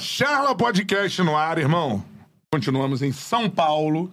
Charla 0.00 0.54
Podcast 0.54 1.22
no 1.22 1.36
ar, 1.36 1.58
irmão. 1.58 2.02
Continuamos 2.52 3.02
em 3.02 3.12
São 3.12 3.48
Paulo. 3.48 4.10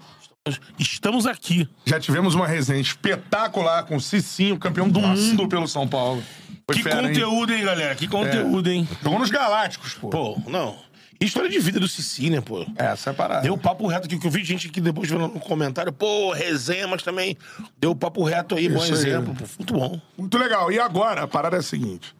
Estamos 0.78 1.25
aqui. 1.25 1.67
Já 1.86 2.00
tivemos 2.00 2.36
uma 2.36 2.46
resenha 2.48 2.79
espetacular 2.79 3.83
com 3.85 3.95
o 3.95 4.01
Cicinho, 4.01 4.58
campeão 4.58 4.87
do 4.89 5.00
mundo 5.00 5.47
pelo 5.47 5.67
São 5.67 5.87
Paulo. 5.87 6.21
Foi 6.69 6.75
que 6.77 6.83
fera, 6.83 7.01
hein? 7.01 7.08
conteúdo, 7.09 7.53
hein, 7.53 7.63
galera? 7.63 7.95
Que 7.95 8.07
conteúdo, 8.07 8.70
hein? 8.70 8.88
Jogou 9.02 9.20
nos 9.20 9.29
Galácticos, 9.29 9.93
pô. 9.93 10.09
Pô, 10.09 10.38
não. 10.47 10.77
História 11.20 11.50
de 11.50 11.57
vida 11.59 11.79
do 11.79 11.88
Cici, 11.88 12.29
né, 12.29 12.41
pô? 12.41 12.65
Essa 12.75 13.09
é 13.09 13.11
a 13.11 13.13
parada. 13.13 13.41
Deu 13.41 13.57
papo 13.57 13.88
reto 13.88 14.05
aqui, 14.05 14.19
que 14.19 14.27
eu 14.27 14.31
vi 14.31 14.43
gente 14.43 14.67
aqui 14.67 14.79
depois 14.79 15.09
falando 15.09 15.33
no 15.33 15.39
comentário, 15.39 15.91
pô, 15.91 16.31
resenha, 16.31 16.88
mas 16.88 17.01
também 17.01 17.35
deu 17.79 17.95
papo 17.95 18.23
reto 18.23 18.55
aí, 18.55 18.69
bom 18.69 18.77
Isso 18.83 18.93
aí. 18.93 18.99
exemplo. 18.99 19.33
Pô, 19.33 19.45
muito 19.57 19.73
bom. 19.73 20.01
Muito 20.17 20.38
legal. 20.38 20.71
E 20.71 20.79
agora, 20.79 21.23
a 21.23 21.27
parada 21.27 21.55
é 21.55 21.59
a 21.59 21.63
seguinte. 21.63 22.13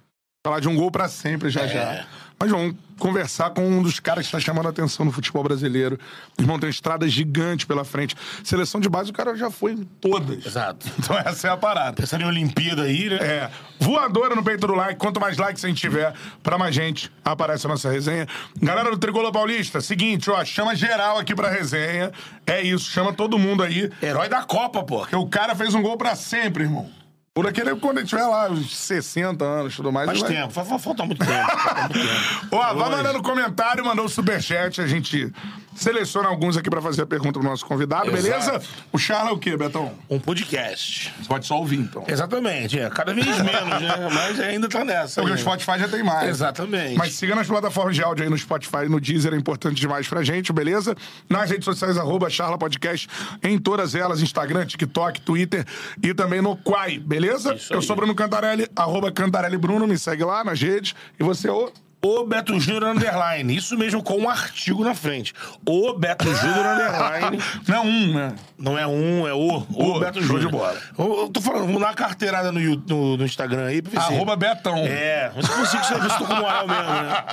Falar 0.46 0.60
de 0.62 0.68
um 0.68 0.76
gol 0.76 0.90
pra 0.90 1.08
sempre 1.10 1.50
já 1.50 1.62
É. 1.64 1.68
já. 1.68 2.08
Mas 2.40 2.52
vamos 2.52 2.76
conversar 3.00 3.50
com 3.52 3.68
um 3.68 3.82
dos 3.82 4.00
caras 4.00 4.24
que 4.24 4.28
está 4.28 4.40
chamando 4.40 4.68
a 4.68 4.70
atenção 4.70 5.06
no 5.06 5.12
futebol 5.12 5.44
brasileiro. 5.44 6.00
Irmão 6.38 6.60
tem 6.60 6.68
uma 6.68 6.72
estrada 6.72 7.08
gigante 7.08 7.66
pela 7.66 7.84
frente. 7.84 8.16
Seleção 8.44 8.80
de 8.80 8.90
base, 8.90 9.10
o 9.10 9.14
cara 9.14 9.36
já 9.36 9.50
foi 9.50 9.74
em 9.74 9.84
todas. 9.84 10.46
Exato. 10.46 10.86
Então 11.00 11.18
essa 11.18 11.48
é 11.48 11.52
a 11.52 11.58
parada. 11.58 11.94
Pensando 11.94 12.22
em 12.22 12.28
Olimpíada 12.28 12.84
aí, 12.84 13.10
né? 13.10 13.18
É, 13.18 13.50
voadora 13.80 14.36
no 14.36 14.44
peito 14.44 14.68
do 14.68 14.76
like. 14.76 15.00
Quanto 15.00 15.20
mais 15.20 15.38
likes 15.38 15.64
a 15.64 15.68
gente 15.68 15.80
tiver, 15.80 16.14
pra 16.44 16.58
mais 16.58 16.76
gente 16.76 17.12
aparece 17.24 17.66
a 17.66 17.70
nossa 17.70 17.90
resenha. 17.90 18.28
Galera 18.62 18.92
do 18.92 18.98
Tricolor 18.98 19.32
Paulista, 19.32 19.82
seguinte, 19.82 20.30
ó, 20.30 20.44
chama 20.46 20.76
geral 20.76 21.18
aqui 21.18 21.36
pra 21.36 21.50
resenha. 21.50 22.12
É 22.46 22.62
isso, 22.62 22.90
chama 22.92 23.14
todo 23.14 23.38
mundo 23.40 23.64
aí. 23.64 23.92
Herói 24.02 24.30
da 24.30 24.44
Copa, 24.44 24.84
pô. 24.84 25.00
Porque 25.00 25.16
o 25.16 25.28
cara 25.28 25.56
fez 25.56 25.74
um 25.74 25.82
gol 25.82 25.98
pra 25.98 26.16
sempre, 26.16 26.64
irmão. 26.64 26.90
Por 27.38 27.46
aquele, 27.46 27.76
quando 27.76 28.00
ele 28.00 28.08
tiver 28.08 28.26
lá, 28.26 28.50
uns 28.50 28.76
60 28.76 29.46
anos 29.46 29.74
e 29.74 29.76
tudo 29.76 29.92
mais. 29.92 30.08
Faz 30.08 30.22
vai- 30.22 30.30
tempo, 30.32 30.52
fa- 30.52 30.80
falta 30.80 31.06
muito 31.06 31.24
tempo. 31.24 31.32
falta 31.52 31.82
muito 31.82 31.94
tempo. 32.42 32.48
Ó, 32.52 32.74
vai 32.74 32.90
mandando 32.90 33.22
comentário, 33.22 33.86
mandou 33.86 34.06
o 34.06 34.10
superchat, 34.10 34.82
a 34.82 34.88
gente 34.88 35.32
seleciona 35.78 36.28
alguns 36.28 36.58
aqui 36.58 36.70
pra 36.70 36.82
fazer 36.82 37.04
a 37.04 37.06
pergunta 37.06 37.40
pro 37.40 37.48
nosso 37.48 37.66
convidado, 37.66 38.10
Exato. 38.10 38.24
beleza? 38.24 38.62
O 38.92 38.98
Charla 38.98 39.30
é 39.30 39.34
o 39.34 39.38
quê, 39.38 39.56
Betão? 39.56 39.94
Um 40.10 40.20
podcast. 40.20 41.14
Você 41.18 41.28
pode 41.28 41.46
só 41.46 41.58
ouvir, 41.58 41.80
então. 41.80 42.04
Exatamente, 42.08 42.80
é. 42.80 42.90
Cada 42.90 43.14
vez 43.14 43.26
menos, 43.38 43.82
né? 43.82 44.10
Mas 44.14 44.40
ainda 44.40 44.68
tá 44.68 44.84
nessa. 44.84 45.22
Porque 45.22 45.36
o. 45.36 45.38
Spotify 45.38 45.80
já 45.80 45.88
tem 45.88 46.04
mais. 46.04 46.30
Exatamente. 46.30 46.96
Mas 46.98 47.14
siga 47.14 47.36
nas 47.36 47.48
plataformas 47.48 47.96
de 47.96 48.04
áudio 48.04 48.24
aí 48.24 48.30
no 48.30 48.38
Spotify 48.38 48.86
e 48.86 48.90
no 48.90 49.00
Deezer, 49.00 49.34
é 49.34 49.38
importante 49.38 49.80
demais 49.80 50.08
pra 50.08 50.24
gente, 50.24 50.52
beleza? 50.52 50.96
Nas 51.30 51.50
redes 51.50 51.66
sociais, 51.66 51.98
arroba 51.98 52.30
Charla 52.30 52.58
Podcast, 52.58 53.08
em 53.44 53.58
todas 53.58 53.96
elas, 53.96 54.22
Instagram, 54.22 54.66
TikTok, 54.66 55.22
Twitter 55.22 55.66
e 56.02 56.14
também 56.14 56.42
no 56.42 56.58
Quai, 56.58 57.00
beleza? 57.00 57.58
Eu 57.70 57.82
sou 57.82 57.96
Bruno 57.96 58.16
Cantarelli, 58.16 58.68
arroba 58.76 59.12
Cantarelli 59.12 59.58
Bruno, 59.58 59.88
me 59.88 59.98
segue 59.98 60.24
lá 60.24 60.44
nas 60.44 60.60
redes. 60.62 60.96
E 61.20 61.24
você, 61.24 61.50
ô... 61.50 61.66
O 61.66 61.87
Beto 62.26 62.60
Júnior 62.60 62.96
Underline. 62.96 63.56
Isso 63.56 63.78
mesmo, 63.78 64.04
com 64.04 64.18
um 64.18 64.30
artigo 64.30 64.84
na 64.84 64.94
frente. 64.94 65.34
O 65.66 65.94
Beto 65.94 66.26
Júnior 66.34 66.66
Underline. 66.66 67.40
Não, 67.68 67.86
um, 67.86 68.14
né? 68.14 68.36
Não 68.58 68.78
é 68.78 68.86
um, 68.88 69.28
é 69.28 69.34
o. 69.34 69.66
O, 69.74 69.96
O, 69.96 70.00
Beto 70.00 70.22
Júnior. 70.22 70.46
de 70.46 70.52
bola. 70.52 70.78
Eu, 70.98 71.20
eu 71.22 71.30
tô 71.30 71.42
falando, 71.42 71.66
vamos 71.66 71.82
dar 71.82 71.88
uma 71.88 71.94
carteirada 71.94 72.52
no, 72.52 72.60
no, 72.60 73.18
no 73.18 73.26
Instagram 73.26 73.66
aí 73.66 73.82
pra 73.82 73.92
ver 73.92 73.98
Arroba 74.00 74.36
Betão. 74.36 74.78
É, 74.78 75.32
mas 75.36 75.46
se 75.46 75.52
consigo 75.52 75.84
saber 75.86 76.12
se 76.12 76.18
tô 76.18 76.26
com 76.26 76.36
moral 76.36 76.68
mesmo, 76.68 76.84
né? 76.84 77.24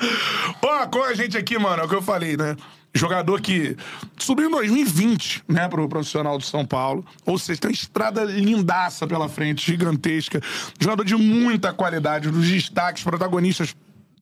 Ó, 0.62 0.86
com 0.86 1.02
a 1.02 1.14
gente 1.14 1.36
aqui, 1.36 1.58
mano, 1.58 1.82
é 1.82 1.84
o 1.86 1.88
que 1.88 1.94
eu 1.94 2.02
falei, 2.02 2.36
né? 2.36 2.56
Jogador 2.92 3.40
que 3.40 3.76
subiu 4.18 4.48
em 4.48 4.50
2020, 4.50 5.44
né, 5.46 5.68
pro 5.68 5.88
profissional 5.88 6.36
do 6.36 6.44
São 6.44 6.66
Paulo. 6.66 7.04
Ou 7.24 7.38
seja, 7.38 7.60
tem 7.60 7.70
uma 7.70 7.74
estrada 7.74 8.24
lindaça 8.24 9.06
pela 9.06 9.28
frente, 9.28 9.64
gigantesca. 9.64 10.40
Jogador 10.80 11.04
de 11.04 11.14
muita 11.14 11.72
qualidade, 11.72 12.30
dos 12.30 12.48
destaques, 12.48 13.04
protagonistas 13.04 13.76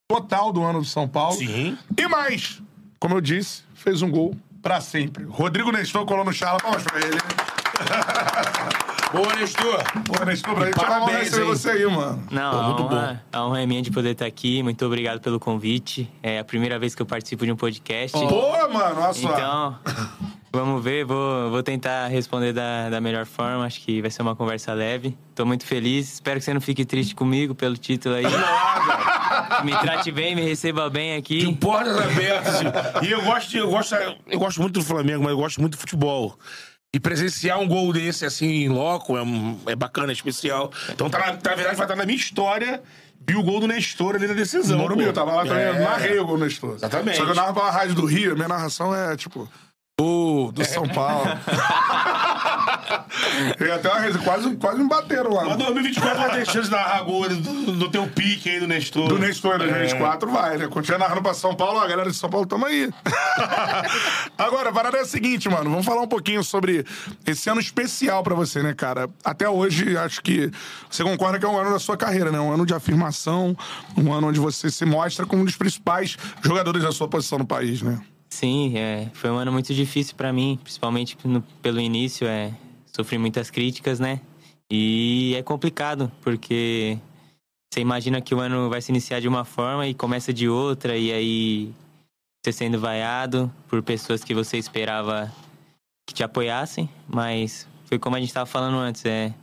total 0.08 0.50
do 0.52 0.62
ano 0.64 0.80
do 0.80 0.86
São 0.86 1.06
Paulo. 1.06 1.36
Sim. 1.36 1.76
E 1.94 2.08
mais, 2.08 2.62
como 2.98 3.14
eu 3.14 3.20
disse, 3.20 3.62
fez 3.74 4.00
um 4.00 4.10
gol 4.10 4.34
pra 4.62 4.80
sempre. 4.80 5.24
Rodrigo 5.24 5.70
Nestor 5.70 6.06
colou 6.06 6.24
no 6.24 6.32
charla. 6.32 6.58
Palmas 6.58 6.82
pra 6.82 6.98
ele. 6.98 7.18
Boa, 9.12 9.34
Nestor. 9.36 9.82
Pô, 10.04 10.24
Nestor, 10.24 10.54
pra 10.54 10.66
gente 10.66 10.84
é 10.84 10.88
uma 10.88 11.10
receber 11.10 11.44
você 11.44 11.70
aí, 11.70 11.86
mano. 11.86 12.22
Não, 12.30 12.50
Pô, 12.50 12.56
a, 12.58 12.62
muito 12.64 12.82
honra, 12.82 13.24
a 13.32 13.46
honra 13.46 13.62
é 13.62 13.66
minha 13.66 13.80
de 13.80 13.90
poder 13.90 14.10
estar 14.10 14.26
aqui. 14.26 14.62
Muito 14.62 14.84
obrigado 14.84 15.20
pelo 15.20 15.40
convite. 15.40 16.10
É 16.22 16.38
a 16.38 16.44
primeira 16.44 16.78
vez 16.78 16.94
que 16.94 17.00
eu 17.00 17.06
participo 17.06 17.46
de 17.46 17.52
um 17.52 17.56
podcast. 17.56 18.12
Pô, 18.18 18.68
mano, 18.68 19.00
olha 19.00 19.12
só. 19.14 19.32
Então, 19.32 19.78
vamos 20.52 20.84
ver. 20.84 21.06
Vou, 21.06 21.50
vou 21.50 21.62
tentar 21.62 22.08
responder 22.08 22.52
da, 22.52 22.90
da 22.90 23.00
melhor 23.00 23.24
forma. 23.24 23.64
Acho 23.64 23.80
que 23.80 24.02
vai 24.02 24.10
ser 24.10 24.20
uma 24.20 24.36
conversa 24.36 24.74
leve. 24.74 25.16
Tô 25.34 25.46
muito 25.46 25.64
feliz. 25.64 26.12
Espero 26.14 26.38
que 26.38 26.44
você 26.44 26.52
não 26.52 26.60
fique 26.60 26.84
triste 26.84 27.14
comigo 27.14 27.54
pelo 27.54 27.78
título 27.78 28.14
aí. 28.14 28.24
me 29.64 29.72
trate 29.78 30.12
bem, 30.12 30.34
me 30.34 30.42
receba 30.42 30.90
bem 30.90 31.12
De 31.12 31.18
aqui. 31.18 31.54
portas 31.56 31.96
abertas. 31.98 32.60
E 33.02 33.10
eu 33.10 33.22
gosto, 33.22 33.48
de- 33.50 33.56
eu 33.58 33.70
gosto, 33.70 33.94
eu 34.26 34.38
gosto 34.38 34.60
muito 34.60 34.74
do 34.74 34.84
Flamengo, 34.84 35.22
mas 35.22 35.30
eu 35.32 35.38
gosto 35.38 35.60
muito 35.62 35.76
do 35.76 35.80
futebol. 35.80 36.36
E 36.94 36.98
presenciar 36.98 37.60
um 37.60 37.68
gol 37.68 37.92
desse, 37.92 38.24
assim, 38.24 38.46
em 38.64 38.68
loco, 38.70 39.16
é, 39.18 39.22
um- 39.22 39.60
é 39.66 39.76
bacana, 39.76 40.10
é 40.10 40.14
especial. 40.14 40.72
Então, 40.88 41.10
tá 41.10 41.18
na, 41.18 41.26
na 41.26 41.32
verdade, 41.54 41.76
vai 41.76 41.84
estar 41.84 41.94
na 41.96 42.06
minha 42.06 42.16
história. 42.16 42.82
Vi 43.26 43.36
o 43.36 43.42
gol 43.42 43.60
do 43.60 43.66
Nestor 43.68 44.14
ali 44.14 44.26
na 44.26 44.32
decisão. 44.32 44.78
Morumbi, 44.78 45.02
pô. 45.02 45.08
eu 45.10 45.12
tava 45.12 45.32
lá 45.34 45.44
também, 45.44 45.64
É. 45.64 45.68
eu 45.68 45.74
narrei 45.80 46.18
o 46.18 46.24
gol 46.24 46.38
no 46.38 46.46
Nestor. 46.46 46.76
Exatamente. 46.76 47.18
Só 47.18 47.24
que 47.26 47.30
eu 47.32 47.34
narro 47.34 47.52
pela 47.52 47.70
rádio 47.70 47.94
do 47.94 48.06
Rio, 48.06 48.32
a 48.32 48.34
minha 48.34 48.48
narração 48.48 48.94
é 48.94 49.14
tipo. 49.16 49.46
Do 50.00 50.64
São 50.64 50.86
Paulo. 50.86 51.24
e 53.60 53.70
até 53.70 53.88
uma 53.88 54.18
quase, 54.18 54.56
quase 54.56 54.78
me 54.78 54.88
bateram 54.88 55.32
lá. 55.32 55.44
Mas 55.44 55.56
2024 55.56 56.18
vai 56.18 56.30
ter 56.30 56.46
chance 56.46 56.68
de 56.68 56.70
narrar 56.70 57.02
gol 57.02 57.28
do, 57.28 57.72
do 57.72 57.90
teu 57.90 58.06
pique 58.06 58.48
aí 58.48 58.60
do 58.60 58.68
Nestor. 58.68 59.08
Do 59.08 59.18
Nestor 59.18 59.56
em 59.56 59.58
2024 59.58 60.30
vai, 60.30 60.56
né? 60.56 60.68
Continua 60.68 61.00
narrando 61.00 61.22
pra 61.22 61.34
São 61.34 61.52
Paulo, 61.52 61.80
a 61.80 61.88
galera 61.88 62.08
de 62.08 62.16
São 62.16 62.30
Paulo, 62.30 62.46
tamo 62.46 62.66
aí. 62.66 62.88
Agora, 64.38 64.70
a 64.70 64.72
parada 64.72 64.98
é 64.98 65.00
a 65.00 65.04
seguinte, 65.04 65.48
mano. 65.48 65.68
Vamos 65.68 65.84
falar 65.84 66.02
um 66.02 66.08
pouquinho 66.08 66.44
sobre 66.44 66.84
esse 67.26 67.50
ano 67.50 67.60
especial 67.60 68.22
pra 68.22 68.36
você, 68.36 68.62
né, 68.62 68.74
cara? 68.74 69.10
Até 69.24 69.48
hoje, 69.48 69.96
acho 69.96 70.22
que 70.22 70.48
você 70.88 71.02
concorda 71.02 71.40
que 71.40 71.44
é 71.44 71.48
um 71.48 71.58
ano 71.58 71.72
da 71.72 71.80
sua 71.80 71.96
carreira, 71.96 72.30
né? 72.30 72.38
Um 72.38 72.52
ano 72.52 72.64
de 72.64 72.72
afirmação, 72.72 73.56
um 73.96 74.12
ano 74.12 74.28
onde 74.28 74.38
você 74.38 74.70
se 74.70 74.84
mostra 74.84 75.26
como 75.26 75.42
um 75.42 75.44
dos 75.44 75.56
principais 75.56 76.16
jogadores 76.40 76.84
da 76.84 76.92
sua 76.92 77.08
posição 77.08 77.38
no 77.38 77.46
país, 77.46 77.82
né? 77.82 77.98
Sim, 78.28 78.76
é, 78.76 79.10
foi 79.14 79.30
um 79.30 79.36
ano 79.36 79.50
muito 79.52 79.72
difícil 79.74 80.14
pra 80.14 80.32
mim, 80.32 80.58
principalmente 80.62 81.16
no- 81.24 81.42
pelo 81.62 81.80
início. 81.80 82.26
É, 82.26 82.52
sofri 82.94 83.18
muitas 83.18 83.50
críticas, 83.50 83.98
né? 83.98 84.20
E 84.70 85.34
é 85.36 85.42
complicado, 85.42 86.12
porque 86.22 86.98
você 87.72 87.80
imagina 87.80 88.20
que 88.20 88.34
o 88.34 88.40
ano 88.40 88.68
vai 88.68 88.80
se 88.82 88.92
iniciar 88.92 89.20
de 89.20 89.28
uma 89.28 89.44
forma 89.44 89.86
e 89.86 89.94
começa 89.94 90.32
de 90.32 90.48
outra, 90.48 90.96
e 90.96 91.10
aí 91.12 91.72
você 92.44 92.52
sendo 92.52 92.78
vaiado 92.78 93.52
por 93.68 93.82
pessoas 93.82 94.22
que 94.22 94.34
você 94.34 94.58
esperava 94.58 95.32
que 96.06 96.14
te 96.14 96.22
apoiassem, 96.22 96.88
mas 97.08 97.66
foi 97.86 97.98
como 97.98 98.16
a 98.16 98.20
gente 98.20 98.28
estava 98.28 98.46
falando 98.46 98.76
antes, 98.78 99.04
é, 99.06 99.34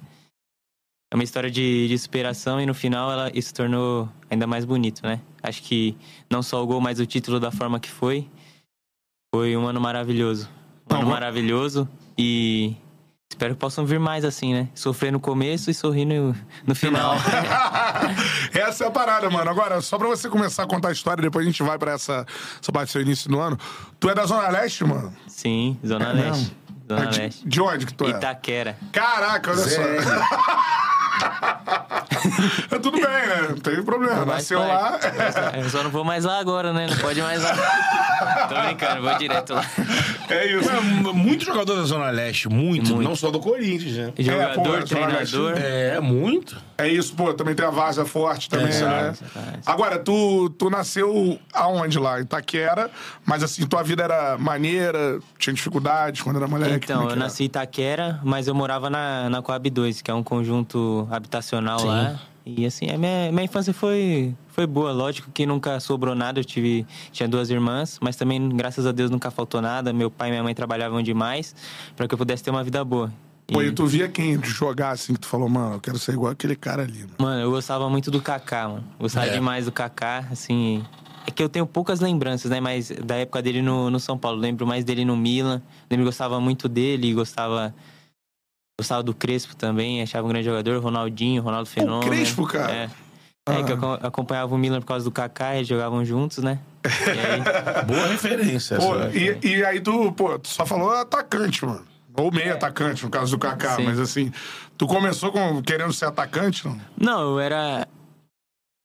é 1.12 1.16
uma 1.16 1.24
história 1.24 1.50
de, 1.50 1.88
de 1.88 1.97
superação 1.97 2.59
e 2.62 2.66
no 2.66 2.74
final 2.74 3.12
ela, 3.12 3.31
isso 3.34 3.53
tornou 3.53 4.09
ainda 4.29 4.45
mais 4.47 4.66
bonito, 4.66 5.01
né? 5.03 5.22
Acho 5.41 5.62
que 5.63 5.95
não 6.29 6.41
só 6.44 6.63
o 6.63 6.68
gol, 6.68 6.81
mas 6.81 7.00
o 7.00 7.06
título 7.06 7.40
da 7.40 7.51
forma 7.51 7.79
que 7.79 7.90
foi, 7.90 8.28
foi 9.35 9.57
um 9.57 9.68
ano 9.68 9.81
maravilhoso. 9.81 10.47
Um 10.90 10.94
Não, 10.94 11.01
ano 11.01 11.09
maravilhoso 11.09 11.90
e 12.18 12.73
espero 13.29 13.53
que 13.53 13.59
possam 13.59 13.85
vir 13.85 14.00
mais 14.00 14.23
assim, 14.23 14.53
né? 14.53 14.69
Sofrer 14.73 15.12
no 15.12 15.19
começo 15.19 15.69
e 15.69 15.73
sorrir 15.73 16.06
no, 16.06 16.34
no 16.66 16.73
final. 16.73 17.16
essa 18.56 18.85
é 18.85 18.88
a 18.88 18.91
parada, 18.91 19.29
mano. 19.29 19.51
Agora, 19.51 19.81
só 19.81 19.97
pra 19.97 20.07
você 20.07 20.29
começar 20.29 20.63
a 20.63 20.68
contar 20.68 20.88
a 20.88 20.91
história, 20.94 21.22
depois 21.22 21.45
a 21.45 21.50
gente 21.50 21.62
vai 21.63 21.78
pra 21.78 21.91
essa, 21.91 22.25
essa 22.62 22.72
parte 22.72 22.88
do 22.88 22.91
seu 22.94 23.01
início 23.01 23.29
do 23.29 23.38
ano. 23.38 23.59
Tu 24.00 24.09
é 24.09 24.13
da 24.16 24.25
Zona 24.25 24.47
Leste, 24.47 24.85
mano? 24.85 25.13
Sim, 25.28 25.78
Zona 25.85 26.06
É 26.12 26.13
Leste. 26.13 26.29
mesmo? 26.31 26.56
Zona 26.88 27.06
de, 27.07 27.19
Leste. 27.19 27.50
de 27.50 27.62
onde 27.62 27.85
que 27.88 27.94
tu 27.94 28.06
é? 28.06 28.12
Itaquera. 28.12 28.78
Caraca, 28.94 29.51
olha 29.51 29.63
só. 29.63 29.81
é 32.71 32.79
tudo 32.79 32.91
bem, 32.91 33.01
né? 33.03 33.47
Não 33.49 33.57
tem 33.57 33.83
problema. 33.83 34.15
Faz 34.17 34.27
Nasceu 34.27 34.59
lá. 34.59 34.91
parte. 34.99 35.07
Eu 35.63 35.69
só 35.69 35.83
não 35.83 35.89
vou 35.89 36.03
mais 36.03 36.23
lá 36.25 36.39
agora, 36.39 36.73
né? 36.73 36.87
Não 36.89 36.97
pode 36.97 37.21
mais 37.21 37.41
lá. 37.43 37.56
Tô 38.50 38.56
brincando, 38.62 39.01
vou 39.01 39.17
direto 39.17 39.53
lá. 39.53 39.65
É 40.29 40.45
isso. 40.47 40.69
É, 40.69 40.77
m- 40.77 41.13
muito 41.13 41.45
jogador 41.45 41.75
da 41.75 41.83
Zona 41.83 42.09
Leste, 42.09 42.47
muito, 42.50 42.94
Muito. 42.95 43.07
Não 43.07 43.15
só 43.15 43.29
do 43.31 43.39
Corinthians, 43.39 43.95
né? 43.97 44.13
Jogador, 44.17 44.56
pô, 44.56 44.63
Zona 44.63 44.77
Leste. 44.77 44.95
treinador. 44.95 45.53
É, 45.57 46.00
muito. 46.00 46.57
É 46.77 46.88
isso, 46.88 47.13
pô. 47.15 47.33
Também 47.33 47.56
tem 47.56 47.65
a 47.65 47.69
Vaza 47.69 48.06
forte 48.06 48.50
também, 48.50 48.68
Exato, 48.69 48.91
né? 48.94 49.09
exato. 49.09 49.59
Agora, 49.65 49.97
tu, 50.00 50.50
tu 50.57 50.69
nasceu 50.69 51.39
aonde 51.53 51.97
lá? 52.00 52.19
Itaquera. 52.19 52.89
Mas 53.25 53.44
assim, 53.44 53.65
tua 53.65 53.83
vida 53.83 54.03
era 54.03 54.38
maneira? 54.38 55.19
Tinha 55.38 55.53
dificuldades 55.53 56.21
quando 56.21 56.38
era 56.38 56.47
moleque? 56.47 56.73
Então, 56.85 57.09
é 57.09 57.11
eu 57.13 57.15
nasci 57.15 57.44
em 57.44 57.45
Itaquera, 57.47 58.19
mas 58.23 58.47
eu 58.47 58.56
morava 58.56 58.89
na, 58.89 59.29
na 59.29 59.41
Coab 59.41 59.69
2, 59.69 60.01
que 60.01 60.11
é 60.11 60.13
um 60.13 60.23
conjunto 60.23 61.05
habitacional 61.12 61.84
lá. 61.86 62.19
E 62.46 62.63
assim, 62.66 62.90
a 62.92 62.98
minha, 62.98 63.31
minha 63.31 63.44
infância 63.44 63.74
foi, 63.74 64.36
foi 64.50 64.68
boa. 64.68 64.92
Lógico 64.92 65.31
que 65.34 65.46
nunca 65.48 65.80
sobrou 65.80 66.13
nada, 66.13 66.40
eu 66.40 66.46
tive, 66.46 66.86
tinha 67.12 67.28
duas 67.28 67.50
irmãs, 67.50 67.98
mas 68.02 68.16
também, 68.16 68.50
graças 68.50 68.86
a 68.86 68.92
Deus, 68.92 69.10
nunca 69.10 69.31
faltou 69.31 69.62
nada. 69.62 69.92
Meu 69.92 70.12
pai 70.12 70.28
e 70.28 70.31
minha 70.31 70.44
mãe 70.44 70.54
trabalhavam 70.54 71.02
demais 71.02 71.56
para 71.96 72.07
que 72.07 72.13
eu 72.13 72.18
pudesse 72.18 72.44
ter 72.44 72.52
uma 72.52 72.63
vida 72.63 72.84
boa. 72.86 73.12
Pô, 73.48 73.62
E- 73.63 73.72
tu 73.72 73.86
via 73.88 74.07
quem 74.07 74.40
jogar 74.44 74.92
assim 74.92 75.13
que 75.13 75.19
tu 75.19 75.28
falou, 75.28 75.50
mano, 75.50 75.75
eu 75.75 75.80
quero 75.80 75.98
ser 75.98 76.13
igual 76.13 76.31
aquele 76.31 76.56
cara 76.56 76.84
ali, 76.84 77.00
mano. 77.00 77.13
Mano, 77.19 77.42
eu 77.42 77.50
gostava 77.52 77.90
muito 77.90 78.12
do 78.12 78.22
Kaká, 78.22 78.68
mano. 78.69 78.84
Gostava 79.00 79.25
É. 79.28 79.31
demais 79.34 79.66
do 79.66 79.72
Kaká, 79.72 80.28
assim. 80.31 80.84
é 81.28 81.31
que 81.31 81.42
eu 81.42 81.50
tenho 81.50 81.66
poucas 81.66 82.00
lembranças, 82.00 82.52
né? 82.52 82.60
Mas 82.60 82.92
da 83.04 83.16
época 83.16 83.42
dele 83.42 83.60
no, 83.63 83.90
no 83.90 84.00
São 84.00 84.16
Paulo. 84.16 84.38
Lembro 84.40 84.68
mais 84.68 84.84
dele 84.86 85.04
no 85.04 85.18
Milan. 85.18 85.60
Lembro 85.90 86.04
que 86.06 86.10
gostava 86.10 86.40
muito 86.40 86.69
dele, 86.69 87.12
gostava. 87.16 87.74
Gostava 88.80 89.01
do 89.04 89.13
Crespo 89.13 89.56
também, 89.56 90.01
achava 90.01 90.25
um 90.25 90.30
grande 90.30 90.45
jogador, 90.45 90.81
Ronaldinho, 90.81 91.42
Ronaldo 91.42 91.69
Fenômeno. 91.69 92.10
Crespo, 92.12 92.45
cara? 92.45 92.74
É. 92.74 92.89
É, 93.48 93.63
que 93.63 93.72
eu 93.72 93.75
acom- 93.77 94.00
acompanhava 94.01 94.56
o 94.56 94.57
Milan 94.57 94.80
por 94.81 94.88
causa 94.88 95.06
do 95.06 95.12
Kaká, 95.12 95.56
eles 95.56 95.68
jogavam 95.68 96.04
juntos, 96.04 96.39
né? 96.39 96.60
Aí, 96.83 97.42
Boa 97.86 98.07
referência. 98.07 98.77
Pô, 98.77 98.95
essa. 99.00 99.16
e, 99.16 99.39
e 99.44 99.63
aí 99.63 99.80
tu, 99.80 100.12
pô, 100.13 100.38
tu 100.39 100.48
só 100.50 100.66
falou 100.66 100.92
atacante, 100.92 101.63
mano. 101.63 101.86
Ou 102.18 102.31
meio 102.31 102.54
atacante, 102.54 103.04
no 103.04 103.10
caso 103.12 103.31
do 103.31 103.38
Kaká. 103.39 103.75
Sim. 103.75 103.83
Mas 103.83 104.00
assim, 104.00 104.31
tu 104.78 104.88
começou 104.88 105.31
com, 105.31 105.62
querendo 105.62 105.94
ser 105.94 106.06
atacante, 106.06 106.66
não? 106.66 106.80
Não, 106.98 107.21
eu 107.33 107.39
era. 107.39 107.88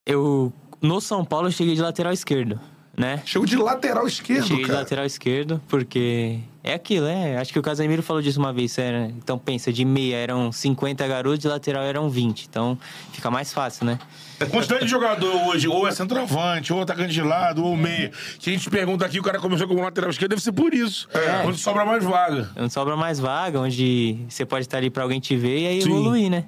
Eu. 0.07 0.53
No 0.83 1.01
São 1.01 1.25
Paulo 1.25 1.49
eu 1.49 1.53
cheguei 1.53 1.75
de 1.75 1.81
lateral 1.83 2.13
esquerdo, 2.13 2.61
né? 2.97 3.23
Chegou 3.25 3.47
de 3.47 3.57
lateral 3.57 4.07
esquerdo, 4.07 4.47
cheguei 4.47 4.65
de 4.65 4.69
cara. 4.69 4.81
lateral 4.81 5.07
esquerdo, 5.07 5.61
porque. 5.69 6.39
É 6.63 6.75
aquilo, 6.75 7.07
é. 7.07 7.39
Acho 7.39 7.55
que 7.55 7.59
o 7.59 7.63
Casemiro 7.63 8.03
falou 8.03 8.21
disso 8.21 8.39
uma 8.39 8.53
vez. 8.53 8.77
Era, 8.77 9.07
então 9.17 9.39
pensa, 9.39 9.73
de 9.73 9.83
meia 9.83 10.17
eram 10.17 10.53
50 10.53 11.07
garotos, 11.09 11.39
de 11.39 11.49
lateral 11.49 11.83
eram 11.85 12.11
20. 12.11 12.47
Então 12.51 12.79
fica 13.13 13.31
mais 13.31 13.51
fácil, 13.51 13.87
né? 13.87 13.99
A 14.39 14.45
quantidade 14.45 14.85
de 14.85 14.91
jogador 14.91 15.49
hoje, 15.49 15.67
ou 15.69 15.89
é 15.89 15.91
centroavante, 15.91 16.71
ou 16.71 16.83
atacante 16.83 17.13
de 17.13 17.23
lado, 17.23 17.65
ou 17.65 17.75
meia. 17.77 18.11
Se 18.39 18.51
a 18.51 18.53
gente 18.53 18.69
pergunta 18.69 19.07
aqui, 19.07 19.19
o 19.19 19.23
cara 19.23 19.39
começou 19.39 19.67
como 19.67 19.83
lateral 19.83 20.11
esquerdo, 20.11 20.31
deve 20.31 20.43
ser 20.43 20.53
por 20.53 20.75
isso. 20.75 21.09
É. 21.15 21.47
Onde 21.47 21.59
sobra 21.59 21.85
mais 21.87 22.05
vaga. 22.05 22.51
Não 22.55 22.69
sobra 22.69 22.95
mais 22.95 23.19
vaga, 23.19 23.59
onde 23.61 24.19
você 24.29 24.45
pode 24.45 24.67
estar 24.67 24.77
ali 24.77 24.91
pra 24.91 25.03
alguém 25.03 25.19
te 25.19 25.37
ver 25.37 25.61
e 25.61 25.67
aí 25.67 25.83
Sim. 25.83 25.91
evoluir, 25.91 26.31
né? 26.31 26.45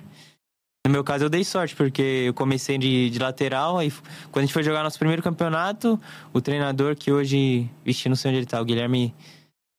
No 0.85 0.91
meu 0.91 1.05
caso, 1.05 1.25
eu 1.25 1.31
dei 1.31 1.45
sorte, 1.45 1.77
porque 1.77 2.03
eu 2.27 2.35
comecei 2.35 2.77
de, 2.77 3.09
de 3.09 3.19
lateral, 3.19 3.79
aí 3.79 3.93
quando 4.33 4.43
a 4.43 4.47
gente 4.47 4.53
foi 4.53 4.65
jogar 4.65 4.83
nosso 4.83 4.99
primeiro 4.99 5.23
campeonato, 5.23 6.01
o 6.33 6.41
treinador 6.41 6.97
que 6.97 7.13
hoje, 7.13 7.71
vixe, 7.85 8.09
não 8.09 8.17
sei 8.17 8.31
onde 8.31 8.39
ele 8.41 8.47
tá, 8.47 8.61
o 8.61 8.65
Guilherme, 8.65 9.15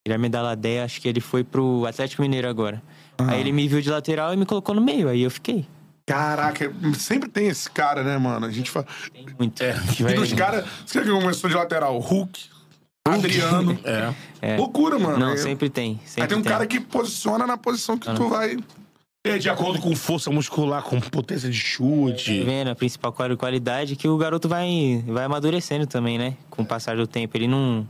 Guilherme 0.06 0.30
Dalladé, 0.30 0.82
acho 0.82 1.02
que 1.02 1.10
ele 1.10 1.20
foi 1.20 1.44
pro 1.44 1.86
Atlético 1.86 2.22
Mineiro 2.22 2.48
agora. 2.48 2.82
Aí 3.18 3.42
ele 3.42 3.52
me 3.52 3.68
viu 3.68 3.82
de 3.82 3.90
lateral 3.90 4.34
e 4.34 4.38
me 4.38 4.46
colocou 4.46 4.74
no 4.74 4.80
meio, 4.82 5.10
aí 5.10 5.22
eu 5.22 5.30
fiquei. 5.30 5.68
Caraca, 6.06 6.74
sempre 6.98 7.30
tem 7.30 7.48
esse 7.48 7.70
cara, 7.70 8.02
né, 8.02 8.18
mano? 8.18 8.46
A 8.46 8.52
gente 8.52 8.72
fala. 8.72 8.86
Tem 9.12 9.26
muito. 9.38 9.62
É, 9.62 9.74
que 9.74 10.02
E 10.02 10.06
vai... 10.06 10.14
dos 10.16 10.34
caras. 10.34 10.66
Você 10.86 11.02
que 11.02 11.10
começou 11.10 11.50
de 11.50 11.56
lateral? 11.56 11.98
Hulk, 12.00 12.46
Adriano. 13.06 13.78
É. 13.84 14.14
É. 14.42 14.58
Loucura, 14.58 14.98
mano. 15.00 15.18
Não, 15.18 15.38
sempre 15.38 15.70
tem. 15.70 16.00
Sempre 16.06 16.22
Aí 16.24 16.28
tem 16.28 16.38
um 16.38 16.44
cara 16.44 16.66
que 16.66 16.80
posiciona 16.80 17.46
na 17.48 17.58
posição 17.58 17.98
que 17.98 18.14
tu 18.14 18.28
vai. 18.30 18.58
É 19.26 19.38
de 19.38 19.50
acordo 19.50 19.80
com 19.82 19.96
força 19.96 20.30
muscular, 20.30 20.84
com 20.84 21.00
potência 21.00 21.50
de 21.50 21.58
chute. 21.58 22.44
vendo 22.44 22.70
a 22.70 22.76
principal 22.76 23.14
quali- 23.14 23.38
qualidade 23.38 23.96
que 23.96 24.06
o 24.08 24.18
garoto 24.18 24.50
vai, 24.50 25.02
vai 25.08 25.24
amadurecendo 25.24 25.88
também, 25.88 26.18
né? 26.18 26.36
Com 26.50 26.64
o 26.64 26.66
passar 26.66 26.98
do 26.98 27.08
tempo. 27.08 27.38
Ele 27.38 27.48
não. 27.48 27.84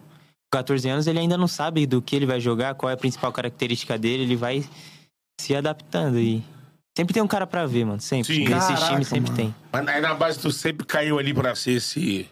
Com 0.51 0.57
14 0.59 0.87
anos, 0.87 1.07
ele 1.07 1.17
ainda 1.17 1.35
não 1.35 1.47
sabe 1.47 1.87
do 1.87 1.99
que 2.03 2.15
ele 2.15 2.27
vai 2.27 2.39
jogar, 2.39 2.75
qual 2.75 2.91
é 2.91 2.93
a 2.93 2.97
principal 2.97 3.31
característica 3.31 3.97
dele, 3.97 4.21
ele 4.23 4.35
vai 4.35 4.63
se 5.41 5.55
adaptando 5.55 6.19
e. 6.19 6.43
Sempre 6.95 7.15
tem 7.15 7.23
um 7.23 7.27
cara 7.27 7.47
pra 7.47 7.65
ver, 7.65 7.85
mano. 7.85 7.99
Sempre. 7.99 8.35
Sim. 8.35 8.43
Nesses 8.47 8.67
Caraca, 8.69 8.87
times 8.91 9.07
sempre 9.07 9.31
mano. 9.31 9.35
tem. 9.35 9.55
Mas 9.71 9.87
aí 9.87 9.99
na 10.01 10.13
base 10.13 10.37
tu 10.37 10.51
sempre 10.51 10.85
caiu 10.85 11.17
ali 11.17 11.33
pra 11.33 11.55
ser 11.55 11.71
esse 11.71 12.29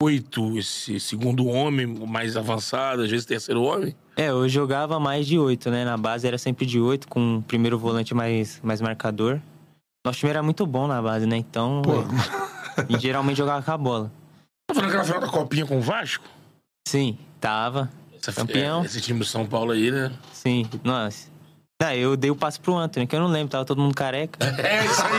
oito, 0.00 0.56
esse 0.56 1.00
segundo 1.00 1.46
homem 1.48 1.84
mais 1.86 2.36
avançado, 2.36 3.02
às 3.02 3.10
vezes 3.10 3.26
terceiro 3.26 3.62
homem. 3.62 3.96
É, 4.16 4.28
eu 4.28 4.48
jogava 4.48 5.00
mais 5.00 5.26
de 5.26 5.38
8, 5.38 5.70
né? 5.70 5.84
Na 5.84 5.96
base 5.96 6.26
era 6.26 6.38
sempre 6.38 6.64
de 6.66 6.78
8, 6.80 7.08
com 7.08 7.38
o 7.38 7.42
primeiro 7.42 7.78
volante 7.78 8.14
mais, 8.14 8.60
mais 8.62 8.80
marcador. 8.80 9.40
Nosso 10.06 10.18
time 10.20 10.30
era 10.30 10.42
muito 10.42 10.64
bom 10.66 10.86
na 10.86 11.00
base, 11.02 11.26
né? 11.26 11.36
Então. 11.36 11.82
Pô. 11.82 12.04
E 12.88 12.98
geralmente 12.98 13.36
jogava 13.36 13.62
com 13.62 13.70
a 13.70 13.78
bola. 13.78 14.12
Tá 14.68 14.74
falando 14.74 14.88
aquela 14.90 15.04
final 15.04 15.20
da 15.20 15.28
copinha 15.28 15.66
com 15.66 15.78
o 15.78 15.80
Vasco? 15.80 16.24
Sim, 16.86 17.16
tava. 17.40 17.90
Essa- 18.16 18.32
Campeão. 18.32 18.82
é, 18.82 18.86
esse 18.86 19.00
time 19.00 19.18
do 19.18 19.24
São 19.24 19.46
Paulo 19.46 19.72
aí, 19.72 19.90
né? 19.90 20.10
Sim, 20.32 20.66
nossa. 20.82 21.28
Ah, 21.82 21.94
eu 21.94 22.16
dei 22.16 22.30
o 22.30 22.36
passe 22.36 22.58
pro 22.58 22.74
Anthony, 22.76 23.06
que 23.06 23.14
eu 23.14 23.20
não 23.20 23.26
lembro, 23.26 23.48
tava 23.50 23.64
todo 23.64 23.80
mundo 23.82 23.94
careca. 23.94 24.38
É 24.58 24.86
isso 24.86 25.02
aí. 25.04 25.12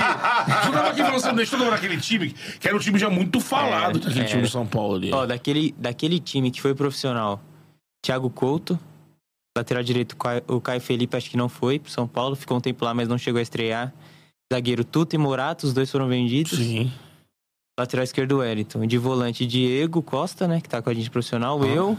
tu 0.66 0.72
tava 0.72 0.90
aqui 0.90 1.04
falando, 1.04 1.36
deixou 1.36 1.60
de 1.60 1.66
naquele 1.66 1.98
time, 1.98 2.30
que 2.32 2.68
era 2.68 2.76
um 2.76 2.80
time 2.80 2.98
já 2.98 3.10
muito 3.10 3.40
falado, 3.40 4.00
É, 4.00 4.02
aquele 4.10 4.22
é. 4.22 4.24
time 4.26 4.42
do 4.42 4.48
São 4.50 4.66
Paulo 4.66 4.96
ali. 4.96 5.12
Ó, 5.14 5.26
daquele, 5.28 5.76
daquele 5.78 6.20
time 6.20 6.50
que 6.50 6.60
foi 6.62 6.74
profissional, 6.74 7.40
Thiago 8.06 8.30
Couto, 8.30 8.80
lateral 9.58 9.82
direito, 9.84 10.16
o 10.48 10.62
Caio- 10.62 10.82
Felipe 10.82 11.18
acho 11.18 11.30
que 11.30 11.38
não 11.38 11.50
foi 11.50 11.80
pro 11.80 11.90
São 11.92 12.08
Paulo, 12.08 12.36
ficou 12.36 12.58
um 12.58 12.62
tempo 12.62 12.86
lá, 12.86 12.94
mas 12.94 13.08
não 13.08 13.18
chegou 13.18 13.40
a 13.40 13.42
estrear. 13.42 13.92
Zagueiro 14.54 14.84
Tuta 14.84 15.16
e 15.16 15.20
Morato, 15.20 15.66
os 15.66 15.74
dois 15.74 15.90
foram 15.92 16.08
vendidos. 16.08 16.52
Sim. 16.58 16.92
Lateral 17.80 18.04
esquerdo, 18.04 18.38
Wellington. 18.38 18.86
De 18.86 18.98
volante, 18.98 19.46
Diego 19.46 20.02
Costa, 20.04 20.48
né, 20.48 20.62
que 20.62 20.70
tá 20.70 20.82
com 20.82 20.90
a 20.90 20.94
gente 20.94 21.10
profissional, 21.10 21.64
eu. 21.66 21.98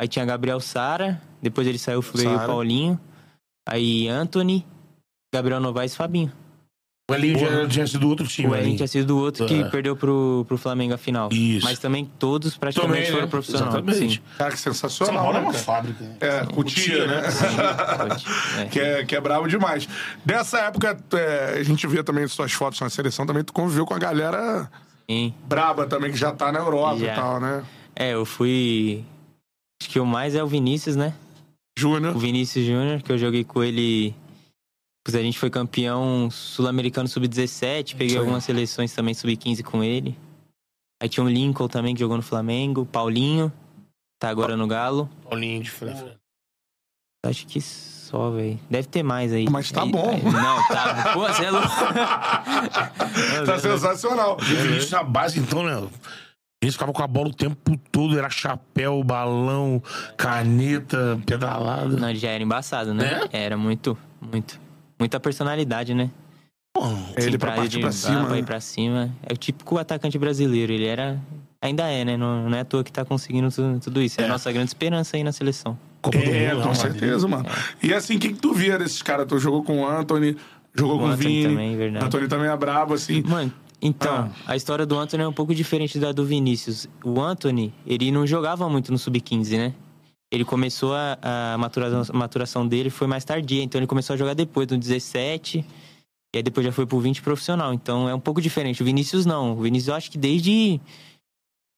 Aí 0.00 0.08
tinha 0.08 0.24
Gabriel 0.24 0.58
Sara, 0.60 1.20
depois 1.42 1.66
ele 1.66 1.78
saiu, 1.78 2.00
veio 2.00 2.30
o 2.30 2.46
Paulinho. 2.46 2.98
Aí 3.68 4.08
Anthony, 4.08 4.66
Gabriel 5.32 5.60
Novaes 5.60 5.92
e 5.92 5.96
Fabinho. 5.96 6.32
O 7.12 7.14
Elinho 7.14 7.38
já 7.38 7.68
tinha 7.68 7.86
sido 7.86 8.08
outro 8.08 8.26
time. 8.26 8.48
O 8.48 8.54
Elinho 8.54 8.68
ali. 8.68 8.76
tinha 8.76 8.86
sido 8.88 9.06
do 9.06 9.18
outro 9.18 9.46
que 9.46 9.54
É. 9.62 9.64
perdeu 9.68 9.94
pro, 9.96 10.44
pro 10.48 10.56
Flamengo 10.56 10.94
a 10.94 10.98
final. 10.98 11.28
Isso. 11.32 11.64
Mas 11.66 11.78
também 11.78 12.04
todos 12.18 12.56
praticamente 12.56 12.94
Também, 12.96 13.10
foram 13.10 13.24
né? 13.24 13.30
profissional. 13.30 13.68
Exatamente. 13.68 14.14
Sim. 14.16 14.20
Cara, 14.38 14.50
que 14.52 14.58
São 14.58 14.72
sensacional. 14.72 15.22
Paulo 15.24 15.36
é 15.38 15.40
né, 15.40 15.46
uma 15.46 15.52
cara? 15.52 15.64
fábrica. 15.64 16.04
É, 16.20 16.46
o 16.56 16.64
tia, 16.64 17.06
né? 17.06 17.22
É. 18.60 18.64
que, 18.66 18.80
é, 18.80 19.04
que 19.04 19.16
é 19.16 19.20
brabo 19.20 19.46
demais. 19.48 19.88
Dessa 20.24 20.58
época, 20.60 20.96
é, 21.14 21.58
a 21.58 21.62
gente 21.62 21.86
via 21.86 22.02
também 22.04 22.26
suas 22.28 22.52
fotos 22.52 22.80
na 22.80 22.90
seleção, 22.90 23.26
também 23.26 23.42
tu 23.44 23.52
conviveu 23.52 23.84
com 23.86 23.94
a 23.94 23.98
galera 23.98 24.70
Sim. 25.10 25.34
braba 25.46 25.86
também, 25.86 26.10
que 26.10 26.16
já 26.18 26.32
tá 26.32 26.50
na 26.52 26.58
Europa 26.60 26.98
e 27.02 27.06
tal, 27.14 27.40
né? 27.40 27.62
É, 27.94 28.14
eu 28.14 28.24
fui. 28.24 29.04
Acho 29.82 29.90
que 29.90 30.00
o 30.00 30.06
mais 30.06 30.34
é 30.34 30.42
o 30.42 30.46
Vinícius, 30.46 30.96
né? 30.96 31.12
Júnior. 31.78 32.14
O 32.14 32.18
Vinícius 32.18 32.64
Júnior, 32.66 33.02
que 33.02 33.10
eu 33.12 33.18
joguei 33.18 33.44
com 33.44 33.62
ele. 33.62 34.14
Pois 35.04 35.14
a 35.16 35.22
gente 35.22 35.38
foi 35.38 35.50
campeão 35.50 36.30
sul-americano 36.30 37.08
sub-17, 37.08 37.96
peguei 37.96 38.16
algumas 38.16 38.44
seleções 38.44 38.92
também 38.94 39.14
sub-15 39.14 39.62
com 39.62 39.82
ele. 39.82 40.16
Aí 41.02 41.08
tinha 41.08 41.24
o 41.24 41.28
Lincoln 41.28 41.66
também, 41.66 41.94
que 41.94 42.00
jogou 42.00 42.16
no 42.16 42.22
Flamengo, 42.22 42.86
Paulinho, 42.86 43.52
tá 44.20 44.28
agora 44.28 44.56
no 44.56 44.68
Galo. 44.68 45.10
Paulinho 45.28 45.60
de 45.62 45.70
frente. 45.70 46.04
Acho 47.26 47.46
que 47.46 47.60
só, 47.60 48.30
velho. 48.30 48.58
Deve 48.70 48.86
ter 48.88 49.02
mais 49.02 49.32
aí. 49.32 49.48
Mas 49.50 49.70
tá 49.72 49.82
Aí- 49.82 49.90
bom. 49.90 50.08
aí- 50.10 50.22
não, 50.22 50.68
tá. 50.68 51.12
Pô, 51.12 51.20
você 51.26 51.44
é 51.46 51.50
louco. 51.50 51.68
Tá 53.46 53.58
sensacional. 53.58 54.36
O 54.36 54.44
Vinícius 54.44 54.90
na 54.90 55.02
base, 55.02 55.38
então, 55.40 55.62
né? 55.64 55.76
O 55.76 55.86
Vinícius 56.62 56.74
ficava 56.74 56.92
com 56.92 57.02
a 57.02 57.06
bola 57.06 57.28
o 57.28 57.34
tempo 57.34 57.76
todo, 57.90 58.16
era 58.16 58.30
chapéu, 58.30 59.02
balão, 59.02 59.82
caneta, 60.16 61.20
pedalada. 61.26 61.88
Não, 61.96 62.14
já 62.14 62.30
era 62.30 62.42
embaçado, 62.42 62.94
né? 62.94 63.28
Era 63.32 63.56
muito, 63.56 63.96
muito. 64.20 64.60
Muita 65.02 65.18
personalidade, 65.18 65.94
né? 65.94 66.10
Ele 67.16 67.32
Sim, 67.32 67.38
pra 67.38 67.66
de- 67.66 67.80
pra 67.80 67.88
ah, 67.88 67.92
cima. 67.92 68.24
pra 68.26 68.38
ir 68.38 68.40
né? 68.42 68.46
pra 68.46 68.60
cima. 68.60 69.10
É 69.28 69.32
o 69.32 69.36
típico 69.36 69.76
atacante 69.78 70.16
brasileiro. 70.16 70.72
Ele 70.72 70.86
era. 70.86 71.20
Ainda 71.60 71.88
é, 71.90 72.04
né? 72.04 72.16
Não, 72.16 72.48
não 72.48 72.56
é 72.56 72.60
à 72.60 72.64
toa 72.64 72.84
que 72.84 72.92
tá 72.92 73.04
conseguindo 73.04 73.50
tudo, 73.50 73.80
tudo 73.80 74.00
isso. 74.00 74.20
É, 74.20 74.24
a 74.24 74.28
nossa 74.28 74.52
grande 74.52 74.68
esperança 74.68 75.16
aí 75.16 75.24
na 75.24 75.32
seleção. 75.32 75.76
Copa 76.00 76.16
do 76.18 76.22
É, 76.24 76.50
Mundo, 76.50 76.56
com 76.58 76.62
Real 76.62 76.74
certeza, 76.76 77.26
mano. 77.26 77.46
E 77.82 77.92
assim, 77.92 78.14
o 78.16 78.20
que, 78.20 78.28
que 78.28 78.38
tu 78.40 78.54
via 78.54 78.78
desses 78.78 79.02
caras? 79.02 79.26
Tu 79.26 79.40
jogou 79.40 79.64
com 79.64 79.80
o 79.80 79.86
Anthony, 79.88 80.36
jogou 80.72 80.96
O 80.96 80.98
com 81.00 81.04
o 81.06 81.08
Anthony 81.08 81.28
Vini. 81.42 81.48
também, 81.48 81.76
verdade. 81.76 82.04
O 82.04 82.06
Anthony 82.06 82.28
também 82.28 82.48
é 82.48 82.56
brabo, 82.56 82.94
assim. 82.94 83.22
Mano, 83.22 83.52
então, 83.80 84.30
a 84.46 84.54
história 84.54 84.86
do 84.86 84.96
Anthony 84.96 85.24
é 85.24 85.28
um 85.28 85.32
pouco 85.32 85.52
diferente 85.52 85.98
da 85.98 86.12
do 86.12 86.24
Vinícius. 86.24 86.86
O 87.04 87.20
Anthony, 87.20 87.74
ele 87.84 88.12
não 88.12 88.24
jogava 88.24 88.68
muito 88.68 88.92
no 88.92 88.98
Sub-15, 88.98 89.56
né? 89.58 89.74
Ele 90.32 90.44
começou 90.46 90.94
a, 90.94 91.18
a 91.54 91.58
maturação, 91.58 92.14
a 92.14 92.18
maturação 92.18 92.66
dele 92.66 92.88
foi 92.88 93.06
mais 93.06 93.22
tardia, 93.22 93.62
então 93.62 93.78
ele 93.78 93.86
começou 93.86 94.14
a 94.14 94.16
jogar 94.16 94.32
depois, 94.32 94.66
no 94.68 94.78
17, 94.78 95.58
e 95.58 95.64
aí 96.38 96.42
depois 96.42 96.64
já 96.64 96.72
foi 96.72 96.86
pro 96.86 96.98
20 96.98 97.20
profissional. 97.20 97.74
Então 97.74 98.08
é 98.08 98.14
um 98.14 98.18
pouco 98.20 98.40
diferente. 98.40 98.80
O 98.82 98.84
Vinícius 98.86 99.26
não. 99.26 99.52
O 99.52 99.56
Vinícius 99.60 99.88
eu 99.88 99.94
acho 99.94 100.10
que 100.10 100.16
desde. 100.16 100.80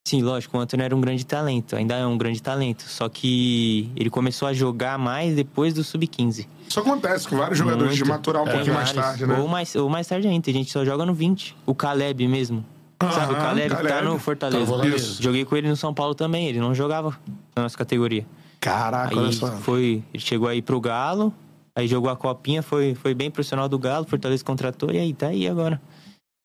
Sim, 0.06 0.23
lógico, 0.23 0.56
o 0.56 0.61
Anthony 0.61 0.82
era 0.82 0.94
um 0.94 1.00
grande 1.00 1.25
talento, 1.25 1.75
ainda 1.75 1.94
é 1.96 2.06
um 2.06 2.16
grande 2.16 2.40
talento. 2.40 2.82
Só 2.82 3.08
que 3.08 3.90
ele 3.96 4.11
começou 4.11 4.46
a 4.46 4.52
jogar 4.52 4.99
mais 4.99 5.34
depois 5.34 5.73
do 5.75 5.82
Sub-15. 5.82 6.46
Isso 6.68 6.78
acontece 6.78 7.26
com 7.26 7.37
vários 7.38 7.58
jogadores 7.58 7.94
de 7.96 8.00
Muito. 8.04 8.12
maturar 8.12 8.42
um 8.42 8.46
É, 8.49 8.52
pouquinho 8.52 8.75
mais 8.75 8.92
vários. 8.92 9.04
tarde, 9.18 9.26
né? 9.26 9.40
Ou 9.40 9.49
mais, 9.49 9.75
ou 9.75 9.88
mais 9.88 10.06
tarde 10.06 10.28
ainda, 10.28 10.44
tem 10.44 10.52
gente 10.54 10.70
só 10.70 10.84
joga 10.84 11.04
no 11.06 11.14
20. 11.14 11.56
O 11.66 11.75
Caleb 11.75 12.28
mesmo. 12.28 12.64
Sabe, 13.02 13.32
o 13.32 13.37
Caleb, 13.37 13.68
tá 13.70 13.76
Caleb. 13.82 14.04
no 14.08 14.18
Fortaleza. 14.18 14.58
Tá 14.58 14.61
no 14.61 14.66
Fortaleza. 14.66 14.96
Isso. 14.96 15.23
Joguei 15.23 15.44
com 15.44 15.56
ele 15.56 15.68
no 15.68 15.76
São 15.76 15.92
Paulo 15.92 16.14
também, 16.14 16.46
ele 16.49 16.61
não 16.61 16.75
jogava 16.75 17.18
na 17.56 17.62
nossa 17.64 17.76
categoria. 17.76 18.25
Caraca, 18.64 19.14
olha 19.14 19.30
só. 19.30 19.49
foi, 19.59 20.02
ele 20.12 20.23
chegou 20.23 20.49
aí 20.49 20.62
pro 20.62 20.80
Galo, 20.80 21.35
aí 21.76 21.87
jogou 21.87 22.11
a 22.11 22.16
copinha, 22.16 22.62
foi, 22.62 22.94
foi 22.94 23.14
bem 23.14 23.30
profissional 23.30 23.68
do 23.68 23.78
Galo, 23.78 24.06
Fortaleza 24.06 24.42
contratou 24.42 24.90
e 24.90 24.99
aí 24.99 25.12
tá 25.12 25.26
aí 25.28 25.47
agora. 25.47 25.80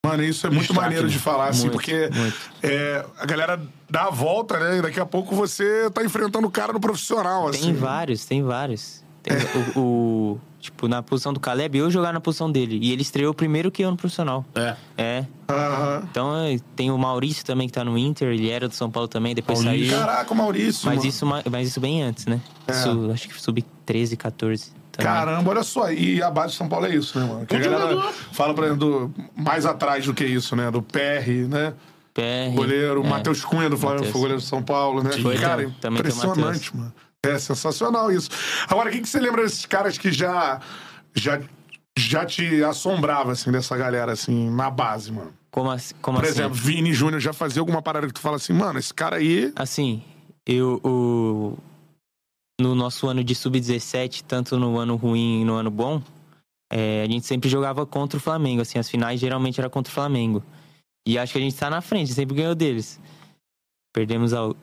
Mano, 0.06 0.24
isso 0.24 0.46
é 0.46 0.50
muito 0.50 0.68
Destaque, 0.68 0.82
maneiro 0.82 1.08
de 1.08 1.20
falar, 1.20 1.50
assim, 1.50 1.64
Muito, 1.64 1.74
porque 1.74 2.10
muito. 2.14 2.38
é, 2.64 3.06
a 3.18 3.26
galera 3.26 3.62
dá 3.90 4.04
a 4.06 4.10
volta, 4.10 4.58
né? 4.58 4.78
E 4.78 4.82
daqui 4.82 5.00
a 5.00 5.06
pouco 5.06 5.36
você 5.36 5.90
tá 5.92 6.04
enfrentando 6.04 6.48
o 6.48 6.52
cara 6.52 6.72
no 6.72 6.80
profissional, 6.80 7.48
assim. 7.50 7.62
Tem 7.64 7.74
vários, 7.74 8.26
tem 8.26 8.42
vários. 8.44 9.04
Tem- 9.22 9.36
o, 9.76 9.80
o, 9.80 10.42
Tipo, 10.60 10.88
na 10.90 11.02
posição 11.02 11.32
do 11.32 11.40
Caleb, 11.40 11.78
eu 11.78 11.90
jogar 11.90 12.12
na 12.12 12.20
posição 12.20 12.52
dele. 12.52 12.80
E 12.82 12.92
ele 12.92 13.02
estreou 13.02 13.34
primeiro 13.34 13.72
que 13.72 13.82
eu 13.82 13.90
no 13.92 13.96
profissional. 13.96 14.44
É. 14.54 14.76
É. 14.98 15.26
Aham. 15.50 16.04
Então 16.12 16.36
é, 16.36 16.58
tem 16.76 16.92
o 16.92 16.98
Maurício 16.98 17.46
também 17.46 17.66
que 17.68 17.74
tá 17.74 17.84
no 17.84 17.98
Inter, 17.98 18.30
ele 18.34 18.50
era 18.50 18.68
do 18.68 18.74
São 18.76 18.92
Paulo 18.92 19.08
também, 19.08 19.34
depois 19.34 19.64
Maurício. 19.64 19.90
saiu. 19.96 20.06
Caraca, 20.06 20.34
o 20.34 20.36
Maurício. 20.38 20.86
Mas 20.86 20.98
mano. 20.98 21.08
isso, 21.10 21.26
ma- 21.26 21.44
mas 21.50 21.68
isso 21.70 21.80
bem 21.80 22.04
antes, 22.04 22.26
né? 22.26 22.42
É. 22.68 22.72
Isso, 22.74 23.12
acho 23.14 23.30
que 23.30 23.42
sub 23.42 23.64
13, 23.86 24.18
14. 24.18 24.72
também. 24.92 25.12
Caramba, 25.14 25.50
olha 25.50 25.64
só. 25.64 25.90
E 25.92 26.22
a 26.22 26.30
base 26.30 26.52
de 26.52 26.58
São 26.58 26.68
Paulo 26.68 26.86
é 26.88 26.94
isso, 26.96 27.18
né, 27.18 27.26
mano? 27.26 27.46
Que 27.46 27.56
a 27.56 27.60
galera 27.60 28.12
fala, 28.34 28.54
por 28.54 28.66
exemplo, 28.66 29.08
do, 29.08 29.14
mais 29.42 29.66
atrás 29.66 30.06
do 30.06 30.14
que 30.14 30.26
isso, 30.26 30.58
né? 30.58 30.70
Do 30.70 30.82
PR, 30.82 31.48
né? 31.48 31.74
PR. 32.14 32.54
Goleiro, 32.54 33.02
é. 33.06 33.08
Matheus 33.10 33.46
Cunha 33.46 33.70
do 33.70 33.78
Flamengo, 33.78 34.00
Matheus. 34.02 34.12
foi 34.12 34.22
goleiro 34.22 34.42
do 34.42 34.46
São 34.46 34.62
Paulo, 34.62 35.02
né? 35.02 35.12
Foi, 35.22 35.38
Cara, 35.38 35.64
tam- 35.64 35.72
também 35.80 36.00
impressionante, 36.00 36.76
mano. 36.76 36.94
É 37.26 37.38
sensacional 37.38 38.12
isso. 38.12 38.30
Agora, 38.68 38.90
o 38.90 38.92
que, 38.92 39.02
que 39.02 39.10
você 39.10 39.20
lembra 39.20 39.44
desses 39.44 39.66
caras 39.66 39.98
que 39.98 40.12
já, 40.12 40.62
já, 41.14 41.42
já 41.98 42.26
te 42.26 42.64
assombrava, 42.64 43.34
assim, 43.34 43.52
dessa 43.52 43.76
galera, 43.76 44.14
assim, 44.14 44.50
na 44.50 44.70
base, 44.70 45.12
mano? 45.12 45.34
Como, 45.52 45.70
assim- 45.70 45.96
como 46.02 46.18
Por 46.20 46.26
assim? 46.26 46.34
exemplo, 46.40 46.54
Vini 46.56 46.94
Júnior 46.94 47.20
já 47.20 47.34
fazia 47.34 47.62
alguma 47.62 47.82
parada 47.82 48.08
que 48.08 48.14
tu 48.14 48.22
fala 48.22 48.38
assim, 48.38 48.54
mano, 48.54 48.80
esse 48.80 48.94
cara 48.94 49.18
aí. 49.18 49.52
Assim, 49.56 50.02
eu. 50.46 50.80
O, 50.84 51.58
no 52.62 52.76
nosso 52.76 53.08
ano 53.08 53.24
de 53.24 53.34
sub-17, 53.36 54.24
tanto 54.28 54.58
no 54.58 54.78
ano 54.78 54.96
ruim 54.96 55.42
e 55.42 55.46
no 55.46 55.56
ano 55.56 55.72
bom, 55.72 56.02
é, 56.72 57.04
a 57.04 57.12
gente 57.12 57.26
sempre 57.26 57.50
jogava 57.50 57.86
contra 57.86 58.18
o 58.18 58.22
Flamengo. 58.22 58.62
Assim, 58.62 58.78
as 58.80 58.90
finais 58.90 59.20
geralmente 59.20 59.60
era 59.60 59.70
contra 59.70 59.92
o 59.92 59.94
Flamengo. 59.94 60.44
E 61.08 61.18
acho 61.18 61.34
que 61.34 61.40
a 61.40 61.42
gente 61.42 61.56
tá 61.56 61.70
na 61.70 61.82
frente, 61.82 62.14
sempre 62.14 62.36
ganhou 62.36 62.56
deles. 62.56 63.00
Perdemos 63.94 64.32
ao. 64.34 64.56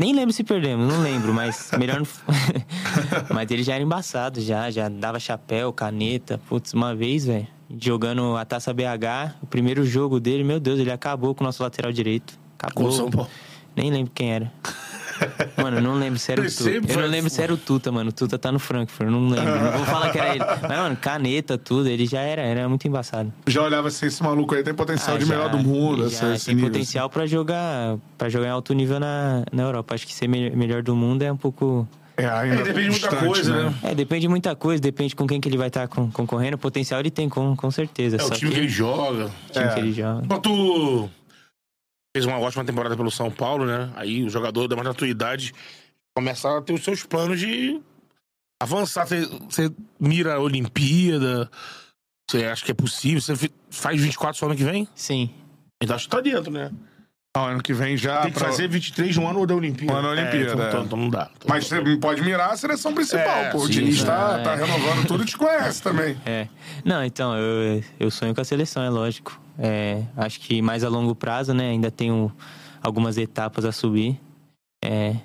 Nem 0.00 0.14
lembro 0.14 0.32
se 0.32 0.44
perdemos, 0.44 0.86
não 0.86 1.02
lembro, 1.02 1.34
mas 1.34 1.72
melhor 1.76 1.98
não. 1.98 2.06
mas 3.34 3.50
ele 3.50 3.64
já 3.64 3.74
era 3.74 3.82
embaçado, 3.82 4.40
já, 4.40 4.70
já 4.70 4.88
dava 4.88 5.18
chapéu, 5.18 5.72
caneta. 5.72 6.38
Putz, 6.48 6.72
uma 6.72 6.94
vez, 6.94 7.24
velho, 7.24 7.48
jogando 7.80 8.36
a 8.36 8.44
taça 8.44 8.72
BH, 8.72 9.34
o 9.42 9.46
primeiro 9.48 9.84
jogo 9.84 10.20
dele, 10.20 10.44
meu 10.44 10.60
Deus, 10.60 10.78
ele 10.78 10.92
acabou 10.92 11.34
com 11.34 11.42
o 11.42 11.46
nosso 11.46 11.64
lateral 11.64 11.90
direito. 11.90 12.38
Acabou. 12.56 12.84
Com 12.84 12.92
São 12.92 13.10
Paulo. 13.10 13.28
Nem 13.74 13.90
lembro 13.90 14.12
quem 14.14 14.32
era. 14.32 14.52
Mano, 15.56 15.78
eu 15.78 15.82
não 15.82 15.94
lembro 15.94 16.18
se 16.18 16.32
era 16.32 16.40
o 16.40 16.44
Tuta. 16.44 16.70
Eu 16.70 17.00
não 17.00 17.08
lembro 17.08 17.30
se 17.30 17.42
era 17.42 17.52
o 17.52 17.56
Tuta, 17.56 17.90
mano. 17.92 18.10
O 18.10 18.12
Tuta 18.12 18.38
tá 18.38 18.50
no 18.52 18.58
Frankfurt, 18.58 19.06
eu 19.08 19.10
não 19.12 19.28
lembro. 19.28 19.54
Não 19.60 19.72
vou 19.72 19.84
falar 19.86 20.10
que 20.10 20.18
era 20.18 20.34
ele. 20.34 20.44
Mas, 20.44 20.78
mano, 20.78 20.96
caneta, 20.96 21.58
tudo, 21.58 21.88
ele 21.88 22.06
já 22.06 22.20
era, 22.20 22.42
era 22.42 22.68
muito 22.68 22.86
embaçado. 22.86 23.32
Já 23.46 23.62
olhava 23.62 23.88
assim, 23.88 24.06
esse 24.06 24.22
maluco 24.22 24.54
aí 24.54 24.62
tem 24.62 24.74
potencial 24.74 25.16
Ah, 25.16 25.18
de 25.18 25.24
já- 25.24 25.34
melhor 25.34 25.50
do 25.50 25.58
mundo, 25.58 26.08
já 26.08 26.34
esse 26.34 26.46
tem 26.46 26.54
nível, 26.54 26.70
potencial 26.70 27.08
pra 27.10 27.26
jogar 27.26 27.96
para 28.16 28.28
jogar 28.28 28.46
em 28.48 28.50
alto 28.50 28.72
nível 28.74 28.98
na, 29.00 29.44
na 29.52 29.62
Europa. 29.62 29.94
Acho 29.94 30.06
que 30.06 30.14
ser 30.14 30.28
me- 30.28 30.50
melhor 30.50 30.82
do 30.82 30.94
mundo 30.94 31.22
é 31.22 31.32
um 31.32 31.36
pouco. 31.36 31.86
assim. 31.90 31.98
É, 32.26 32.28
ainda 32.28 32.56
É, 32.56 32.62
depende 32.64 32.84
de 32.94 33.00
muita 33.00 33.16
coisa, 33.16 33.62
né? 33.64 33.74
É, 33.84 33.94
depende 33.94 34.20
de 34.22 34.28
muita 34.28 34.56
coisa, 34.56 34.82
depende 34.82 35.14
com 35.14 35.24
quem 35.24 35.40
que 35.40 35.48
ele 35.48 35.56
vai 35.56 35.68
estar 35.68 35.86
concorrendo. 35.86 36.56
O 36.56 36.58
potencial 36.58 36.98
ele 36.98 37.10
tem, 37.12 37.28
com, 37.28 37.54
com 37.54 37.70
certeza. 37.70 38.16
É 38.16 38.24
o 38.24 38.30
time 38.30 38.50
que 38.50 38.58
ele 38.58 38.68
joga. 38.68 39.26
o 39.26 39.52
time 39.52 39.64
É. 39.64 39.68
que 39.68 39.78
ele 39.80 39.92
joga. 39.92 40.22
Mas 40.28 40.38
tu 40.40 41.08
fez 42.18 42.26
uma 42.26 42.38
ótima 42.40 42.64
temporada 42.64 42.96
pelo 42.96 43.10
São 43.12 43.30
Paulo, 43.30 43.64
né? 43.64 43.90
Aí 43.94 44.24
o 44.24 44.28
jogador 44.30 44.66
da 44.66 44.74
mais 44.74 44.88
da 44.88 44.94
tua 44.94 45.06
idade 45.06 45.54
começa 46.16 46.58
a 46.58 46.60
ter 46.60 46.72
os 46.72 46.82
seus 46.82 47.04
planos 47.04 47.38
de 47.38 47.80
avançar. 48.60 49.06
Você, 49.06 49.70
mira 50.00 50.34
a 50.34 50.40
Olimpíada, 50.40 51.48
você 52.28 52.44
acha 52.44 52.64
que 52.64 52.72
é 52.72 52.74
possível, 52.74 53.20
você 53.20 53.48
faz 53.70 54.00
24 54.00 54.36
só 54.36 54.46
ano 54.46 54.56
que 54.56 54.64
vem? 54.64 54.88
Sim. 54.96 55.30
Então 55.80 55.94
acho 55.94 56.06
que 56.06 56.10
tá 56.16 56.20
dentro, 56.20 56.50
né? 56.50 56.72
Ah, 57.36 57.50
ano 57.50 57.62
que 57.62 57.72
vem 57.72 57.96
já. 57.96 58.22
Tem 58.22 58.32
que 58.32 58.38
pra- 58.38 58.48
fazer 58.48 58.66
23 58.68 59.16
no 59.16 59.28
ano 59.28 59.46
da 59.46 59.54
Olimpíada. 59.54 59.92
Um 59.92 59.96
ano 59.96 60.08
da 60.08 60.12
Olimpíada, 60.20 60.36
É, 60.38 60.52
então, 60.54 60.64
é. 60.64 60.68
então- 60.70 60.84
então 60.86 60.98
não 60.98 61.08
dá. 61.10 61.30
Então- 61.36 61.46
Mas 61.48 61.68
você 61.68 61.96
pode 61.98 62.20
mirar 62.22 62.50
a 62.50 62.56
seleção 62.56 62.92
principal, 62.92 63.22
É, 63.44 63.50
pô. 63.50 63.58
O 63.58 63.66
sim, 63.66 63.72
Diniz 63.74 64.00
sim. 64.00 64.06
tá, 64.06 64.38
É. 64.40 64.42
tá 64.42 64.54
renovando 64.56 65.06
tudo 65.06 65.22
e 65.22 65.26
te 65.26 65.36
conhece 65.36 65.80
também. 65.80 66.20
É. 66.26 66.48
Não, 66.84 67.04
então, 67.04 67.36
eu, 67.38 67.84
eu 68.00 68.10
sonho 68.10 68.34
com 68.34 68.40
a 68.40 68.44
seleção, 68.44 68.82
é 68.82 68.90
lógico. 68.90 69.40
É, 69.58 70.02
acho 70.16 70.40
que 70.40 70.62
mais 70.62 70.84
a 70.84 70.88
longo 70.88 71.14
prazo, 71.14 71.52
né? 71.52 71.70
Ainda 71.70 71.90
tenho 71.90 72.32
algumas 72.82 73.18
etapas 73.18 73.64
a 73.64 73.72
subir. 73.72 74.18
É, 74.84 75.16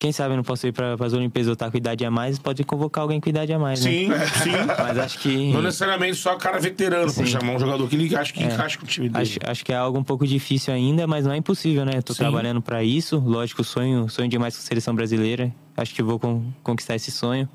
quem 0.00 0.12
sabe 0.12 0.32
eu 0.32 0.36
não 0.36 0.44
posso 0.44 0.64
ir 0.66 0.72
para 0.72 0.94
as 0.94 1.12
Olimpíadas 1.12 1.48
ou 1.48 1.52
estar 1.54 1.70
com 1.70 1.76
idade 1.76 2.04
a 2.04 2.10
mais, 2.10 2.38
pode 2.38 2.62
convocar 2.64 3.02
alguém 3.02 3.20
com 3.20 3.28
idade 3.28 3.52
a 3.52 3.58
mais, 3.58 3.84
né? 3.84 3.90
Sim, 3.90 4.08
sim. 4.44 4.52
Mas 4.78 4.96
acho 4.96 5.18
que. 5.18 5.52
Não 5.52 5.60
necessariamente 5.60 6.14
só 6.16 6.36
cara 6.36 6.58
veterano, 6.60 7.10
Sim. 7.10 7.26
chamar 7.26 7.56
um 7.56 7.58
jogador 7.58 7.86
que 7.88 7.96
ele 7.96 8.16
acha 8.16 8.32
que 8.32 8.42
É. 8.42 8.46
encaixa 8.46 8.78
com 8.78 8.84
o 8.84 8.88
time 8.88 9.08
dele. 9.08 9.22
Acho, 9.22 9.38
acho 9.44 9.64
que 9.64 9.72
é 9.72 9.76
algo 9.76 9.98
um 9.98 10.04
pouco 10.04 10.24
difícil 10.26 10.72
ainda, 10.72 11.06
mas 11.06 11.26
não 11.26 11.32
é 11.32 11.36
impossível, 11.36 11.84
né? 11.84 11.92
Sim. 12.06 12.14
trabalhando 12.14 12.62
para 12.62 12.82
isso. 12.84 13.18
Lógico, 13.18 13.62
sonho, 13.64 14.08
sonho 14.08 14.28
demais 14.28 14.56
com 14.56 14.62
a 14.62 14.64
seleção 14.64 14.94
brasileira. 14.94 15.52
Acho 15.76 15.92
que 15.94 16.02
vou 16.02 16.18
con- 16.18 16.44
conquistar 16.62 16.94
esse 16.94 17.10
sonho. 17.10 17.48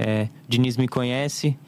É, 0.00 0.28
Diniz 0.48 0.76
me 0.76 0.86
conhece. 0.88 1.58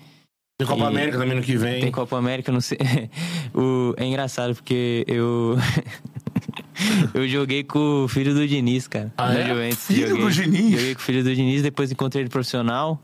Tem 0.56 0.66
Copa 0.68 0.84
E- 0.84 0.86
América 0.86 1.18
também 1.18 1.36
no 1.36 1.42
que 1.42 1.56
vem. 1.56 1.80
Tem 1.80 1.90
Copa 1.90 2.16
América, 2.16 2.52
não 2.52 2.60
sei. 2.60 2.78
o, 3.52 3.92
é 3.96 4.04
engraçado 4.04 4.54
porque 4.54 5.04
eu. 5.08 5.56
eu 7.12 7.26
joguei 7.28 7.64
com 7.64 8.04
o 8.04 8.08
filho 8.08 8.32
do 8.34 8.46
Diniz, 8.46 8.86
cara. 8.86 9.12
Ah, 9.16 9.34
é? 9.34 9.46
Juventus. 9.48 9.86
Filho 9.86 10.08
joguei, 10.08 10.24
do 10.24 10.30
Diniz? 10.30 10.70
Joguei 10.72 10.94
com 10.94 11.00
o 11.00 11.04
filho 11.04 11.24
do 11.24 11.34
Diniz, 11.34 11.62
depois 11.62 11.90
encontrei 11.90 12.22
ele 12.22 12.30
profissional. 12.30 13.02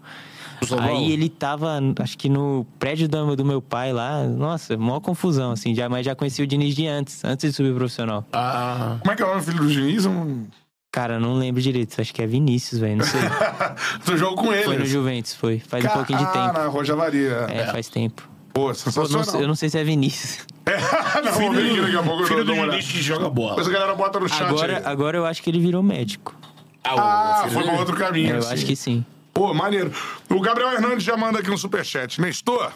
Aí 0.78 1.10
ele 1.10 1.28
tava, 1.30 1.80
acho 2.00 2.18
que 2.18 2.28
no 2.28 2.66
prédio 2.78 3.08
do, 3.08 3.34
do 3.34 3.44
meu 3.44 3.62
pai 3.62 3.92
lá. 3.92 4.22
Nossa, 4.24 4.76
maior 4.76 5.00
confusão, 5.00 5.52
assim. 5.52 5.74
Já, 5.74 5.88
mas 5.88 6.04
já 6.04 6.14
conheci 6.14 6.42
o 6.42 6.46
Diniz 6.46 6.76
de 6.76 6.86
antes, 6.86 7.24
antes 7.24 7.48
de 7.50 7.56
subir 7.56 7.74
profissional. 7.74 8.24
Ah, 8.32 8.98
Como 9.00 9.10
é 9.10 9.16
que 9.16 9.22
é 9.22 9.26
o 9.26 9.40
filho 9.42 9.58
do 9.58 9.68
Diniz? 9.68 10.04
Não- 10.04 10.46
Cara, 10.92 11.14
eu 11.14 11.20
não 11.20 11.34
lembro 11.34 11.60
direito. 11.62 12.00
Acho 12.00 12.12
que 12.12 12.20
é 12.22 12.26
Vinícius, 12.26 12.80
velho. 12.80 12.96
Não 12.96 13.04
sei. 13.06 13.20
Tu 14.04 14.16
jogou 14.16 14.36
com 14.46 14.52
ele. 14.52 14.64
Foi 14.64 14.76
no 14.78 14.84
Juventus, 14.84 15.34
foi. 15.34 15.58
Faz 15.60 15.84
um 15.84 15.88
pouquinho 15.88 16.18
de 16.18 16.24
Ah, 16.24 16.28
tempo. 16.28 16.52
na 16.58 16.66
Roja 16.66 16.96
Varia. 16.96 17.46
É, 17.48 17.66
faz 17.66 17.88
tempo. 17.88 18.28
Pô, 18.52 18.62
Pô, 18.62 18.66
não 18.68 18.74
sensacional. 18.74 19.40
eu 19.42 19.46
não 19.48 19.54
sei 19.54 19.68
se 19.70 19.78
é 19.78 19.84
Vinícius. 19.84 20.44
não, 21.24 21.32
vamos 21.32 21.56
ver 21.56 21.70
aqui 21.70 21.80
daqui 21.80 21.96
a 21.96 22.02
pouco. 22.02 22.22
eu 22.22 22.26
filho 22.26 22.44
dou 22.44 22.56
do. 22.56 22.70
Diniz 22.70 22.90
que 22.90 23.00
joga 23.00 23.30
bola. 23.30 23.50
Depois 23.50 23.68
a 23.68 23.70
galera 23.70 23.94
bota 23.94 24.18
no 24.18 24.28
chat 24.28 24.42
Agora, 24.42 24.78
aí. 24.78 24.84
agora 24.84 25.16
eu 25.16 25.24
acho 25.26 25.40
que 25.42 25.48
ele 25.50 25.60
virou 25.60 25.82
médico. 25.82 26.34
Ah, 26.82 27.42
filho 27.44 27.54
foi 27.54 27.62
pra 27.62 27.72
outro 27.78 27.96
caminho. 27.96 28.30
É, 28.30 28.32
eu 28.34 28.38
assim. 28.38 28.54
acho 28.54 28.66
que 28.66 28.74
sim. 28.74 29.04
Pô, 29.32 29.54
maneiro. 29.54 29.92
O 30.28 30.40
Gabriel 30.40 30.72
Hernandes 30.72 31.04
já 31.04 31.16
manda 31.16 31.38
aqui 31.38 31.50
um 31.50 31.56
superchat. 31.56 32.20
Nestor, 32.20 32.72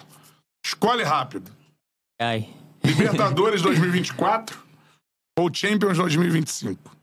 escolhe 0.65 1.03
rápido. 1.03 1.51
Ai. 2.21 2.49
Libertadores 2.85 3.61
2024 3.63 4.57
ou 5.37 5.53
Champions 5.53 5.97
2025? 5.99 6.94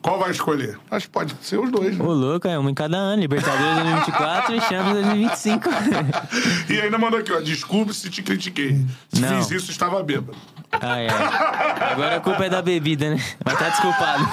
Qual 0.00 0.18
vai 0.18 0.30
escolher? 0.30 0.78
Acho 0.90 1.06
que 1.06 1.12
pode 1.12 1.34
ser 1.42 1.58
os 1.58 1.70
dois, 1.70 1.96
né? 1.98 2.04
Ô, 2.04 2.12
louco, 2.12 2.46
é 2.46 2.58
um 2.58 2.68
em 2.68 2.74
cada 2.74 2.96
ano. 2.96 3.20
Libertadores 3.20 3.74
2024 3.82 4.54
e 4.54 4.60
Champions 4.60 4.92
2025. 5.06 5.68
E 6.70 6.80
ainda 6.80 6.98
mandou 6.98 7.18
aqui, 7.18 7.32
ó. 7.32 7.40
Desculpe 7.40 7.92
se 7.94 8.08
te 8.10 8.22
critiquei. 8.22 8.84
Se 9.12 9.20
Não. 9.20 9.38
fiz 9.42 9.50
isso, 9.50 9.70
estava 9.70 10.02
bêbado. 10.02 10.36
Ah, 10.72 11.00
é. 11.00 11.08
Agora 11.92 12.16
a 12.16 12.20
culpa 12.20 12.44
é 12.44 12.50
da 12.50 12.60
bebida, 12.62 13.10
né? 13.14 13.20
Mas 13.44 13.58
tá 13.58 13.68
desculpado. 13.70 14.24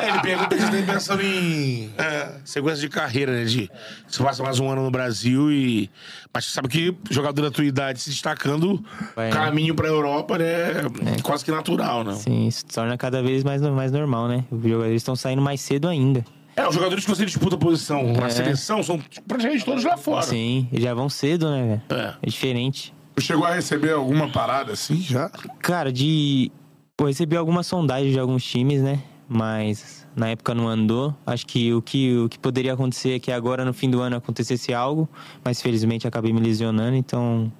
É, 0.00 0.08
ele 0.08 0.20
pergunta 0.20 0.56
se 0.58 0.64
tá 0.86 0.92
pensando 0.92 1.22
em 1.22 1.90
é, 1.96 2.32
sequência 2.44 2.80
de 2.80 2.88
carreira, 2.88 3.32
né? 3.32 3.44
De 3.44 3.70
você 4.06 4.22
passa 4.22 4.42
mais 4.42 4.60
um 4.60 4.68
ano 4.70 4.82
no 4.84 4.90
Brasil 4.90 5.50
e. 5.50 5.90
Mas 6.32 6.44
você 6.46 6.52
sabe 6.52 6.68
que 6.68 6.94
jogador 7.10 7.42
da 7.42 7.50
tua 7.50 7.64
idade 7.64 8.00
se 8.00 8.10
destacando, 8.10 8.84
Vai. 9.16 9.30
caminho 9.30 9.74
pra 9.74 9.88
Europa, 9.88 10.36
né? 10.38 10.72
É 11.16 11.22
quase 11.22 11.44
que 11.44 11.50
natural, 11.50 12.04
né? 12.04 12.14
Sim, 12.14 12.46
isso 12.46 12.66
torna 12.66 12.96
cada 12.98 13.22
vez 13.22 13.42
mais, 13.42 13.62
mais 13.62 13.90
normal, 13.90 14.28
né? 14.28 14.44
Os 14.50 14.62
jogadores 14.62 14.96
estão 14.96 15.16
saindo 15.16 15.40
mais 15.42 15.60
cedo 15.60 15.88
ainda. 15.88 16.24
É, 16.54 16.66
os 16.68 16.74
jogadores 16.74 17.04
que 17.04 17.10
você 17.10 17.24
disputa 17.24 17.56
posição 17.56 18.12
na 18.12 18.26
É. 18.26 18.30
seleção 18.30 18.82
são 18.82 19.00
praticamente 19.28 19.64
todos 19.64 19.84
lá 19.84 19.96
fora. 19.96 20.22
Sim, 20.22 20.68
eles 20.72 20.82
já 20.84 20.92
vão 20.92 21.08
cedo, 21.08 21.48
né, 21.50 21.80
velho? 21.88 22.02
É. 22.02 22.14
É 22.20 22.26
diferente. 22.28 22.92
Chegou 23.20 23.44
a 23.46 23.54
receber 23.54 23.92
alguma 23.92 24.30
parada 24.30 24.72
assim 24.72 25.00
já? 25.00 25.28
Cara, 25.60 25.92
de. 25.92 26.50
Pô, 26.96 27.06
recebi 27.06 27.36
algumas 27.36 27.66
sondagens 27.66 28.12
de 28.12 28.18
alguns 28.18 28.44
times, 28.44 28.82
né? 28.82 29.02
Mas 29.28 30.06
na 30.16 30.28
época 30.28 30.54
não 30.54 30.68
andou. 30.68 31.14
Acho 31.26 31.46
que 31.46 31.72
o 31.72 31.82
que, 31.82 32.16
o 32.16 32.28
que 32.28 32.38
poderia 32.38 32.72
acontecer 32.72 33.12
é 33.12 33.18
que 33.18 33.30
agora 33.30 33.64
no 33.64 33.72
fim 33.72 33.90
do 33.90 34.00
ano 34.00 34.16
acontecesse 34.16 34.74
algo, 34.74 35.08
mas 35.44 35.60
felizmente 35.62 36.08
acabei 36.08 36.32
me 36.32 36.40
lesionando, 36.40 36.96
então 36.96 37.52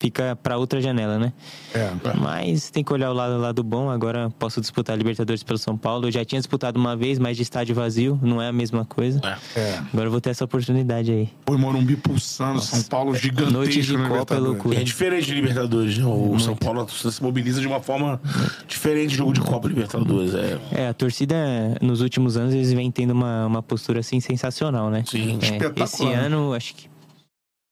fica 0.00 0.36
pra 0.36 0.56
outra 0.56 0.80
janela, 0.80 1.18
né? 1.18 1.32
É. 1.74 1.90
Mas 2.18 2.70
tem 2.70 2.84
que 2.84 2.92
olhar 2.92 3.10
o 3.10 3.14
lado, 3.14 3.38
lado 3.38 3.64
bom. 3.64 3.90
Agora 3.90 4.30
posso 4.38 4.60
disputar 4.60 4.94
a 4.94 4.96
Libertadores 4.96 5.42
pelo 5.42 5.58
São 5.58 5.76
Paulo. 5.76 6.06
Eu 6.06 6.12
já 6.12 6.24
tinha 6.24 6.40
disputado 6.40 6.78
uma 6.78 6.96
vez, 6.96 7.18
mas 7.18 7.36
de 7.36 7.42
estádio 7.42 7.74
vazio, 7.74 8.18
não 8.22 8.40
é 8.40 8.48
a 8.48 8.52
mesma 8.52 8.84
coisa. 8.84 9.20
É. 9.56 9.60
É. 9.60 9.78
Agora 9.92 10.06
eu 10.06 10.10
vou 10.10 10.20
ter 10.20 10.30
essa 10.30 10.44
oportunidade 10.44 11.10
aí. 11.10 11.28
Pô, 11.44 11.58
Morumbi 11.58 11.96
pulsando, 11.96 12.60
São 12.60 12.82
Paulo 12.84 13.14
gigantesco 13.14 13.52
Noite 13.52 13.82
de 13.82 13.96
Copa 13.96 14.34
é 14.34 14.38
loucura. 14.38 14.80
É 14.80 14.84
diferente 14.84 15.26
de 15.26 15.34
Libertadores, 15.34 15.98
né? 15.98 16.06
O 16.06 16.38
São 16.38 16.54
Paulo 16.54 16.88
se 16.88 17.22
mobiliza 17.22 17.60
de 17.60 17.66
uma 17.66 17.80
forma 17.80 18.20
diferente 18.68 19.10
do 19.10 19.16
jogo 19.16 19.32
de 19.32 19.40
Copa 19.40 19.66
Libertadores. 19.66 20.34
É. 20.34 20.58
É, 20.70 20.88
a 20.88 20.94
torcida, 20.94 21.34
nos 21.80 22.00
últimos 22.00 22.36
anos, 22.36 22.54
eles 22.54 22.72
vêm 22.72 22.90
tendo 22.90 23.10
uma, 23.12 23.46
uma 23.46 23.62
postura 23.62 24.00
assim 24.00 24.20
sensacional, 24.20 24.90
né? 24.90 25.02
Sim. 25.06 25.38
É, 25.42 25.44
Espetacular. 25.44 25.84
esse 25.84 26.04
ano, 26.06 26.52
acho 26.52 26.74
que. 26.74 26.88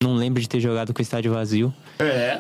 Não 0.02 0.14
lembro 0.14 0.40
de 0.42 0.48
ter 0.48 0.60
jogado 0.60 0.92
com 0.92 0.98
o 0.98 1.02
estádio 1.02 1.32
vazio. 1.32 1.72
É. 1.98 2.38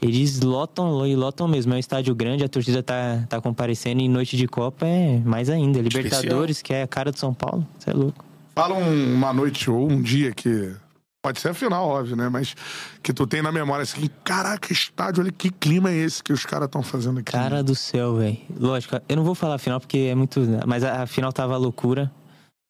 Eles 0.00 0.40
lotam 0.42 1.06
e 1.06 1.16
lotam 1.16 1.48
mesmo. 1.48 1.72
É 1.72 1.76
um 1.76 1.78
estádio 1.78 2.14
grande, 2.14 2.44
a 2.44 2.48
torcida 2.48 2.82
tá, 2.82 3.24
tá 3.28 3.40
comparecendo. 3.40 4.02
E 4.02 4.08
noite 4.08 4.36
de 4.36 4.46
Copa 4.46 4.86
é 4.86 5.18
mais 5.20 5.48
ainda. 5.48 5.80
Libertadores, 5.80 6.60
que 6.60 6.74
é 6.74 6.82
a 6.82 6.86
cara 6.86 7.10
do 7.10 7.18
São 7.18 7.32
Paulo. 7.32 7.66
Você 7.78 7.90
é 7.90 7.94
louco. 7.94 8.24
Fala 8.54 8.74
um- 8.74 9.14
uma 9.14 9.32
noite 9.32 9.70
ou 9.70 9.90
um 9.90 10.02
dia 10.02 10.32
que 10.32 10.74
Pode 11.20 11.40
ser 11.40 11.48
a 11.48 11.54
final, 11.54 11.84
óbvio, 11.88 12.14
né? 12.14 12.28
Mas 12.28 12.54
que 13.02 13.12
tu 13.12 13.26
tem 13.26 13.42
na 13.42 13.50
memória 13.50 13.82
assim, 13.82 14.08
caraca, 14.22 14.72
estádio, 14.72 15.20
olha 15.24 15.32
que 15.32 15.50
clima 15.50 15.90
é 15.90 15.96
esse 15.96 16.22
que 16.22 16.32
os 16.32 16.46
caras 16.46 16.66
estão 16.66 16.80
fazendo 16.80 17.18
aqui. 17.18 17.32
Cara 17.32 17.60
do 17.60 17.74
céu, 17.74 18.14
velho. 18.16 18.38
Lógico, 18.56 19.00
eu 19.08 19.16
não 19.16 19.24
vou 19.24 19.34
falar 19.34 19.56
a 19.56 19.58
final 19.58 19.80
porque 19.80 19.98
é 19.98 20.14
muito. 20.14 20.40
Mas 20.64 20.84
a, 20.84 21.02
a 21.02 21.06
final 21.06 21.32
tava 21.32 21.56
loucura. 21.56 22.10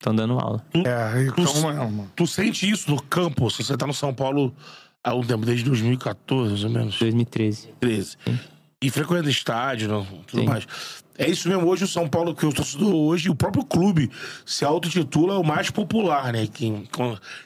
Estão 0.00 0.14
dando 0.14 0.38
aula. 0.38 0.64
É, 0.74 1.22
então, 1.22 1.44
tu, 1.44 2.08
tu 2.14 2.24
sente 2.26 2.70
isso 2.70 2.90
no 2.90 3.02
campo, 3.02 3.50
se 3.50 3.64
você 3.64 3.78
tá 3.78 3.86
no 3.86 3.94
São 3.94 4.14
Paulo 4.14 4.54
há 5.02 5.14
um 5.14 5.22
tempo, 5.22 5.44
desde 5.44 5.64
2014, 5.64 6.50
mais 6.50 6.64
ou 6.64 6.70
menos. 6.70 6.98
2013. 6.98 7.70
13. 7.80 8.16
Sim. 8.24 8.38
E 8.82 8.90
frequenta 8.90 9.30
estádio, 9.30 9.88
não, 9.88 10.04
tudo 10.04 10.40
Sim. 10.40 10.46
mais. 10.46 10.66
É 11.18 11.28
isso 11.28 11.48
mesmo, 11.48 11.66
hoje 11.66 11.84
o 11.84 11.88
São 11.88 12.08
Paulo, 12.08 12.34
que 12.34 12.44
o 12.44 12.52
torcedor 12.52 12.94
hoje, 12.94 13.30
o 13.30 13.34
próprio 13.34 13.64
clube 13.64 14.10
se 14.44 14.64
autotitula 14.64 15.38
o 15.38 15.44
mais 15.44 15.70
popular, 15.70 16.32
né? 16.32 16.46
Que, 16.46 16.88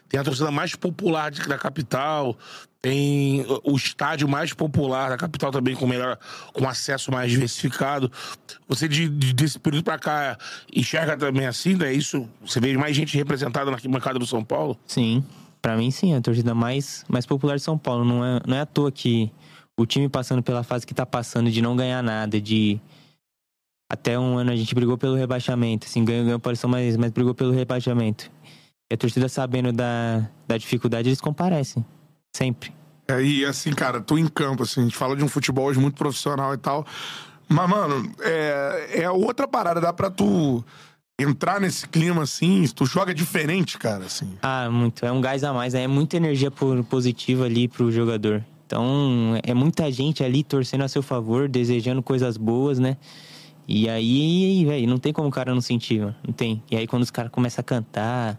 tem 0.08 0.20
a 0.20 0.24
torcida 0.24 0.50
mais 0.50 0.74
popular 0.74 1.30
da 1.30 1.56
capital, 1.56 2.36
tem 2.82 3.44
o 3.62 3.76
estádio 3.76 4.26
mais 4.28 4.52
popular 4.54 5.10
da 5.10 5.16
capital 5.16 5.50
também, 5.50 5.74
com 5.74 5.86
melhor, 5.86 6.18
com 6.52 6.68
acesso 6.68 7.12
mais 7.12 7.30
diversificado. 7.30 8.10
Você, 8.66 8.88
de, 8.88 9.08
de, 9.08 9.32
desse 9.34 9.58
período 9.58 9.84
pra 9.84 9.98
cá, 9.98 10.38
enxerga 10.74 11.16
também 11.16 11.46
assim, 11.46 11.74
né? 11.74 11.92
Isso? 11.92 12.28
Você 12.44 12.58
vê 12.58 12.76
mais 12.76 12.96
gente 12.96 13.16
representada 13.16 13.70
na 13.70 13.76
arquibancada 13.76 14.18
do 14.18 14.26
São 14.26 14.42
Paulo? 14.42 14.78
Sim. 14.86 15.22
Para 15.60 15.76
mim, 15.76 15.90
sim, 15.90 16.14
a 16.14 16.20
torcida 16.22 16.54
mais, 16.54 17.04
mais 17.06 17.26
popular 17.26 17.56
de 17.56 17.62
São 17.62 17.76
Paulo. 17.76 18.04
Não 18.04 18.24
é, 18.24 18.40
não 18.46 18.56
é 18.56 18.60
à 18.60 18.66
toa 18.66 18.90
que 18.90 19.30
o 19.76 19.84
time 19.84 20.08
passando 20.08 20.42
pela 20.42 20.62
fase 20.62 20.86
que 20.86 20.94
tá 20.94 21.04
passando 21.04 21.50
de 21.50 21.60
não 21.60 21.76
ganhar 21.76 22.02
nada, 22.02 22.40
de. 22.40 22.80
Até 23.90 24.16
um 24.16 24.38
ano 24.38 24.52
a 24.52 24.56
gente 24.56 24.72
brigou 24.72 24.96
pelo 24.96 25.16
rebaixamento, 25.16 25.84
assim, 25.84 26.04
ganhou, 26.04 26.24
ganhou 26.24 26.38
Paulistão, 26.38 26.70
mas, 26.70 26.96
mas 26.96 27.10
brigou 27.10 27.34
pelo 27.34 27.50
rebaixamento. 27.50 28.30
E 28.88 28.94
a 28.94 28.96
torcida 28.96 29.28
sabendo 29.28 29.72
da, 29.72 30.28
da 30.46 30.56
dificuldade, 30.56 31.08
eles 31.08 31.20
comparecem. 31.20 31.84
Sempre. 32.32 32.72
É, 33.08 33.20
e 33.20 33.44
assim, 33.44 33.72
cara, 33.72 34.00
tu 34.00 34.16
em 34.16 34.28
campo, 34.28 34.62
assim, 34.62 34.82
a 34.82 34.84
gente 34.84 34.96
fala 34.96 35.16
de 35.16 35.24
um 35.24 35.28
futebol 35.28 35.66
hoje 35.66 35.80
muito 35.80 35.96
profissional 35.96 36.54
e 36.54 36.56
tal. 36.56 36.86
Mas, 37.48 37.68
mano, 37.68 38.12
é, 38.20 39.02
é 39.02 39.10
outra 39.10 39.48
parada, 39.48 39.80
dá 39.80 39.92
pra 39.92 40.08
tu 40.08 40.64
entrar 41.18 41.60
nesse 41.60 41.88
clima 41.88 42.22
assim, 42.22 42.64
tu 42.72 42.86
joga 42.86 43.12
diferente, 43.12 43.76
cara, 43.76 44.04
assim. 44.04 44.38
Ah, 44.40 44.70
muito. 44.70 45.04
É 45.04 45.10
um 45.10 45.20
gás 45.20 45.42
a 45.42 45.52
mais, 45.52 45.74
né? 45.74 45.82
é 45.82 45.88
muita 45.88 46.16
energia 46.16 46.50
positiva 46.88 47.44
ali 47.44 47.66
pro 47.66 47.90
jogador. 47.90 48.44
Então, 48.64 49.36
é 49.42 49.52
muita 49.52 49.90
gente 49.90 50.22
ali 50.22 50.44
torcendo 50.44 50.84
a 50.84 50.88
seu 50.88 51.02
favor, 51.02 51.48
desejando 51.48 52.00
coisas 52.00 52.36
boas, 52.36 52.78
né? 52.78 52.96
E 53.72 53.88
aí, 53.88 54.64
velho, 54.64 54.88
não 54.88 54.98
tem 54.98 55.12
como 55.12 55.28
o 55.28 55.30
cara 55.30 55.54
não 55.54 55.60
sentir, 55.60 56.00
mano. 56.00 56.16
Não 56.26 56.34
tem. 56.34 56.60
E 56.68 56.76
aí, 56.76 56.88
quando 56.88 57.04
os 57.04 57.10
caras 57.10 57.30
começam 57.30 57.62
a 57.62 57.64
cantar, 57.64 58.36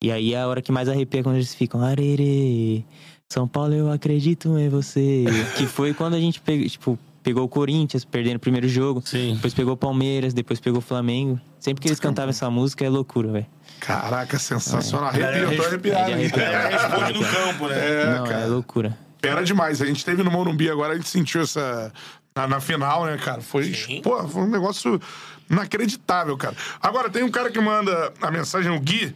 e 0.00 0.12
aí 0.12 0.32
é 0.32 0.40
a 0.40 0.46
hora 0.46 0.62
que 0.62 0.70
mais 0.70 0.88
arrepia 0.88 1.24
quando 1.24 1.34
eles 1.34 1.52
ficam, 1.52 1.82
arerê, 1.82 2.84
São 3.28 3.48
Paulo, 3.48 3.74
eu 3.74 3.90
acredito 3.90 4.56
em 4.56 4.68
você. 4.68 5.24
que 5.58 5.66
foi 5.66 5.92
quando 5.92 6.14
a 6.14 6.20
gente 6.20 6.40
pegou, 6.40 6.68
tipo, 6.68 6.96
pegou 7.20 7.42
o 7.42 7.48
Corinthians, 7.48 8.04
perdendo 8.04 8.36
o 8.36 8.38
primeiro 8.38 8.68
jogo. 8.68 9.02
Sim. 9.04 9.34
Depois 9.34 9.52
pegou 9.52 9.74
o 9.74 9.76
Palmeiras, 9.76 10.32
depois 10.32 10.60
pegou 10.60 10.78
o 10.78 10.82
Flamengo. 10.82 11.40
Sempre 11.58 11.82
que 11.82 11.88
eles 11.88 11.98
cantavam 11.98 12.30
essa 12.30 12.48
música 12.48 12.84
é 12.84 12.88
loucura, 12.88 13.32
velho. 13.32 13.46
Caraca, 13.80 14.38
sensacional. 14.38 15.10
É. 15.14 15.24
Arrepio, 15.24 15.52
eu 15.52 15.56
tô 15.56 15.64
arrepiado. 15.64 16.10
Ele 16.12 16.28
responde 16.28 17.12
no 17.12 17.24
campo, 17.24 17.68
né? 17.68 18.02
É, 18.02 18.06
Não, 18.06 18.24
é 18.24 18.28
cara. 18.28 18.42
é 18.42 18.46
loucura. 18.46 18.98
Pera 19.20 19.42
demais. 19.42 19.82
A 19.82 19.86
gente 19.86 20.04
teve 20.04 20.22
no 20.22 20.30
Morumbi 20.30 20.70
agora, 20.70 20.92
a 20.92 20.96
gente 20.96 21.08
sentiu 21.08 21.40
essa. 21.40 21.92
Na, 22.36 22.48
na 22.48 22.60
final, 22.60 23.04
né, 23.04 23.16
cara? 23.16 23.40
Foi, 23.40 23.72
pô, 24.02 24.26
foi 24.26 24.42
um 24.42 24.50
negócio 24.50 25.00
inacreditável, 25.48 26.36
cara. 26.36 26.56
Agora, 26.82 27.08
tem 27.08 27.22
um 27.22 27.30
cara 27.30 27.48
que 27.50 27.60
manda 27.60 28.12
a 28.20 28.30
mensagem, 28.30 28.72
o 28.72 28.80
Gui. 28.80 29.14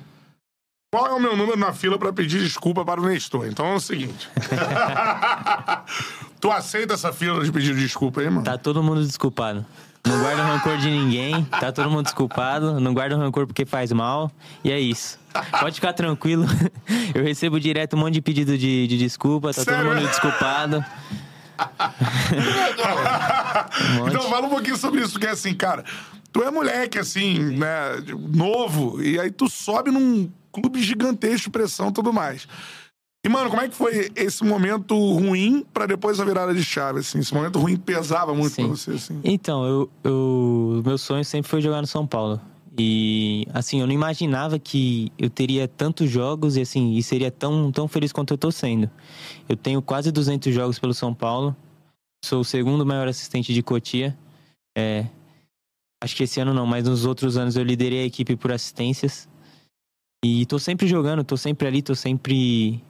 Qual 0.90 1.07
é 1.07 1.11
o 1.12 1.20
meu 1.20 1.37
número 1.37 1.59
na 1.59 1.72
fila 1.72 1.98
para 1.98 2.12
pedir 2.12 2.38
desculpa 2.38 2.85
para 2.85 3.00
o 3.00 3.07
Nestor? 3.07 3.46
Então 3.46 3.66
é 3.66 3.74
o 3.74 3.81
seguinte. 3.81 4.31
tu 6.40 6.50
aceita 6.50 6.94
essa 6.94 7.12
fila 7.12 7.44
de 7.44 7.52
pedir 7.52 7.74
desculpa 7.74 8.20
aí, 8.20 8.31
mano? 8.31 8.44
Tá 8.44 8.57
todo 8.57 8.83
mundo 8.83 9.04
desculpado. 9.04 9.66
Não 10.07 10.20
guarda 10.20 10.42
rancor 10.42 10.78
de 10.78 10.88
ninguém, 10.88 11.44
tá 11.44 11.70
todo 11.72 11.90
mundo 11.90 12.04
desculpado. 12.04 12.81
Não 12.81 12.94
guarda 12.94 13.16
rancor 13.16 13.46
porque 13.46 13.66
faz 13.66 13.92
mal. 13.92 14.31
E 14.64 14.72
é 14.72 14.81
isso. 14.81 15.18
Pode 15.61 15.74
ficar 15.74 15.92
tranquilo. 15.92 16.46
Eu 17.14 17.22
recebo 17.22 17.61
direto 17.61 17.94
um 17.94 17.98
monte 17.98 18.14
de 18.14 18.22
pedido 18.22 18.57
de, 18.57 18.87
de 18.87 18.96
desculpa, 18.96 19.48
tá 19.52 19.64
Sério? 19.64 19.85
todo 19.85 19.94
mundo 19.94 20.09
desculpado. 20.09 20.85
Um 24.01 24.09
então 24.09 24.23
fala 24.23 24.47
um 24.47 24.51
pouquinho 24.51 24.77
sobre 24.77 25.03
isso, 25.03 25.18
que 25.18 25.27
é 25.27 25.31
assim, 25.31 25.55
cara, 25.55 25.85
tu 26.33 26.42
é 26.42 26.51
moleque, 26.51 26.99
assim, 26.99 27.38
né, 27.57 27.97
novo, 28.33 29.03
e 29.03 29.18
aí 29.18 29.31
tu 29.31 29.49
sobe 29.49 29.90
num 29.90 30.31
clube 30.53 30.83
gigantesco 30.83 31.44
de 31.44 31.51
pressão 31.51 31.88
e 31.88 31.92
tudo 31.92 32.12
mais. 32.12 32.47
E, 33.25 33.29
mano, 33.29 33.51
como 33.51 33.61
é 33.61 33.68
que 33.68 33.75
foi 33.75 34.11
esse 34.14 34.44
momento 34.44 34.94
ruim 34.94 35.66
para 35.73 35.87
depois 35.87 36.21
a 36.21 36.25
virada 36.25 36.55
de 36.55 36.64
chave, 36.64 37.01
assim? 37.01 37.18
Esse 37.18 37.35
momento 37.35 37.59
ruim 37.59 37.77
pesava 37.77 38.33
muito 38.33 38.55
Sim. 38.55 38.68
pra 38.68 38.77
você, 38.77 38.92
assim? 38.92 39.21
Então, 39.25 39.66
eu, 39.66 39.90
eu, 40.05 40.83
meu 40.85 40.97
sonho 40.97 41.25
sempre 41.25 41.51
foi 41.51 41.61
jogar 41.61 41.81
no 41.81 41.87
São 41.87 42.07
Paulo. 42.07 42.40
E, 42.78 43.44
assim, 43.52 43.80
eu 43.80 43.86
não 43.86 43.92
imaginava 43.92 44.58
que 44.58 45.10
eu 45.18 45.28
teria 45.28 45.66
tantos 45.66 46.08
jogos 46.08 46.56
e, 46.56 46.60
assim, 46.60 46.94
e 46.94 47.02
seria 47.02 47.30
tão, 47.30 47.72
tão 47.72 47.88
feliz 47.88 48.12
quanto 48.12 48.34
eu 48.34 48.38
tô 48.38 48.52
sendo. 48.52 48.88
Eu 49.48 49.56
tenho 49.56 49.82
quase 49.82 50.12
200 50.12 50.54
jogos 50.54 50.78
pelo 50.78 50.94
São 50.94 51.12
Paulo. 51.12 51.56
Sou 52.24 52.40
o 52.40 52.44
segundo 52.44 52.86
maior 52.86 53.08
assistente 53.08 53.52
de 53.52 53.62
Cotia. 53.62 54.16
É, 54.76 55.06
acho 56.02 56.14
que 56.14 56.22
esse 56.22 56.40
ano 56.40 56.54
não, 56.54 56.66
mas 56.66 56.84
nos 56.88 57.04
outros 57.04 57.36
anos 57.36 57.56
eu 57.56 57.64
liderei 57.64 58.02
a 58.02 58.06
equipe 58.06 58.36
por 58.36 58.52
assistências. 58.52 59.28
E 60.24 60.46
tô 60.46 60.58
sempre 60.58 60.86
jogando, 60.86 61.24
tô 61.24 61.36
sempre 61.36 61.66
ali, 61.66 61.82
tô 61.82 61.94
sempre 61.94 62.82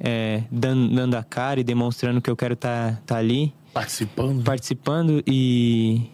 é, 0.00 0.44
dando, 0.50 0.94
dando, 0.94 1.14
a 1.14 1.22
cara 1.22 1.60
e 1.60 1.64
demonstrando 1.64 2.20
que 2.20 2.30
eu 2.30 2.36
quero 2.36 2.54
estar 2.54 2.96
tá, 2.96 3.02
tá 3.06 3.16
ali. 3.16 3.52
Participando. 3.72 4.44
Participando 4.44 5.22
e. 5.26 6.10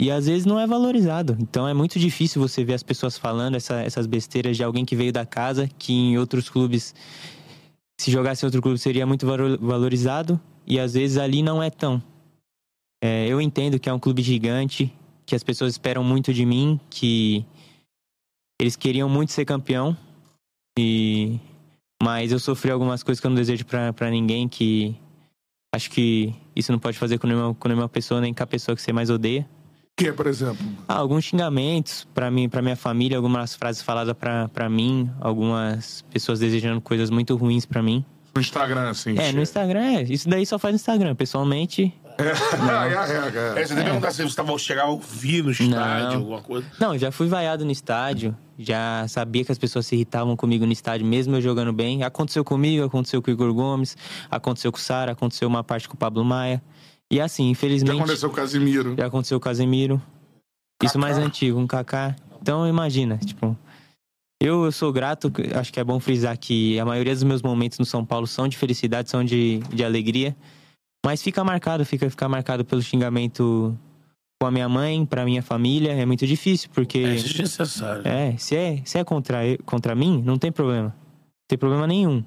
E 0.00 0.10
às 0.10 0.26
vezes 0.26 0.46
não 0.46 0.60
é 0.60 0.66
valorizado. 0.66 1.36
Então 1.40 1.66
é 1.66 1.74
muito 1.74 1.98
difícil 1.98 2.40
você 2.40 2.62
ver 2.62 2.74
as 2.74 2.82
pessoas 2.82 3.18
falando 3.18 3.56
essa, 3.56 3.80
essas 3.82 4.06
besteiras 4.06 4.56
de 4.56 4.62
alguém 4.62 4.84
que 4.84 4.94
veio 4.94 5.12
da 5.12 5.26
casa, 5.26 5.68
que 5.78 5.92
em 5.92 6.18
outros 6.18 6.48
clubes, 6.48 6.94
se 8.00 8.10
jogasse 8.10 8.44
em 8.44 8.46
outro 8.46 8.62
clube, 8.62 8.78
seria 8.78 9.04
muito 9.04 9.26
valorizado. 9.60 10.40
E 10.66 10.78
às 10.78 10.94
vezes 10.94 11.18
ali 11.18 11.42
não 11.42 11.62
é 11.62 11.68
tão. 11.68 12.02
É, 13.02 13.26
eu 13.26 13.40
entendo 13.40 13.78
que 13.78 13.88
é 13.88 13.92
um 13.92 13.98
clube 13.98 14.22
gigante, 14.22 14.92
que 15.26 15.34
as 15.34 15.42
pessoas 15.42 15.72
esperam 15.72 16.04
muito 16.04 16.32
de 16.32 16.46
mim, 16.46 16.80
que 16.88 17.44
eles 18.60 18.76
queriam 18.76 19.08
muito 19.08 19.32
ser 19.32 19.44
campeão. 19.44 19.96
E 20.78 21.40
mas 22.00 22.30
eu 22.30 22.38
sofri 22.38 22.70
algumas 22.70 23.02
coisas 23.02 23.20
que 23.20 23.26
eu 23.26 23.30
não 23.30 23.36
desejo 23.36 23.64
para 23.66 24.10
ninguém, 24.10 24.48
que 24.48 24.94
acho 25.74 25.90
que 25.90 26.32
isso 26.54 26.70
não 26.70 26.78
pode 26.78 26.96
fazer 26.96 27.18
com 27.18 27.26
nenhuma, 27.26 27.54
com 27.54 27.68
nenhuma 27.68 27.88
pessoa, 27.88 28.20
nem 28.20 28.32
com 28.32 28.42
a 28.42 28.46
pessoa 28.46 28.76
que 28.76 28.82
você 28.82 28.92
mais 28.92 29.10
odeia. 29.10 29.48
Que, 29.98 30.12
por 30.12 30.28
exemplo? 30.28 30.64
Ah, 30.86 30.94
alguns 30.94 31.24
xingamentos 31.24 32.06
para 32.14 32.30
mim, 32.30 32.48
para 32.48 32.62
minha 32.62 32.76
família, 32.76 33.16
algumas 33.16 33.56
frases 33.56 33.82
faladas 33.82 34.14
para 34.14 34.68
mim, 34.68 35.10
algumas 35.20 36.04
pessoas 36.08 36.38
desejando 36.38 36.80
coisas 36.80 37.10
muito 37.10 37.34
ruins 37.34 37.66
para 37.66 37.82
mim. 37.82 38.04
No 38.32 38.40
Instagram, 38.40 38.90
assim. 38.90 39.18
É, 39.18 39.32
no 39.32 39.42
Instagram, 39.42 39.98
é. 39.98 40.02
Isso 40.04 40.28
daí 40.28 40.46
só 40.46 40.56
faz 40.56 40.72
no 40.72 40.76
Instagram. 40.76 41.16
Pessoalmente, 41.16 41.92
é, 42.16 42.22
é, 43.58 43.60
é, 43.60 43.66
Você 43.66 43.74
deve 43.74 43.86
perguntar 43.86 44.12
se 44.12 44.22
você 44.22 44.58
chegar 44.58 44.84
a 44.84 44.86
ouvir 44.86 45.42
no 45.42 45.50
estádio, 45.50 45.74
não. 45.74 46.14
alguma 46.14 46.42
coisa. 46.42 46.66
Não, 46.78 46.96
já 46.96 47.10
fui 47.10 47.26
vaiado 47.26 47.64
no 47.64 47.72
estádio. 47.72 48.36
Já 48.56 49.04
sabia 49.08 49.44
que 49.44 49.50
as 49.50 49.58
pessoas 49.58 49.84
se 49.86 49.96
irritavam 49.96 50.36
comigo 50.36 50.64
no 50.64 50.72
estádio, 50.72 51.04
mesmo 51.04 51.34
eu 51.34 51.40
jogando 51.40 51.72
bem. 51.72 52.04
Aconteceu 52.04 52.44
comigo, 52.44 52.84
aconteceu 52.84 53.20
com 53.20 53.30
o 53.30 53.34
Igor 53.34 53.52
Gomes, 53.52 53.96
aconteceu 54.30 54.70
com 54.70 54.78
o 54.78 54.80
Sara, 54.80 55.12
aconteceu 55.12 55.48
uma 55.48 55.64
parte 55.64 55.88
com 55.88 55.94
o 55.94 55.98
Pablo 55.98 56.24
Maia. 56.24 56.62
E 57.10 57.20
assim, 57.20 57.50
infelizmente. 57.50 57.96
Já 57.96 58.02
aconteceu 58.02 58.28
o 58.28 58.32
Casimiro. 58.32 58.94
Já 58.96 59.06
aconteceu 59.06 59.38
o 59.38 59.40
Casimiro. 59.40 60.02
Isso 60.82 60.98
mais 60.98 61.18
antigo, 61.18 61.58
um 61.58 61.66
Kaká. 61.66 62.14
Então 62.40 62.66
imagina, 62.66 63.18
tipo. 63.18 63.56
Eu, 64.40 64.64
eu 64.64 64.70
sou 64.70 64.92
grato, 64.92 65.32
acho 65.56 65.72
que 65.72 65.80
é 65.80 65.84
bom 65.84 65.98
frisar 65.98 66.38
que 66.38 66.78
a 66.78 66.84
maioria 66.84 67.12
dos 67.12 67.24
meus 67.24 67.42
momentos 67.42 67.76
no 67.76 67.84
São 67.84 68.04
Paulo 68.04 68.24
são 68.24 68.46
de 68.46 68.56
felicidade, 68.56 69.10
são 69.10 69.24
de, 69.24 69.58
de 69.74 69.82
alegria. 69.82 70.36
Mas 71.04 71.20
fica 71.20 71.42
marcado, 71.42 71.84
fica, 71.84 72.08
fica 72.08 72.28
marcado 72.28 72.64
pelo 72.64 72.80
xingamento 72.80 73.76
com 74.40 74.46
a 74.46 74.50
minha 74.52 74.68
mãe, 74.68 75.04
pra 75.04 75.24
minha 75.24 75.42
família, 75.42 75.92
é 75.92 76.06
muito 76.06 76.24
difícil, 76.24 76.70
porque. 76.72 76.98
É 76.98 77.14
desnecessário. 77.14 78.06
É, 78.06 78.36
se 78.36 78.54
é, 78.54 78.80
se 78.84 78.98
é 78.98 79.04
contra, 79.04 79.40
contra 79.64 79.94
mim, 79.96 80.22
não 80.24 80.38
tem 80.38 80.52
problema. 80.52 80.88
Não 80.88 81.48
tem 81.48 81.58
problema 81.58 81.86
nenhum. 81.86 82.22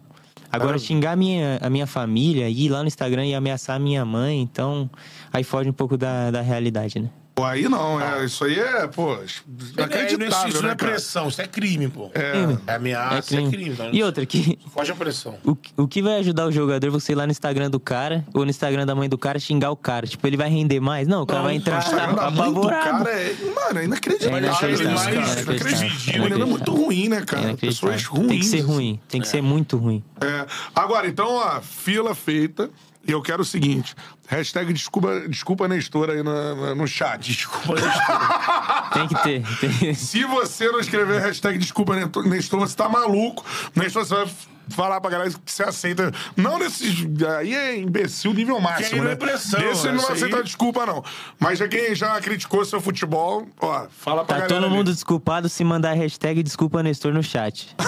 Agora, 0.52 0.78
xingar 0.78 1.14
a 1.14 1.16
minha, 1.16 1.58
a 1.62 1.70
minha 1.70 1.88
família, 1.88 2.50
ir 2.50 2.70
lá 2.70 2.82
no 2.82 2.88
Instagram 2.88 3.26
e 3.26 3.34
ameaçar 3.34 3.78
a 3.78 3.80
minha 3.80 4.04
mãe, 4.04 4.42
então 4.42 4.90
aí 5.32 5.44
foge 5.44 5.70
um 5.70 5.74
pouco 5.74 5.98
da, 5.98 6.30
da 6.30 6.42
realidade, 6.42 7.00
né? 7.00 7.10
Pô, 7.42 7.46
aí 7.46 7.68
não, 7.68 8.00
é, 8.00 8.24
isso 8.24 8.44
aí 8.44 8.60
é, 8.60 8.86
pô, 8.86 9.16
É, 9.16 9.26
isso, 9.26 9.44
inacreditável, 9.76 10.50
isso 10.50 10.62
não 10.62 10.68
né, 10.68 10.74
é 10.74 10.76
cara? 10.76 10.92
pressão, 10.92 11.28
isso 11.28 11.42
é 11.42 11.48
crime, 11.48 11.88
pô. 11.88 12.12
É. 12.14 12.72
É 12.72 12.76
ameaça, 12.76 13.36
é 13.36 13.50
crime. 13.50 13.70
então 13.72 13.90
E 13.92 14.04
outra, 14.04 14.24
que, 14.28 14.60
Foge 14.72 14.92
a 14.92 14.96
pressão. 14.96 15.36
o, 15.44 15.58
o 15.76 15.88
que 15.88 16.04
vai 16.04 16.20
ajudar 16.20 16.46
o 16.46 16.52
jogador 16.52 16.92
você 16.92 17.14
ir 17.14 17.16
lá 17.16 17.26
no 17.26 17.32
Instagram 17.32 17.72
do 17.72 17.80
cara 17.80 18.24
ou 18.32 18.44
no 18.44 18.52
Instagram 18.52 18.86
da 18.86 18.94
mãe 18.94 19.10
do 19.10 19.18
cara 19.18 19.40
xingar 19.40 19.72
o 19.72 19.76
cara? 19.76 20.06
Tipo, 20.06 20.28
ele 20.28 20.38
vai 20.38 20.50
render 20.50 20.80
mais? 20.80 21.08
Não, 21.08 21.24
o 21.24 21.26
cara 21.26 21.40
Não, 21.40 21.48
vai 21.48 21.56
entrar 21.56 21.84
do 21.84 22.20
apavorado. 22.20 23.04
cara 23.06 23.10
é, 23.12 23.36
mano, 23.56 23.80
é 23.80 23.86
inacreditável. 23.86 24.36
É 24.38 24.40
inacreditável, 24.40 24.92
Mas, 24.92 25.08
é 25.08 25.12
inacreditável. 25.14 25.56
inacreditável. 25.56 26.26
Ele 26.26 26.42
é 26.42 26.46
muito 26.46 26.72
ruim, 26.76 27.10
né, 27.10 27.22
cara? 27.22 27.42
É 27.42 27.46
inacreditável. 27.50 27.96
Pessoas 27.96 28.06
ruins. 28.06 28.28
Tem 28.30 28.40
que 28.40 28.46
ser 28.46 28.60
ruim, 28.62 29.00
tem 29.08 29.22
que 29.22 29.28
ser 29.28 29.42
muito 29.42 29.78
ruim. 29.78 30.04
É. 30.22 30.46
Agora, 30.76 31.08
então, 31.08 31.28
ó, 31.34 31.60
fila 31.62 32.14
feita. 32.14 32.70
E 33.08 33.12
eu 33.12 33.22
quero 33.22 33.42
o 33.42 33.46
seguinte: 33.46 33.96
hashtag 34.28 34.72
desculpa, 34.74 35.22
desculpa 35.28 35.68
Nestor 35.68 36.10
aí 36.12 36.22
na- 36.22 36.56
na- 36.56 36.76
no 36.76 36.88
chat. 36.88 37.32
Desculpa, 37.32 37.74
Tem 38.94 39.08
que 39.08 39.24
ter. 39.24 39.44
tem- 39.60 39.94
Se 39.94 40.24
você 40.26 40.70
não 40.72 40.80
escrever 40.80 41.20
hashtag 41.22 41.58
desculpa 41.58 41.96
Nestor, 41.96 42.28
Nestor, 42.28 42.60
você 42.60 42.76
tá 42.76 42.88
maluco. 42.88 43.44
Nestor, 43.76 44.06
você 44.06 44.14
vai 44.16 44.28
falar 44.72 45.00
pra 45.02 45.10
galera 45.12 45.30
que 45.30 45.52
você 45.52 45.64
aceita. 45.64 46.12
Não 46.36 46.58
desses. 46.60 47.06
Aí 47.38 47.54
é 47.54 47.78
imbecil 47.78 48.34
nível 48.34 48.60
máximo, 48.60 49.04
né? 49.04 49.12
é 49.12 49.16
pressão, 49.16 49.60
Esse 49.72 49.92
não 49.92 50.02
vai 50.02 50.14
aí- 50.40 50.44
desculpa, 50.44 50.86
não. 50.86 51.04
Mas 51.40 51.60
já 51.60 51.68
quem 51.68 51.94
já 51.94 52.20
criticou 52.22 52.64
seu 52.66 52.80
futebol, 52.82 53.48
ó, 53.60 53.86
fala 53.90 54.24
pra 54.26 54.36
Tá 54.36 54.42
galera. 54.42 54.48
todo 54.48 54.66
ali. 54.66 54.74
mundo 54.76 54.92
desculpado 54.92 55.48
se 55.50 55.64
mandar 55.64 55.94
hashtag 55.94 56.42
desculpa 56.44 56.82
Nestor 56.82 57.14
no 57.14 57.22
chat. 57.24 57.76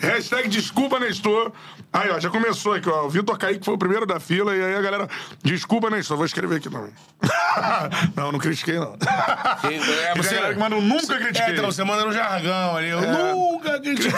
Hashtag 0.00 0.48
desculpa, 0.48 0.98
Nestor. 0.98 1.52
Aí, 1.92 2.10
ó, 2.10 2.18
já 2.18 2.28
começou 2.30 2.72
aqui, 2.74 2.88
ó. 2.88 3.04
O 3.06 3.10
Vitor 3.10 3.38
Kaique 3.38 3.64
foi 3.64 3.74
o 3.74 3.78
primeiro 3.78 4.04
da 4.06 4.18
fila, 4.18 4.54
e 4.56 4.62
aí 4.62 4.74
a 4.76 4.80
galera. 4.82 5.08
Desculpa, 5.42 5.88
Nestor. 5.90 6.16
Vou 6.16 6.26
escrever 6.26 6.56
aqui 6.56 6.68
também. 6.68 6.90
não, 8.16 8.32
não 8.32 8.38
critiquei, 8.38 8.78
não. 8.78 8.96
É, 9.64 10.14
Você, 10.16 10.54
mas 10.58 10.72
eu 10.72 10.80
nunca 10.80 11.16
critiquei. 11.18 11.54
É, 11.54 11.56
então 11.56 11.70
você 11.70 11.84
manda 11.84 12.04
no 12.04 12.12
jargão 12.12 12.76
ali. 12.76 12.88
Eu 12.88 13.00
nunca 13.00 13.80
critiquei. 13.80 14.10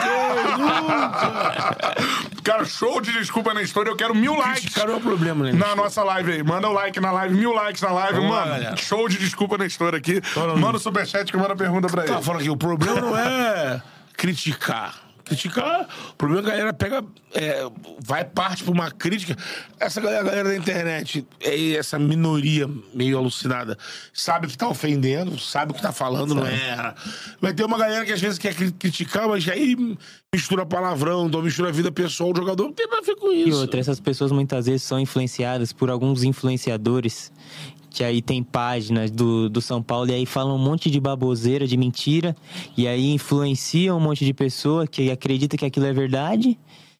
Cara, 2.42 2.64
show 2.64 3.00
de 3.00 3.12
desculpa, 3.12 3.52
Nestor. 3.52 3.87
Eu 3.87 3.96
quero 3.96 4.14
mil 4.14 4.35
likes. 4.37 4.74
Não 4.76 4.94
é 4.94 4.96
o 4.96 5.00
problema, 5.00 5.44
né? 5.46 5.52
Na 5.52 5.74
nossa 5.74 6.02
live 6.05 6.33
aí. 6.33 6.42
Manda 6.42 6.68
o 6.68 6.72
like 6.72 7.00
na 7.00 7.11
live, 7.12 7.35
mil 7.35 7.52
likes 7.52 7.83
na 7.83 7.90
live. 7.90 8.14
Vamos 8.14 8.31
lá, 8.31 8.40
Mano, 8.46 8.52
galera. 8.52 8.76
show 8.76 9.09
de 9.09 9.18
desculpa, 9.18 9.59
Nestor 9.59 9.94
aqui. 9.94 10.20
Todo 10.33 10.57
Manda 10.57 10.76
o 10.76 10.81
superchat 10.81 11.31
que 11.31 11.37
manda 11.37 11.57
pergunta 11.57 11.88
pra 11.88 12.05
ele. 12.05 12.12
Tá 12.12 12.22
falando 12.22 12.40
aqui, 12.40 12.50
o 12.50 12.57
problema 12.57 13.00
não 13.00 13.16
é 13.16 13.83
criticar. 14.16 15.06
Criticar, 15.26 15.88
o 16.10 16.14
problema 16.14 16.40
é 16.40 16.44
que 16.44 16.48
a 16.50 16.52
galera 16.56 16.72
pega, 16.72 17.04
é, 17.34 17.64
vai 17.98 18.24
parte 18.24 18.62
pra 18.62 18.72
uma 18.72 18.90
crítica. 18.92 19.36
Essa 19.80 20.00
galera, 20.00 20.22
galera 20.22 20.48
da 20.50 20.56
internet, 20.56 21.26
é 21.40 21.72
essa 21.72 21.98
minoria 21.98 22.70
meio 22.94 23.18
alucinada, 23.18 23.76
sabe 24.14 24.46
que 24.46 24.56
tá 24.56 24.68
ofendendo, 24.68 25.36
sabe 25.36 25.72
o 25.72 25.74
que 25.74 25.82
tá 25.82 25.90
falando, 25.90 26.32
não 26.32 26.46
é. 26.46 26.94
Vai 27.40 27.52
ter 27.52 27.64
uma 27.64 27.76
galera 27.76 28.04
que 28.04 28.12
às 28.12 28.20
vezes 28.20 28.38
quer 28.38 28.54
cri- 28.54 28.70
criticar, 28.70 29.28
mas 29.28 29.48
aí 29.48 29.76
mistura 30.32 30.64
palavrão, 30.64 31.26
então 31.26 31.42
mistura 31.42 31.70
a 31.70 31.72
vida 31.72 31.90
pessoal 31.90 32.32
do 32.32 32.40
jogador, 32.40 32.64
não 32.64 32.72
tem 32.72 32.86
nada 32.86 32.98
a 33.00 33.04
ver 33.04 33.16
com 33.16 33.32
E 33.32 33.48
isso. 33.48 33.58
outra, 33.58 33.80
essas 33.80 33.98
pessoas 33.98 34.30
muitas 34.30 34.66
vezes 34.66 34.82
são 34.84 35.00
influenciadas 35.00 35.72
por 35.72 35.90
alguns 35.90 36.22
influenciadores 36.22 37.32
que 37.96 38.04
aí 38.04 38.20
tem 38.20 38.42
páginas 38.42 39.11
do, 39.11 39.48
do 39.48 39.59
São 39.62 39.82
Paulo 39.82 40.11
e 40.11 40.12
aí 40.12 40.26
falam 40.26 40.54
um 40.54 40.59
monte 40.59 40.90
de 40.90 41.00
baboseira, 41.00 41.66
de 41.66 41.78
mentira, 41.78 42.37
e 42.76 42.87
aí 42.87 43.11
influenciam 43.11 43.96
um 43.96 44.00
monte 44.00 44.22
de 44.22 44.35
pessoa 44.35 44.87
que 44.87 45.11
acredita 45.11 45.56
que 45.56 45.64
aquilo 45.64 45.87
é 45.87 45.94
verdade. 45.94 46.59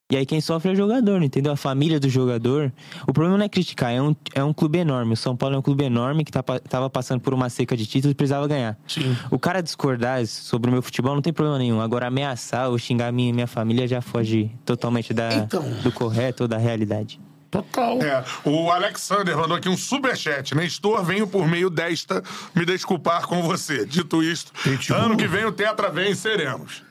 E 0.09 0.17
aí 0.17 0.25
quem 0.25 0.41
sofre 0.41 0.71
é 0.71 0.73
o 0.73 0.75
jogador, 0.75 1.21
entendeu? 1.21 1.51
A 1.51 1.55
família 1.55 1.99
do 1.99 2.09
jogador. 2.09 2.73
O 3.07 3.13
problema 3.13 3.37
não 3.37 3.45
é 3.45 3.49
criticar, 3.49 3.91
é 3.93 4.01
um, 4.01 4.15
é 4.33 4.43
um 4.43 4.51
clube 4.51 4.79
enorme. 4.79 5.13
O 5.13 5.17
São 5.17 5.35
Paulo 5.35 5.55
é 5.55 5.59
um 5.59 5.61
clube 5.61 5.83
enorme 5.83 6.23
que 6.25 6.31
tá, 6.31 6.41
tava 6.41 6.89
passando 6.89 7.21
por 7.21 7.31
uma 7.31 7.47
seca 7.47 7.77
de 7.77 7.85
títulos 7.85 8.13
e 8.13 8.15
precisava 8.15 8.47
ganhar. 8.47 8.75
Sim. 8.87 9.15
O 9.29 9.37
cara 9.37 9.61
discordar 9.61 10.25
sobre 10.25 10.71
o 10.71 10.73
meu 10.73 10.81
futebol 10.81 11.13
não 11.13 11.21
tem 11.21 11.31
problema 11.31 11.59
nenhum. 11.59 11.79
Agora, 11.79 12.07
ameaçar 12.07 12.71
ou 12.71 12.79
xingar 12.79 13.11
minha, 13.11 13.31
minha 13.31 13.45
família 13.45 13.87
já 13.87 14.01
foge 14.01 14.49
totalmente 14.65 15.13
da, 15.13 15.31
Então. 15.35 15.63
do 15.83 15.91
correto 15.91 16.43
ou 16.43 16.47
da 16.47 16.57
realidade. 16.57 17.19
Total. 17.49 18.01
É, 18.01 18.23
o 18.43 18.69
Alexander 18.71 19.35
mandou 19.37 19.55
aqui 19.57 19.69
um 19.69 19.77
superchat. 19.77 20.53
Nestor, 20.53 21.03
venho 21.03 21.27
por 21.27 21.47
meio 21.47 21.69
desta 21.69 22.21
me 22.53 22.65
desculpar 22.65 23.25
com 23.25 23.41
você. 23.41 23.85
Dito 23.85 24.21
isto, 24.21 24.51
Pitbull. 24.63 24.97
ano 24.97 25.17
que 25.17 25.27
vem 25.27 25.45
o 25.45 25.51
Tetra 25.51 25.89
vem 25.89 26.11
e 26.11 26.15
seremos. 26.15 26.83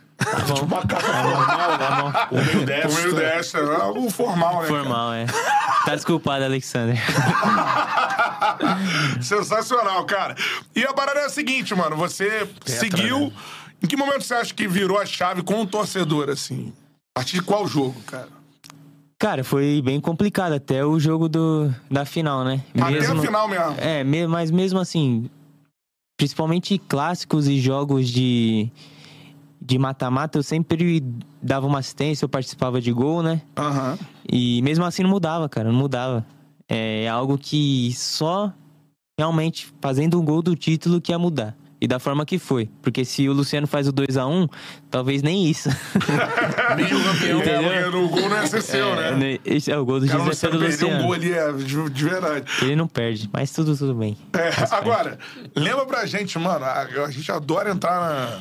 Tipo 0.46 0.64
uma 0.64 0.86
casa 0.86 1.12
formal, 1.12 1.78
né? 1.78 1.88
O 2.30 2.34
meio 2.36 2.50
Por 2.60 2.64
dessa. 2.64 3.00
meio 3.00 3.14
desta, 3.14 3.58
é 3.58 3.76
algo 3.82 4.10
formal, 4.10 4.62
né? 4.62 4.68
cara? 4.68 4.80
Formal, 4.82 5.12
é. 5.12 5.26
Tá 5.84 5.94
desculpado, 5.94 6.42
Alexander. 6.44 6.96
Sensacional, 9.20 10.04
cara. 10.06 10.34
E 10.74 10.82
a 10.84 10.92
parada 10.94 11.20
é 11.20 11.24
a 11.26 11.28
seguinte, 11.28 11.74
mano. 11.74 11.96
Você 11.96 12.48
seguiu. 12.64 13.30
Em 13.82 13.86
que 13.86 13.94
momento 13.96 14.22
você 14.22 14.34
acha 14.34 14.54
que 14.54 14.66
virou 14.66 14.98
a 14.98 15.04
chave 15.04 15.42
com 15.42 15.60
o 15.60 15.66
torcedor, 15.66 16.30
assim? 16.30 16.72
A 17.14 17.20
partir 17.20 17.34
de 17.36 17.42
qual 17.42 17.68
jogo, 17.68 18.00
cara? 18.06 18.28
Cara, 19.26 19.42
foi 19.42 19.82
bem 19.84 20.00
complicado 20.00 20.52
até 20.52 20.84
o 20.84 21.00
jogo 21.00 21.28
do, 21.28 21.74
da 21.90 22.04
final, 22.04 22.44
né? 22.44 22.62
Até 22.78 22.98
a 23.00 23.16
final 23.16 23.48
mesmo. 23.48 23.74
É, 23.76 24.04
me- 24.04 24.24
mas 24.28 24.52
mesmo 24.52 24.78
assim, 24.78 25.28
principalmente 26.16 26.78
clássicos 26.78 27.48
e 27.48 27.58
jogos 27.58 28.08
de 28.08 28.70
de 29.60 29.78
mata-mata, 29.80 30.38
eu 30.38 30.44
sempre 30.44 31.02
dava 31.42 31.66
uma 31.66 31.80
assistência, 31.80 32.24
eu 32.24 32.28
participava 32.28 32.80
de 32.80 32.92
gol, 32.92 33.20
né? 33.20 33.42
Aham. 33.56 33.98
E 34.32 34.62
mesmo 34.62 34.84
assim 34.84 35.02
não 35.02 35.10
mudava, 35.10 35.48
cara, 35.48 35.72
não 35.72 35.78
mudava. 35.80 36.24
É 36.68 37.08
algo 37.08 37.36
que 37.36 37.92
só 37.96 38.52
realmente 39.18 39.74
fazendo 39.80 40.20
um 40.20 40.24
gol 40.24 40.40
do 40.40 40.54
título 40.54 41.00
que 41.00 41.10
ia 41.10 41.18
mudar. 41.18 41.56
E 41.78 41.86
da 41.86 41.98
forma 41.98 42.24
que 42.24 42.38
foi. 42.38 42.70
Porque 42.80 43.04
se 43.04 43.28
o 43.28 43.32
Luciano 43.34 43.66
faz 43.66 43.86
o 43.86 43.92
2 43.92 44.16
a 44.16 44.26
1 44.26 44.48
talvez 44.90 45.22
nem 45.22 45.46
isso. 45.46 45.68
Meio 46.74 47.04
campeão. 47.04 47.42
É, 47.42 47.86
o 47.88 48.08
gol 48.08 48.28
não 48.28 48.36
ia 48.36 48.46
ser 48.46 48.62
seu, 48.62 48.94
né? 48.96 49.38
Esse 49.44 49.70
é 49.70 49.78
o 49.78 49.84
gol 49.84 50.00
do 50.00 50.06
O 50.06 50.08
cara, 50.08 50.22
é 50.22 50.24
você 50.24 50.48
do 50.48 50.58
perdeu 50.58 50.88
um 50.88 50.90
Luciano. 50.92 51.02
gol 51.04 51.12
ali, 51.12 51.32
é, 51.32 51.52
de, 51.52 51.90
de 51.90 52.04
verdade. 52.04 52.46
Ele 52.62 52.76
não 52.76 52.88
perde, 52.88 53.28
mas 53.32 53.50
tudo, 53.52 53.76
tudo 53.76 53.94
bem. 53.94 54.16
É, 54.32 54.74
agora, 54.74 55.18
lembra 55.54 55.84
pra 55.84 56.06
gente, 56.06 56.38
mano, 56.38 56.64
a, 56.64 56.80
a 56.82 57.10
gente 57.10 57.30
adora 57.30 57.70
entrar 57.70 58.00
na- 58.00 58.40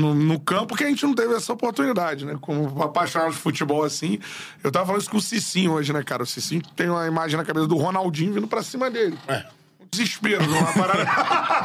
no, 0.00 0.14
no 0.14 0.40
campo 0.40 0.74
que 0.74 0.82
a 0.82 0.86
gente 0.88 1.02
não 1.04 1.14
teve 1.14 1.34
essa 1.34 1.52
oportunidade, 1.52 2.24
né? 2.24 2.38
Como 2.40 2.82
apaixonado 2.82 3.32
de 3.32 3.36
futebol 3.38 3.84
assim. 3.84 4.18
Eu 4.64 4.72
tava 4.72 4.86
falando 4.86 5.02
isso 5.02 5.10
com 5.10 5.18
o 5.18 5.20
Cicinho 5.20 5.72
hoje, 5.72 5.92
né, 5.92 6.02
cara? 6.02 6.22
O 6.22 6.26
Cicinho 6.26 6.62
tem 6.74 6.88
uma 6.88 7.06
imagem 7.06 7.36
na 7.36 7.44
cabeça 7.44 7.66
do 7.66 7.76
Ronaldinho 7.76 8.32
vindo 8.32 8.48
pra 8.48 8.62
cima 8.62 8.90
dele. 8.90 9.18
É. 9.28 9.44
Desespero, 9.90 10.44
uma 10.44 10.72
parada. 10.72 11.04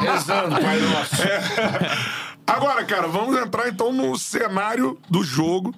Rezando, 0.00 0.60
pai 0.60 0.80
nosso. 0.80 1.16
Agora, 2.46 2.84
cara, 2.84 3.06
vamos 3.06 3.36
entrar 3.40 3.68
então 3.68 3.92
no 3.92 4.16
cenário 4.18 4.98
do 5.08 5.22
jogo, 5.22 5.74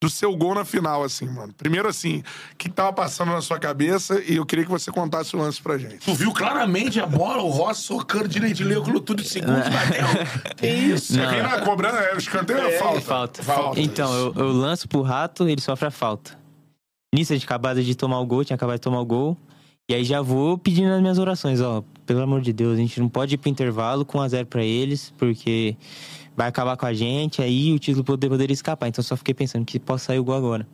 do 0.00 0.10
seu 0.10 0.36
gol 0.36 0.54
na 0.54 0.64
final, 0.64 1.04
assim, 1.04 1.26
mano. 1.26 1.52
Primeiro, 1.52 1.88
assim, 1.88 2.24
o 2.52 2.56
que 2.56 2.68
tava 2.68 2.92
passando 2.92 3.30
na 3.30 3.40
sua 3.40 3.58
cabeça 3.58 4.20
e 4.26 4.36
eu 4.36 4.44
queria 4.44 4.64
que 4.64 4.70
você 4.70 4.90
contasse 4.90 5.34
o 5.36 5.38
lance 5.38 5.62
pra 5.62 5.78
gente. 5.78 6.04
Tu 6.04 6.14
viu 6.14 6.32
claramente 6.32 6.98
a 7.00 7.06
bola, 7.06 7.42
o 7.42 7.48
Rossi 7.48 7.82
socando 7.82 8.26
direitinho, 8.26 8.68
leu 8.68 8.82
aquilo 8.82 9.00
tudo 9.00 9.22
de 9.22 9.28
segundos, 9.28 9.68
bateu. 9.68 10.06
Que 10.56 10.66
isso? 10.66 11.16
Não. 11.16 11.30
Quem 11.30 11.42
na 11.42 11.60
cobrando 11.60 11.98
é 11.98 12.14
o 12.14 12.18
escanteio 12.18 12.60
ou 12.60 12.68
é 12.68 12.78
falta? 12.78 13.00
Falta. 13.00 13.42
Falta, 13.42 13.80
Então, 13.80 14.12
eu, 14.12 14.34
eu 14.36 14.52
lanço 14.52 14.88
pro 14.88 15.02
rato, 15.02 15.48
ele 15.48 15.60
sofre 15.60 15.86
a 15.86 15.90
falta. 15.90 16.36
Nisso, 17.14 17.32
a 17.32 17.36
gente 17.36 17.44
acabado 17.44 17.82
de 17.82 17.94
tomar 17.94 18.18
o 18.20 18.26
gol, 18.26 18.44
tinha 18.44 18.54
acabado 18.54 18.76
de 18.76 18.82
tomar 18.82 19.00
o 19.00 19.04
gol. 19.04 19.36
E 19.90 19.94
aí 19.94 20.04
já 20.04 20.22
vou 20.22 20.56
pedindo 20.56 20.92
as 20.92 21.00
minhas 21.00 21.18
orações, 21.18 21.60
ó. 21.60 21.82
Pelo 22.06 22.20
amor 22.22 22.40
de 22.40 22.52
Deus, 22.52 22.74
a 22.74 22.76
gente 22.76 22.98
não 23.00 23.08
pode 23.08 23.34
ir 23.34 23.38
pro 23.38 23.50
intervalo 23.50 24.04
com 24.04 24.18
1 24.18 24.20
a 24.22 24.28
0 24.28 24.46
pra 24.46 24.64
eles, 24.64 25.12
porque 25.18 25.76
vai 26.36 26.48
acabar 26.48 26.76
com 26.76 26.86
a 26.86 26.92
gente, 26.92 27.40
aí 27.42 27.72
o 27.72 27.78
título 27.78 28.04
poder, 28.04 28.28
poderia 28.28 28.54
escapar. 28.54 28.88
Então 28.88 29.02
só 29.02 29.16
fiquei 29.16 29.34
pensando 29.34 29.64
que 29.64 29.78
possa 29.78 30.06
sair 30.06 30.18
o 30.18 30.24
gol 30.24 30.34
agora. 30.34 30.66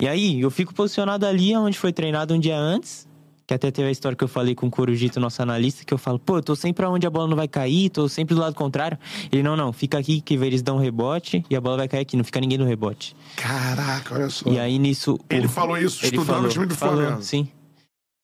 E 0.00 0.06
aí, 0.06 0.40
eu 0.40 0.50
fico 0.50 0.72
posicionado 0.72 1.26
ali 1.26 1.56
onde 1.56 1.76
foi 1.78 1.92
treinado 1.92 2.32
um 2.34 2.38
dia 2.38 2.56
antes. 2.56 3.06
Que 3.46 3.54
até 3.54 3.70
teve 3.70 3.88
a 3.88 3.90
história 3.90 4.14
que 4.14 4.22
eu 4.22 4.28
falei 4.28 4.54
com 4.54 4.66
o 4.66 4.70
Corujito, 4.70 5.18
nosso 5.18 5.40
analista, 5.40 5.82
que 5.82 5.94
eu 5.94 5.96
falo, 5.96 6.18
pô, 6.18 6.36
eu 6.36 6.42
tô 6.42 6.54
sempre 6.54 6.84
onde 6.84 7.06
a 7.06 7.10
bola 7.10 7.26
não 7.26 7.34
vai 7.34 7.48
cair, 7.48 7.88
tô 7.88 8.06
sempre 8.06 8.34
do 8.34 8.40
lado 8.42 8.54
contrário. 8.54 8.98
Ele, 9.32 9.42
não, 9.42 9.56
não, 9.56 9.72
fica 9.72 9.96
aqui 9.98 10.20
que 10.20 10.34
eles 10.34 10.60
dão 10.60 10.76
um 10.76 10.78
rebote 10.78 11.42
e 11.48 11.56
a 11.56 11.60
bola 11.60 11.78
vai 11.78 11.88
cair 11.88 12.02
aqui, 12.02 12.14
não 12.14 12.24
fica 12.24 12.38
ninguém 12.40 12.58
no 12.58 12.66
rebote. 12.66 13.16
Caraca, 13.36 14.14
olha 14.16 14.28
só. 14.28 14.50
E 14.50 14.58
aí 14.58 14.78
nisso. 14.78 15.18
Ele 15.30 15.46
o- 15.46 15.48
falou 15.48 15.78
isso 15.78 16.04
ele 16.04 16.16
estudando 16.16 16.26
falou, 16.26 16.44
o 16.46 16.48
time 16.50 16.66
do 16.66 16.74
falou, 16.74 16.96
Flamengo. 16.98 17.22
Sim. 17.22 17.48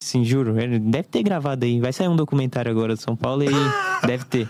Sim, 0.05 0.23
juro. 0.23 0.61
Ele 0.61 0.79
deve 0.79 1.09
ter 1.09 1.23
gravado 1.23 1.65
aí. 1.65 1.81
Vai 1.81 1.91
sair 1.91 2.09
um 2.09 2.17
documentário 2.17 2.71
agora 2.71 2.95
de 2.95 3.01
São 3.01 3.17
Paulo 3.17 3.43
e 3.43 3.49
deve 4.07 4.27
ter. 4.27 4.47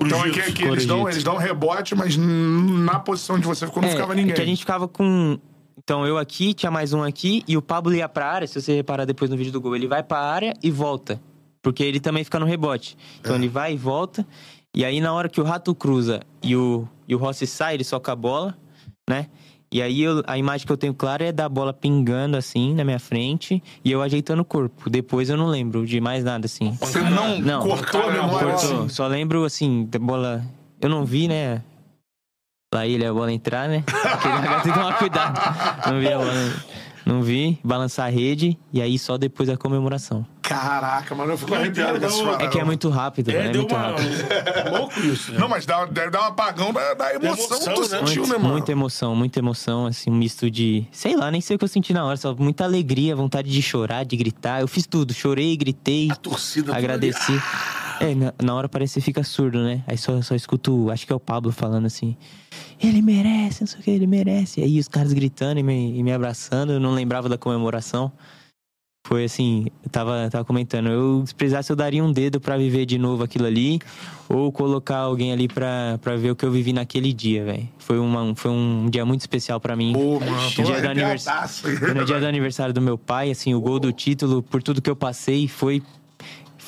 Então 0.00 0.20
aqui, 0.20 0.40
aqui 0.40 0.64
eles, 0.64 0.84
dão, 0.84 1.08
eles 1.08 1.22
dão 1.22 1.36
rebote, 1.36 1.94
mas 1.94 2.16
na 2.16 2.98
posição 2.98 3.38
de 3.38 3.46
você 3.46 3.66
ficou, 3.66 3.80
não 3.80 3.88
É, 3.88 3.92
ficava 3.92 4.16
ninguém. 4.16 4.34
Que 4.34 4.42
a 4.42 4.44
gente 4.44 4.58
ficava 4.58 4.88
com. 4.88 5.38
Então, 5.78 6.04
eu 6.04 6.18
aqui, 6.18 6.52
tinha 6.54 6.72
mais 6.72 6.92
um 6.92 7.04
aqui, 7.04 7.44
e 7.46 7.56
o 7.56 7.62
Pablo 7.62 7.94
ia 7.94 8.08
pra 8.08 8.26
área, 8.26 8.48
se 8.48 8.60
você 8.60 8.74
reparar 8.74 9.04
depois 9.04 9.30
no 9.30 9.36
vídeo 9.36 9.52
do 9.52 9.60
gol, 9.60 9.76
ele 9.76 9.86
vai 9.86 10.02
pra 10.02 10.18
área 10.18 10.54
e 10.60 10.72
volta. 10.72 11.20
Porque 11.62 11.84
ele 11.84 12.00
também 12.00 12.24
fica 12.24 12.40
no 12.40 12.46
rebote. 12.46 12.96
Então 13.20 13.36
ele 13.36 13.48
vai 13.48 13.74
e 13.74 13.76
volta. 13.76 14.26
E 14.74 14.84
aí, 14.84 15.00
na 15.00 15.12
hora 15.12 15.28
que 15.28 15.40
o 15.40 15.44
Rato 15.44 15.72
cruza 15.72 16.20
e 16.42 16.56
o, 16.56 16.88
e 17.06 17.14
o 17.14 17.18
Rossi 17.18 17.46
sai, 17.46 17.74
ele 17.74 17.84
soca 17.84 18.10
a 18.10 18.16
bola, 18.16 18.58
né? 19.08 19.28
E 19.72 19.80
aí 19.80 20.02
eu- 20.02 20.22
a 20.26 20.36
imagem 20.36 20.66
que 20.66 20.72
eu 20.72 20.76
tenho 20.76 20.92
clara 20.92 21.24
é 21.26 21.30
da 21.32 21.48
bola 21.48 21.72
pingando 21.72 22.36
assim 22.36 22.74
na 22.74 22.82
minha 22.84 22.98
frente 22.98 23.62
e 23.84 23.92
eu 23.92 24.02
ajeitando 24.02 24.42
o 24.42 24.44
corpo. 24.44 24.90
Depois 24.90 25.30
eu 25.30 25.36
não 25.36 25.46
lembro 25.46 25.86
de 25.86 26.00
mais 26.00 26.24
nada 26.24 26.46
assim. 26.46 26.76
Você 26.80 27.00
não, 27.00 27.38
Não, 27.38 27.62
cortou 27.62 28.02
a 28.02 28.10
memória 28.10 28.48
Cortou. 28.52 28.54
assim? 28.80 28.88
Só 28.88 29.06
lembro 29.06 29.44
assim, 29.44 29.86
da 29.88 29.98
bola. 29.98 30.44
Eu 30.80 30.88
não 30.88 31.04
vi, 31.04 31.28
né? 31.28 31.62
Lá 32.74 32.86
ele 32.86 33.04
a 33.06 33.12
bola 33.12 33.32
entrar, 33.32 33.68
né? 33.68 33.84
Tem 34.62 34.72
que 34.72 34.78
tomar 34.78 34.98
cuidado. 34.98 35.38
Não 35.90 36.00
vi 36.00 36.12
a 36.12 36.18
bola. 36.18 36.32
Não 37.06 37.22
vi, 37.22 37.58
balançar 37.64 38.06
a 38.06 38.10
rede 38.10 38.58
e 38.72 38.80
aí 38.82 38.98
só 38.98 39.16
depois 39.16 39.48
a 39.48 39.56
comemoração. 39.56 40.26
Caraca, 40.50 41.14
mano, 41.14 41.32
eu 41.32 41.38
fico 41.38 41.54
arrepiado 41.54 41.92
com 41.94 42.00
não, 42.00 42.08
essas 42.08 42.40
é. 42.40 42.44
É 42.44 42.48
que 42.48 42.58
é 42.58 42.64
muito 42.64 42.88
rápido, 42.88 43.30
É, 43.30 43.34
né? 43.34 43.50
É 43.50 43.56
muito 43.56 43.72
uma. 43.72 43.82
rápido. 43.90 44.70
louco 44.76 45.00
isso, 45.00 45.30
né? 45.32 45.38
Não, 45.38 45.48
mas 45.48 45.64
dá, 45.64 45.84
deve 45.86 46.10
dar 46.10 46.22
um 46.22 46.24
apagão 46.24 46.72
da, 46.72 46.92
da 46.94 47.14
emoção, 47.14 47.56
emoção, 47.56 47.58
que 47.58 47.64
tu 47.74 47.80
né? 47.82 47.86
sentiu, 47.98 48.22
Muito- 48.22 48.32
né, 48.32 48.36
mano? 48.38 48.52
Muita 48.54 48.72
emoção, 48.72 49.14
muita 49.14 49.38
emoção, 49.38 49.86
assim, 49.86 50.10
um 50.10 50.14
misto 50.16 50.50
de. 50.50 50.84
Sei 50.90 51.14
lá, 51.16 51.30
nem 51.30 51.40
sei 51.40 51.54
o 51.54 51.58
que 51.58 51.64
eu 51.64 51.68
senti 51.68 51.92
na 51.92 52.04
hora, 52.04 52.16
só 52.16 52.34
muita 52.34 52.64
alegria, 52.64 53.14
vontade 53.14 53.48
de 53.48 53.62
chorar, 53.62 54.04
de 54.04 54.16
gritar. 54.16 54.60
Eu 54.60 54.66
fiz 54.66 54.86
tudo, 54.88 55.14
chorei, 55.14 55.56
gritei, 55.56 56.10
A 56.10 56.16
torcida 56.16 56.74
agradeci. 56.74 57.32
É, 58.00 58.12
na, 58.14 58.34
na 58.42 58.54
hora 58.54 58.68
parece 58.68 58.94
que 58.94 59.00
fica 59.02 59.22
surdo, 59.22 59.62
né? 59.62 59.84
Aí 59.86 59.96
só, 59.98 60.20
só 60.20 60.34
escuto, 60.34 60.90
acho 60.90 61.06
que 61.06 61.12
é 61.12 61.16
o 61.16 61.20
Pablo 61.20 61.52
falando 61.52 61.86
assim: 61.86 62.16
ele 62.82 63.00
merece, 63.02 63.60
não 63.60 63.68
sei 63.68 63.78
o 63.78 63.82
que, 63.84 63.90
ele 63.92 64.06
merece. 64.08 64.60
E 64.60 64.64
aí 64.64 64.80
os 64.80 64.88
caras 64.88 65.12
gritando 65.12 65.60
e 65.60 65.62
me, 65.62 65.96
e 65.96 66.02
me 66.02 66.12
abraçando, 66.12 66.72
eu 66.72 66.80
não 66.80 66.92
lembrava 66.92 67.28
da 67.28 67.38
comemoração. 67.38 68.10
Foi 69.02 69.24
assim, 69.24 69.66
eu 69.82 69.90
tava, 69.90 70.28
tava 70.30 70.44
comentando, 70.44 70.88
eu, 70.88 71.24
se 71.26 71.34
precisasse 71.34 71.70
eu 71.72 71.74
daria 71.74 72.04
um 72.04 72.12
dedo 72.12 72.38
pra 72.40 72.56
viver 72.56 72.84
de 72.86 72.98
novo 72.98 73.24
aquilo 73.24 73.46
ali, 73.46 73.80
ou 74.28 74.52
colocar 74.52 74.98
alguém 74.98 75.32
ali 75.32 75.48
pra, 75.48 75.98
pra 76.00 76.16
ver 76.16 76.30
o 76.30 76.36
que 76.36 76.44
eu 76.44 76.50
vivi 76.52 76.72
naquele 76.72 77.12
dia, 77.12 77.44
velho. 77.44 77.68
Foi, 77.78 77.98
uma, 77.98 78.34
foi 78.36 78.50
um 78.50 78.88
dia 78.90 79.04
muito 79.04 79.20
especial 79.20 79.58
pra 79.58 79.74
mim. 79.74 79.92
Pô, 79.92 80.20
mano, 80.20 80.50
dia 80.64 80.80
do. 80.80 81.60
Foi 81.78 81.94
no 81.94 82.04
dia 82.04 82.20
do 82.20 82.26
aniversário 82.26 82.74
do 82.74 82.80
meu 82.80 82.96
pai, 82.96 83.30
assim, 83.30 83.54
o 83.54 83.60
gol 83.60 83.80
do 83.80 83.92
título, 83.92 84.42
por 84.42 84.62
tudo 84.62 84.80
que 84.80 84.90
eu 84.90 84.96
passei, 84.96 85.48
foi. 85.48 85.82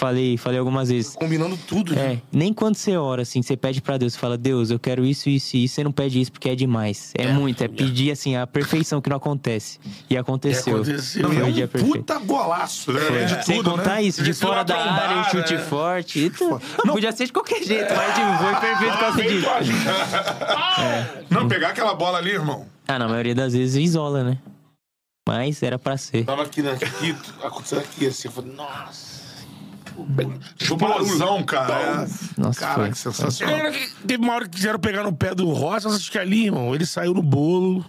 Falei, 0.03 0.37
falei 0.37 0.59
algumas 0.59 0.89
vezes. 0.89 1.15
Combinando 1.15 1.57
tudo, 1.57 1.95
né? 1.95 2.15
É, 2.15 2.23
nem 2.33 2.53
quando 2.53 2.75
você 2.75 2.97
ora, 2.97 3.23
assim, 3.23 3.41
você 3.41 3.57
pede 3.57 3.81
pra 3.81 3.97
Deus, 3.97 4.15
você 4.15 4.19
fala, 4.19 4.37
Deus, 4.37 4.69
eu 4.73 4.79
quero 4.81 5.05
isso, 5.05 5.29
isso 5.31 5.57
e 5.57 5.63
isso, 5.63 5.77
você 5.77 5.85
não 5.85 5.93
pede 5.93 6.21
isso 6.21 6.33
porque 6.33 6.49
é 6.49 6.57
demais. 6.57 7.13
É, 7.17 7.23
É, 7.23 7.33
muito, 7.33 7.63
é 7.63 7.67
é. 7.67 7.69
pedir, 7.69 8.11
assim, 8.11 8.35
a 8.35 8.45
perfeição 8.45 9.01
que 9.01 9.09
não 9.09 9.17
acontece. 9.17 9.79
E 10.11 10.17
aconteceu. 10.17 10.75
aconteceu. 10.79 11.23
Não, 11.23 11.31
Foi 11.31 11.61
é 11.63 11.65
um 11.65 11.69
puta 11.69 12.19
golaço, 12.19 12.93
né? 12.93 13.01
Foi. 13.01 13.25
De 13.27 13.47
Sem 13.47 13.57
tudo, 13.59 13.71
contar 13.71 13.95
né? 13.95 14.03
isso, 14.03 14.25
de 14.25 14.33
fora 14.33 14.65
da 14.65 14.75
área, 14.77 14.91
um 14.91 14.97
trombada, 14.97 15.31
chute 15.31 15.55
né? 15.55 15.61
forte. 15.63 16.25
Então, 16.25 16.61
não, 16.85 16.95
podia 16.95 17.13
ser 17.13 17.27
de 17.27 17.33
qualquer 17.33 17.63
jeito, 17.63 17.95
mas 17.95 18.15
tipo, 18.15 18.39
foi 18.39 18.61
perfeito 18.61 18.93
por 18.93 18.99
causa 19.01 19.23
disso. 19.23 19.47
Não, 21.31 21.47
pegar 21.49 21.69
aquela 21.69 21.95
bola 21.95 22.19
ali, 22.19 22.31
irmão. 22.31 22.67
Ah, 22.89 22.99
na 22.99 23.07
maioria 23.07 23.35
das 23.37 23.53
vezes 23.53 23.77
isola, 23.77 24.25
né? 24.25 24.39
Mas 25.29 25.63
era 25.63 25.79
pra 25.79 25.97
ser. 25.97 26.25
Tava 26.25 26.43
aqui, 26.43 26.61
né? 26.61 26.73
Aqui, 26.73 27.17
acontecendo 27.43 27.79
aqui, 27.81 28.07
assim. 28.09 28.27
Eu 28.29 28.33
falei, 28.33 28.53
nossa. 28.53 29.22
Explosão, 30.61 31.43
cara. 31.45 32.05
É. 32.05 32.41
Nossa, 32.41 32.61
Cara, 32.61 32.91
que 32.91 32.99
sensacional. 32.99 33.73
Que 33.73 33.91
Teve 34.07 34.23
uma 34.23 34.35
hora 34.35 34.45
que 34.45 34.57
quiseram 34.57 34.79
pegar 34.79 35.03
no 35.03 35.13
pé 35.13 35.35
do 35.35 35.49
Roça, 35.51 35.89
acho 35.89 36.11
que 36.11 36.19
ali, 36.19 36.47
irmão, 36.47 36.75
ele 36.75 36.87
saiu 36.87 37.15
no 37.15 37.23
bolo, 37.23 37.85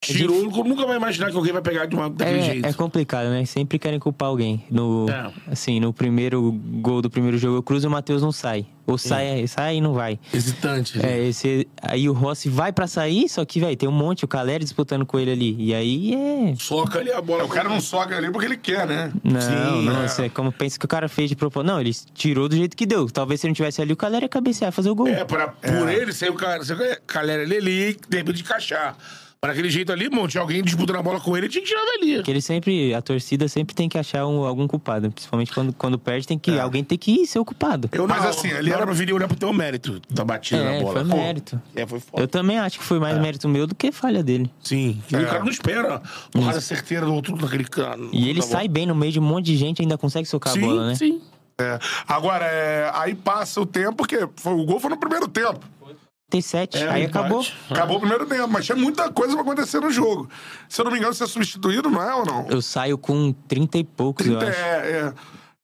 tirou. 0.00 0.64
Nunca 0.64 0.86
vai 0.86 0.96
imaginar 0.96 1.30
que 1.30 1.36
alguém 1.36 1.52
vai 1.52 1.62
pegar 1.62 1.86
de 1.86 1.94
uma, 1.96 2.08
daquele 2.10 2.38
É, 2.38 2.42
jeito. 2.42 2.66
é 2.66 2.72
complicado, 2.72 3.28
né? 3.28 3.44
Sempre 3.44 3.78
querem 3.78 3.98
culpar 3.98 4.28
alguém. 4.28 4.64
No, 4.70 5.06
É. 5.10 5.32
Assim, 5.50 5.80
no 5.80 5.92
primeiro 5.92 6.52
gol 6.52 7.02
do 7.02 7.10
primeiro 7.10 7.38
jogo, 7.38 7.56
eu 7.56 7.62
cruzo 7.62 7.86
e 7.86 7.88
o 7.88 7.90
Matheus 7.90 8.22
não 8.22 8.32
sai. 8.32 8.66
Ou 8.86 8.96
sai, 8.96 9.44
sai 9.48 9.78
e 9.78 9.80
não 9.80 9.94
vai. 9.94 10.16
Hesitante. 10.32 10.96
né? 10.96 11.18
É, 11.18 11.24
esse, 11.26 11.66
aí 11.82 12.08
o 12.08 12.12
Rossi 12.12 12.48
vai 12.48 12.72
pra 12.72 12.86
sair, 12.86 13.28
só 13.28 13.44
que, 13.44 13.58
velho, 13.58 13.76
tem 13.76 13.88
um 13.88 13.92
monte, 13.92 14.24
o 14.24 14.28
Caleri 14.28 14.62
disputando 14.62 15.04
com 15.04 15.18
ele 15.18 15.32
ali. 15.32 15.56
E 15.58 15.74
aí 15.74 16.14
é. 16.14 16.54
Soca 16.56 17.00
ali 17.00 17.10
a 17.10 17.20
bola. 17.20 17.42
O 17.44 17.48
cara 17.48 17.68
não 17.68 17.80
soca 17.80 18.16
ali 18.16 18.30
porque 18.30 18.46
ele 18.46 18.56
quer, 18.56 18.86
né? 18.86 19.12
Não, 19.24 19.40
Sim, 19.40 19.84
não, 19.86 20.02
é. 20.04 20.08
você 20.08 20.28
como 20.28 20.52
pensa 20.52 20.78
que 20.78 20.84
o 20.84 20.88
cara 20.88 21.08
fez 21.08 21.28
de 21.28 21.34
propósito. 21.34 21.66
Não, 21.66 21.80
ele 21.80 21.90
tirou 22.14 22.48
do 22.48 22.54
jeito 22.54 22.76
que 22.76 22.86
deu. 22.86 23.10
Talvez 23.10 23.40
se 23.40 23.46
ele 23.48 23.50
não 23.50 23.56
tivesse 23.56 23.82
ali, 23.82 23.92
o 23.92 23.96
Caleri 23.96 24.26
ia 24.26 24.28
cabecear, 24.28 24.70
fazer 24.70 24.90
o 24.90 24.94
gol. 24.94 25.08
É, 25.08 25.24
pra, 25.24 25.48
por 25.48 25.88
ele, 25.88 26.12
sem 26.12 26.30
o 26.30 26.34
Calera 26.34 27.42
ali, 27.42 27.56
ele 27.56 27.70
ia, 27.72 28.22
de 28.32 28.40
encaixar. 28.40 28.96
Mas 29.40 29.50
naquele 29.50 29.70
jeito 29.70 29.92
ali, 29.92 30.06
irmão, 30.06 30.26
tinha 30.26 30.40
alguém 30.40 30.62
disputando 30.62 30.96
a 30.96 31.02
bola 31.02 31.20
com 31.20 31.36
ele, 31.36 31.48
tinha 31.48 31.62
que 31.62 31.68
tirar 31.68 31.84
dali. 31.84 32.16
Porque 32.16 32.30
ele 32.30 32.40
sempre, 32.40 32.94
a 32.94 33.02
torcida 33.02 33.46
sempre 33.48 33.74
tem 33.74 33.88
que 33.88 33.96
achar 33.98 34.26
um- 34.26 34.44
algum 34.44 34.66
culpado. 34.66 35.10
Principalmente 35.10 35.52
quando, 35.52 35.72
quando 35.74 35.98
perde, 35.98 36.26
tem 36.26 36.38
que, 36.38 36.50
É. 36.52 36.60
alguém 36.60 36.82
tem 36.82 36.96
que 36.98 37.26
ser 37.26 37.38
o 37.38 37.44
culpado. 37.44 37.88
Eu, 37.92 38.08
Mas 38.08 38.22
não, 38.22 38.28
assim, 38.30 38.48
ali 38.48 38.56
ali 38.58 38.72
era 38.72 38.84
pra 38.84 38.94
vir 38.94 39.12
olhar 39.12 39.28
pro 39.28 39.36
teu 39.36 39.52
mérito 39.52 40.00
da 40.10 40.24
batida 40.24 40.62
É, 40.62 40.76
na 40.78 40.82
bola. 40.82 41.00
foi 41.00 41.10
Pô, 41.10 41.16
mérito. 41.16 41.62
É, 41.76 41.86
foi 41.86 42.00
foda. 42.00 42.22
Eu 42.22 42.26
também 42.28 42.58
acho 42.58 42.78
que 42.78 42.84
foi 42.84 42.98
mais 42.98 43.16
mérito 43.20 43.48
meu 43.48 43.66
do 43.66 43.74
que 43.74 43.92
falha 43.92 44.22
dele. 44.22 44.50
Sim. 44.62 45.00
E 45.12 45.14
É. 45.14 45.20
o 45.20 45.26
cara 45.26 45.40
não 45.40 45.50
espera 45.50 46.00
porrada 46.32 46.60
certeira 46.60 47.04
do 47.06 47.14
outro 47.14 47.36
naquele 47.36 47.64
cano. 47.64 48.08
E 48.12 48.28
ele 48.28 48.42
sai 48.42 48.66
bem 48.68 48.86
no 48.86 48.94
meio 48.94 49.12
de 49.12 49.20
um 49.20 49.22
monte 49.24 49.46
de 49.46 49.56
gente 49.56 49.78
e 49.80 49.82
ainda 49.82 49.98
consegue 49.98 50.26
socar 50.26 50.52
sim, 50.54 50.62
a 50.62 50.66
bola, 50.66 50.86
né? 50.88 50.94
Sim. 50.94 51.20
É. 51.58 51.78
Agora, 52.06 52.44
é, 52.44 52.90
aí 52.94 53.14
passa 53.14 53.60
o 53.60 53.64
tempo, 53.66 53.94
porque 53.96 54.28
foi, 54.36 54.52
o 54.52 54.64
gol 54.64 54.78
foi 54.80 54.90
no 54.90 54.96
primeiro 54.98 55.26
tempo. 55.28 55.60
Tem 56.28 56.40
sete, 56.40 56.76
É, 56.78 56.88
aí 56.88 57.04
empate. 57.04 57.18
acabou. 57.18 57.46
Acabou 57.70 57.96
o 57.98 58.00
primeiro 58.00 58.26
tempo, 58.26 58.48
mas 58.48 58.66
tinha 58.66 58.74
muita 58.76 59.08
coisa 59.10 59.34
pra 59.34 59.42
acontecer 59.42 59.80
no 59.80 59.90
jogo. 59.90 60.28
Se 60.68 60.80
eu 60.80 60.84
não 60.84 60.90
me 60.92 60.98
engano, 60.98 61.14
você 61.14 61.22
é 61.24 61.26
substituído, 61.26 61.88
não 61.88 62.02
é 62.02 62.14
ou 62.16 62.26
não? 62.26 62.46
Eu 62.48 62.60
saio 62.60 62.98
com 62.98 63.32
30 63.46 63.78
e 63.78 63.84
poucos, 63.84 64.26
eu 64.26 64.36
30, 64.38 64.50
acho. 64.52 64.60
é, 64.60 64.90
é. 64.90 65.12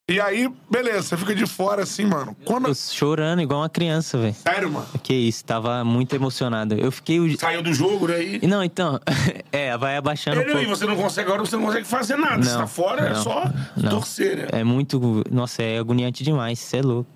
E 0.09 0.19
aí, 0.19 0.49
beleza, 0.69 1.01
você 1.01 1.17
fica 1.17 1.33
de 1.33 1.45
fora 1.45 1.83
assim, 1.83 2.05
mano. 2.05 2.35
Quando... 2.45 2.67
Eu 2.67 2.75
chorando 2.75 3.41
igual 3.41 3.61
uma 3.61 3.69
criança, 3.69 4.17
velho. 4.17 4.33
Sério, 4.35 4.69
mano. 4.71 4.85
Que 5.01 5.13
isso, 5.13 5.43
tava 5.45 5.83
muito 5.85 6.13
emocionado. 6.13 6.75
Eu 6.75 6.91
fiquei. 6.91 7.37
Saiu 7.37 7.61
do 7.63 7.73
jogo, 7.73 8.07
né? 8.09 8.21
E... 8.21 8.39
E 8.43 8.47
Não, 8.47 8.61
então. 8.63 8.99
é, 9.51 9.77
vai 9.77 9.95
abaixando 9.95 10.37
um 10.39 10.41
Ele, 10.41 10.51
e 10.51 10.53
pouco. 10.55 10.69
você 10.69 10.85
não 10.85 10.95
consegue, 10.97 11.27
agora 11.29 11.45
você 11.45 11.55
não 11.55 11.63
consegue 11.65 11.85
fazer 11.85 12.17
nada. 12.17 12.43
você 12.43 12.51
Não, 12.51 12.59
tá 12.59 12.67
fora, 12.67 13.01
é 13.07 13.13
não, 13.13 13.23
só 13.23 13.51
não. 13.77 13.89
torcer, 13.91 14.37
né? 14.37 14.47
É 14.51 14.63
muito. 14.63 15.23
Nossa, 15.31 15.61
é 15.63 15.77
agoniante 15.79 16.21
demais, 16.23 16.59
você 16.59 16.77
é 16.77 16.81
louco. 16.81 17.09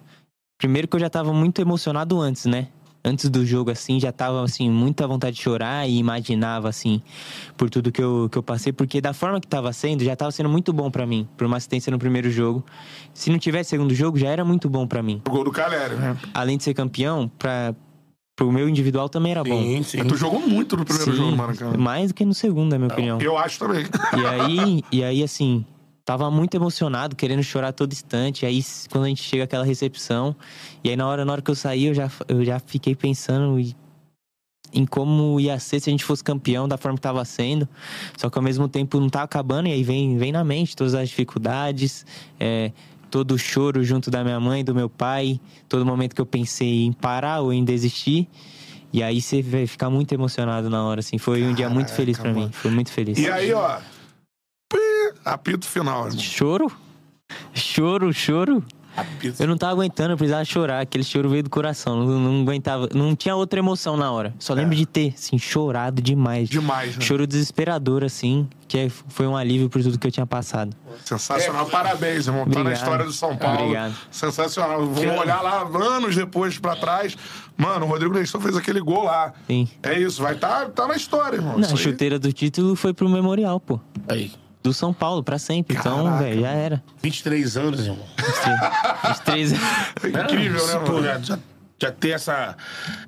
Primeiro 0.57 0.87
que 0.87 0.95
eu 0.95 0.99
já 1.01 1.09
tava 1.09 1.33
muito 1.33 1.61
emocionado 1.61 2.19
antes, 2.21 2.45
né? 2.45 2.67
Antes 3.07 3.29
do 3.29 3.45
jogo, 3.45 3.71
assim, 3.71 3.99
já 4.01 4.11
tava, 4.11 4.43
assim, 4.43 4.69
muita 4.69 5.07
vontade 5.07 5.37
de 5.37 5.41
chorar 5.41 5.87
e 5.87 5.97
imaginava, 5.97 6.67
assim, 6.67 7.01
por 7.55 7.69
tudo 7.69 7.89
que 7.89 8.01
eu, 8.03 8.27
que 8.29 8.37
eu 8.37 8.43
passei. 8.43 8.73
Porque 8.73 8.99
da 8.99 9.13
forma 9.13 9.39
que 9.39 9.47
tava 9.47 9.71
sendo, 9.71 10.03
já 10.03 10.13
tava 10.13 10.29
sendo 10.31 10.49
muito 10.49 10.73
bom 10.73 10.91
pra 10.91 11.05
mim, 11.05 11.25
por 11.37 11.47
uma 11.47 11.55
assistência 11.55 11.89
no 11.89 11.97
primeiro 11.97 12.29
jogo. 12.29 12.65
Se 13.13 13.29
não 13.29 13.39
tivesse 13.39 13.69
segundo 13.69 13.93
jogo, 13.93 14.17
já 14.17 14.27
era 14.27 14.43
muito 14.43 14.69
bom 14.69 14.85
pra 14.85 15.01
mim. 15.01 15.21
O 15.25 15.29
gol 15.31 15.45
do 15.45 15.51
Caleri, 15.51 15.95
né? 15.95 16.17
Além 16.33 16.57
de 16.57 16.63
ser 16.65 16.73
campeão, 16.73 17.31
pra, 17.39 17.73
pro 18.35 18.51
meu 18.51 18.67
individual 18.67 19.07
também 19.07 19.31
era 19.31 19.43
bom. 19.43 19.61
Sim, 19.61 19.83
sim. 19.83 19.97
Mas 19.99 20.07
tu 20.07 20.17
jogou 20.17 20.41
muito 20.41 20.75
no 20.75 20.83
primeiro 20.83 21.11
Sim, 21.11 21.17
jogo, 21.17 21.31
no 21.31 21.37
Maracanã. 21.37 21.77
mais 21.77 22.09
do 22.09 22.13
que 22.13 22.25
no 22.25 22.33
segundo, 22.33 22.71
na 22.71 22.77
minha 22.77 22.89
opinião. 22.91 23.21
Eu 23.21 23.37
acho 23.37 23.57
também. 23.57 23.85
E 24.17 24.25
aí, 24.25 24.83
e 24.91 25.03
aí, 25.03 25.23
assim, 25.23 25.65
tava 26.07 26.31
muito 26.31 26.55
emocionado, 26.55 27.17
querendo 27.17 27.43
chorar 27.43 27.73
todo 27.73 27.91
instante. 27.91 28.45
Aí, 28.45 28.63
quando 28.89 29.03
a 29.03 29.07
gente 29.09 29.21
chega 29.21 29.43
àquela 29.43 29.65
recepção, 29.65 30.33
e 30.81 30.89
aí 30.89 30.95
na 30.95 31.05
hora, 31.05 31.25
na 31.25 31.33
hora 31.33 31.41
que 31.41 31.51
eu 31.51 31.55
saí, 31.55 31.87
eu 31.87 31.93
já, 31.93 32.09
eu 32.29 32.45
já 32.45 32.59
fiquei 32.59 32.95
pensando 32.95 33.59
em- 33.59 33.75
em 34.71 34.85
como 34.85 35.37
ia 35.37 35.59
ser 35.59 35.81
se 35.81 35.89
a 35.89 35.91
gente 35.91 36.05
fosse 36.05 36.23
campeão 36.23 36.65
da 36.65 36.77
forma 36.77 36.97
que 36.97 37.01
tava 37.01 37.25
sendo. 37.25 37.67
Só 38.15 38.29
que 38.29 38.37
ao 38.37 38.41
mesmo 38.41 38.69
tempo 38.69 39.01
não 39.01 39.09
tá 39.09 39.21
acabando, 39.21 39.67
e 39.67 39.73
aí 39.73 39.83
vem, 39.83 40.17
vem 40.17 40.31
na 40.31 40.45
mente 40.45 40.77
todas 40.77 40.93
as 40.95 41.09
dificuldades, 41.09 42.05
é, 42.39 42.71
todo 43.11 43.31
o 43.33 43.37
choro 43.37 43.83
junto 43.83 44.09
da 44.09 44.23
minha 44.23 44.39
mãe, 44.39 44.63
do 44.63 44.73
meu 44.73 44.89
pai, 44.89 45.41
todo 45.67 45.85
momento 45.85 46.15
que 46.15 46.21
eu 46.21 46.25
pensei 46.25 46.85
em 46.85 46.93
parar 46.93 47.41
ou 47.41 47.51
em 47.51 47.65
desistir. 47.65 48.29
E 48.93 49.03
aí 49.03 49.21
você 49.21 49.41
vai 49.41 49.67
ficar 49.67 49.89
muito 49.89 50.13
emocionado 50.13 50.69
na 50.69 50.85
hora, 50.85 51.01
assim. 51.01 51.17
Foi 51.17 51.43
um 51.43 51.53
dia 51.53 51.67
muito 51.69 51.87
Caraca, 51.87 51.97
feliz 51.97 52.17
pra 52.17 52.33
mim. 52.33 52.49
Foi 52.53 52.71
muito 52.71 52.93
feliz. 52.93 53.17
E 53.17 53.29
aí, 53.29 53.51
ó. 53.51 53.77
Pi, 55.37 55.51
Apito 55.51 55.65
final, 55.67 56.05
irmão. 56.07 56.19
Choro? 56.19 56.71
Choro, 57.53 58.13
choro. 58.13 58.63
Apito. 58.95 59.43
Eu 59.43 59.47
não 59.47 59.55
tava 59.57 59.73
aguentando, 59.73 60.13
eu 60.13 60.17
precisava 60.17 60.43
chorar. 60.43 60.79
Aquele 60.81 61.03
choro 61.03 61.29
veio 61.29 61.43
do 61.43 61.51
coração. 61.51 62.03
Não, 62.03 62.19
não 62.19 62.41
aguentava. 62.41 62.89
Não 62.95 63.15
tinha 63.15 63.35
outra 63.35 63.59
emoção 63.59 63.95
na 63.95 64.11
hora. 64.11 64.33
Só 64.39 64.55
lembro 64.55 64.75
de 64.75 64.87
ter, 64.87 65.13
assim, 65.15 65.37
chorado 65.37 66.01
demais. 66.01 66.49
Demais, 66.49 66.97
né? 66.97 67.05
Choro 67.05 67.27
desesperador, 67.27 68.03
assim, 68.03 68.47
que 68.67 68.75
é- 68.75 68.89
foi 68.89 69.27
um 69.27 69.37
alívio 69.37 69.69
por 69.69 69.83
tudo 69.83 69.99
que 69.99 70.07
eu 70.07 70.11
tinha 70.11 70.25
passado. 70.25 70.75
Sensacional. 71.05 71.67
Parabéns, 71.67 72.25
irmão. 72.25 72.45
Tá 72.45 72.49
na 72.55 72.59
Obrigado. 72.61 72.79
história 72.81 73.05
do 73.05 73.13
São 73.13 73.37
Paulo. 73.37 73.59
Obrigado. 73.59 73.93
Sensacional. 74.09 74.79
Vamos 74.87 74.99
Que- 74.99 75.07
olhar 75.07 75.41
lá 75.43 75.61
anos 75.95 76.15
depois 76.15 76.57
pra 76.57 76.75
trás. 76.75 77.15
Mano, 77.55 77.85
o 77.85 77.89
Rodrigo 77.89 78.15
Nestor 78.15 78.41
fez 78.41 78.55
aquele 78.55 78.79
gol 78.81 79.03
lá. 79.03 79.31
Sim. 79.45 79.67
É 79.83 79.99
isso, 79.99 80.23
vai 80.23 80.33
tá, 80.33 80.65
tá 80.71 80.87
na 80.87 80.95
história, 80.95 81.35
irmão. 81.37 81.55
Não, 81.59 81.71
a 81.71 81.75
chuteira 81.75 82.17
do 82.17 82.33
título 82.33 82.75
foi 82.75 82.95
pro 82.95 83.07
Memorial, 83.07 83.59
pô. 83.59 83.79
Aí. 84.07 84.31
Do 84.67 84.73
São 84.73 84.93
Paulo, 84.93 85.23
pra 85.23 85.39
sempre. 85.39 85.77
Então, 85.77 86.03
Caraca. 86.03 86.23
velho, 86.23 86.41
já 86.41 86.49
era. 86.49 86.83
23 87.01 87.55
anos, 87.57 87.79
irmão. 87.85 88.05
Os 89.11 89.19
três. 89.19 89.53
É 89.53 90.23
incrível, 90.23 90.67
né, 90.67 90.79
pô, 90.85 90.91
mano? 90.93 91.03
já, 91.05 91.19
já, 91.19 91.39
já 91.81 91.91
ter 91.91 92.09
essa, 92.09 92.57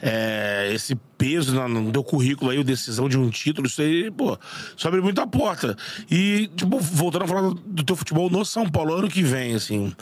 é, 0.02 0.72
esse 0.74 0.96
peso 1.18 1.54
na- 1.54 1.68
no 1.68 1.92
teu 1.92 2.04
currículo 2.04 2.52
aí, 2.52 2.60
a 2.60 2.64
decisão 2.64 3.10
de 3.10 3.18
um 3.18 3.30
título, 3.30 3.68
isso 3.68 3.82
aí, 3.82 4.10
pô, 4.10 4.38
isso 4.78 4.88
abre 4.88 5.02
muita 5.02 5.28
porta. 5.28 5.76
E, 6.10 6.50
tipo, 6.56 6.80
voltando 6.80 7.26
a 7.26 7.28
falar 7.28 7.42
do, 7.42 7.54
do 7.56 7.84
teu 7.84 7.96
futebol 7.96 8.30
no 8.30 8.46
São 8.46 8.70
Paulo, 8.70 8.94
ano 8.94 9.10
que 9.10 9.22
vem, 9.24 9.56
assim, 9.56 9.94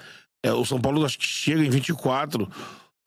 é, 0.43 0.51
o 0.53 0.63
São 0.65 0.79
Paulo 0.79 1.03
acho 1.05 1.17
que 1.17 1.25
chega 1.25 1.63
em 1.63 1.69
24, 1.69 2.47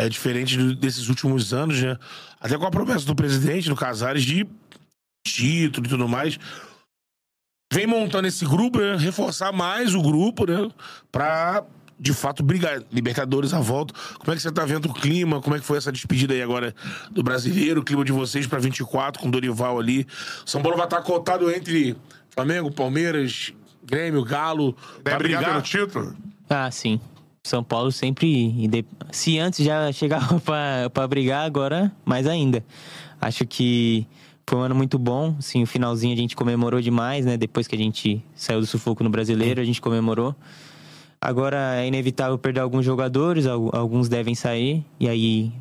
é 0.00 0.08
diferente 0.08 0.56
do- 0.56 0.74
desses 0.74 1.08
últimos 1.08 1.52
anos, 1.54 1.80
né? 1.80 1.96
Até 2.40 2.58
com 2.58 2.66
a 2.66 2.70
promessa 2.70 3.04
do 3.06 3.14
presidente, 3.14 3.68
do 3.68 3.76
Casares, 3.76 4.24
de 4.24 4.44
título 5.26 5.86
e 5.86 5.90
tudo 5.90 6.08
mais. 6.08 6.38
Vem 7.72 7.86
montando 7.86 8.26
esse 8.26 8.44
grupo, 8.44 8.80
né? 8.80 8.96
Reforçar 8.96 9.52
mais 9.52 9.94
o 9.94 10.02
grupo, 10.02 10.44
né? 10.44 10.68
Pra, 11.12 11.62
de 11.98 12.12
fato, 12.12 12.42
brigar. 12.42 12.82
Libertadores 12.90 13.54
à 13.54 13.60
volta. 13.60 13.94
Como 14.18 14.32
é 14.32 14.34
que 14.34 14.42
você 14.42 14.50
tá 14.50 14.64
vendo 14.64 14.86
o 14.86 14.92
clima? 14.92 15.40
Como 15.40 15.54
é 15.54 15.60
que 15.60 15.64
foi 15.64 15.78
essa 15.78 15.92
despedida 15.92 16.34
aí 16.34 16.42
agora 16.42 16.74
do 17.12 17.22
brasileiro? 17.22 17.80
O 17.80 17.84
clima 17.84 18.04
de 18.04 18.10
vocês 18.10 18.44
pra 18.46 18.58
24, 18.58 19.22
com 19.22 19.28
o 19.28 19.30
Dorival 19.30 19.78
ali. 19.78 20.04
São 20.44 20.60
Paulo 20.60 20.76
vai 20.76 20.86
estar 20.86 21.00
cotado 21.02 21.48
entre 21.48 21.96
Flamengo, 22.30 22.72
Palmeiras, 22.72 23.52
Grêmio, 23.84 24.24
Galo. 24.24 24.76
Vai 25.04 25.16
brigar 25.16 25.44
pelo 25.44 25.62
título? 25.62 26.16
Ah, 26.48 26.70
sim. 26.72 27.00
São 27.44 27.62
Paulo 27.62 27.92
sempre. 27.92 28.68
Se 29.12 29.38
antes 29.38 29.64
já 29.64 29.90
chegava 29.94 30.40
para 30.90 31.06
brigar, 31.06 31.46
agora 31.46 31.92
mais 32.04 32.26
ainda. 32.26 32.64
Acho 33.20 33.46
que 33.46 34.06
foi 34.50 34.58
um 34.58 34.62
ano 34.62 34.74
muito 34.74 34.98
bom. 34.98 35.40
Sim, 35.40 35.62
o 35.62 35.66
finalzinho 35.66 36.12
a 36.12 36.16
gente 36.16 36.34
comemorou 36.34 36.80
demais, 36.80 37.24
né? 37.24 37.36
Depois 37.36 37.68
que 37.68 37.76
a 37.76 37.78
gente 37.78 38.20
saiu 38.34 38.58
do 38.58 38.66
sufoco 38.66 39.04
no 39.04 39.08
brasileiro, 39.08 39.60
a 39.60 39.64
gente 39.64 39.80
comemorou. 39.80 40.34
Agora 41.20 41.76
é 41.76 41.86
inevitável 41.86 42.36
perder 42.36 42.58
alguns 42.58 42.84
jogadores, 42.84 43.46
alguns 43.46 44.08
devem 44.08 44.34
sair. 44.34 44.84
E 44.98 45.08
aí. 45.08 45.52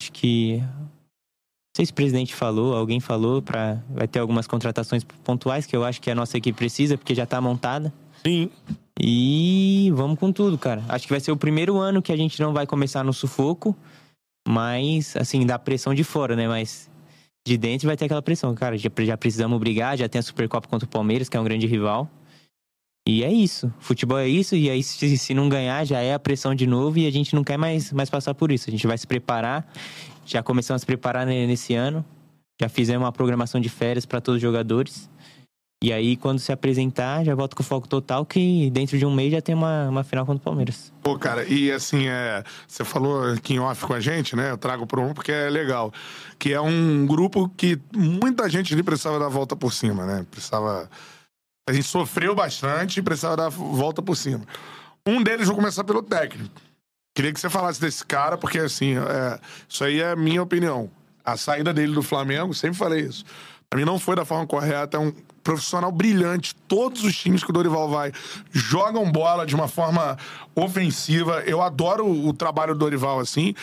Acho 0.00 0.12
que. 0.12 0.56
Não 0.62 1.76
sei 1.76 1.84
se 1.84 1.92
o 1.92 1.94
presidente 1.94 2.34
falou, 2.34 2.74
alguém 2.74 3.00
falou, 3.00 3.42
para 3.42 3.82
vai 3.90 4.08
ter 4.08 4.18
algumas 4.18 4.46
contratações 4.46 5.04
pontuais 5.04 5.66
que 5.66 5.76
eu 5.76 5.84
acho 5.84 6.00
que 6.00 6.10
a 6.10 6.14
nossa 6.14 6.38
equipe 6.38 6.56
precisa, 6.56 6.96
porque 6.96 7.14
já 7.14 7.24
está 7.24 7.38
montada. 7.38 7.92
Sim. 8.24 8.50
E 8.98 9.92
vamos 9.94 10.18
com 10.18 10.32
tudo, 10.32 10.56
cara. 10.56 10.82
Acho 10.88 11.06
que 11.06 11.12
vai 11.12 11.20
ser 11.20 11.32
o 11.32 11.36
primeiro 11.36 11.76
ano 11.76 12.00
que 12.00 12.12
a 12.12 12.16
gente 12.16 12.40
não 12.40 12.54
vai 12.54 12.66
começar 12.66 13.04
no 13.04 13.12
sufoco, 13.12 13.76
mas, 14.48 15.14
assim, 15.16 15.44
da 15.44 15.58
pressão 15.58 15.94
de 15.94 16.02
fora, 16.02 16.34
né? 16.34 16.48
Mas 16.48 16.90
de 17.46 17.56
dentro 17.56 17.86
vai 17.86 17.96
ter 17.96 18.04
aquela 18.04 18.22
pressão, 18.22 18.54
cara. 18.54 18.76
Já, 18.76 18.90
já 19.00 19.16
precisamos 19.16 19.58
brigar, 19.58 19.96
já 19.96 20.08
tem 20.08 20.18
a 20.18 20.22
Supercopa 20.22 20.68
contra 20.68 20.86
o 20.86 20.90
Palmeiras, 20.90 21.28
que 21.28 21.36
é 21.36 21.40
um 21.40 21.44
grande 21.44 21.66
rival. 21.66 22.08
E 23.06 23.24
é 23.24 23.32
isso. 23.32 23.72
Futebol 23.78 24.18
é 24.18 24.28
isso, 24.28 24.54
e 24.54 24.68
aí 24.70 24.82
se, 24.82 25.16
se 25.16 25.34
não 25.34 25.48
ganhar, 25.48 25.84
já 25.84 26.00
é 26.00 26.14
a 26.14 26.18
pressão 26.18 26.54
de 26.54 26.66
novo 26.66 26.98
e 26.98 27.06
a 27.06 27.10
gente 27.10 27.34
não 27.34 27.42
quer 27.42 27.56
mais, 27.56 27.92
mais 27.92 28.10
passar 28.10 28.34
por 28.34 28.52
isso. 28.52 28.68
A 28.68 28.70
gente 28.70 28.86
vai 28.86 28.96
se 28.96 29.06
preparar. 29.06 29.66
Já 30.24 30.42
começamos 30.42 30.80
a 30.80 30.80
se 30.80 30.86
preparar 30.86 31.26
nesse 31.26 31.74
ano. 31.74 32.04
Já 32.60 32.68
fizemos 32.68 33.04
uma 33.04 33.12
programação 33.12 33.60
de 33.60 33.68
férias 33.68 34.04
para 34.04 34.20
todos 34.20 34.36
os 34.36 34.42
jogadores. 34.42 35.10
E 35.82 35.94
aí, 35.94 36.14
quando 36.14 36.38
se 36.38 36.52
apresentar, 36.52 37.24
já 37.24 37.34
volta 37.34 37.56
com 37.56 37.62
foco 37.62 37.88
total, 37.88 38.26
que 38.26 38.68
dentro 38.70 38.98
de 38.98 39.06
um 39.06 39.14
mês 39.14 39.32
já 39.32 39.40
tem 39.40 39.54
uma, 39.54 39.88
uma 39.88 40.04
final 40.04 40.26
contra 40.26 40.38
o 40.38 40.44
Palmeiras. 40.44 40.92
Pô, 41.02 41.18
cara, 41.18 41.42
e 41.44 41.72
assim, 41.72 42.06
é, 42.06 42.44
você 42.68 42.84
falou 42.84 43.32
aqui 43.32 43.54
em 43.54 43.60
off 43.60 43.86
com 43.86 43.94
a 43.94 44.00
gente, 44.00 44.36
né? 44.36 44.50
Eu 44.50 44.58
trago 44.58 44.86
para 44.86 45.00
um 45.00 45.14
porque 45.14 45.32
é 45.32 45.48
legal. 45.48 45.90
Que 46.38 46.52
é 46.52 46.60
um 46.60 47.06
grupo 47.06 47.48
que 47.56 47.80
muita 47.96 48.46
gente 48.50 48.74
ali 48.74 48.82
precisava 48.82 49.18
dar 49.18 49.24
a 49.24 49.30
volta 49.30 49.56
por 49.56 49.72
cima, 49.72 50.04
né? 50.04 50.26
Precisava. 50.30 50.90
A 51.66 51.72
gente 51.72 51.86
sofreu 51.86 52.34
bastante 52.34 53.00
e 53.00 53.02
precisava 53.02 53.38
dar 53.38 53.46
a 53.46 53.48
volta 53.48 54.02
por 54.02 54.16
cima. 54.16 54.42
Um 55.06 55.22
deles, 55.22 55.46
vou 55.46 55.56
começar 55.56 55.82
pelo 55.82 56.02
técnico. 56.02 56.60
Queria 57.16 57.32
que 57.32 57.40
você 57.40 57.48
falasse 57.48 57.80
desse 57.80 58.04
cara, 58.04 58.36
porque 58.36 58.58
assim, 58.58 58.98
é, 58.98 59.40
isso 59.66 59.82
aí 59.82 60.00
é 60.00 60.10
a 60.10 60.16
minha 60.16 60.42
opinião. 60.42 60.90
A 61.24 61.38
saída 61.38 61.72
dele 61.72 61.94
do 61.94 62.02
Flamengo, 62.02 62.52
sempre 62.52 62.76
falei 62.76 63.00
isso. 63.00 63.24
Pra 63.70 63.78
mim 63.78 63.86
não 63.86 63.98
foi 63.98 64.14
da 64.14 64.26
forma 64.26 64.46
correta, 64.46 64.98
é 64.98 65.00
um 65.00 65.12
profissional 65.42 65.90
brilhante. 65.90 66.54
Todos 66.68 67.04
os 67.04 67.16
times 67.16 67.42
que 67.42 67.50
o 67.50 67.52
Dorival 67.52 67.88
vai 67.88 68.12
jogam 68.50 69.10
bola 69.10 69.46
de 69.46 69.54
uma 69.54 69.68
forma 69.68 70.16
ofensiva. 70.54 71.42
Eu 71.46 71.62
adoro 71.62 72.08
o, 72.08 72.32
trabalho 72.32 72.74
do 72.74 72.80
Dorival, 72.80 73.20
assim. 73.20 73.54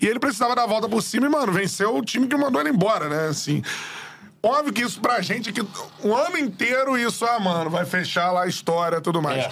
E 0.00 0.06
ele 0.06 0.18
precisava 0.18 0.54
dar 0.54 0.64
a 0.64 0.66
volta 0.66 0.88
por 0.88 1.02
cima 1.02 1.26
e, 1.26 1.30
mano, 1.30 1.52
venceu 1.52 1.96
o 1.96 2.02
time 2.02 2.26
que 2.26 2.36
mandou 2.36 2.60
ele 2.60 2.70
embora, 2.70 3.08
né? 3.08 3.28
Assim. 3.28 3.62
Óbvio 4.42 4.72
que 4.72 4.82
isso 4.82 5.00
pra 5.00 5.22
gente, 5.22 5.52
que 5.52 5.62
o 6.02 6.14
ano 6.14 6.36
inteiro 6.36 6.98
isso, 6.98 7.24
ah, 7.24 7.40
mano, 7.40 7.70
vai 7.70 7.86
fechar 7.86 8.30
lá 8.30 8.42
a 8.42 8.46
história 8.46 8.98
e 8.98 9.00
tudo 9.00 9.22
mais. 9.22 9.44
É. 9.44 9.50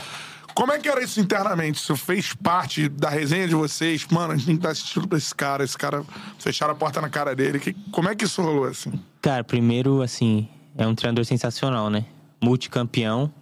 Como 0.54 0.70
é 0.70 0.78
que 0.78 0.86
era 0.86 1.02
isso 1.02 1.18
internamente? 1.18 1.78
Isso 1.78 1.96
fez 1.96 2.34
parte 2.34 2.88
da 2.88 3.08
resenha 3.08 3.48
de 3.48 3.54
vocês? 3.54 4.06
Mano, 4.10 4.34
a 4.34 4.36
gente 4.36 4.46
tem 4.46 4.56
que 4.56 4.62
dar 4.62 4.70
assistindo 4.70 5.08
pra 5.08 5.16
esse 5.16 5.34
cara, 5.34 5.64
esse 5.64 5.78
cara 5.78 6.04
fecharam 6.38 6.74
a 6.74 6.76
porta 6.76 7.00
na 7.00 7.08
cara 7.08 7.34
dele. 7.34 7.58
Que, 7.58 7.74
como 7.90 8.10
é 8.10 8.14
que 8.14 8.24
isso 8.26 8.42
rolou, 8.42 8.64
assim? 8.64 8.92
Cara, 9.22 9.42
primeiro, 9.42 10.02
assim, 10.02 10.46
é 10.76 10.86
um 10.86 10.94
treinador 10.94 11.24
sensacional, 11.24 11.90
né? 11.90 12.04
Multicampeão. 12.42 13.32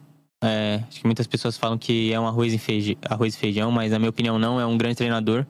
É, 0.42 0.80
acho 0.88 1.00
que 1.00 1.06
muitas 1.06 1.26
pessoas 1.26 1.56
falam 1.58 1.76
que 1.76 2.12
é 2.12 2.18
um 2.18 2.26
arroz 2.26 2.52
e, 2.52 2.58
feijão, 2.58 2.96
arroz 3.08 3.34
e 3.34 3.38
feijão, 3.38 3.70
mas 3.70 3.92
na 3.92 3.98
minha 3.98 4.08
opinião 4.08 4.38
não, 4.38 4.58
é 4.58 4.64
um 4.64 4.76
grande 4.76 4.96
treinador. 4.96 5.44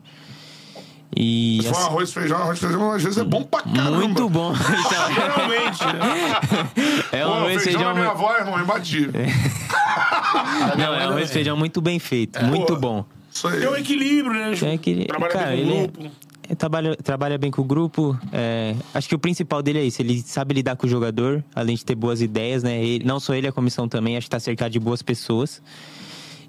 E, 1.15 1.59
Se 1.61 1.69
for 1.69 1.77
um 1.77 1.85
arroz 1.85 2.09
e 2.09 2.13
feijão, 2.13 2.37
arroz 2.37 2.57
e 2.57 2.61
feijão 2.61 2.91
às 2.91 3.03
vezes 3.03 3.17
é 3.17 3.23
bom 3.23 3.43
pra 3.43 3.61
caramba. 3.61 3.91
Muito 3.91 4.29
bom. 4.29 4.53
Então, 4.85 5.13
Realmente, 5.13 5.85
né? 5.85 7.09
É 7.11 7.27
um 7.27 7.33
arroz 7.33 7.55
e 7.55 7.59
feijão. 7.59 7.81
feijão 7.81 7.95
minha 7.95 8.09
avó, 8.09 8.35
irmão, 8.37 8.59
é 8.59 8.61
imbatível. 8.63 9.11
Não, 10.77 10.93
é 10.93 11.07
um 11.07 11.09
arroz 11.09 11.29
e 11.29 11.33
feijão 11.33 11.57
muito 11.57 11.81
bem 11.81 11.99
feito, 11.99 12.39
é. 12.39 12.43
muito 12.43 12.73
Pô, 12.75 12.79
bom. 12.79 13.05
Tem 13.59 13.67
um 13.67 13.75
equilíbrio, 13.75 14.33
né? 14.33 14.55
Tem 14.57 14.73
equilíbrio. 14.73 15.07
Trabalha 15.07 15.33
Cara, 15.33 15.55
com 15.55 15.61
é 15.61 15.63
grupo. 15.63 16.05
É, 16.05 16.09
trabalha, 16.55 16.95
trabalha 16.95 17.37
bem 17.37 17.51
com 17.51 17.61
o 17.61 17.65
grupo. 17.65 18.17
É, 18.31 18.75
acho 18.93 19.07
que 19.07 19.15
o 19.15 19.19
principal 19.19 19.61
dele 19.61 19.79
é 19.79 19.83
isso. 19.83 20.01
Ele 20.01 20.21
sabe 20.21 20.53
lidar 20.53 20.75
com 20.75 20.85
o 20.85 20.89
jogador, 20.89 21.43
além 21.55 21.75
de 21.75 21.85
ter 21.85 21.95
boas 21.95 22.21
ideias, 22.21 22.63
né? 22.63 22.83
Ele, 22.83 23.03
não 23.03 23.19
só 23.19 23.33
ele, 23.33 23.47
a 23.47 23.51
comissão 23.51 23.87
também. 23.87 24.17
Acho 24.17 24.25
que 24.25 24.31
tá 24.31 24.39
cercado 24.39 24.71
de 24.71 24.79
boas 24.79 25.01
pessoas. 25.01 25.61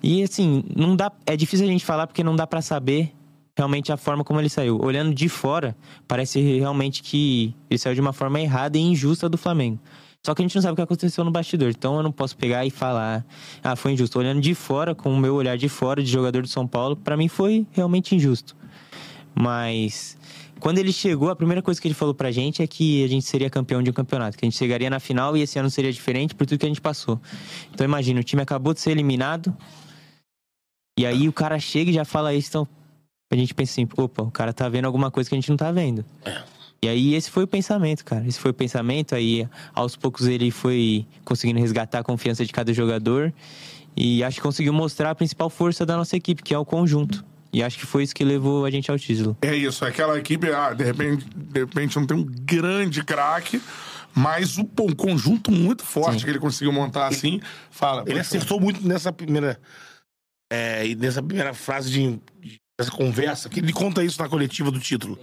E 0.03 0.23
assim, 0.23 0.65
não 0.75 0.97
dá. 0.97 1.13
É 1.27 1.37
difícil 1.37 1.67
a 1.67 1.71
gente 1.71 1.85
falar 1.85 2.07
porque 2.07 2.25
não 2.25 2.35
dá 2.35 2.47
para 2.47 2.61
saber 2.61 3.13
realmente 3.57 3.93
a 3.93 3.97
forma 3.97 4.25
como 4.25 4.41
ele 4.41 4.49
saiu. 4.49 4.81
Olhando 4.83 5.15
de 5.15 5.29
fora, 5.29 5.77
parece 6.09 6.41
realmente 6.41 7.03
que 7.03 7.55
ele 7.71 7.79
saiu 7.79 7.95
de 7.95 8.01
uma 8.01 8.13
forma 8.13 8.41
errada 8.41 8.77
e 8.79 8.81
injusta 8.81 9.29
do 9.29 9.39
Flamengo. 9.39 9.79
Só 10.25 10.35
que 10.35 10.43
a 10.43 10.45
gente 10.45 10.55
não 10.55 10.63
sabe 10.63 10.75
o 10.75 10.77
que 10.77 10.83
aconteceu 10.83 11.25
no 11.25 11.31
bastidor. 11.31 11.71
Então 11.71 11.97
eu 11.97 12.03
não 12.03 12.13
posso 12.13 12.37
pegar 12.37 12.65
e 12.65 12.71
falar, 12.71 13.25
ah, 13.63 13.75
foi 13.75 13.93
injusto. 13.93 14.19
Olhando 14.19 14.41
de 14.41 14.55
fora, 14.55 14.95
com 14.95 15.13
o 15.13 15.19
meu 15.19 15.35
olhar 15.35 15.59
de 15.59 15.69
fora, 15.69 16.03
de 16.03 16.11
jogador 16.11 16.43
de 16.43 16.49
São 16.49 16.67
Paulo, 16.67 16.97
para 16.97 17.17
mim 17.17 17.29
foi 17.29 17.67
realmente 17.73 18.15
injusto. 18.15 18.57
Mas 19.35 20.17
quando 20.61 20.79
ele 20.79 20.93
chegou, 20.93 21.31
a 21.31 21.37
primeira 21.37 21.63
coisa 21.63 21.81
que 21.81 21.89
ele 21.89 21.95
falou 21.95 22.15
pra 22.15 22.31
gente 22.31 22.63
é 22.63 22.67
que 22.67 23.03
a 23.05 23.09
gente 23.09 23.25
seria 23.25 23.51
campeão 23.51 23.83
de 23.83 23.91
um 23.91 23.93
campeonato, 23.93 24.37
que 24.37 24.45
a 24.45 24.49
gente 24.49 24.57
chegaria 24.57 24.89
na 24.89 25.01
final 25.01 25.37
e 25.37 25.43
esse 25.43 25.59
ano 25.59 25.71
seria 25.71 25.93
diferente 25.93 26.35
por 26.35 26.47
tudo 26.47 26.59
que 26.59 26.67
a 26.67 26.69
gente 26.69 26.81
passou. 26.81 27.21
Então 27.73 27.85
imagina, 27.85 28.21
o 28.21 28.25
time 28.25 28.43
acabou 28.43 28.73
de 28.75 28.81
ser 28.81 28.91
eliminado. 28.91 29.57
E 30.99 31.07
aí 31.07 31.29
o 31.29 31.33
cara 31.33 31.59
chega 31.59 31.91
e 31.91 31.95
já 31.95 32.05
fala 32.05 32.35
isso, 32.35 32.49
então 32.49 32.69
a 33.33 33.37
gente 33.37 33.55
pensa 33.55 33.73
assim, 33.73 33.89
opa, 33.97 34.23
o 34.23 34.31
cara 34.31 34.53
tá 34.53 34.69
vendo 34.69 34.85
alguma 34.85 35.11
coisa 35.11 35.29
que 35.29 35.35
a 35.35 35.41
gente 35.41 35.49
não 35.49 35.57
tá 35.57 35.73
vendo. 35.73 36.05
E 36.85 36.89
aí 36.89 37.15
esse 37.15 37.31
foi 37.31 37.45
o 37.45 37.47
pensamento, 37.47 38.05
cara. 38.05 38.27
Esse 38.27 38.41
foi 38.41 38.51
o 38.51 38.55
pensamento. 38.55 39.15
Aí 39.15 39.49
aos 39.73 39.95
poucos 39.95 40.27
ele 40.27 40.51
foi 40.51 41.07
conseguindo 41.25 41.61
resgatar 41.61 42.01
a 42.01 42.05
confiança 42.05 42.45
de 42.45 42.53
cada 42.53 42.73
jogador. 42.73 43.33
E 43.97 44.23
acho 44.25 44.37
que 44.37 44.43
conseguiu 44.43 44.73
mostrar 44.73 45.11
a 45.11 45.15
principal 45.15 45.49
força 45.49 45.87
da 45.87 45.97
nossa 45.97 46.17
equipe, 46.17 46.43
que 46.43 46.53
é 46.53 46.59
o 46.59 46.65
conjunto. 46.65 47.25
E 47.53 47.63
acho 47.63 47.79
que 47.79 47.85
foi 47.85 48.03
isso 48.03 48.15
que 48.15 48.25
levou 48.25 48.65
a 48.65 48.71
gente 48.71 48.91
ao 48.91 48.99
título. 48.99 49.37
É 49.43 49.55
isso, 49.55 49.85
aquela 49.85 50.19
equipe, 50.19 50.51
ah, 50.51 50.73
de 50.73 50.85
repente, 50.85 51.27
de 51.35 51.61
repente 51.61 51.97
não 51.97 52.07
tem 52.07 52.17
um 52.17 52.25
grande 52.25 53.05
craque, 53.05 53.61
mas 54.15 54.57
o, 54.57 54.63
um 54.63 54.95
conjunto 54.95 55.53
muito 55.53 55.85
forte 55.85 56.21
Sim. 56.21 56.25
que 56.25 56.31
ele 56.31 56.39
conseguiu 56.39 56.73
montar 56.73 57.09
assim. 57.09 57.41
Fala. 57.71 58.05
Ele 58.07 58.21
acertou 58.21 58.59
muito 58.59 58.87
nessa 58.87 59.13
primeira. 59.13 59.61
É, 60.51 60.95
nessa 60.97 61.23
primeira 61.23 61.55
frase 61.55 61.91
de, 61.91 62.21
de 62.41 62.61
essa 62.79 62.91
conversa, 62.91 63.49
que 63.49 63.61
ele 63.61 63.73
conta 63.73 64.05
isso 64.05 64.21
na 64.21 64.29
coletiva 64.29 64.71
do 64.71 64.79
título. 64.79 65.19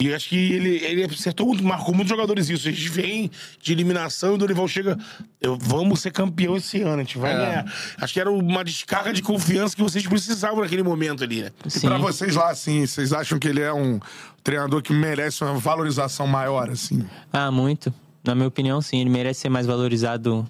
E 0.00 0.12
acho 0.12 0.28
que 0.28 0.36
ele, 0.36 0.84
ele 0.84 1.04
acertou 1.04 1.46
muito, 1.46 1.62
marcou 1.62 1.94
muitos 1.94 2.10
jogadores 2.10 2.48
isso. 2.50 2.66
A 2.66 2.70
gente 2.70 2.88
vem 2.88 3.30
de 3.60 3.72
eliminação 3.72 4.32
e 4.32 4.34
o 4.34 4.38
Dorival 4.38 4.66
chega. 4.66 4.98
Eu, 5.40 5.56
vamos 5.56 6.00
ser 6.00 6.10
campeão 6.10 6.56
esse 6.56 6.82
ano, 6.82 6.94
a 6.94 6.98
gente 6.98 7.16
vai 7.16 7.32
é. 7.32 7.36
ganhar. 7.36 7.72
Acho 7.98 8.12
que 8.12 8.20
era 8.20 8.30
uma 8.30 8.64
descarga 8.64 9.12
de 9.12 9.22
confiança 9.22 9.76
que 9.76 9.82
vocês 9.82 10.06
precisavam 10.06 10.60
naquele 10.60 10.82
momento 10.82 11.22
ali, 11.22 11.42
né? 11.42 11.52
E 11.74 11.80
pra 11.80 11.96
vocês 11.98 12.34
lá, 12.34 12.50
assim, 12.50 12.84
vocês 12.86 13.12
acham 13.12 13.38
que 13.38 13.46
ele 13.46 13.60
é 13.60 13.72
um 13.72 14.00
treinador 14.42 14.82
que 14.82 14.92
merece 14.92 15.44
uma 15.44 15.54
valorização 15.54 16.26
maior, 16.26 16.70
assim? 16.70 17.04
Ah, 17.32 17.50
muito. 17.50 17.94
Na 18.24 18.34
minha 18.34 18.48
opinião, 18.48 18.82
sim. 18.82 19.00
Ele 19.00 19.10
merece 19.10 19.40
ser 19.40 19.48
mais 19.48 19.66
valorizado. 19.66 20.46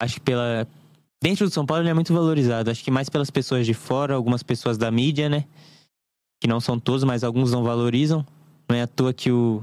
Acho 0.00 0.14
que 0.14 0.20
pela. 0.20 0.66
Dentro 1.22 1.46
do 1.46 1.52
São 1.52 1.64
Paulo 1.66 1.82
ele 1.82 1.90
é 1.90 1.94
muito 1.94 2.12
valorizado. 2.12 2.70
Acho 2.70 2.82
que 2.82 2.90
mais 2.90 3.08
pelas 3.08 3.30
pessoas 3.30 3.66
de 3.66 3.74
fora, 3.74 4.14
algumas 4.14 4.42
pessoas 4.42 4.78
da 4.78 4.90
mídia, 4.90 5.28
né? 5.28 5.44
Que 6.40 6.48
não 6.48 6.58
são 6.58 6.80
todos, 6.80 7.04
mas 7.04 7.22
alguns 7.22 7.52
não 7.52 7.62
valorizam. 7.62 8.26
Não 8.72 8.78
é 8.78 8.82
à 8.82 8.86
toa 8.86 9.12
que 9.12 9.30
o. 9.30 9.62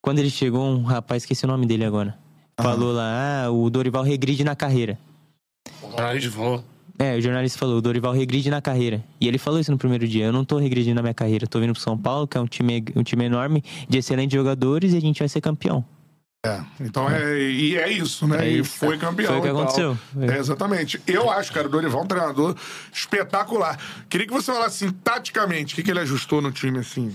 Quando 0.00 0.20
ele 0.20 0.30
chegou, 0.30 0.64
um 0.64 0.84
rapaz, 0.84 1.24
esqueci 1.24 1.44
o 1.44 1.48
nome 1.48 1.66
dele 1.66 1.84
agora. 1.84 2.16
Falou 2.56 2.92
lá, 2.92 3.46
ah, 3.46 3.50
o 3.50 3.68
Dorival 3.68 4.04
regride 4.04 4.44
na 4.44 4.54
carreira. 4.54 4.96
O 5.82 5.90
jornalista 5.90 6.30
falou. 6.30 6.64
É, 6.96 7.16
o 7.16 7.20
jornalista 7.20 7.58
falou, 7.58 7.78
o 7.78 7.82
Dorival 7.82 8.12
regride 8.12 8.48
na 8.48 8.62
carreira. 8.62 9.02
E 9.20 9.26
ele 9.26 9.38
falou 9.38 9.58
isso 9.58 9.72
no 9.72 9.78
primeiro 9.78 10.06
dia. 10.06 10.26
Eu 10.26 10.32
não 10.32 10.44
tô 10.44 10.56
regredindo 10.56 10.94
na 10.94 11.02
minha 11.02 11.14
carreira. 11.14 11.48
tô 11.48 11.58
vindo 11.58 11.72
pro 11.72 11.82
São 11.82 11.98
Paulo, 11.98 12.28
que 12.28 12.38
é 12.38 12.40
um 12.40 12.46
time, 12.46 12.84
um 12.94 13.02
time 13.02 13.24
enorme, 13.24 13.64
de 13.88 13.98
excelentes 13.98 14.38
jogadores, 14.38 14.92
e 14.92 14.96
a 14.96 15.00
gente 15.00 15.18
vai 15.18 15.28
ser 15.28 15.40
campeão. 15.40 15.84
É, 16.46 16.60
então 16.78 17.10
é, 17.10 17.40
e 17.40 17.76
é 17.76 17.90
isso, 17.90 18.28
né? 18.28 18.46
É 18.46 18.50
isso. 18.50 18.76
E 18.76 18.78
foi 18.78 18.98
campeão. 18.98 19.32
Foi 19.32 19.38
o 19.38 19.42
que 19.42 19.48
aconteceu. 19.48 19.98
É, 20.20 20.38
exatamente. 20.38 21.02
Eu 21.08 21.28
acho, 21.28 21.52
cara, 21.52 21.66
o 21.66 21.70
Dorival 21.70 22.02
é 22.02 22.04
um 22.04 22.06
treinador 22.06 22.54
espetacular. 22.92 23.76
Queria 24.08 24.28
que 24.28 24.32
você 24.32 24.52
falasse 24.52 24.84
assim, 24.84 24.94
taticamente, 25.02 25.74
o 25.74 25.76
que, 25.76 25.82
que 25.82 25.90
ele 25.90 25.98
ajustou 25.98 26.40
no 26.40 26.52
time, 26.52 26.78
assim? 26.78 27.12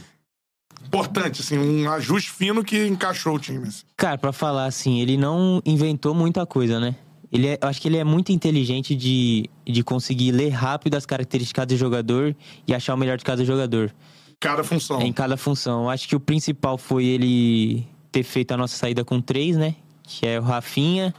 Importante, 0.86 1.42
assim, 1.42 1.58
um 1.58 1.90
ajuste 1.92 2.32
fino 2.32 2.64
que 2.64 2.88
encaixou 2.88 3.36
o 3.36 3.40
time. 3.40 3.68
assim. 3.68 3.84
Cara, 3.96 4.18
pra 4.18 4.32
falar 4.32 4.66
assim, 4.66 5.00
ele 5.00 5.18
não 5.18 5.62
inventou 5.66 6.14
muita 6.14 6.46
coisa, 6.46 6.80
né? 6.80 6.96
Ele 7.32 7.48
é, 7.48 7.60
eu 7.62 7.68
acho 7.68 7.80
que 7.80 7.88
ele 7.88 7.98
é 7.98 8.04
muito 8.04 8.32
inteligente 8.32 8.96
de, 8.96 9.48
de 9.66 9.84
conseguir 9.84 10.32
ler 10.32 10.50
rápido 10.50 10.96
as 10.96 11.06
características 11.06 11.68
do 11.68 11.78
jogador 11.78 12.36
e 12.68 12.74
achar 12.74 12.96
o 12.96 12.98
melhor 12.98 13.18
de 13.18 13.24
cada 13.24 13.46
jogador 13.46 13.94
Cada 14.40 14.64
função. 14.64 15.00
em 15.02 15.14
cada 15.14 15.38
função. 15.38 15.84
Eu 15.84 15.90
acho 15.90 16.08
que 16.08 16.16
o 16.16 16.20
principal 16.20 16.76
foi 16.78 17.06
ele 17.06 17.86
ter 18.12 18.24
feito 18.24 18.52
a 18.52 18.58
nossa 18.58 18.76
saída 18.76 19.06
com 19.06 19.22
três, 19.22 19.56
né? 19.58 19.76
Que 20.02 20.26
é 20.26 20.40
o 20.40 20.44
Rafinha, 20.44 21.14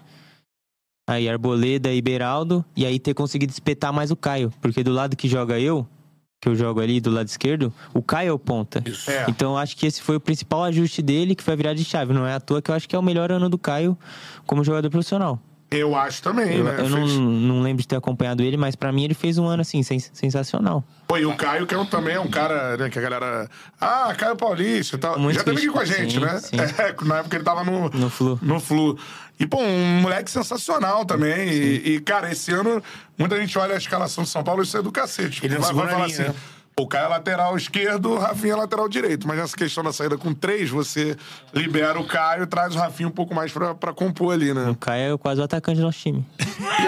aí 1.09 1.29
Arboleda 1.29 1.93
e 1.93 2.03
Beraldo, 2.03 2.65
e 2.77 2.85
aí 2.85 2.99
ter 2.99 3.15
conseguido 3.15 3.53
espetar 3.53 3.93
mais 3.93 4.11
o 4.11 4.17
Caio. 4.17 4.53
Porque 4.61 4.83
do 4.83 4.91
lado 4.93 5.17
que 5.17 5.29
joga 5.29 5.61
eu, 5.61 5.87
que 6.41 6.49
eu 6.49 6.57
jogo 6.57 6.81
ali 6.81 7.01
do 7.01 7.11
lado 7.11 7.29
esquerdo, 7.29 7.73
o 7.93 8.03
Caio 8.03 8.31
é 8.31 8.33
o 8.33 8.39
ponta. 8.39 8.83
Isso. 8.87 9.11
É. 9.11 9.27
Então 9.29 9.53
eu 9.53 9.59
acho 9.59 9.77
que 9.77 9.87
esse 9.87 10.01
foi 10.01 10.17
o 10.17 10.21
principal 10.21 10.65
ajuste 10.65 11.03
dele, 11.03 11.35
que 11.35 11.43
foi 11.43 11.53
a 11.53 11.57
virada 11.57 11.75
de 11.77 11.85
chave. 11.85 12.15
Não 12.15 12.27
é 12.27 12.33
à 12.35 12.41
toa 12.41 12.63
que 12.63 12.71
eu 12.71 12.75
acho 12.75 12.89
que 12.89 12.97
é 12.97 12.99
o 12.99 13.03
melhor 13.03 13.31
ano 13.31 13.49
do 13.49 13.59
Caio 13.59 13.97
como 14.47 14.65
jogador 14.65 14.89
profissional. 14.89 15.39
Eu 15.71 15.95
acho 15.95 16.21
também, 16.21 16.57
Eu, 16.57 16.65
né? 16.65 16.77
eu 16.81 16.89
não, 16.89 16.99
Fez- 17.07 17.17
não 17.17 17.61
lembro 17.61 17.81
de 17.83 17.87
ter 17.87 17.95
acompanhado 17.95 18.43
ele, 18.43 18.57
mas 18.57 18.75
pra 18.75 18.91
mim 18.91 19.05
ele 19.05 19.15
fez 19.15 19.39
um 19.39 19.47
ano 19.47 19.61
assim, 19.61 19.85
sens- 19.85 20.11
sensacional. 20.13 20.83
Pô, 21.07 21.17
e 21.17 21.25
o 21.25 21.37
Caio, 21.37 21.65
que 21.65 21.73
é 21.75 21.79
um- 21.79 21.87
também 21.87 22.15
é 22.17 22.21
um 22.21 22.29
cara, 22.29 22.77
né, 22.77 22.91
que 22.91 22.99
a 22.99 23.03
galera. 23.03 23.49
Ah, 23.81 24.13
Caio 24.19 24.35
Paulista 24.35 24.97
e 24.97 24.99
tal. 24.99 25.17
Muito 25.17 25.37
Já 25.37 25.45
teve 25.45 25.59
aqui 25.59 25.69
com 25.69 25.79
a 25.79 25.85
gente, 25.85 26.15
sim, 26.15 26.21
né? 26.21 26.39
sim. 26.41 26.57
É, 26.81 26.97
na 27.05 27.19
época 27.19 27.37
ele 27.37 27.45
tava 27.45 27.63
no. 27.63 27.89
No 27.91 28.11
Flu. 28.11 28.37
No 28.43 28.59
Flu. 28.59 28.99
E, 29.41 29.47
pô, 29.47 29.59
um 29.59 30.01
moleque 30.03 30.31
sensacional 30.31 31.07
também. 31.07 31.49
E, 31.49 31.95
e, 31.95 32.01
cara, 32.01 32.31
esse 32.31 32.53
ano, 32.53 32.83
muita 33.19 33.41
gente 33.41 33.59
olha 33.59 33.75
a 33.75 33.79
escalação 33.79 34.23
de 34.23 34.29
São 34.29 34.45
Paulo 34.45 34.63
e 34.63 34.65
isso 34.65 34.77
é 34.77 34.83
do 34.83 34.93
cacete. 34.93 35.45
Ele 35.45 35.55
é 35.55 35.59
vai, 35.59 35.73
vai 35.73 35.89
falar 35.89 36.07
linha, 36.07 36.21
assim. 36.21 36.29
né? 36.31 36.35
O 36.79 36.87
Caio 36.87 37.07
é 37.07 37.09
lateral 37.09 37.57
esquerdo, 37.57 38.13
o 38.13 38.19
Rafinha 38.19 38.53
é 38.53 38.57
lateral 38.57 38.89
direito. 38.89 39.27
Mas 39.27 39.39
nessa 39.39 39.57
questão 39.57 39.83
da 39.83 39.93
saída 39.93 40.19
com 40.19 40.33
três, 40.35 40.69
você 40.69 41.17
libera 41.55 41.99
o 41.99 42.07
Caio 42.07 42.43
e 42.45 42.47
traz 42.47 42.75
o 42.75 42.79
Rafinha 42.79 43.09
um 43.09 43.13
pouco 43.13 43.35
mais 43.35 43.51
pra, 43.51 43.75
pra 43.75 43.93
compor 43.95 44.35
ali, 44.35 44.53
né? 44.53 44.69
O 44.71 44.77
Caio 44.77 45.15
é 45.15 45.19
quase 45.19 45.41
o 45.41 45.45
atacante 45.45 45.79
do 45.79 45.85
nosso 45.85 45.99
time. 45.99 46.25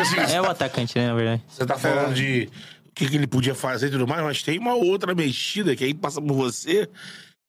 Assim, 0.00 0.34
É 0.34 0.40
o 0.40 0.46
atacante, 0.46 0.98
né, 0.98 1.08
na 1.08 1.14
verdade. 1.14 1.42
Você 1.48 1.64
tá 1.66 1.76
falando 1.78 2.14
de 2.14 2.48
o 2.86 2.90
que, 2.94 3.08
que 3.08 3.16
ele 3.16 3.26
podia 3.26 3.54
fazer 3.54 3.88
e 3.88 3.90
tudo 3.90 4.06
mais, 4.06 4.22
mas 4.22 4.42
tem 4.42 4.58
uma 4.58 4.74
outra 4.74 5.14
mexida 5.14 5.74
que 5.74 5.84
aí 5.84 5.94
passa 5.94 6.20
por 6.20 6.34
você 6.34 6.88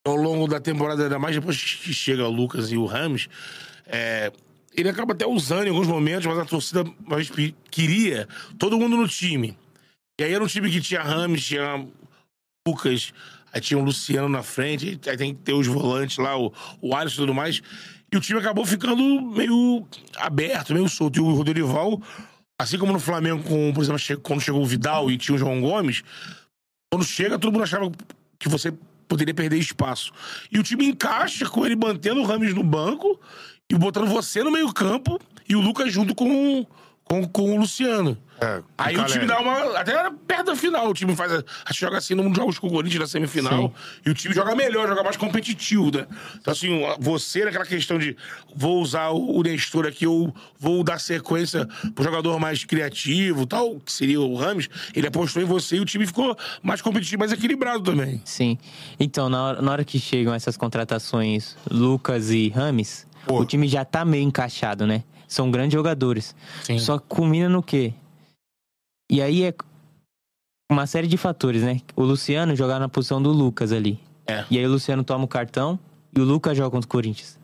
ao 0.06 0.16
longo 0.16 0.47
da 0.47 0.60
temporada, 0.60 1.04
ainda 1.04 1.20
mais 1.20 1.36
depois 1.36 1.62
que 1.62 1.93
chega 1.93 2.26
o 2.26 2.32
Lucas 2.32 2.72
e 2.72 2.78
o 2.78 2.86
Ramos. 2.86 3.28
é, 3.86 4.32
ele 4.76 4.89
acaba 4.89 5.13
até 5.13 5.26
usando 5.26 5.65
em 5.65 5.69
alguns 5.69 5.88
momentos, 5.88 6.26
mas 6.26 6.38
a 6.38 6.45
torcida 6.45 6.84
pe- 7.34 7.55
queria 7.69 8.28
todo 8.57 8.78
mundo 8.80 8.97
no 8.97 9.07
time. 9.07 9.57
E 10.19 10.24
aí 10.24 10.34
era 10.34 10.43
um 10.43 10.47
time 10.47 10.69
que 10.69 10.82
tinha 10.82 11.01
Ramos, 11.01 11.45
tinha 11.45 11.88
Lucas, 12.67 13.13
aí 13.51 13.61
tinha 13.61 13.78
o 13.78 13.84
Luciano 13.84 14.30
na 14.30 14.43
frente, 14.43 14.99
aí 15.07 15.17
tem 15.17 15.34
que 15.34 15.41
ter 15.41 15.53
os 15.53 15.67
volantes 15.67 16.17
lá, 16.17 16.38
o, 16.38 16.53
o 16.82 16.95
Alisson 16.95 17.15
e 17.15 17.26
tudo 17.26 17.34
mais. 17.34 17.61
E 18.11 18.17
o 18.17 18.21
time 18.21 18.39
acabou 18.39 18.65
ficando 18.65 19.03
meio 19.21 19.88
aberto, 20.17 20.74
meio 20.74 20.88
solto. 20.88 21.17
E 21.17 21.21
o 21.21 21.34
Rodrival, 21.34 22.01
assim 22.59 22.78
como 22.78 22.93
no 22.93 22.99
Flamengo, 22.99 23.43
com, 23.43 23.74
por 23.74 23.84
exemplo, 23.84 24.21
quando 24.21 24.41
chegou 24.41 24.61
o 24.61 24.65
Vidal 24.65 25.09
e 25.09 25.17
tinha 25.17 25.36
o 25.36 25.38
João 25.38 25.61
Gomes, 25.61 26.03
quando 26.91 27.03
chega, 27.03 27.39
todo 27.39 27.51
mundo 27.51 27.63
achava 27.63 27.91
que 28.38 28.47
você 28.47 28.71
poderia 29.07 29.34
perder 29.34 29.57
espaço. 29.57 30.11
E 30.51 30.59
o 30.59 30.63
time 30.63 30.86
encaixa 30.86 31.49
com 31.49 31.65
ele 31.65 31.76
mantendo 31.76 32.21
o 32.21 32.26
Rames 32.26 32.53
no 32.53 32.63
banco 32.63 33.19
e 33.74 33.78
botando 33.78 34.07
você 34.07 34.43
no 34.43 34.51
meio-campo 34.51 35.19
e 35.49 35.55
o 35.55 35.61
Lucas 35.61 35.91
junto 35.91 36.13
com, 36.15 36.65
com, 37.03 37.28
com 37.28 37.53
o 37.55 37.57
Luciano. 37.59 38.17
É, 38.41 38.57
com 38.57 38.63
Aí 38.78 38.97
o 38.97 39.05
time 39.05 39.26
dá 39.26 39.39
uma. 39.39 39.78
Até 39.80 39.93
perto 40.28 40.47
da 40.47 40.55
final, 40.55 40.89
o 40.89 40.93
time 40.93 41.15
faz. 41.15 41.32
a- 41.32 41.43
Acho 41.65 41.80
que 41.80 41.86
joga 41.86 41.97
assim 41.99 42.13
num 42.13 42.34
jogos 42.34 42.59
com 42.59 42.67
o 42.67 42.71
Corinthians 42.71 42.99
na 43.01 43.07
semifinal. 43.07 43.67
Sim. 43.69 44.01
E 44.05 44.09
o 44.09 44.13
time 44.13 44.34
joga 44.34 44.53
melhor, 44.55 44.88
joga 44.88 45.01
mais 45.03 45.15
competitivo, 45.15 45.91
né? 45.95 46.05
Então, 46.41 46.51
assim, 46.51 46.82
você 46.99 47.45
naquela 47.45 47.65
questão 47.65 47.97
de 47.97 48.17
vou 48.53 48.82
usar 48.82 49.09
o 49.09 49.38
o 49.38 49.43
Nestor 49.43 49.86
aqui, 49.86 50.05
ou 50.05 50.34
vou 50.59 50.84
dar 50.84 50.99
sequência 50.99 51.65
pro 51.95 52.03
jogador 52.03 52.38
mais 52.39 52.65
criativo 52.65 53.45
tal, 53.45 53.80
que 53.80 53.91
seria 53.91 54.19
o 54.19 54.36
Rames, 54.36 54.67
ele 54.93 55.07
apostou 55.07 55.41
em 55.41 55.45
você 55.45 55.78
e 55.78 55.80
o 55.80 55.86
time 55.86 56.05
ficou 56.05 56.36
mais 56.61 56.82
competitivo, 56.82 57.19
mais 57.19 57.32
equilibrado 57.32 57.84
também. 57.84 58.21
Sim. 58.26 58.57
Então, 58.99 59.30
na 59.30 59.41
hora, 59.43 59.61
na 59.61 59.71
hora 59.71 59.86
que 59.86 59.99
chegam 59.99 60.34
essas 60.34 60.57
contratações, 60.57 61.55
Lucas 61.69 62.30
e 62.30 62.49
Rames, 62.49 63.07
Pô. 63.26 63.41
o 63.41 63.45
time 63.45 63.67
já 63.67 63.86
tá 63.86 64.03
meio 64.03 64.24
encaixado, 64.24 64.86
né? 64.86 65.03
São 65.28 65.49
grandes 65.49 65.74
jogadores. 65.74 66.36
Sim. 66.63 66.78
Só 66.80 66.99
que 66.99 67.05
culmina 67.07 67.49
no 67.49 67.63
quê? 67.63 67.93
E 69.09 69.21
aí 69.21 69.43
é 69.43 69.53
uma 70.71 70.86
série 70.88 71.07
de 71.07 71.17
fatores, 71.17 71.61
né? 71.63 71.82
O 71.95 72.03
Luciano 72.03 72.55
jogar 72.55 72.80
na 72.80 72.89
posição 72.89 73.21
do 73.21 73.32
Lucas 73.32 73.71
ali. 73.71 73.99
É. 74.28 74.45
E 74.49 74.57
aí 74.57 74.65
o 74.65 74.71
Luciano 74.71 75.03
toma 75.03 75.26
o 75.26 75.28
cartão 75.28 75.80
e 76.15 76.19
o 76.19 76.24
Lucas 76.24 76.57
joga 76.57 76.69
contra 76.71 76.86
o 76.86 76.89
Corinthians. 76.89 77.39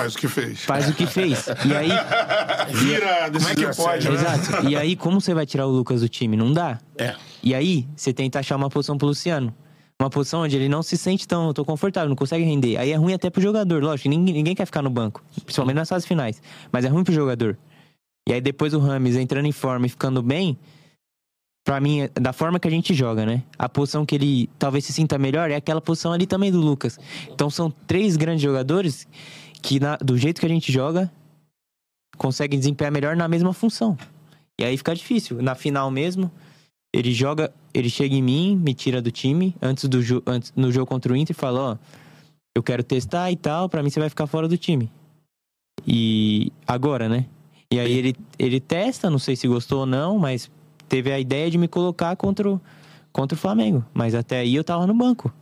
Faz 0.00 0.14
o 0.14 0.18
que 0.18 0.28
fez. 0.28 0.60
Faz 0.64 0.88
o 0.88 0.94
que 0.94 1.06
fez. 1.06 1.46
E 1.66 1.76
aí, 1.76 1.90
Vira 2.72 3.30
Como 3.30 3.48
é 3.48 3.54
que 3.54 3.76
pode, 3.76 4.08
né? 4.08 4.14
exato. 4.14 4.66
E 4.66 4.74
aí, 4.74 4.96
como 4.96 5.20
você 5.20 5.34
vai 5.34 5.44
tirar 5.44 5.66
o 5.66 5.70
Lucas 5.70 6.00
do 6.00 6.08
time? 6.08 6.36
Não 6.38 6.50
dá. 6.52 6.78
É. 6.96 7.14
E 7.42 7.54
aí, 7.54 7.86
você 7.94 8.10
tenta 8.12 8.38
achar 8.38 8.56
uma 8.56 8.70
posição 8.70 8.96
pro 8.96 9.08
Luciano. 9.08 9.54
Uma 10.00 10.08
posição 10.08 10.40
onde 10.40 10.56
ele 10.56 10.68
não 10.68 10.82
se 10.82 10.96
sente 10.96 11.28
tão, 11.28 11.52
tão 11.52 11.62
confortável, 11.62 12.08
não 12.08 12.16
consegue 12.16 12.42
render. 12.42 12.78
Aí 12.78 12.90
é 12.90 12.96
ruim 12.96 13.12
até 13.12 13.28
pro 13.28 13.42
jogador, 13.42 13.82
lógico. 13.82 14.08
Ninguém, 14.08 14.34
ninguém 14.34 14.54
quer 14.54 14.64
ficar 14.64 14.80
no 14.80 14.88
banco, 14.88 15.22
principalmente 15.44 15.76
nas 15.76 15.88
fases 15.90 16.08
finais. 16.08 16.40
Mas 16.72 16.86
é 16.86 16.88
ruim 16.88 17.04
pro 17.04 17.12
jogador. 17.12 17.58
E 18.26 18.32
aí 18.32 18.40
depois 18.40 18.72
o 18.72 18.78
Rames 18.78 19.14
entrando 19.16 19.44
em 19.46 19.52
forma 19.52 19.84
e 19.84 19.88
ficando 19.90 20.22
bem, 20.22 20.56
pra 21.64 21.78
mim, 21.80 22.08
da 22.14 22.32
forma 22.32 22.58
que 22.58 22.66
a 22.66 22.70
gente 22.70 22.94
joga, 22.94 23.26
né? 23.26 23.42
A 23.58 23.68
posição 23.68 24.06
que 24.06 24.14
ele 24.14 24.48
talvez 24.58 24.86
se 24.86 24.92
sinta 24.94 25.18
melhor 25.18 25.50
é 25.50 25.56
aquela 25.56 25.82
posição 25.82 26.12
ali 26.12 26.26
também 26.26 26.50
do 26.50 26.60
Lucas. 26.60 26.98
Então 27.30 27.50
são 27.50 27.70
três 27.70 28.16
grandes 28.16 28.42
jogadores 28.42 29.06
que, 29.60 29.78
na- 29.78 29.96
do 29.96 30.16
jeito 30.16 30.40
que 30.40 30.46
a 30.46 30.48
gente 30.50 30.72
joga, 30.72 31.12
conseguem 32.16 32.58
desempenhar 32.58 32.90
melhor 32.90 33.14
na 33.16 33.28
mesma 33.28 33.52
função. 33.52 33.98
E 34.58 34.64
aí 34.64 34.76
fica 34.78 34.94
difícil. 34.94 35.42
Na 35.42 35.54
final 35.54 35.90
mesmo, 35.90 36.30
ele 36.92 37.12
joga, 37.12 37.52
ele 37.72 37.88
chega 37.88 38.14
em 38.14 38.22
mim, 38.22 38.56
me 38.56 38.74
tira 38.74 39.00
do 39.00 39.10
time 39.10 39.54
antes 39.62 39.88
do 39.88 40.02
jo 40.02 40.22
antes, 40.26 40.52
no 40.56 40.72
jogo 40.72 40.86
contra 40.86 41.12
o 41.12 41.16
Inter 41.16 41.34
e 41.36 41.38
fala, 41.38 41.60
ó, 41.72 41.76
eu 42.56 42.62
quero 42.62 42.82
testar 42.82 43.30
e 43.30 43.36
tal, 43.36 43.68
pra 43.68 43.82
mim 43.82 43.90
você 43.90 44.00
vai 44.00 44.08
ficar 44.08 44.26
fora 44.26 44.48
do 44.48 44.56
time. 44.56 44.90
E 45.86 46.52
agora, 46.66 47.08
né? 47.08 47.26
E 47.72 47.78
aí 47.78 47.92
ele, 47.92 48.16
ele 48.38 48.60
testa, 48.60 49.08
não 49.08 49.18
sei 49.18 49.36
se 49.36 49.46
gostou 49.46 49.80
ou 49.80 49.86
não, 49.86 50.18
mas 50.18 50.50
teve 50.88 51.12
a 51.12 51.20
ideia 51.20 51.50
de 51.50 51.56
me 51.56 51.68
colocar 51.68 52.16
contra 52.16 52.50
o, 52.50 52.60
contra 53.12 53.36
o 53.36 53.38
Flamengo. 53.38 53.84
Mas 53.94 54.14
até 54.14 54.40
aí 54.40 54.54
eu 54.54 54.64
tava 54.64 54.86
no 54.86 54.94
banco. 54.94 55.32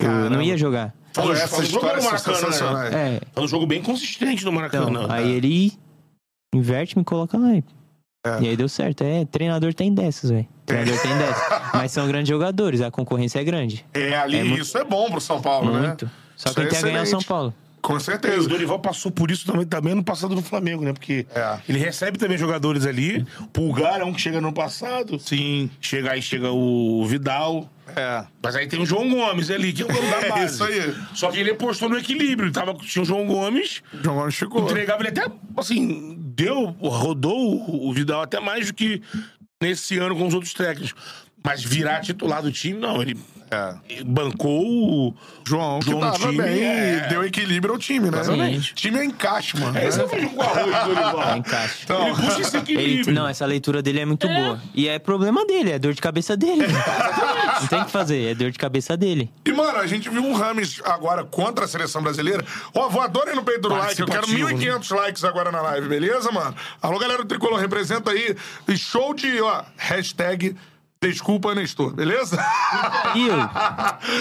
Eu 0.00 0.06
Caramba. 0.06 0.30
não 0.30 0.42
ia 0.42 0.56
jogar. 0.56 0.94
Pô, 1.12 1.22
um 1.22 1.34
jogo 1.64 1.86
no 1.86 2.02
Maracanã, 2.02 2.80
né? 2.90 2.90
É, 2.92 3.20
É 3.34 3.40
um 3.40 3.48
jogo 3.48 3.66
bem 3.66 3.82
consistente 3.82 4.44
no 4.44 4.52
Maracanã. 4.52 4.90
então, 4.90 5.10
aí 5.10 5.30
ele 5.32 5.72
inverte, 6.54 6.96
me 6.96 7.04
coloca 7.04 7.36
lá. 7.36 7.50
É. 8.24 8.42
E 8.42 8.48
aí 8.48 8.56
deu 8.56 8.68
certo. 8.68 9.02
É, 9.04 9.24
treinador 9.26 9.74
tem 9.74 9.92
dessas, 9.94 10.30
velho. 10.30 10.48
Treinador 10.64 10.98
tem 11.00 11.16
dessas. 11.18 11.42
Mas 11.74 11.92
são 11.92 12.06
grandes 12.08 12.28
jogadores, 12.28 12.80
a 12.80 12.90
concorrência 12.90 13.38
é 13.38 13.44
grande. 13.44 13.84
É, 13.92 14.16
ali, 14.16 14.38
É 14.38 14.44
muito- 14.44 14.62
isso 14.62 14.78
é 14.78 14.84
bom 14.84 15.10
pro 15.10 15.20
São 15.20 15.40
Paulo, 15.42 15.72
né? 15.72 15.88
Muito. 15.88 16.10
Só 16.36 16.48
Isso 16.48 16.54
quem 16.56 16.64
é 16.64 16.68
quer 16.68 16.82
ganhar 16.82 16.98
é 17.00 17.02
o 17.02 17.06
São. 17.06 17.22
Paulo. 17.22 17.54
Com 17.82 17.92
É, 17.92 17.96
o 17.96 18.00
certeza. 18.00 18.48
Dorival 18.48 18.78
passou 18.78 19.12
por 19.12 19.30
isso 19.30 19.44
também, 19.46 19.66
também 19.66 19.94
no 19.94 20.02
passado 20.02 20.34
no 20.34 20.40
Flamengo, 20.40 20.82
né? 20.82 20.94
Porque 20.94 21.26
É. 21.34 21.58
ele 21.68 21.78
recebe 21.78 22.16
também 22.16 22.38
jogadores 22.38 22.86
ali. 22.86 23.26
Pulgar 23.52 24.00
é 24.00 24.04
um 24.04 24.12
que 24.14 24.22
chega 24.22 24.40
no 24.40 24.54
passado. 24.54 25.18
Sim. 25.20 25.68
Chega 25.82 26.12
aí, 26.12 26.22
chega 26.22 26.50
o 26.50 27.04
Vidal. 27.06 27.68
É. 27.96 28.24
Mas 28.42 28.56
aí 28.56 28.66
tem 28.66 28.80
o 28.80 28.86
João 28.86 29.08
Gomes 29.08 29.50
ali, 29.50 29.72
que 29.72 29.82
é 29.82 29.84
o 29.84 29.88
dono 29.88 30.10
da 30.10 30.16
É 30.24 30.28
base. 30.28 30.54
isso 30.54 30.64
aí. 30.64 30.94
Só 31.14 31.30
que 31.30 31.38
ele 31.38 31.50
apostou 31.50 31.88
no 31.88 31.98
equilíbrio. 31.98 32.50
Tava, 32.52 32.74
tinha 32.74 33.02
o 33.02 33.04
João 33.06 33.26
Gomes, 33.26 33.82
João 34.02 34.16
Gomes 34.16 34.34
ficou. 34.34 34.62
entregava 34.64 35.02
ele 35.02 35.10
até, 35.10 35.26
assim, 35.56 36.16
deu, 36.18 36.64
rodou 36.80 37.36
o- 37.68 37.88
o 37.88 37.92
Vidal 37.92 38.22
até 38.22 38.40
mais 38.40 38.68
do 38.68 38.74
que 38.74 39.02
nesse 39.62 39.98
ano 39.98 40.16
com 40.16 40.26
os 40.26 40.34
outros 40.34 40.52
técnicos. 40.54 40.94
Mas 41.44 41.62
virar 41.62 42.00
titular 42.00 42.40
do 42.42 42.50
time, 42.50 42.78
não. 42.80 43.02
Ele 43.02 43.16
É. 43.50 44.02
bancou 44.04 44.64
o. 44.64 45.14
João, 45.46 45.78
que 45.78 45.90
João 45.90 46.00
no 46.00 46.10
tava 46.12 46.30
time, 46.30 46.42
bem 46.42 46.64
é. 46.64 46.96
e 47.06 47.08
deu 47.10 47.22
equilíbrio 47.22 47.74
ao 47.74 47.78
time, 47.78 48.10
né? 48.10 48.18
Exatamente. 48.20 48.74
Time 48.74 48.98
é 48.98 49.04
encaixe, 49.04 49.60
mano. 49.60 49.76
É, 49.78 49.86
esse 49.86 50.00
é 50.00 50.04
o 50.04 50.08
feijão 50.08 50.30
com 50.30 50.40
arroz 50.42 50.64
do 50.64 50.94
Dorival. 50.94 51.20
É 51.34 51.36
encaixe. 51.36 51.80
Então, 51.84 52.06
Ele 52.08 52.16
puxa 52.16 52.40
esse 52.40 52.56
Ele- 52.56 52.62
equilíbrio. 52.62 53.14
não, 53.14 53.28
essa 53.28 53.44
leitura 53.44 53.82
dele 53.82 54.00
é 54.00 54.06
muito 54.06 54.26
boa. 54.26 54.58
E 54.74 54.88
é 54.88 54.98
problema 54.98 55.44
dele, 55.46 55.70
é 55.72 55.78
dor 55.78 55.92
de 55.92 56.00
cabeça 56.00 56.34
dele. 56.34 56.66
não 57.60 57.66
tem 57.68 57.82
o 57.82 57.84
que 57.84 57.90
fazer, 57.90 58.30
é 58.30 58.34
dor 58.34 58.50
de 58.50 58.58
cabeça 58.58 58.96
dele. 58.96 59.30
E, 59.44 59.52
mano, 59.52 59.78
a 59.78 59.86
gente 59.86 60.08
viu 60.08 60.24
um 60.24 60.32
Rames 60.32 60.80
agora 60.82 61.22
contra 61.24 61.66
a 61.66 61.68
seleção 61.68 62.02
brasileira. 62.02 62.42
Ó, 62.74 62.88
voador 62.88 63.28
aí 63.28 63.36
no 63.36 63.44
peito 63.44 63.60
do 63.60 63.68
like. 63.68 64.00
Eu 64.00 64.06
quero 64.06 64.20
Participativo, 64.26 64.58
1.500 64.78 64.96
likes 64.96 65.22
agora 65.24 65.52
na 65.52 65.60
live, 65.60 65.86
beleza, 65.88 66.32
mano? 66.32 66.54
Alô, 66.80 66.98
galera 66.98 67.22
do 67.22 67.28
Tricolor, 67.28 67.60
representa 67.60 68.10
aí. 68.10 68.34
E 68.66 68.76
show 68.78 69.12
de, 69.14 69.40
ó, 69.42 69.62
hashtag 69.76 70.56
Desculpa, 71.08 71.54
Nestor, 71.54 71.92
beleza? 71.92 72.36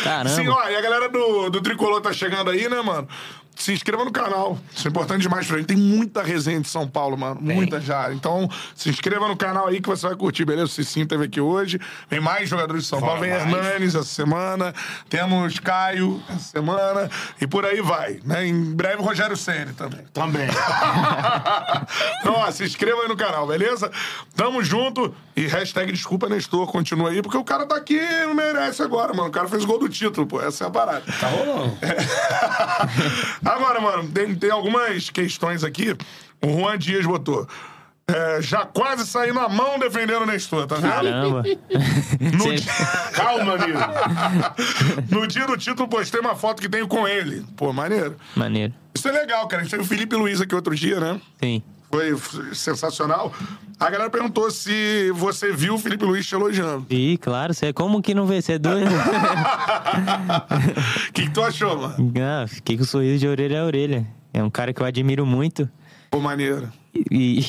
Caramba. 0.04 0.30
Sim, 0.30 0.48
ó, 0.50 0.70
e 0.70 0.76
a 0.76 0.82
galera 0.82 1.10
do, 1.10 1.50
do 1.50 1.62
Tricolor 1.62 2.02
tá 2.02 2.12
chegando 2.12 2.50
aí, 2.50 2.68
né, 2.68 2.82
mano? 2.82 3.08
Se 3.56 3.72
inscreva 3.74 4.04
no 4.04 4.12
canal. 4.12 4.58
Isso 4.76 4.88
é 4.88 4.89
importante 4.89 5.22
demais 5.22 5.47
pra 5.47 5.58
gente. 5.58 5.68
Tem 5.68 5.78
muita 5.78 6.22
resenha 6.22 6.60
de 6.60 6.68
São 6.68 6.88
Paulo, 6.88 7.18
mano. 7.18 7.39
Muita 7.41 7.80
já. 7.80 8.14
Então, 8.14 8.49
se 8.76 8.89
inscreva 8.89 9.28
no 9.28 9.38
canal 9.38 9.68
aí 9.68 9.80
que 9.80 9.88
você 9.88 10.08
vai 10.08 10.16
curtir, 10.16 10.45
beleza? 10.45 10.66
O 10.66 10.70
Cicinho 10.70 11.06
teve 11.06 11.26
aqui 11.26 11.39
hoje. 11.39 11.80
Vem 12.10 12.20
mais 12.20 12.49
jogadores 12.49 12.84
de 12.84 12.89
São 12.89 12.99
Paulo. 12.99 13.22
Vem 13.22 13.32
mais. 13.32 13.43
Hernanes 13.43 13.95
essa 13.95 14.04
semana. 14.04 14.74
Temos 15.10 15.60
Caio 15.60 16.22
essa 16.30 16.51
semana. 16.51 17.10
E 17.39 17.47
por 17.47 17.66
aí 17.66 17.82
vai. 17.82 18.20
Né? 18.26 18.47
Em 18.47 18.76
breve, 18.76 19.01
Rogério 19.01 19.38
Senna 19.38 19.74
também. 19.74 20.01
Também. 20.14 20.47
então, 22.20 22.34
ó, 22.34 22.51
se 22.51 22.64
inscreva 22.64 23.01
aí 23.01 23.08
no 23.08 23.16
canal, 23.16 23.47
beleza? 23.47 23.91
Tamo 24.36 24.64
junto. 24.64 25.14
E 25.36 25.47
hashtag 25.47 25.91
desculpa, 25.91 26.30
Nestor, 26.30 26.68
continua 26.68 27.10
aí, 27.10 27.22
porque 27.22 27.38
o 27.38 27.43
cara 27.43 27.66
tá 27.66 27.76
aqui 27.76 27.99
não 28.26 28.34
merece 28.34 28.82
agora, 28.82 29.14
mano. 29.14 29.30
O 29.30 29.32
cara 29.32 29.47
fez 29.47 29.64
gol 29.64 29.80
do 29.80 29.88
título, 29.88 30.28
pô. 30.28 30.41
Essa 30.41 30.66
é 30.66 30.68
a 30.68 30.70
parada. 30.70 31.04
Tá 31.20 31.28
rolando. 31.28 31.78
Agora, 33.46 33.80
mano, 33.82 34.10
tem, 34.10 34.34
tem 34.36 34.52
algumas 34.52 35.10
questões 35.10 35.64
aqui. 35.64 35.96
O 36.44 36.60
Juan 36.60 36.78
Dias 36.78 37.06
botou. 37.06 37.48
é, 38.08 38.41
já 38.41 38.66
quase 38.66 39.08
saindo 39.08 39.39
a 39.39 39.48
mão 39.48 39.80
defendendo 39.80 40.24
o 40.24 40.26
Nestor, 40.26 40.68
tá 40.68 40.76
vendo? 40.76 40.91
Caramba. 40.91 41.44
No, 42.20 42.44
Cê- 42.44 42.56
dia, 42.56 42.72
Calma, 43.14 43.54
amigo. 43.56 43.80
no 45.10 45.26
dia 45.28 45.48
do 45.48 45.58
título, 45.58 45.88
postei 45.88 46.20
uma 46.20 46.36
foto 46.36 46.62
que 46.62 46.68
tenho 46.70 46.88
com 46.88 47.08
ele. 47.08 47.46
Pô, 47.56 47.72
maneiro. 47.72 48.16
Maneiro. 48.36 48.74
Isso 48.94 49.08
é 49.08 49.12
legal, 49.12 49.48
cara. 49.48 49.62
A 49.62 49.64
gente 49.64 49.72
teve 49.72 49.84
o 49.84 49.88
Felipe 49.88 50.16
Luiz 50.16 50.41
aqui 50.41 50.54
outro 50.54 50.76
dia, 50.76 51.00
né? 51.00 51.20
Sim. 51.41 51.64
Foi 51.94 52.18
sensacional. 52.56 53.32
A 53.80 53.88
galera 53.88 54.10
perguntou 54.10 54.50
se 54.50 55.12
você 55.12 55.52
viu 55.52 55.76
o 55.76 55.78
Felipe 55.78 56.04
Luiz 56.04 56.26
te 56.26 56.34
elogiando. 56.34 56.88
E, 56.89 57.20
claro, 57.20 57.54
você 57.54 57.72
como 57.72 58.02
que 58.02 58.16
não 58.16 58.26
vê? 58.26 58.41
Você 58.41 58.54
é 58.54 58.58
doido? 58.58 58.89
O 58.89 58.89
que, 61.14 61.28
que 61.28 61.30
tu 61.30 61.44
achou, 61.44 61.80
mano? 61.80 62.12
ah, 62.20 62.48
fiquei 62.48 62.78
com 62.78 62.82
o 62.82 62.86
sorriso 62.88 63.20
de 63.20 63.28
orelha 63.28 63.62
a 63.62 63.66
orelha. 63.66 64.08
É 64.34 64.41
um 64.41 64.50
cara 64.50 64.74
que 64.74 64.82
eu 64.82 64.88
admiro 64.88 65.24
muito. 65.24 65.70
Pô, 66.10 66.20
maneiro. 66.20 66.68
E, 66.96 67.41
e 67.41 67.46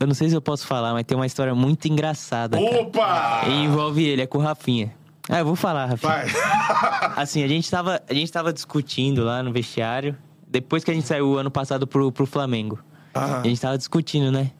eu 0.00 0.06
não 0.06 0.14
sei 0.14 0.30
se 0.30 0.34
eu 0.34 0.40
posso 0.40 0.66
falar, 0.66 0.94
mas 0.94 1.04
tem 1.04 1.14
uma 1.14 1.26
história 1.26 1.54
muito 1.54 1.86
engraçada. 1.86 2.58
cara. 2.58 2.80
Opa! 2.80 3.42
E 3.46 3.64
envolve 3.64 4.02
ele, 4.02 4.22
é 4.22 4.26
com 4.26 4.38
o 4.38 4.40
Rafinha. 4.40 4.90
Ah, 5.28 5.40
eu 5.40 5.44
vou 5.44 5.54
falar, 5.54 5.84
Rafinha. 5.84 6.14
Vai. 6.14 6.28
Assim, 7.14 7.44
a 7.44 7.48
gente, 7.48 7.70
tava, 7.70 8.00
a 8.08 8.14
gente 8.14 8.32
tava 8.32 8.54
discutindo 8.54 9.22
lá 9.22 9.42
no 9.42 9.52
vestiário, 9.52 10.16
depois 10.48 10.82
que 10.82 10.90
a 10.90 10.94
gente 10.94 11.06
saiu 11.06 11.38
ano 11.38 11.50
passado 11.50 11.86
pro, 11.86 12.10
pro 12.10 12.24
Flamengo. 12.24 12.78
A 13.16 13.42
gente 13.42 13.60
tava 13.60 13.78
discutindo, 13.78 14.30
né? 14.30 14.50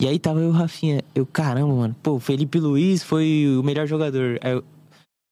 E 0.00 0.08
aí 0.08 0.18
tava 0.18 0.40
eu 0.40 0.46
e 0.46 0.48
o 0.48 0.52
Rafinha. 0.52 1.02
Eu, 1.14 1.26
caramba, 1.26 1.74
mano. 1.74 1.96
Pô, 2.02 2.18
Felipe 2.18 2.58
Luiz 2.58 3.02
foi 3.02 3.46
o 3.58 3.62
melhor 3.62 3.86
jogador. 3.86 4.38
Eu, 4.42 4.64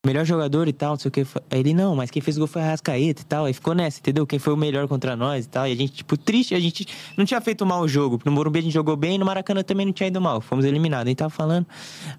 melhor 0.06 0.24
jogador 0.24 0.68
e 0.68 0.72
tal, 0.72 0.90
não 0.90 0.98
sei 0.98 1.08
o 1.08 1.12
que. 1.12 1.20
Aí 1.50 1.60
ele, 1.60 1.74
não, 1.74 1.96
mas 1.96 2.10
quem 2.10 2.22
fez 2.22 2.36
o 2.36 2.40
gol 2.40 2.46
foi 2.46 2.62
a 2.62 2.66
Rascaeta 2.66 3.22
e 3.22 3.24
tal. 3.24 3.44
Aí 3.46 3.52
ficou 3.52 3.74
nessa, 3.74 3.98
entendeu? 3.98 4.26
Quem 4.26 4.38
foi 4.38 4.52
o 4.52 4.56
melhor 4.56 4.86
contra 4.86 5.16
nós 5.16 5.46
e 5.46 5.48
tal. 5.48 5.66
E 5.66 5.72
a 5.72 5.74
gente, 5.74 5.92
tipo, 5.92 6.16
triste, 6.16 6.54
a 6.54 6.60
gente 6.60 6.86
não 7.16 7.24
tinha 7.24 7.40
feito 7.40 7.64
mal 7.66 7.80
o 7.82 7.88
jogo. 7.88 8.20
No 8.24 8.32
Morumbi 8.32 8.58
a 8.58 8.62
gente 8.62 8.72
jogou 8.72 8.96
bem, 8.96 9.18
no 9.18 9.24
Maracanã 9.24 9.62
também 9.62 9.86
não 9.86 9.92
tinha 9.92 10.08
ido 10.08 10.20
mal. 10.20 10.40
Fomos 10.40 10.64
eliminados. 10.64 11.08
Aí 11.08 11.14
tava 11.14 11.30
falando. 11.30 11.66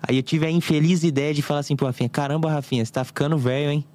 Aí 0.01 0.17
eu 0.17 0.23
tive 0.23 0.45
a 0.45 0.51
infeliz 0.51 1.03
ideia 1.03 1.33
de 1.33 1.41
falar 1.41 1.61
assim 1.61 1.75
pro 1.75 1.85
Rafinha: 1.85 2.09
caramba, 2.09 2.51
Rafinha, 2.51 2.83
você 2.83 2.91
tá 2.91 3.03
ficando 3.03 3.37
velho, 3.37 3.71
hein? 3.71 3.85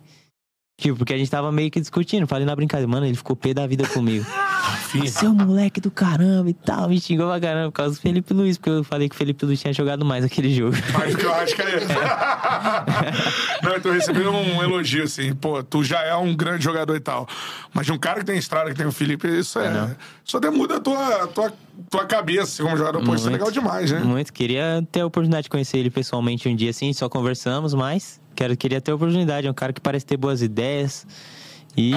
Tipo, 0.76 0.96
porque 0.96 1.14
a 1.14 1.18
gente 1.18 1.30
tava 1.30 1.52
meio 1.52 1.70
que 1.70 1.80
discutindo. 1.80 2.26
Falei 2.26 2.44
na 2.44 2.54
brincadeira, 2.54 2.90
mano, 2.90 3.06
ele 3.06 3.14
ficou 3.14 3.36
pé 3.36 3.54
da 3.54 3.66
vida 3.66 3.86
comigo. 3.86 4.26
Seu 5.08 5.32
moleque 5.32 5.80
do 5.80 5.90
caramba 5.90 6.48
e 6.50 6.54
tal, 6.54 6.88
me 6.88 7.00
xingou 7.00 7.28
pra 7.28 7.40
caramba 7.40 7.66
por 7.70 7.76
causa 7.76 7.94
do 7.94 8.00
Felipe 8.00 8.32
Luiz, 8.32 8.56
porque 8.56 8.70
eu 8.70 8.84
falei 8.84 9.08
que 9.08 9.14
o 9.14 9.18
Felipe 9.18 9.44
Luiz 9.44 9.60
tinha 9.60 9.72
jogado 9.72 10.04
mais 10.04 10.24
aquele 10.24 10.54
jogo. 10.54 10.76
que 11.18 11.24
eu 11.24 11.34
acho 11.34 11.54
que 11.54 11.62
é. 11.62 11.80
Não, 13.62 13.72
eu 13.72 13.92
recebi 13.92 14.26
um 14.26 14.62
elogio, 14.62 15.04
assim. 15.04 15.34
Pô, 15.34 15.62
tu 15.62 15.82
já 15.82 16.02
é 16.02 16.14
um 16.14 16.34
grande 16.34 16.64
jogador 16.64 16.94
e 16.94 17.00
tal. 17.00 17.28
Mas 17.72 17.86
de 17.86 17.92
um 17.92 17.98
cara 17.98 18.20
que 18.20 18.26
tem 18.26 18.38
estrada, 18.38 18.70
que 18.70 18.76
tem 18.76 18.86
o 18.86 18.92
Felipe, 18.92 19.28
isso 19.28 19.58
é. 19.58 19.70
não. 19.70 19.96
Isso 20.24 20.36
até 20.36 20.50
muda 20.50 20.76
a 20.76 20.80
tua, 20.80 21.26
tua, 21.28 21.52
tua 21.90 22.06
cabeça 22.06 22.62
como 22.62 22.76
jogador. 22.76 23.02
Pô, 23.02 23.14
isso 23.14 23.28
é 23.28 23.32
legal 23.32 23.50
demais, 23.50 23.90
né? 23.90 24.00
Muito, 24.00 24.32
queria 24.32 24.86
ter 24.90 25.00
a 25.00 25.06
oportunidade 25.06 25.44
de 25.44 25.50
conhecer 25.50 25.78
ele 25.78 25.90
pessoalmente 25.90 26.48
um 26.48 26.54
dia 26.54 26.70
assim, 26.70 26.92
só 26.92 27.08
conversamos, 27.08 27.74
mas 27.74 28.20
quero, 28.34 28.56
queria 28.56 28.80
ter 28.80 28.92
oportunidade. 28.92 29.46
É 29.46 29.50
um 29.50 29.54
cara 29.54 29.72
que 29.72 29.80
parece 29.80 30.04
ter 30.04 30.16
boas 30.16 30.42
ideias. 30.42 31.06
E. 31.76 31.92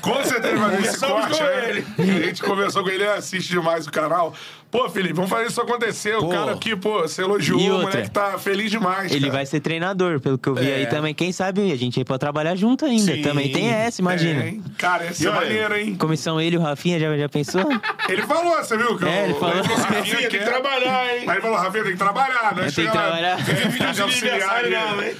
com 0.00 0.24
certeza 0.24 0.56
vai 0.56 0.76
ver 0.76 0.82
esse 0.88 0.98
corte, 0.98 1.38
com 1.38 1.44
né? 1.44 1.70
ele. 1.70 1.86
A 1.98 2.26
gente 2.26 2.42
conversou 2.42 2.82
com 2.82 2.88
ele, 2.88 3.02
ele 3.04 3.10
assiste 3.12 3.48
demais 3.50 3.86
o 3.86 3.90
canal. 3.92 4.34
Pô, 4.70 4.88
Felipe, 4.88 5.14
vamos 5.14 5.28
fazer 5.30 5.46
isso 5.48 5.60
acontecer. 5.60 6.14
O 6.16 6.20
Pô. 6.20 6.28
cara 6.28 6.52
aqui, 6.52 6.76
pô, 6.76 7.00
você 7.02 7.22
elogiou, 7.22 7.58
E 7.60 7.68
o 7.70 7.74
outra? 7.74 7.90
moleque 7.90 8.10
tá 8.10 8.38
feliz 8.38 8.70
demais. 8.70 9.10
Ele 9.10 9.22
cara. 9.22 9.32
vai 9.32 9.46
ser 9.46 9.58
treinador, 9.58 10.20
pelo 10.20 10.38
que 10.38 10.48
eu 10.48 10.54
vi 10.54 10.70
É. 10.70 10.74
aí 10.76 10.86
também. 10.86 11.12
Quem 11.12 11.32
sabe 11.32 11.72
a 11.72 11.76
gente 11.76 11.98
aí 11.98 12.04
pode 12.04 12.20
trabalhar 12.20 12.54
junto 12.54 12.84
ainda. 12.84 13.12
Sim. 13.16 13.22
também 13.22 13.50
tem 13.50 13.68
essa, 13.68 14.00
imagina. 14.00 14.44
É? 14.44 14.54
Cara, 14.78 15.06
esse 15.06 15.24
E 15.24 15.26
é 15.26 15.30
olha, 15.30 15.40
maneiro, 15.40 15.76
hein? 15.76 15.96
Comissão 15.96 16.40
ele 16.40 16.54
e 16.54 16.58
o 16.58 16.62
Rafinha, 16.62 17.00
já, 17.00 17.16
já 17.18 17.28
pensou? 17.28 17.62
Ele 18.08 18.22
falou, 18.22 18.56
você 18.58 18.76
viu? 18.76 18.96
Que 18.96 19.04
É, 19.06 19.08
o- 19.08 19.24
ele 19.24 19.34
falou. 19.34 19.54
o 19.56 19.58
Rafinha 19.58 19.76
Rafinha 19.98 20.16
tem 20.18 20.28
que 20.28 20.38
trabalhar, 20.38 21.14
hein? 21.16 21.22
Mas 21.26 21.34
ele 21.36 21.42
falou, 21.42 21.56
Rafinha 21.58 21.82
tem 21.82 21.92
que 21.92 21.98
trabalhar, 21.98 22.54
né? 22.54 22.66
É, 22.66 22.70
tem 22.70 22.86
que 22.86 22.92
trabalhar. 22.92 23.38
É, 23.70 23.72
Vídeo 23.72 23.92
de 23.92 24.02
auxiliar, 24.02 24.34
aniversário 24.34 24.70
não, 24.70 25.02
hein? 25.02 25.14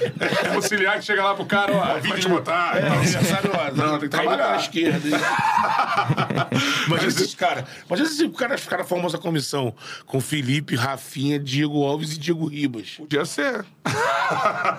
É 0.51 0.55
auxiliar 0.55 0.99
que 0.99 1.05
chega 1.05 1.23
lá 1.23 1.33
pro 1.35 1.45
cara, 1.45 1.73
ó, 1.73 1.99
pode 1.99 2.27
botar. 2.27 2.77
É, 2.77 2.87
aniversário, 2.87 3.51
ó. 3.53 3.71
Não, 3.75 3.91
tem 3.99 4.09
que 4.09 4.09
trabalhar. 4.09 4.47
pra 4.47 4.57
esquerda. 4.57 5.09
Imagina 6.87 7.07
esses 7.09 7.35
caras. 7.35 7.65
Imagina 7.87 8.09
se 8.09 8.23
o 8.25 8.31
cara 8.31 8.57
ficar 8.57 8.77
na 8.77 8.83
famosa 8.83 9.17
comissão 9.17 9.73
com 10.05 10.19
Felipe, 10.19 10.75
Rafinha, 10.75 11.39
Diego 11.39 11.83
Alves 11.85 12.13
e 12.13 12.19
Diego 12.19 12.45
Ribas. 12.47 12.95
Podia 12.97 13.25
ser. 13.25 13.65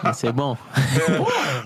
Vai 0.03 0.15
ser 0.15 0.33
bom. 0.33 0.57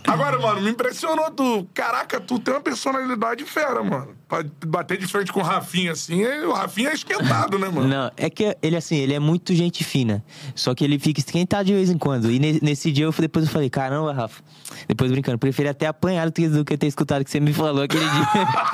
Agora, 0.06 0.38
mano, 0.38 0.60
me 0.60 0.70
impressionou 0.70 1.30
tu. 1.30 1.68
Caraca, 1.74 2.20
tu 2.20 2.38
tem 2.38 2.54
uma 2.54 2.60
personalidade 2.60 3.44
fera, 3.44 3.82
mano. 3.82 4.16
Pra 4.28 4.44
bater 4.66 4.98
de 4.98 5.06
frente 5.06 5.32
com 5.32 5.38
o 5.38 5.42
Rafinha, 5.44 5.92
assim, 5.92 6.24
o 6.24 6.52
Rafinha 6.52 6.90
é 6.90 6.94
esquentado, 6.94 7.60
né, 7.60 7.68
mano? 7.68 7.86
Não, 7.86 8.10
é 8.16 8.28
que 8.28 8.56
ele, 8.60 8.76
assim, 8.76 8.96
ele 8.96 9.14
é 9.14 9.20
muito 9.20 9.54
gente 9.54 9.84
fina. 9.84 10.20
Só 10.52 10.74
que 10.74 10.82
ele 10.82 10.98
fica 10.98 11.20
esquentado 11.20 11.64
de 11.66 11.72
vez 11.72 11.90
em 11.90 11.96
quando. 11.96 12.28
E 12.32 12.40
ne- 12.40 12.58
nesse 12.60 12.90
dia, 12.90 13.04
eu, 13.04 13.12
depois 13.12 13.44
eu 13.44 13.50
falei, 13.52 13.70
caramba, 13.70 14.12
Rafa. 14.12 14.42
Depois 14.88 15.12
brincando, 15.12 15.38
preferi 15.38 15.68
até 15.68 15.86
apanhar 15.86 16.28
do 16.28 16.64
que, 16.64 16.76
ter 16.76 16.88
escutado 16.88 17.22
o 17.22 17.24
que 17.24 17.30
você 17.30 17.38
me 17.38 17.52
falou 17.52 17.84
aquele 17.84 18.04
dia. 18.04 18.26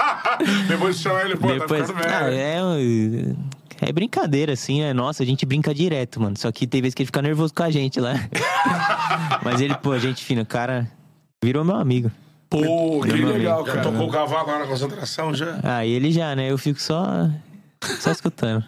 Depois 0.68 0.96
de 0.96 1.02
chamar 1.02 1.26
ele, 1.26 1.36
pô, 1.36 1.46
depois, 1.48 1.86
tá 1.86 1.86
ficando 1.88 2.02
velho. 2.02 2.24
ah, 2.24 3.84
é, 3.84 3.88
é 3.88 3.92
brincadeira, 3.92 4.54
assim, 4.54 4.80
né? 4.80 4.94
Nossa, 4.94 5.22
a 5.22 5.26
gente 5.26 5.44
brinca 5.44 5.74
direto, 5.74 6.18
mano. 6.18 6.36
Só 6.38 6.50
que 6.50 6.66
tem 6.66 6.80
vezes 6.80 6.94
que 6.94 7.02
ele 7.02 7.06
fica 7.06 7.20
nervoso 7.20 7.52
com 7.52 7.62
a 7.62 7.70
gente 7.70 8.00
lá. 8.00 8.14
Mas 9.44 9.60
ele, 9.60 9.74
pô, 9.74 9.96
gente 9.98 10.24
fina, 10.24 10.40
o 10.42 10.46
cara 10.46 10.90
virou 11.44 11.62
meu 11.62 11.76
amigo. 11.76 12.10
Pô, 12.60 13.00
que 13.02 13.12
Meu 13.12 13.28
legal, 13.32 13.54
amigo. 13.60 13.66
Já 13.66 13.74
cara. 13.76 13.82
tocou 13.90 14.08
o 14.08 14.10
cavaco 14.12 14.50
lá 14.50 14.58
na 14.60 14.66
concentração, 14.66 15.34
já? 15.34 15.58
Ah, 15.62 15.86
ele 15.86 16.10
já, 16.12 16.34
né? 16.36 16.50
Eu 16.50 16.58
fico 16.58 16.80
só. 16.80 17.28
Só 17.98 18.10
escutando. 18.12 18.64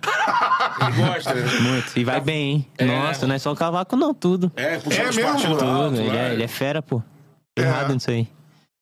Ele 0.81 1.07
gosta, 1.07 1.35
né? 1.35 1.43
Muito. 1.61 1.97
E 1.99 2.03
vai 2.05 2.21
bem, 2.21 2.51
hein? 2.51 2.69
É. 2.79 2.85
Nossa, 2.85 3.27
não 3.27 3.35
é 3.35 3.39
só 3.39 3.53
o 3.53 3.57
cavaco, 3.57 3.95
não, 3.97 4.13
tudo. 4.13 4.51
É, 4.57 4.79
puxando 4.79 5.07
É 5.07 5.13
mesmo? 5.13 5.41
Tudo. 5.41 5.65
alto, 5.65 5.97
Ele 6.01 6.17
é, 6.17 6.33
ele 6.33 6.43
é 6.43 6.49
fera, 6.49 6.83
pô. 6.83 7.01
Errado 7.57 7.95
nisso 7.95 8.11
aí. 8.11 8.27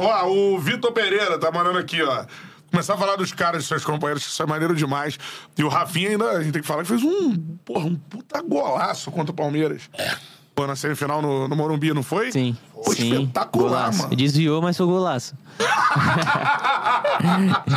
Ó, 0.01 0.27
o 0.31 0.59
Vitor 0.59 0.91
Pereira 0.93 1.39
tá 1.39 1.51
mandando 1.53 1.79
aqui, 1.79 2.03
ó. 2.03 2.25
Começar 2.71 2.95
a 2.95 2.97
falar 2.97 3.17
dos 3.17 3.33
caras, 3.33 3.59
dos 3.59 3.69
seus 3.69 3.85
companheiros, 3.85 4.25
que 4.25 4.31
isso 4.31 4.43
é 4.43 4.47
maneiro 4.47 4.75
demais. 4.75 5.19
E 5.59 5.63
o 5.63 5.69
Rafinha 5.69 6.09
ainda, 6.09 6.31
a 6.31 6.43
gente 6.43 6.53
tem 6.55 6.63
que 6.63 6.67
falar 6.69 6.83
que 6.83 6.89
fez 6.89 7.03
um, 7.03 7.37
porra, 7.65 7.85
um 7.85 7.95
puta 7.95 8.41
golaço 8.41 9.11
contra 9.11 9.31
o 9.31 9.35
Palmeiras. 9.35 9.83
É. 9.93 10.15
Pô, 10.55 10.67
na 10.67 10.75
semifinal 10.75 11.21
no, 11.21 11.47
no 11.49 11.55
Morumbi, 11.57 11.93
não 11.93 12.03
foi? 12.03 12.33
Sim. 12.33 12.57
Pô, 12.85 12.93
sim. 12.93 13.13
espetacular, 13.13 13.69
Golaço. 13.69 14.03
mano. 14.03 14.17
Desviou, 14.17 14.61
mas 14.63 14.77
foi 14.77 14.87
golaço. 14.87 15.35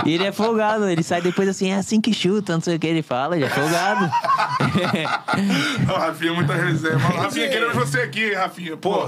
e 0.06 0.12
ele 0.14 0.26
é 0.26 0.32
folgado, 0.32 0.88
ele 0.90 1.04
sai 1.04 1.22
depois 1.22 1.48
assim, 1.48 1.70
é 1.70 1.76
assim 1.76 2.00
que 2.02 2.14
chuta, 2.14 2.54
não 2.54 2.62
sei 2.62 2.76
o 2.76 2.80
que 2.80 2.88
ele 2.88 3.02
fala, 3.02 3.36
ele 3.36 3.46
é 3.46 3.50
folgado. 3.50 4.10
O 5.94 5.98
Rafinha, 5.98 6.34
muita 6.34 6.54
resenha. 6.54 6.98
Mas, 6.98 7.16
Rafinha, 7.16 7.50
queremos 7.50 7.76
você 7.76 8.00
aqui, 8.00 8.34
Rafinha. 8.34 8.78
Pô, 8.78 9.08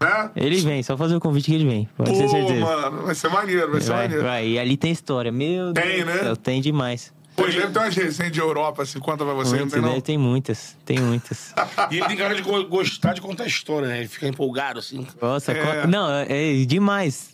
né? 0.00 0.30
ele 0.36 0.60
vem, 0.60 0.82
só 0.82 0.96
fazer 0.96 1.16
o 1.16 1.20
convite 1.20 1.46
que 1.46 1.54
ele 1.54 1.66
vem, 1.66 1.88
pode 1.96 2.12
ter 2.12 2.22
Pô, 2.24 2.28
certeza. 2.28 2.60
mano, 2.60 3.02
vai 3.06 3.14
ser 3.14 3.28
maneiro, 3.28 3.70
vai 3.70 3.80
ser 3.80 3.88
Vai, 3.90 4.02
maneiro. 4.02 4.22
vai. 4.24 4.48
E 4.48 4.58
ali 4.58 4.76
tem 4.76 4.90
história, 4.92 5.30
meu 5.32 5.72
Tem, 5.72 5.96
Deus. 5.96 6.06
né? 6.06 6.12
do 6.18 6.24
céu, 6.24 6.36
Tem 6.36 6.60
demais. 6.60 7.12
Pô, 7.38 7.46
deve 7.46 7.68
ter 7.68 7.78
umas 7.78 7.94
resenhas 7.94 8.32
de 8.32 8.40
Europa, 8.40 8.82
assim, 8.82 8.98
conta 8.98 9.24
pra 9.24 9.32
você, 9.32 9.50
Muitas, 9.56 9.64
não 9.66 9.70
tem 9.70 9.80
né? 9.88 9.94
não? 9.94 10.00
Tem 10.00 10.18
muitas, 10.18 10.76
tem 10.84 10.98
muitas. 10.98 11.54
E 11.90 11.96
ele 11.98 12.06
tem 12.06 12.16
cara 12.16 12.34
de 12.34 12.42
go- 12.42 12.64
gostar 12.66 13.12
de 13.14 13.20
contar 13.20 13.46
história, 13.46 13.86
né? 13.88 13.98
Ele 14.00 14.08
fica 14.08 14.26
empolgado, 14.26 14.80
assim. 14.80 15.06
Nossa, 15.22 15.52
É. 15.52 15.86
não, 15.86 16.10
é 16.10 16.26
é 16.28 16.64
demais. 16.64 17.30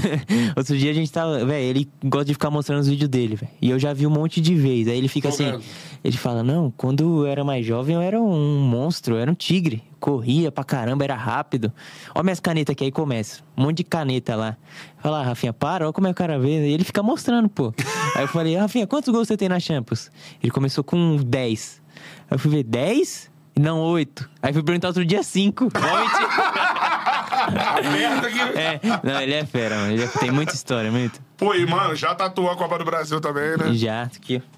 Outro 0.56 0.76
dia 0.76 0.90
a 0.90 0.94
gente 0.94 1.10
tava. 1.10 1.44
Velho, 1.44 1.64
ele 1.64 1.88
gosta 2.04 2.26
de 2.26 2.32
ficar 2.34 2.50
mostrando 2.50 2.80
os 2.80 2.88
vídeos 2.88 3.08
dele, 3.08 3.34
velho. 3.36 3.50
E 3.60 3.70
eu 3.70 3.78
já 3.78 3.92
vi 3.92 4.06
um 4.06 4.10
monte 4.10 4.40
de 4.40 4.54
vezes. 4.54 4.88
Aí 4.88 4.98
ele 4.98 5.08
fica 5.08 5.28
assim. 5.28 5.58
Ele 6.04 6.16
fala: 6.16 6.42
Não, 6.42 6.70
quando 6.76 7.24
eu 7.24 7.26
era 7.26 7.42
mais 7.44 7.64
jovem 7.64 7.94
eu 7.96 8.02
era 8.02 8.20
um 8.20 8.58
monstro, 8.60 9.14
eu 9.16 9.18
era 9.20 9.30
um 9.30 9.34
tigre. 9.34 9.82
Corria 9.98 10.52
pra 10.52 10.62
caramba, 10.62 11.02
era 11.04 11.16
rápido. 11.16 11.72
Ó, 12.14 12.22
minhas 12.22 12.38
canetas 12.38 12.74
aqui, 12.74 12.84
aí 12.84 12.92
começa. 12.92 13.42
Um 13.56 13.62
monte 13.62 13.78
de 13.78 13.84
caneta 13.84 14.36
lá. 14.36 14.56
Fala, 14.98 15.20
ah, 15.20 15.22
Rafinha, 15.24 15.52
para, 15.52 15.88
ó 15.88 15.92
como 15.92 16.06
é 16.06 16.10
que 16.10 16.12
o 16.12 16.16
cara 16.16 16.38
vê. 16.38 16.68
E 16.68 16.72
ele 16.72 16.84
fica 16.84 17.02
mostrando, 17.02 17.48
pô. 17.48 17.72
Aí 18.14 18.22
eu 18.24 18.28
falei, 18.28 18.56
Rafinha, 18.56 18.86
quantos 18.86 19.12
gols 19.12 19.26
você 19.28 19.36
tem 19.36 19.48
na 19.48 19.58
Champions? 19.60 20.10
Ele 20.42 20.50
começou 20.50 20.84
com 20.84 21.16
10. 21.16 21.82
Aí 21.96 22.02
eu 22.32 22.38
fui 22.38 22.50
ver, 22.50 22.62
10? 22.62 23.30
Não, 23.58 23.78
oito. 23.80 24.28
Aí 24.42 24.52
fui 24.52 24.62
perguntar 24.62 24.88
outro 24.88 25.04
dia 25.04 25.22
cinco. 25.22 25.64
Mó 25.72 25.96
mentira. 25.98 27.90
Merda 27.90 28.28
aqui. 28.28 28.40
É, 28.58 28.80
não, 29.02 29.20
ele 29.22 29.32
é 29.34 29.46
fera, 29.46 29.76
mano. 29.76 29.92
Ele 29.92 30.04
é- 30.04 30.08
tem 30.08 30.30
muita 30.30 30.54
história, 30.54 30.90
muito. 30.90 31.20
Pô, 31.38 31.54
e, 31.54 31.64
mano, 31.66 31.94
já 31.96 32.14
tatuou 32.14 32.50
a 32.50 32.56
Copa 32.56 32.78
do 32.78 32.84
Brasil 32.84 33.18
também, 33.20 33.56
né? 33.56 33.72
Já, 33.74 34.02
aqui, 34.02 34.42
ó. 34.44 34.56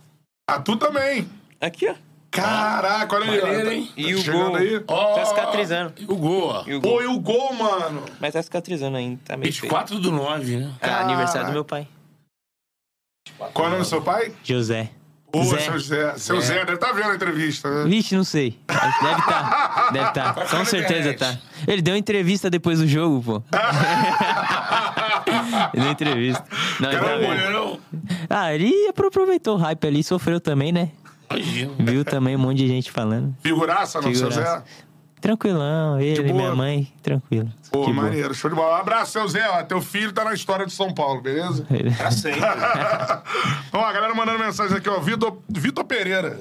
Ah, 0.50 0.58
tu 0.60 0.76
também. 0.76 1.28
Aqui, 1.60 1.88
ó. 1.88 1.94
Caraca, 2.30 3.16
olha 3.16 3.30
aí. 3.32 3.40
Maneiro, 3.40 3.64
Tá- 3.66 3.72
hein? 3.74 3.86
tá 3.86 3.92
E 3.96 4.14
o 4.14 4.18
chegando 4.18 4.46
gol? 4.48 4.56
aí. 4.56 4.84
Ó, 4.88 5.14
Tá 5.14 5.24
cicatrizando. 5.26 5.92
E 5.98 6.04
o 6.04 6.16
gol, 6.16 6.48
ó. 6.48 6.64
E 6.66 6.74
o 6.74 6.80
Pô, 6.80 6.88
gol. 6.90 7.02
e 7.02 7.06
o 7.06 7.18
gol, 7.20 7.54
mano? 7.54 8.02
Mas 8.20 8.32
tá 8.34 8.42
cicatrizando 8.42 8.96
ainda, 8.96 9.20
tá 9.24 9.36
meio 9.36 9.52
feio. 9.52 9.62
24 9.62 9.98
do 10.00 10.10
9, 10.12 10.56
né? 10.56 10.70
É 10.80 10.90
aniversário 10.90 11.46
do 11.48 11.52
meu 11.52 11.64
pai. 11.64 11.86
Qual 13.38 13.64
é 13.64 13.68
o 13.68 13.70
nome 13.70 13.82
do 13.82 13.88
seu 13.88 14.02
pai? 14.02 14.32
José. 14.42 14.90
Ô, 15.32 15.44
Zé. 15.44 15.58
seu 15.58 15.78
Zé. 15.78 16.14
Seu 16.16 16.40
Zé, 16.40 16.64
deve 16.64 16.74
estar 16.74 16.92
vendo 16.92 17.10
a 17.10 17.14
entrevista, 17.14 17.70
né? 17.70 17.84
Vixe, 17.88 18.16
não 18.16 18.24
sei. 18.24 18.58
Deve 18.66 19.22
tá. 19.22 19.90
Deve 19.92 20.10
tá. 20.12 20.34
ficar 20.34 20.48
Com 20.58 20.64
certeza 20.64 21.14
tá. 21.14 21.38
Ele 21.66 21.82
deu 21.82 21.96
entrevista 21.96 22.48
depois 22.48 22.78
do 22.78 22.86
jogo, 22.86 23.22
pô. 23.22 23.42
ele 25.74 25.82
deu 25.82 25.92
entrevista. 25.92 26.44
Não, 26.80 26.90
ele 26.90 27.00
tá 27.00 27.16
vendo. 27.16 27.80
Ah, 28.30 28.54
ele 28.54 28.72
aproveitou 28.88 29.56
o 29.56 29.58
hype 29.58 29.86
ali, 29.86 30.02
sofreu 30.02 30.40
também, 30.40 30.72
né? 30.72 30.90
Imagina. 31.30 31.72
Viu 31.78 32.04
também 32.06 32.34
um 32.34 32.38
monte 32.38 32.56
de 32.58 32.68
gente 32.68 32.90
falando. 32.90 33.36
Figuraça, 33.42 34.00
não, 34.00 34.14
seu 34.14 34.30
Zé? 34.30 34.62
Tranquilão, 35.20 36.00
ele, 36.00 36.22
boa. 36.22 36.34
minha 36.34 36.54
mãe, 36.54 36.92
tranquilo. 37.02 37.52
Pô, 37.70 37.80
boa. 37.84 37.92
maneiro. 37.92 38.32
Show 38.34 38.48
de 38.50 38.56
bola. 38.56 38.76
Um 38.76 38.80
abraço, 38.80 39.12
seu 39.12 39.28
Zé. 39.28 39.48
Ó, 39.50 39.62
teu 39.64 39.80
filho 39.80 40.12
tá 40.12 40.24
na 40.24 40.32
história 40.34 40.64
de 40.66 40.72
São 40.72 40.92
Paulo, 40.94 41.20
beleza? 41.20 41.66
Pra 41.98 42.10
sempre. 42.10 42.40
Ó, 43.72 43.84
a 43.84 43.92
galera 43.92 44.14
mandando 44.14 44.38
mensagem 44.38 44.76
aqui, 44.76 44.88
ó. 44.88 44.98
Vitor, 45.00 45.38
Vitor 45.48 45.84
Pereira. 45.84 46.40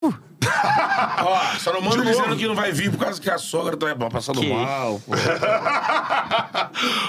Ó, 0.02 1.38
só 1.58 1.72
não 1.72 1.80
manda 1.82 2.04
dizendo 2.04 2.36
que 2.36 2.46
não 2.46 2.54
vai 2.54 2.70
vir 2.72 2.90
por 2.90 2.98
causa 3.00 3.20
que 3.20 3.28
a 3.30 3.38
sogra 3.38 3.76
tá 3.76 3.94
passando 4.08 4.40
Que? 4.40 4.52
mal. 4.52 5.00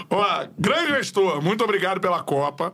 Pô. 0.10 0.18
Ó, 0.18 0.48
grande 0.58 0.88
gestor, 0.94 1.42
muito 1.42 1.64
obrigado 1.64 2.00
pela 2.02 2.22
Copa. 2.24 2.74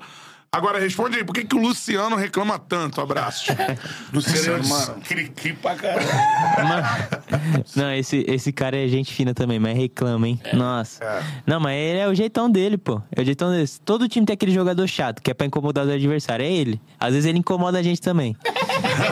Agora 0.56 0.80
responde 0.80 1.18
aí, 1.18 1.24
por 1.26 1.34
que, 1.36 1.44
que 1.44 1.54
o 1.54 1.60
Luciano 1.60 2.16
reclama 2.16 2.58
tanto? 2.58 3.02
Abraço. 3.02 3.52
Luciano, 4.14 4.66
Mano. 4.66 5.02
Cri-cri 5.06 5.52
pra 5.52 5.76
caralho. 5.76 6.08
Mano, 6.64 6.88
não, 7.76 7.92
esse, 7.92 8.24
esse 8.26 8.54
cara 8.54 8.78
é 8.78 8.88
gente 8.88 9.14
fina 9.14 9.34
também, 9.34 9.60
mas 9.60 9.78
reclama, 9.78 10.26
hein? 10.30 10.40
Nossa. 10.54 11.04
É. 11.04 11.24
Não, 11.46 11.60
mas 11.60 11.76
ele 11.76 12.00
é 12.00 12.08
o 12.08 12.16
jeitão 12.16 12.50
dele, 12.50 12.78
pô. 12.78 13.02
É 13.14 13.22
o 13.22 13.26
jeitão 13.26 13.52
dele. 13.52 13.68
Todo 13.84 14.08
time 14.08 14.26
tem 14.26 14.34
aquele 14.34 14.54
jogador 14.54 14.88
chato, 14.88 15.22
que 15.22 15.30
é 15.30 15.34
pra 15.34 15.46
incomodar 15.46 15.86
o 15.86 15.92
adversário. 15.92 16.46
É 16.46 16.50
ele. 16.50 16.80
Às 16.98 17.12
vezes 17.12 17.26
ele 17.28 17.40
incomoda 17.40 17.78
a 17.78 17.84
gente 17.84 18.00
também. 18.00 18.34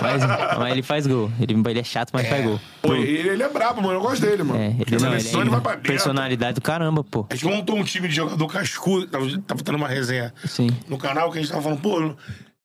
mas, 0.02 0.24
mas 0.58 0.72
ele 0.72 0.82
faz 0.82 1.06
gol. 1.06 1.30
Ele, 1.42 1.62
ele 1.70 1.80
é 1.80 1.84
chato, 1.84 2.12
mas 2.14 2.26
faz 2.26 2.42
gol. 2.42 2.58
Pô, 2.82 2.96
ele, 2.96 3.28
ele 3.28 3.44
é 3.44 3.50
brabo, 3.50 3.82
mano. 3.82 3.96
Eu 3.96 4.02
gosto 4.02 4.22
dele, 4.22 4.44
mano. 4.44 4.62
É, 4.62 4.68
ele, 4.68 4.98
não, 4.98 5.14
ele 5.14 5.28
ele 5.28 5.50
vai 5.50 5.60
é 5.60 5.62
pra 5.62 5.72
dentro. 5.74 5.92
personalidade 5.92 6.56
do 6.56 6.62
caramba, 6.62 7.04
pô. 7.04 7.26
A 7.30 7.36
gente 7.36 7.46
montou 7.46 7.76
um 7.76 7.84
time 7.84 8.08
de 8.08 8.16
jogador 8.16 8.48
cascudo. 8.48 9.08
Tava, 9.08 9.26
tava 9.46 9.62
tendo 9.62 9.76
uma 9.76 9.90
resenha 9.90 10.34
Sim. 10.46 10.70
no 10.88 10.98
canal 10.98 11.33
que 11.34 11.40
a 11.40 11.42
gente 11.42 11.52
tava 11.52 11.64
falando, 11.64 11.82
pô, 11.82 12.16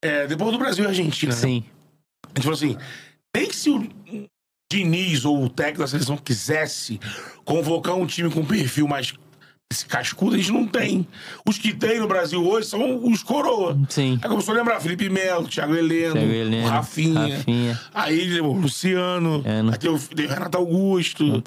é, 0.02 0.26
depois 0.26 0.52
do 0.52 0.58
Brasil 0.58 0.84
e 0.84 0.88
Argentina, 0.88 1.32
né? 1.34 1.40
Sim. 1.40 1.64
A 2.24 2.28
gente 2.28 2.42
falou 2.42 2.56
assim: 2.56 2.76
nem 3.34 3.50
se 3.52 3.70
o 3.70 3.88
Diniz 4.70 5.24
ou 5.24 5.44
o 5.44 5.48
técnico 5.48 5.80
da 5.80 5.86
seleção 5.88 6.16
quisesse 6.16 7.00
convocar 7.44 7.96
um 7.96 8.06
time 8.06 8.30
com 8.30 8.44
perfil 8.44 8.86
mais 8.86 9.14
esse 9.70 9.84
cascudo, 9.84 10.34
a 10.34 10.38
gente 10.38 10.50
não 10.50 10.66
tem. 10.66 11.06
Os 11.46 11.58
que 11.58 11.74
tem 11.74 12.00
no 12.00 12.08
Brasil 12.08 12.42
hoje 12.42 12.68
são 12.68 13.04
os 13.06 13.22
coroa. 13.22 13.78
Sim. 13.90 14.18
Aí 14.22 14.28
começou 14.28 14.54
a 14.54 14.58
lembrar 14.58 14.80
Felipe 14.80 15.10
Melo, 15.10 15.46
Thiago 15.46 15.74
Heleno, 15.74 16.14
Thiago 16.14 16.32
Heleno, 16.32 16.66
o 16.66 16.70
Rafinha. 16.70 17.36
Rafinha. 17.36 17.80
Aí 17.92 18.40
o 18.40 18.52
Luciano, 18.52 19.42
Ano. 19.44 19.70
aí 19.72 19.78
tem 19.78 19.90
o, 19.90 19.98
tem 19.98 20.24
o 20.24 20.28
Renato 20.28 20.56
Augusto, 20.56 21.42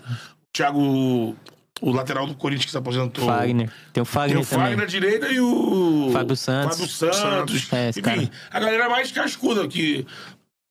Thiago, 0.54 1.36
o 1.82 1.92
lateral 1.92 2.28
do 2.28 2.36
Corinthians 2.36 2.66
que 2.66 2.72
se 2.72 2.78
aposentou. 2.78 3.26
Fagner. 3.26 3.68
Tem 3.68 3.76
Tem 3.94 4.04
o 4.04 4.06
Fagner 4.06 4.40
o 4.40 4.46
também. 4.46 4.66
Fagner 4.68 4.86
à 4.86 4.88
direita 4.88 5.28
e 5.30 5.40
o. 5.40 6.12
Fábio 6.14 6.36
Santos. 6.36 6.78
Fábio 6.78 7.14
Santos. 7.14 7.74
É, 7.74 7.90
Enfim, 7.90 8.02
cara. 8.02 8.30
a 8.52 8.60
galera 8.60 8.90
mais 8.90 9.12
cascuda 9.12 9.68
que. 9.68 10.06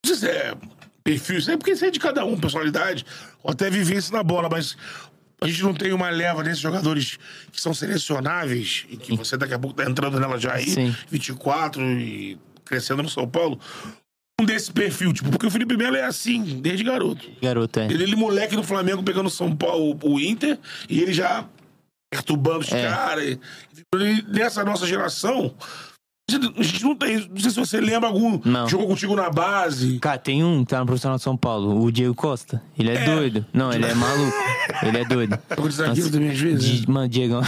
Não 0.05 0.15
sei 0.15 0.17
se 0.17 0.29
é 0.29 0.55
perfil, 1.03 1.39
isso 1.39 1.51
é 1.51 1.57
porque 1.57 1.73
isso 1.73 1.85
é 1.85 1.91
de 1.91 1.99
cada 1.99 2.25
um, 2.25 2.39
personalidade, 2.39 3.05
ou 3.43 3.51
até 3.51 3.69
vivência 3.69 4.13
na 4.13 4.23
bola, 4.23 4.49
mas 4.49 4.77
a 5.41 5.47
gente 5.47 5.63
não 5.63 5.75
tem 5.75 5.93
uma 5.93 6.11
leva 6.11 6.43
desses 6.45 6.61
jogadores 6.61 7.19
que 7.51 7.61
são 7.61 7.73
selecionáveis 7.73 8.87
e 8.89 8.97
que 8.97 9.17
você 9.17 9.37
daqui 9.37 9.55
a 9.55 9.59
pouco 9.59 9.77
tá 9.77 9.89
entrando 9.89 10.21
nela 10.21 10.39
já 10.39 10.55
aí, 10.55 10.69
Sim. 10.71 10.95
24 11.11 11.83
e 11.83 12.39
crescendo 12.65 13.03
no 13.03 13.09
São 13.09 13.27
Paulo. 13.27 13.59
Um 14.41 14.45
desse 14.45 14.73
perfil, 14.73 15.13
tipo, 15.13 15.29
porque 15.31 15.47
o 15.47 15.51
Felipe 15.51 15.77
Melo 15.77 15.97
é 15.97 16.05
assim, 16.05 16.61
desde 16.63 16.83
garoto. 16.83 17.29
Garoto, 17.43 17.79
é. 17.81 17.85
Ele, 17.87 18.05
ele 18.05 18.17
moleque 18.17 18.57
do 18.57 18.63
Flamengo 18.63 19.03
pegando 19.03 19.27
o 19.27 19.31
São 19.31 19.55
Paulo, 19.55 19.99
o 20.03 20.19
Inter, 20.19 20.59
e 20.89 21.01
ele 21.01 21.13
já 21.13 21.45
perturbando 22.11 22.61
os 22.61 22.73
É. 22.73 22.89
caras. 22.89 23.39
Nessa 24.29 24.65
nossa 24.65 24.87
geração, 24.87 25.55
a 26.57 26.63
gente 26.63 26.83
não 26.85 26.95
tem. 26.97 27.29
Não 27.29 27.39
sei 27.39 27.51
se 27.51 27.57
você 27.59 27.81
lembra 27.81 28.09
algum. 28.09 28.41
Não. 28.45 28.69
Jogou 28.69 28.87
contigo 28.87 29.15
na 29.15 29.29
base. 29.31 29.99
Cara, 29.99 30.17
tem 30.19 30.43
um 30.45 30.65
que 30.65 30.71
tá 30.71 30.81
no 30.81 30.87
profissional 30.87 31.19
de 31.19 31.23
São 31.25 31.37
Paulo, 31.37 31.83
o 31.85 31.91
Diego 31.93 32.15
Costa. 32.15 32.63
Ele 32.79 32.91
é, 32.91 33.05
doido. 33.05 33.45
Não, 33.53 33.73
ele 33.73 33.85
é 33.85 33.95
maluco. 33.95 34.37
Ele 34.83 34.99
é 34.99 35.05
doido. 35.05 35.39
Jogou 35.51 35.69
de 35.69 35.75
zagueiro 35.75 36.11
também 36.11 36.31
às 36.31 36.39
vezes. 36.41 36.81
né? 36.81 36.87
Mano, 36.89 37.09
Diego. 37.09 37.41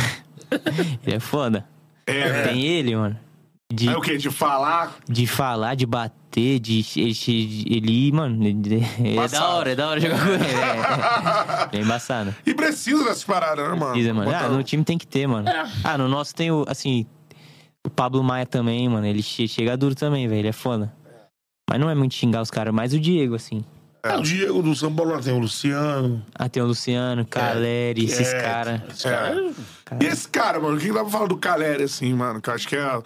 ele 1.07 1.16
é 1.16 1.20
foda. 1.20 1.64
É, 2.07 2.43
Tem 2.49 2.61
ele, 2.66 2.95
mano. 2.97 3.16
De, 3.73 3.89
É 3.89 3.97
o 3.97 4.01
quê? 4.01 4.16
De 4.16 4.31
falar. 4.31 4.95
de 5.09 5.27
falar, 5.27 5.75
de 5.75 5.87
bater, 5.87 6.59
de. 6.61 6.85
Ele, 6.97 7.64
ele 7.68 8.12
mano, 8.12 8.39
é 8.47 9.29
da 9.29 9.49
hora, 9.49 9.73
é 9.73 9.75
da 9.75 9.89
hora 9.89 10.01
jogar 10.01 10.18
com 10.20 10.29
ele. 10.33 10.45
É, 10.45 11.77
é, 11.77 11.79
é 11.79 11.83
embaçado. 11.83 12.35
E 12.47 12.55
precisa 12.55 13.05
dessas 13.05 13.25
paradas, 13.25 13.68
né, 13.68 13.75
mano? 13.75 13.93
Precisa, 13.93 14.14
mano. 14.14 14.31
Botar- 14.31 14.45
Ah, 14.45 14.49
no 14.49 14.62
time 14.62 14.85
tem 14.85 14.99
que 14.99 15.07
ter, 15.07 15.27
mano. 15.27 15.49
É. 15.49 15.64
Ah, 15.85 15.97
no 15.99 16.09
nosso 16.09 16.35
tem 16.35 16.51
o, 16.51 16.64
assim, 16.68 17.07
o 17.87 17.91
Pablo 17.91 18.23
Maia 18.23 18.47
também, 18.47 18.89
mano. 18.89 19.07
Ele 19.07 19.23
che- 19.23 19.49
chega 19.49 19.77
duro 19.77 19.95
também, 19.95 20.29
velho. 20.29 20.41
Ele 20.41 20.49
é 20.49 20.53
foda. 20.53 20.93
Mas 21.70 21.81
não 21.81 21.89
é 21.89 21.95
muito 21.95 22.14
xingar 22.14 22.43
os 22.43 22.51
caras, 22.51 22.75
mais 22.75 22.93
o 22.93 23.01
Diego, 23.01 23.35
assim. 23.35 23.64
Ah, 24.05 24.18
o 24.18 24.23
Diego 24.23 24.61
do 24.62 24.75
São 24.75 24.93
Paulo 24.93 25.18
tem 25.23 25.33
o 25.33 25.39
Luciano. 25.39 26.23
Ah, 26.35 26.49
tem 26.49 26.61
o 26.61 26.66
Luciano, 26.66 27.25
Caleri, 27.25 28.05
esses 28.05 28.33
É, 28.33 28.41
caras. 28.43 28.81
Esse 28.91 29.05
cara. 29.05 29.51
E 30.01 30.05
esse 30.07 30.29
cara, 30.29 30.59
mano, 30.59 30.77
o 30.77 30.81
que 30.81 30.89
dá 30.93 31.03
pra 31.03 31.09
falar 31.11 31.27
do 31.29 31.37
Caleri, 31.37 31.85
assim, 31.85 32.12
mano? 32.12 32.41
Que 32.41 32.51
eu 32.51 32.55
acho 32.55 32.66
que 32.66 32.75
é, 32.75 32.81
é- 32.81 33.03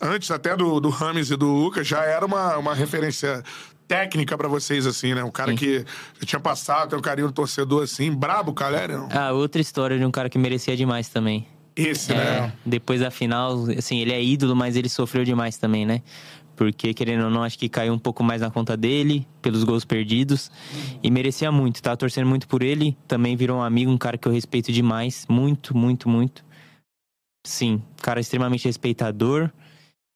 Antes 0.00 0.30
até 0.30 0.56
do, 0.56 0.80
do 0.80 0.88
Rames 0.88 1.30
e 1.30 1.36
do 1.36 1.46
Lucas, 1.46 1.86
já 1.86 2.02
era 2.04 2.24
uma, 2.24 2.56
uma 2.56 2.74
referência 2.74 3.42
técnica 3.86 4.36
pra 4.36 4.48
vocês, 4.48 4.86
assim, 4.86 5.14
né? 5.14 5.22
Um 5.22 5.30
cara 5.30 5.50
Sim. 5.50 5.56
que 5.56 5.84
já 6.20 6.26
tinha 6.26 6.40
passado, 6.40 6.90
tem 6.90 6.98
um 6.98 7.02
carinho 7.02 7.28
do 7.28 7.32
torcedor, 7.34 7.82
assim. 7.82 8.10
Brabo 8.12 8.52
o 8.52 8.54
Caleri, 8.54 8.94
não? 8.94 9.08
Ah, 9.10 9.32
outra 9.32 9.60
história 9.60 9.98
de 9.98 10.04
um 10.04 10.10
cara 10.10 10.30
que 10.30 10.38
merecia 10.38 10.76
demais 10.76 11.08
também. 11.08 11.46
Esse, 11.76 12.12
É, 12.12 12.16
né? 12.16 12.52
depois 12.64 13.00
da 13.00 13.10
final, 13.10 13.64
assim, 13.76 13.98
ele 13.98 14.12
é 14.12 14.22
ídolo, 14.22 14.54
mas 14.54 14.76
ele 14.76 14.88
sofreu 14.88 15.24
demais 15.24 15.58
também, 15.58 15.84
né? 15.84 16.02
Porque, 16.56 16.94
querendo 16.94 17.24
ou 17.24 17.30
não, 17.30 17.42
acho 17.42 17.58
que 17.58 17.68
caiu 17.68 17.92
um 17.92 17.98
pouco 17.98 18.22
mais 18.22 18.40
na 18.40 18.48
conta 18.48 18.76
dele, 18.76 19.26
pelos 19.42 19.64
gols 19.64 19.84
perdidos. 19.84 20.52
E 21.02 21.10
merecia 21.10 21.50
muito, 21.50 21.82
tava 21.82 21.96
torcendo 21.96 22.28
muito 22.28 22.46
por 22.46 22.62
ele. 22.62 22.96
Também 23.08 23.34
virou 23.36 23.58
um 23.58 23.62
amigo, 23.62 23.90
um 23.90 23.98
cara 23.98 24.16
que 24.16 24.28
eu 24.28 24.32
respeito 24.32 24.70
demais. 24.70 25.26
Muito, 25.28 25.76
muito, 25.76 26.08
muito. 26.08 26.44
Sim, 27.44 27.82
cara 28.00 28.20
extremamente 28.20 28.66
respeitador, 28.66 29.50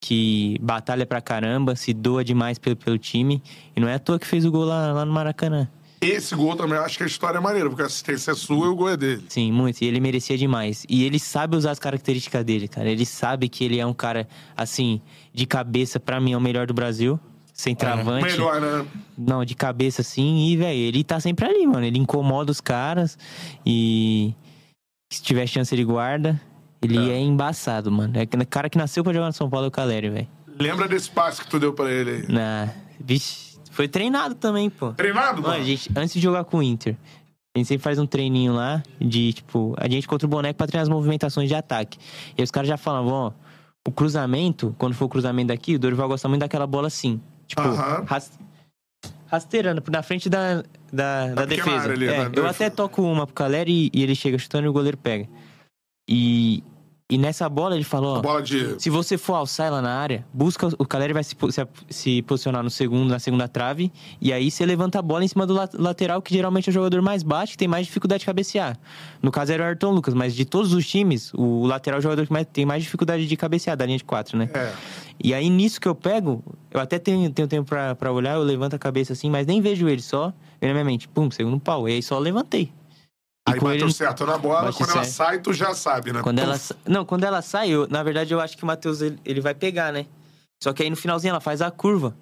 que 0.01 0.57
batalha 0.61 1.05
pra 1.05 1.21
caramba, 1.21 1.75
se 1.75 1.93
doa 1.93 2.23
demais 2.23 2.57
pelo, 2.57 2.75
pelo 2.75 2.97
time. 2.97 3.41
E 3.75 3.79
não 3.79 3.87
é 3.87 3.95
à 3.95 3.99
toa 3.99 4.19
que 4.19 4.25
fez 4.25 4.45
o 4.45 4.51
gol 4.51 4.65
lá, 4.65 4.91
lá 4.93 5.05
no 5.05 5.11
Maracanã. 5.11 5.69
Esse 6.01 6.33
gol 6.33 6.55
também, 6.55 6.77
acho 6.77 6.97
que 6.97 7.03
a 7.03 7.07
história 7.07 7.39
é 7.39 7.41
maneira, 7.41 7.67
porque 7.67 7.81
a 7.81 7.85
assistência 7.85 8.31
é 8.31 8.33
sua 8.33 8.67
e 8.67 8.69
o 8.69 8.75
gol 8.75 8.89
é 8.89 8.95
dele. 8.95 9.25
Sim, 9.27 9.51
muito. 9.51 9.81
E 9.81 9.85
ele 9.85 9.99
merecia 9.99 10.37
demais. 10.37 10.85
E 10.87 11.03
ele 11.03 11.19
sabe 11.19 11.57
usar 11.57 11.71
as 11.71 11.79
características 11.79 12.45
dele, 12.45 12.69
cara. 12.69 12.89
Ele 12.89 13.05
sabe 13.05 13.49
que 13.49 13.65
ele 13.65 13.79
é 13.79 13.85
um 13.85 13.93
cara, 13.93 14.25
assim, 14.55 15.01
de 15.33 15.45
cabeça, 15.45 15.99
pra 15.99 16.21
mim, 16.21 16.31
é 16.31 16.37
o 16.37 16.41
melhor 16.41 16.65
do 16.65 16.73
Brasil. 16.73 17.19
Sem 17.53 17.75
travante. 17.75 18.31
Melhor, 18.31 18.61
né? 18.61 18.85
Não, 19.17 19.43
de 19.43 19.53
cabeça, 19.53 19.99
assim. 19.99 20.47
E, 20.47 20.55
velho, 20.55 20.79
ele 20.79 21.03
tá 21.03 21.19
sempre 21.19 21.45
ali, 21.45 21.67
mano. 21.67 21.85
Ele 21.85 21.99
incomoda 21.99 22.49
os 22.49 22.61
caras. 22.61 23.17
E 23.65 24.33
se 25.11 25.21
tiver 25.21 25.45
chance, 25.47 25.75
ele 25.75 25.83
guarda. 25.83 26.39
Ele 26.81 27.11
é, 27.11 27.19
embaçado, 27.19 27.91
mano. 27.91 28.13
É 28.17 28.23
o 28.23 28.47
cara 28.47 28.69
que 28.69 28.77
nasceu 28.77 29.03
pra 29.03 29.11
jogar 29.13 29.27
no 29.27 29.33
São 29.33 29.49
Paulo 29.49 29.65
é 29.65 29.67
o 29.69 29.71
Caleri, 29.71 30.09
velho. 30.09 30.27
Lembra 30.59 30.87
desse 30.87 31.09
passe 31.09 31.41
que 31.43 31.49
tu 31.49 31.59
deu 31.59 31.73
pra 31.73 31.91
ele 31.91 32.11
aí? 32.11 32.31
Na... 32.31 32.69
Vixe, 32.99 33.57
foi 33.71 33.87
treinado 33.87 34.35
também, 34.35 34.69
pô. 34.69 34.91
Treinado, 34.93 35.41
Mano, 35.41 35.63
gente, 35.63 35.89
antes 35.95 36.13
de 36.13 36.19
jogar 36.19 36.43
com 36.43 36.57
o 36.57 36.63
Inter, 36.63 36.95
a 37.55 37.59
gente 37.59 37.67
sempre 37.67 37.83
faz 37.83 37.97
um 37.99 38.05
treininho 38.05 38.53
lá 38.53 38.83
de, 38.99 39.33
tipo, 39.33 39.73
a 39.77 39.87
gente 39.89 40.07
contra 40.07 40.25
o 40.25 40.29
boneco 40.29 40.57
pra 40.57 40.67
treinar 40.67 40.83
as 40.83 40.89
movimentações 40.89 41.47
de 41.47 41.55
ataque. 41.55 41.97
E 42.37 42.41
aí 42.41 42.43
os 42.43 42.51
caras 42.51 42.67
já 42.67 42.77
falavam, 42.77 43.11
ó, 43.13 43.31
o 43.87 43.91
cruzamento, 43.91 44.75
quando 44.77 44.93
for 44.93 45.05
o 45.05 45.09
cruzamento 45.09 45.47
daqui, 45.47 45.75
o 45.75 45.79
Dorival 45.79 46.07
gosta 46.09 46.27
muito 46.27 46.41
daquela 46.41 46.67
bola 46.67 46.87
assim. 46.87 47.21
Tipo, 47.47 47.61
Aham. 47.61 48.03
ras- 48.05 48.37
rasteira 49.27 49.73
na 49.89 50.03
frente 50.03 50.29
da, 50.29 50.63
da, 50.91 51.27
da 51.33 51.45
defesa. 51.45 51.91
ali, 51.91 52.07
É, 52.07 52.25
né? 52.25 52.31
eu 52.35 52.45
até 52.47 52.69
toco 52.69 53.01
uma 53.01 53.25
pro 53.25 53.33
Caleri 53.33 53.89
e, 53.93 53.99
e 53.99 54.03
ele 54.03 54.15
chega 54.15 54.37
chutando 54.37 54.65
e 54.65 54.69
o 54.69 54.73
goleiro 54.73 54.97
pega. 54.97 55.27
E 56.07 56.63
E 57.11 57.17
nessa 57.17 57.49
bola 57.49 57.73
ele 57.73 57.83
falou, 57.83 58.17
ó, 58.17 58.21
Bola 58.21 58.39
de. 58.43 58.79
se 58.79 58.87
você 58.87 59.17
for 59.17 59.33
alçar 59.33 59.65
ela 59.65 59.81
na 59.81 59.95
área, 59.95 60.23
busca 60.31 60.67
o 60.77 60.85
Caleri 60.85 61.11
vai 61.11 61.23
se, 61.23 61.35
se, 61.49 61.67
se 61.89 62.21
posicionar 62.21 62.61
no 62.61 62.69
segundo, 62.69 63.09
na 63.09 63.17
segunda 63.17 63.47
trave, 63.47 63.91
e 64.21 64.31
aí 64.31 64.51
você 64.51 64.63
levanta 64.63 64.99
a 64.99 65.01
bola 65.01 65.25
em 65.25 65.27
cima 65.27 65.47
do 65.47 65.55
la- 65.55 65.67
lateral, 65.73 66.21
que 66.21 66.31
geralmente 66.31 66.69
é 66.69 66.69
o 66.69 66.73
jogador 66.73 67.01
mais 67.01 67.23
baixo, 67.23 67.53
que 67.53 67.57
tem 67.57 67.67
mais 67.67 67.87
dificuldade 67.87 68.19
de 68.19 68.27
cabecear. 68.27 68.77
No 69.23 69.31
caso 69.31 69.51
era 69.51 69.63
o 69.63 69.65
Ayrton 69.65 69.89
Lucas, 69.89 70.13
mas 70.13 70.35
de 70.35 70.45
todos 70.45 70.71
os 70.71 70.87
times, 70.87 71.31
o 71.33 71.65
lateral 71.65 71.97
é 71.97 71.99
o 71.99 72.03
jogador 72.03 72.27
que 72.27 72.31
mais, 72.31 72.45
tem 72.53 72.63
mais 72.63 72.83
dificuldade 72.83 73.25
de 73.25 73.35
cabecear, 73.35 73.75
da 73.75 73.87
linha 73.87 73.97
de 73.97 74.03
quatro, 74.03 74.37
né? 74.37 74.47
É. 74.53 74.71
E 75.23 75.33
aí 75.33 75.49
nisso 75.49 75.81
que 75.81 75.87
eu 75.87 75.95
pego, 75.95 76.43
eu 76.69 76.79
até 76.79 76.99
tenho, 76.99 77.27
tenho 77.31 77.47
tempo 77.47 77.67
pra, 77.67 77.95
pra 77.95 78.11
olhar, 78.11 78.35
eu 78.35 78.43
levanto 78.43 78.75
a 78.75 78.79
cabeça 78.79 79.13
assim, 79.13 79.31
mas 79.31 79.47
nem 79.47 79.59
vejo 79.61 79.89
ele, 79.89 80.03
só 80.03 80.31
vem 80.61 80.69
na 80.69 80.73
minha 80.75 80.85
mente, 80.85 81.07
pum, 81.07 81.31
segundo 81.31 81.59
pau. 81.59 81.89
E 81.89 81.93
aí 81.93 82.03
só 82.03 82.19
levantei. 82.19 82.71
Aí 83.53 83.59
com 83.59 83.71
ele- 83.71 83.91
certo 83.93 84.25
na 84.25 84.37
bola, 84.37 84.71
quando 84.73 84.89
ela 84.91 85.03
certo. 85.03 85.15
sai, 85.15 85.39
tu 85.39 85.53
já 85.53 85.73
sabe, 85.73 86.11
né? 86.13 86.21
Quando 86.21 86.39
ela, 86.39 86.59
não, 86.87 87.05
quando 87.05 87.23
ela 87.23 87.41
sai, 87.41 87.69
eu, 87.69 87.87
na 87.89 88.01
verdade 88.03 88.33
eu 88.33 88.39
acho 88.39 88.57
que 88.57 88.63
o 88.63 88.67
Matheus 88.67 89.01
ele, 89.01 89.19
ele 89.25 89.41
vai 89.41 89.53
pegar, 89.53 89.91
né? 89.93 90.05
Só 90.61 90.73
que 90.73 90.83
aí 90.83 90.89
no 90.89 90.95
finalzinho 90.95 91.31
ela 91.31 91.39
faz 91.39 91.61
a 91.61 91.71
curva. 91.71 92.13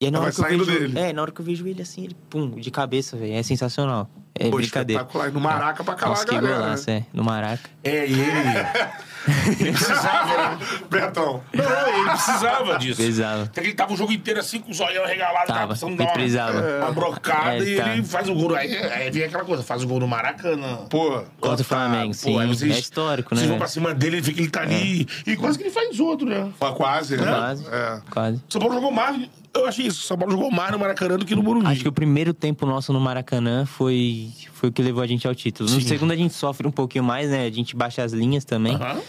E 0.00 0.06
aí 0.06 0.10
na 0.10 0.18
Ela 0.18 0.26
hora 0.26 0.34
vai 0.34 0.48
que 0.50 0.54
eu 0.60 0.64
vejo, 0.66 0.78
dele. 0.80 0.98
É, 0.98 1.12
na 1.12 1.22
hora 1.22 1.32
que 1.32 1.40
eu 1.40 1.44
vejo 1.44 1.66
ele 1.66 1.80
assim, 1.80 2.04
ele 2.04 2.16
pum, 2.28 2.50
de 2.50 2.70
cabeça, 2.70 3.16
velho. 3.16 3.32
É 3.34 3.42
sensacional. 3.42 4.10
É 4.34 4.50
Pô, 4.50 4.56
brincadeira. 4.58 5.00
espetacular. 5.02 5.28
E 5.30 5.32
no 5.32 5.40
Maraca 5.40 5.82
pra 5.82 5.94
calar 5.94 6.10
Nossa, 6.18 6.24
a 6.24 6.26
que 6.26 6.34
galera. 6.34 6.58
golaço, 6.58 6.90
né? 6.90 6.96
é. 6.98 7.04
No 7.16 7.24
Maraca. 7.24 7.70
É, 7.82 8.06
e 8.06 8.12
ele. 8.20 8.20
ele 9.60 9.72
precisava, 9.72 10.26
né? 10.36 10.58
Betão. 10.90 11.42
Não, 11.52 11.88
ele 11.88 12.10
precisava 12.10 12.78
disso. 12.78 12.96
Precisava. 12.96 13.42
Até 13.44 13.60
que 13.60 13.66
ele 13.68 13.74
tava 13.74 13.92
o 13.92 13.96
jogo 13.96 14.12
inteiro 14.12 14.40
assim, 14.40 14.60
com 14.60 14.70
o 14.70 14.74
zoião 14.74 15.04
regalado, 15.06 15.46
Tava, 15.46 15.58
tava 15.58 15.66
precisando 15.68 15.90
ele 15.92 15.98
dar 15.98 16.04
uma, 16.04 16.12
precisava. 16.12 16.78
uma 16.84 16.92
brocada 16.92 17.56
É, 17.64 17.68
e 17.68 17.76
tá. 17.76 17.92
ele 17.92 18.04
faz 18.04 18.28
o 18.28 18.34
gol. 18.34 18.54
Aí, 18.54 18.76
aí 18.76 19.10
vem 19.10 19.24
aquela 19.24 19.44
coisa, 19.44 19.62
faz 19.62 19.82
o 19.82 19.86
gol 19.86 20.00
no 20.00 20.08
Maracanã. 20.08 20.76
Pô. 20.88 21.22
Contra 21.40 21.62
o 21.62 21.64
Flamengo, 21.64 22.14
sim. 22.14 22.32
Pô, 22.32 22.38
aí 22.38 22.48
vocês, 22.48 22.74
é 22.74 22.78
histórico, 22.78 23.34
né? 23.34 23.40
Vocês 23.40 23.48
vão 23.50 23.58
pra 23.58 23.68
cima 23.68 23.94
dele, 23.94 24.16
ele 24.16 24.22
vê 24.22 24.32
que 24.32 24.40
ele 24.40 24.50
tá 24.50 24.62
ali. 24.62 25.06
E 25.26 25.36
quase 25.36 25.58
que 25.58 25.64
ele 25.64 25.70
faz 25.70 25.98
outro, 26.00 26.26
né? 26.28 26.50
Quase, 26.58 27.16
né? 27.16 27.24
Quase. 27.24 27.66
É. 27.70 28.00
Quase. 28.10 28.42
São 28.48 28.60
Paulo 28.60 28.74
jogou 28.74 28.90
mais. 28.92 29.28
Eu 29.54 29.66
achei 29.66 29.86
isso. 29.86 30.02
São 30.06 30.18
Paulo 30.18 30.32
jogou 30.34 30.50
mais 30.50 30.70
no 30.70 30.78
Maracanã 30.78 31.16
do 31.16 31.24
que 31.24 31.34
no 31.34 31.42
Morumbi. 31.42 31.66
Acho 31.66 31.80
que 31.80 31.88
o 31.88 31.92
primeiro 31.92 32.34
tempo 32.34 32.66
nosso 32.66 32.92
no 32.92 33.00
Maracanã 33.00 33.64
foi, 33.64 34.28
foi 34.52 34.68
o 34.68 34.72
que 34.72 34.82
levou 34.82 35.02
a 35.02 35.06
gente 35.06 35.26
ao 35.26 35.34
título. 35.34 35.70
No 35.70 35.80
Sim. 35.80 35.88
segundo 35.88 36.12
a 36.12 36.16
gente 36.16 36.34
sofre 36.34 36.66
um 36.68 36.70
pouquinho 36.70 37.02
mais, 37.02 37.30
né? 37.30 37.46
A 37.46 37.50
gente 37.50 37.74
baixa 37.74 38.02
as 38.04 38.12
linhas 38.12 38.44
também. 38.44 38.74
Aham. 38.74 39.00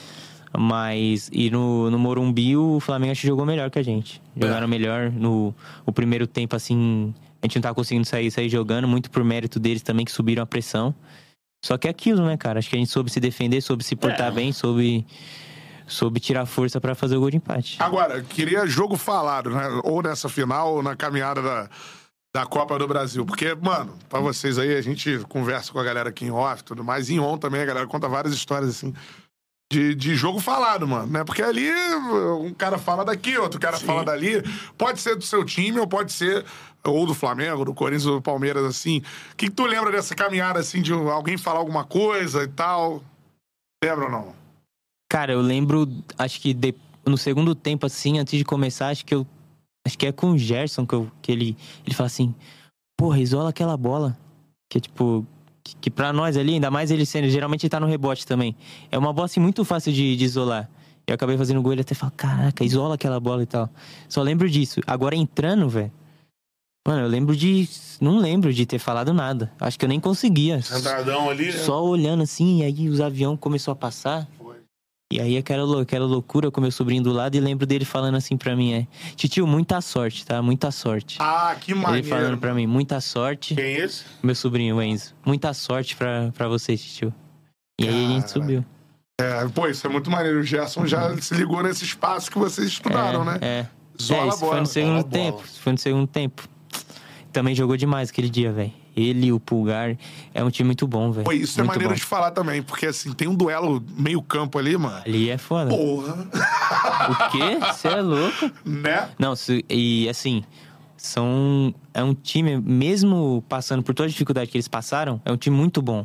Mas 0.60 1.30
e 1.32 1.52
no, 1.52 1.92
no 1.92 2.00
Morumbi 2.00 2.58
o 2.58 2.80
Flamengo 2.80 3.12
acho 3.12 3.22
que 3.22 3.28
jogou 3.28 3.46
melhor 3.46 3.70
que 3.70 3.78
a 3.78 3.84
gente. 3.84 4.20
Jogaram 4.36 4.68
melhor 4.68 5.12
no 5.12 5.54
o 5.86 5.92
primeiro 5.92 6.26
tempo, 6.26 6.56
assim. 6.56 7.14
A 7.42 7.46
gente 7.46 7.58
não 7.58 7.62
tava 7.62 7.76
conseguindo 7.76 8.06
sair, 8.06 8.32
sair 8.32 8.50
jogando, 8.50 8.88
muito 8.88 9.12
por 9.12 9.24
mérito 9.24 9.60
deles 9.60 9.84
também, 9.84 10.04
que 10.04 10.12
subiram 10.12 10.42
a 10.42 10.46
pressão. 10.48 10.96
Só 11.64 11.78
que 11.78 11.88
é 11.88 11.92
aquilo, 11.92 12.26
né, 12.26 12.36
cara? 12.38 12.58
Acho 12.58 12.70
que 12.70 12.76
a 12.76 12.80
gente 12.80 12.90
soube 12.90 13.12
se 13.12 13.20
defender, 13.20 13.62
soube 13.62 13.84
se 13.84 13.96
portar 13.96 14.30
É. 14.30 14.32
bem, 14.32 14.52
soube, 14.52 15.06
soube 15.86 16.20
tirar 16.20 16.46
força 16.48 16.82
pra 16.82 16.96
fazer 16.96 17.18
o 17.18 17.20
gol 17.20 17.30
de 17.30 17.38
empate. 17.38 17.78
Agora, 17.80 18.24
queria 18.24 18.66
jogo 18.66 18.98
falado, 18.98 19.52
né? 19.52 19.68
Ou 19.84 20.02
nessa 20.02 20.28
final, 20.28 20.74
ou 20.76 20.82
na 20.84 20.96
caminhada 20.96 21.42
da, 21.42 21.70
da 22.36 22.46
Copa 22.48 22.80
do 22.80 22.88
Brasil. 22.88 23.24
Porque, 23.26 23.54
mano, 23.56 23.94
pra 24.10 24.20
vocês 24.20 24.58
aí, 24.58 24.76
a 24.76 24.82
gente 24.82 25.20
conversa 25.30 25.72
com 25.72 25.80
a 25.80 25.84
galera 25.84 26.10
aqui 26.10 26.26
em 26.26 26.32
off 26.32 26.62
e 26.62 26.66
tudo 26.66 26.84
mais. 26.84 27.12
Em 27.12 27.20
on 27.20 27.38
também, 27.38 27.62
a 27.62 27.66
galera 27.66 27.86
conta 27.86 28.08
várias 28.08 28.34
histórias, 28.34 28.70
assim, 28.72 28.94
de, 29.72 29.94
de 29.96 30.16
jogo 30.16 30.40
falado, 30.40 30.88
mano, 30.88 31.08
né? 31.08 31.24
Porque 31.24 31.42
ali 31.42 31.70
um 32.42 32.54
cara 32.54 32.78
fala 32.78 33.04
daqui, 33.04 33.38
outro 33.38 33.60
cara 33.60 33.78
fala 33.78 34.04
dali. 34.06 34.42
Pode 34.78 35.02
ser 35.02 35.16
do 35.16 35.24
seu 35.24 35.44
time 35.44 35.80
ou 35.80 35.88
pode 35.88 36.12
ser 36.14 36.46
ou 36.84 37.06
do 37.06 37.14
Flamengo, 37.14 37.66
do 37.66 37.74
Corinthians 37.74 38.06
ou 38.06 38.16
do 38.16 38.22
Palmeiras, 38.22 38.64
assim. 38.64 39.00
O 39.34 39.36
que, 39.36 39.48
que 39.48 39.52
tu 39.52 39.66
lembra 39.66 39.92
dessa 39.92 40.16
caminhada, 40.16 40.60
assim, 40.60 40.82
de 40.82 40.94
alguém 40.94 41.38
falar 41.38 41.60
alguma 41.60 41.84
coisa 41.84 42.44
e 42.44 42.48
tal? 42.48 43.04
Lembra 43.84 44.06
ou 44.06 44.12
não? 44.12 44.36
Cara, 45.12 45.34
eu 45.34 45.42
lembro, 45.42 45.88
acho 46.18 46.40
que 46.40 46.54
de- 46.54 46.76
no 47.06 47.18
segundo 47.18 47.54
tempo, 47.54 47.86
assim, 47.86 48.20
antes 48.20 48.38
de 48.38 48.46
começar, 48.46 48.90
acho 48.90 49.06
que 49.06 49.14
eu. 49.16 49.28
Acho 49.86 49.98
que 49.98 50.06
é 50.06 50.12
com 50.12 50.32
o 50.32 50.38
Gerson 50.38 50.86
que, 50.86 50.94
eu, 50.96 51.12
que 51.22 51.32
ele, 51.32 51.58
ele 51.86 51.96
fala 51.96 52.08
assim: 52.08 52.34
porra, 52.98 53.20
isola 53.20 53.50
aquela 53.50 53.76
bola. 53.78 54.18
Que 54.70 54.78
é 54.78 54.82
tipo. 54.82 55.26
Que, 55.68 55.76
que 55.82 55.90
pra 55.92 56.14
nós 56.14 56.38
ali, 56.38 56.54
ainda 56.54 56.72
mais 56.72 56.92
ele 56.92 57.06
sendo. 57.06 57.30
Geralmente 57.30 57.64
ele 57.64 57.70
tá 57.70 57.80
no 57.80 57.88
rebote 57.88 58.26
também. 58.26 58.56
É 58.92 58.98
uma 58.98 59.12
bola 59.12 59.26
assim 59.26 59.40
muito 59.40 59.66
fácil 59.66 59.92
de, 59.92 60.16
de 60.16 60.24
isolar. 60.26 60.70
Eu 61.06 61.16
acabei 61.16 61.38
fazendo 61.38 61.62
gol, 61.62 61.72
ele 61.74 61.82
até 61.82 61.94
fala: 61.96 62.12
caraca, 62.16 62.64
isola 62.64 62.96
aquela 62.96 63.20
bola 63.20 63.44
e 63.44 63.46
tal. 63.46 63.70
Só 64.08 64.22
lembro 64.22 64.50
disso. 64.50 64.82
Agora 64.86 65.16
entrando, 65.16 65.68
velho. 65.70 65.92
Mano, 66.88 67.02
eu 67.02 67.08
lembro 67.08 67.36
de. 67.36 67.68
Não 68.00 68.18
lembro 68.20 68.54
de 68.54 68.66
ter 68.66 68.80
falado 68.80 69.14
nada. 69.14 69.52
Acho 69.60 69.78
que 69.78 69.84
eu 69.84 69.90
nem 69.90 70.00
conseguia. 70.00 70.62
Sentadão 70.62 71.30
ali. 71.30 71.48
né? 71.48 71.52
Só 71.52 71.84
olhando 71.84 72.24
assim, 72.24 72.60
e 72.60 72.64
aí 72.64 72.88
os 72.90 73.02
aviões 73.02 73.38
começou 73.40 73.72
a 73.72 73.76
passar. 73.76 74.28
E 75.12 75.22
aí 75.22 75.38
aquela, 75.38 75.82
aquela 75.82 76.06
loucura 76.06 76.52
com 76.52 76.60
meu 76.60 76.72
sobrinho 76.72 77.02
do 77.02 77.14
lado 77.14 77.36
e 77.36 77.40
lembro 77.40 77.66
dele 77.66 77.86
falando 77.86 78.16
assim 78.16 78.36
pra 78.36 78.56
mim, 78.58 78.74
é... 78.74 78.88
Titio, 79.16 79.48
muita 79.48 79.80
sorte, 79.80 80.26
tá? 80.26 80.42
Muita 80.42 80.70
sorte. 80.70 81.18
Ah, 81.22 81.56
que 81.60 81.74
maneiro. 81.74 82.06
Ele 82.06 82.10
falando 82.10 82.38
pra 82.38 82.54
mim, 82.54 82.68
muita 82.68 83.00
sorte. 83.00 83.56
Quem 83.56 83.64
é 83.64 83.86
esse? 83.86 84.04
Meu 84.22 84.36
sobrinho, 84.36 84.82
Enzo. 84.82 85.16
Muita 85.26 85.54
sorte 85.54 85.96
pra, 85.96 86.30
pra 86.34 86.50
você, 86.50 86.76
titio. 86.76 87.14
E 87.80 87.88
aí 87.88 88.06
a 88.06 88.08
gente 88.10 88.22
Cara. 88.24 88.28
subiu. 88.28 88.66
É, 89.20 89.48
pô, 89.48 89.68
isso 89.68 89.88
é 89.88 89.90
muito 89.90 90.12
maneiro. 90.12 90.40
O 90.40 90.44
Gerson 90.44 90.86
já 90.86 91.16
se 91.22 91.34
ligou 91.34 91.64
nesse 91.64 91.86
espaço 91.86 92.30
que 92.30 92.38
vocês 92.38 92.68
estudaram, 92.68 93.22
é, 93.22 93.26
né? 93.26 93.40
É. 93.42 93.66
Zola 94.02 94.26
é, 94.26 94.28
isso 94.28 94.40
bola. 94.40 94.52
foi 94.52 94.60
no 94.60 94.68
segundo 94.68 95.04
tempo. 95.06 95.44
Foi 95.62 95.72
no 95.72 95.80
segundo 95.80 96.08
tempo. 96.08 96.48
Também 97.32 97.56
jogou 97.56 97.78
demais 97.78 98.10
aquele 98.10 98.30
dia, 98.30 98.52
velho. 98.52 98.74
Ele, 98.98 99.32
o 99.32 99.40
Pulgar, 99.40 99.96
é 100.34 100.44
um 100.44 100.50
time 100.50 100.66
muito 100.68 100.88
bom, 100.88 101.12
velho. 101.12 101.24
Pô, 101.24 101.32
isso 101.32 101.60
é 101.60 101.64
Muito 101.64 101.68
maneiro 101.74 101.94
bom. 101.94 101.96
de 101.96 102.04
falar 102.04 102.32
também, 102.32 102.64
porque 102.64 102.88
assim, 102.88 103.14
tem 103.14 103.28
um 103.28 103.36
duelo 103.36 103.84
meio 103.96 104.20
campo 104.24 104.58
ali, 104.58 104.76
mano. 104.76 105.04
Ali 105.06 105.30
é 105.30 105.38
foda. 105.38 105.70
Porra, 105.70 106.28
O 107.12 107.30
quê? 107.30 107.60
Você 107.72 107.90
é 107.90 108.02
louco? 108.02 108.52
né? 108.66 109.10
Não, 109.20 109.36
e 109.70 110.10
assim, 110.10 110.44
são. 110.98 111.74
É 111.94 112.04
um 112.04 112.16
time, 112.16 112.58
mesmo 112.60 113.44
passando 113.48 113.84
por 113.84 113.94
toda 113.94 114.08
a 114.08 114.10
dificuldade 114.10 114.50
que 114.50 114.58
eles 114.58 114.68
passaram, 114.68 115.22
é 115.24 115.32
um 115.32 115.38
time 115.38 115.56
muito 115.56 115.80
bom. 115.80 116.04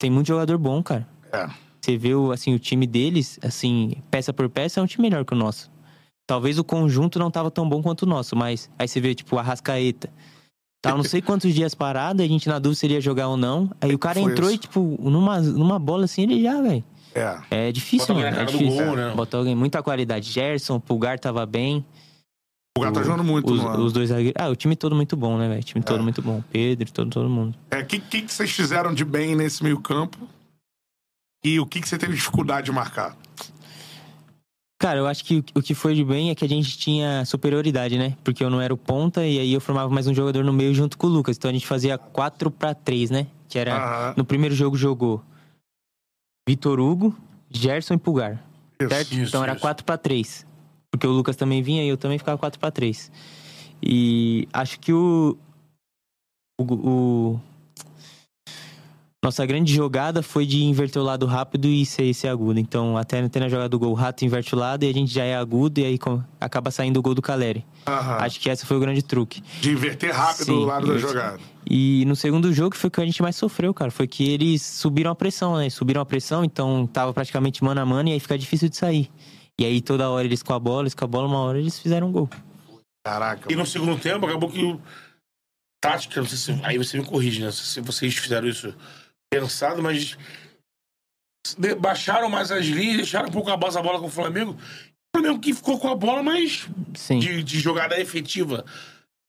Tem 0.00 0.10
muito 0.10 0.26
jogador 0.26 0.58
bom, 0.58 0.82
cara. 0.82 1.06
É. 1.32 1.48
Você 1.80 1.96
vê 1.96 2.14
o, 2.14 2.32
assim, 2.32 2.52
o 2.52 2.58
time 2.58 2.84
deles, 2.86 3.38
assim, 3.42 3.92
peça 4.10 4.32
por 4.32 4.48
peça, 4.48 4.80
é 4.80 4.82
um 4.82 4.86
time 4.86 5.08
melhor 5.08 5.24
que 5.24 5.32
o 5.34 5.36
nosso. 5.36 5.70
Talvez 6.26 6.58
o 6.58 6.64
conjunto 6.64 7.18
não 7.18 7.30
tava 7.30 7.50
tão 7.50 7.68
bom 7.68 7.80
quanto 7.80 8.02
o 8.02 8.06
nosso, 8.06 8.34
mas 8.36 8.68
aí 8.78 8.88
você 8.88 9.00
vê, 9.00 9.14
tipo, 9.14 9.36
a 9.38 9.42
Rascaeta. 9.42 10.10
Tava 10.82 10.96
não 10.96 11.04
sei 11.08 11.22
quantos 11.22 11.54
dias 11.54 11.74
parado, 11.74 12.22
a 12.22 12.26
gente 12.26 12.48
na 12.48 12.58
dúvida 12.58 12.78
se 12.80 12.86
ele 12.86 12.94
ia 12.94 13.00
jogar 13.00 13.28
ou 13.28 13.36
não. 13.36 13.70
Aí 13.80 13.94
o 13.94 13.98
cara 13.98 14.20
Foi 14.20 14.30
entrou 14.30 14.48
isso. 14.48 14.56
e, 14.56 14.58
tipo, 14.58 14.98
numa, 15.00 15.40
numa 15.40 15.78
bola 15.78 16.04
assim, 16.04 16.22
ele 16.24 16.42
já, 16.42 16.60
velho. 16.60 16.84
É. 17.14 17.68
É 17.68 17.72
difícil, 17.72 18.14
Bota 18.14 18.20
mano. 18.30 18.40
É 18.40 18.44
difícil. 18.44 18.84
gol, 18.86 18.96
né? 18.96 19.12
Botou 19.14 19.38
alguém, 19.40 19.54
muita 19.54 19.82
qualidade. 19.82 20.30
Gerson, 20.30 20.80
Pulgar 20.80 21.18
tava 21.18 21.46
bem. 21.46 21.84
O 22.76 22.80
gato 22.80 22.94
tá 22.94 23.02
jogando 23.02 23.22
muito, 23.22 23.52
os, 23.52 23.60
mano. 23.62 23.84
os 23.84 23.92
dois. 23.92 24.10
Ah, 24.34 24.48
o 24.48 24.56
time 24.56 24.74
todo 24.74 24.96
muito 24.96 25.14
bom, 25.14 25.36
né, 25.36 25.46
velho? 25.46 25.60
O 25.60 25.64
time 25.64 25.84
todo 25.84 26.00
É. 26.00 26.02
muito 26.02 26.22
bom. 26.22 26.42
Pedro, 26.50 26.90
todo, 26.90 27.10
todo 27.10 27.28
mundo. 27.28 27.54
É, 27.70 27.80
o 27.80 27.86
que, 27.86 27.98
que, 28.00 28.22
que 28.22 28.32
vocês 28.32 28.50
fizeram 28.50 28.94
de 28.94 29.04
bem 29.04 29.36
nesse 29.36 29.62
meio 29.62 29.78
campo? 29.78 30.26
E 31.44 31.60
o 31.60 31.66
que, 31.66 31.80
que 31.82 31.88
você 31.88 31.98
teve 31.98 32.14
dificuldade 32.14 32.64
de 32.66 32.72
marcar? 32.72 33.14
Cara, 34.82 34.98
eu 34.98 35.06
acho 35.06 35.24
que 35.24 35.44
o- 35.54 35.62
que 35.62 35.74
foi 35.74 35.94
de 35.94 36.04
bem 36.04 36.30
é 36.30 36.34
que 36.34 36.44
a 36.44 36.48
gente 36.48 36.76
tinha 36.76 37.24
superioridade, 37.24 37.96
né? 37.96 38.16
Porque 38.24 38.42
eu 38.42 38.50
não 38.50 38.60
era 38.60 38.74
o 38.74 38.76
ponta 38.76 39.24
e 39.24 39.38
aí 39.38 39.52
eu 39.52 39.60
formava 39.60 39.88
mais 39.88 40.08
um 40.08 40.12
jogador 40.14 40.42
no 40.42 40.52
meio 40.52 40.74
junto 40.74 40.98
com 40.98 41.06
o 41.06 41.10
Lucas. 41.10 41.36
Então 41.36 41.48
a 41.48 41.52
gente 41.54 41.64
fazia 41.68 41.96
4 41.96 42.50
pra 42.50 42.74
3 42.74 43.08
né? 43.08 43.28
Que 43.48 43.60
era. 43.60 44.12
No 44.16 44.24
primeiro 44.24 44.56
jogo 44.56 44.76
jogou 44.76 45.22
Vitor 46.48 46.80
Hugo, 46.80 47.16
Gerson 47.48 47.94
e 47.94 47.98
Pulgar. 47.98 48.42
Isso. 48.80 48.88
Certo? 48.90 49.12
Isso, 49.12 49.28
então 49.28 49.44
era 49.44 49.52
isso. 49.52 49.60
4 49.60 49.84
pra 49.84 49.96
3 49.96 50.44
Porque 50.90 51.06
o 51.06 51.12
Lucas 51.12 51.36
também 51.36 51.62
vinha 51.62 51.84
e 51.84 51.88
eu 51.88 51.96
também 51.96 52.18
ficava 52.18 52.36
4 52.36 52.58
pra 52.58 52.72
3 52.72 53.08
E 53.80 54.48
acho 54.52 54.80
que 54.80 54.92
o. 54.92 55.38
O. 56.60 56.64
o- 56.74 57.40
nossa 59.22 59.46
grande 59.46 59.72
jogada 59.72 60.20
foi 60.20 60.44
de 60.44 60.64
inverter 60.64 61.00
o 61.00 61.04
lado 61.04 61.26
rápido 61.26 61.68
e 61.68 61.86
ser, 61.86 62.12
ser 62.12 62.26
agudo. 62.26 62.58
Então, 62.58 62.96
até, 62.96 63.20
até 63.20 63.38
na 63.38 63.48
jogada 63.48 63.68
do 63.68 63.78
gol, 63.78 63.90
o 63.92 63.94
Rato 63.94 64.24
inverte 64.24 64.52
o 64.52 64.58
lado 64.58 64.82
e 64.84 64.88
a 64.90 64.92
gente 64.92 65.12
já 65.12 65.22
é 65.22 65.36
agudo 65.36 65.78
e 65.78 65.84
aí 65.84 65.96
com- 65.96 66.20
acaba 66.40 66.72
saindo 66.72 66.98
o 66.98 67.02
gol 67.02 67.14
do 67.14 67.22
Caleri. 67.22 67.64
Aham. 67.86 68.16
Acho 68.16 68.40
que 68.40 68.48
esse 68.50 68.66
foi 68.66 68.76
o 68.76 68.80
grande 68.80 69.00
truque. 69.00 69.40
De 69.60 69.70
inverter 69.70 70.12
rápido 70.12 70.46
Sim, 70.46 70.52
o 70.52 70.64
lado 70.64 70.88
da 70.88 70.98
jogada. 70.98 71.38
E 71.64 72.04
no 72.06 72.16
segundo 72.16 72.52
jogo 72.52 72.76
foi 72.76 72.88
o 72.88 72.90
que 72.90 73.00
a 73.00 73.04
gente 73.06 73.22
mais 73.22 73.36
sofreu, 73.36 73.72
cara. 73.72 73.92
Foi 73.92 74.08
que 74.08 74.28
eles 74.28 74.60
subiram 74.60 75.12
a 75.12 75.14
pressão, 75.14 75.56
né? 75.56 75.70
Subiram 75.70 76.00
a 76.00 76.06
pressão, 76.06 76.44
então 76.44 76.84
tava 76.88 77.14
praticamente 77.14 77.62
mano 77.62 77.80
a 77.80 77.86
mano 77.86 78.08
e 78.08 78.12
aí 78.12 78.18
fica 78.20 78.36
difícil 78.36 78.68
de 78.68 78.76
sair. 78.76 79.08
E 79.60 79.64
aí 79.64 79.80
toda 79.80 80.10
hora 80.10 80.24
eles 80.26 80.42
com 80.42 80.52
a 80.52 80.58
bola, 80.58 80.82
eles 80.82 80.94
com 80.94 81.04
a 81.04 81.08
bola, 81.08 81.28
uma 81.28 81.38
hora 81.38 81.60
eles 81.60 81.78
fizeram 81.78 82.08
um 82.08 82.12
gol. 82.12 82.28
Caraca. 83.06 83.52
E 83.52 83.54
no 83.54 83.64
segundo 83.64 83.96
tempo, 84.00 84.26
acabou 84.26 84.50
que 84.50 84.64
o. 84.64 84.80
Tática, 85.80 86.20
não 86.20 86.28
sei 86.28 86.38
se. 86.38 86.60
Aí 86.64 86.76
você 86.78 86.98
me 86.98 87.04
corrige, 87.04 87.40
né? 87.40 87.50
Se 87.52 87.80
vocês 87.80 88.14
fizeram 88.16 88.48
isso 88.48 88.74
pensado, 89.40 89.82
mas. 89.82 90.16
de- 91.58 91.74
Baixaram 91.74 92.28
mais 92.28 92.50
as 92.50 92.64
linhas, 92.66 92.96
deixaram 92.98 93.28
um 93.28 93.32
pouco 93.32 93.50
a 93.50 93.56
base 93.56 93.78
a 93.78 93.82
bola 93.82 93.98
com 93.98 94.06
o 94.06 94.10
Flamengo. 94.10 94.52
O 94.52 95.18
Flamengo 95.18 95.40
que 95.40 95.52
ficou 95.54 95.78
com 95.78 95.88
a 95.88 95.94
bola, 95.96 96.22
mas 96.22 96.68
Sim. 96.94 97.18
de, 97.18 97.42
de 97.42 97.60
jogada 97.60 97.98
efetiva. 98.00 98.64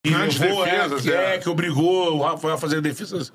E 0.05 0.09
Grandes 0.09 0.37
levou, 0.37 0.65
defesas, 0.65 0.99
é, 1.07 1.09
que, 1.09 1.15
é. 1.17 1.35
é, 1.35 1.37
que 1.39 1.49
obrigou 1.49 2.17
o 2.17 2.21
Rafael 2.23 2.55
a 2.55 2.57
fazer 2.57 2.81
defesas. 2.81 3.31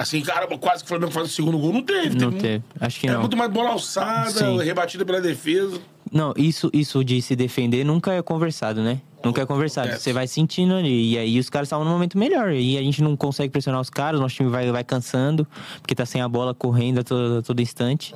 Assim, 0.00 0.22
cara, 0.22 0.46
quase 0.56 0.82
que 0.82 0.86
o 0.86 0.88
Flamengo 0.88 1.10
faz 1.12 1.26
o 1.28 1.30
segundo 1.32 1.58
gol. 1.58 1.72
Não 1.72 1.82
teve. 1.82 2.16
Não 2.16 2.30
teve- 2.30 2.40
teve. 2.42 2.64
Acho 2.80 3.00
que 3.00 3.06
Era 3.06 3.14
não. 3.14 3.22
muito 3.22 3.36
mais 3.36 3.50
bola 3.50 3.70
alçada, 3.70 4.30
Sim. 4.30 4.62
rebatida 4.62 5.04
pela 5.04 5.20
defesa. 5.20 5.80
Não, 6.12 6.32
isso, 6.36 6.70
isso 6.72 7.02
de 7.04 7.20
se 7.22 7.34
defender 7.34 7.84
nunca 7.84 8.12
é 8.12 8.22
conversado, 8.22 8.82
né? 8.82 9.00
É 9.24 9.46
conversado. 9.46 9.86
Acontece. 9.88 10.04
Você 10.04 10.12
vai 10.12 10.26
sentindo 10.26 10.74
ali. 10.74 11.12
E 11.12 11.18
aí 11.18 11.38
os 11.38 11.48
caras 11.48 11.66
estavam 11.66 11.84
num 11.84 11.92
momento 11.92 12.18
melhor. 12.18 12.52
E 12.52 12.76
a 12.76 12.82
gente 12.82 13.02
não 13.02 13.16
consegue 13.16 13.50
pressionar 13.50 13.80
os 13.80 13.88
caras, 13.90 14.20
nosso 14.20 14.34
time 14.34 14.48
vai, 14.50 14.70
vai 14.70 14.84
cansando, 14.84 15.46
porque 15.80 15.94
tá 15.94 16.04
sem 16.04 16.20
a 16.20 16.28
bola 16.28 16.54
correndo 16.54 16.98
a 17.00 17.02
todo, 17.04 17.38
a 17.38 17.42
todo 17.42 17.60
instante. 17.60 18.14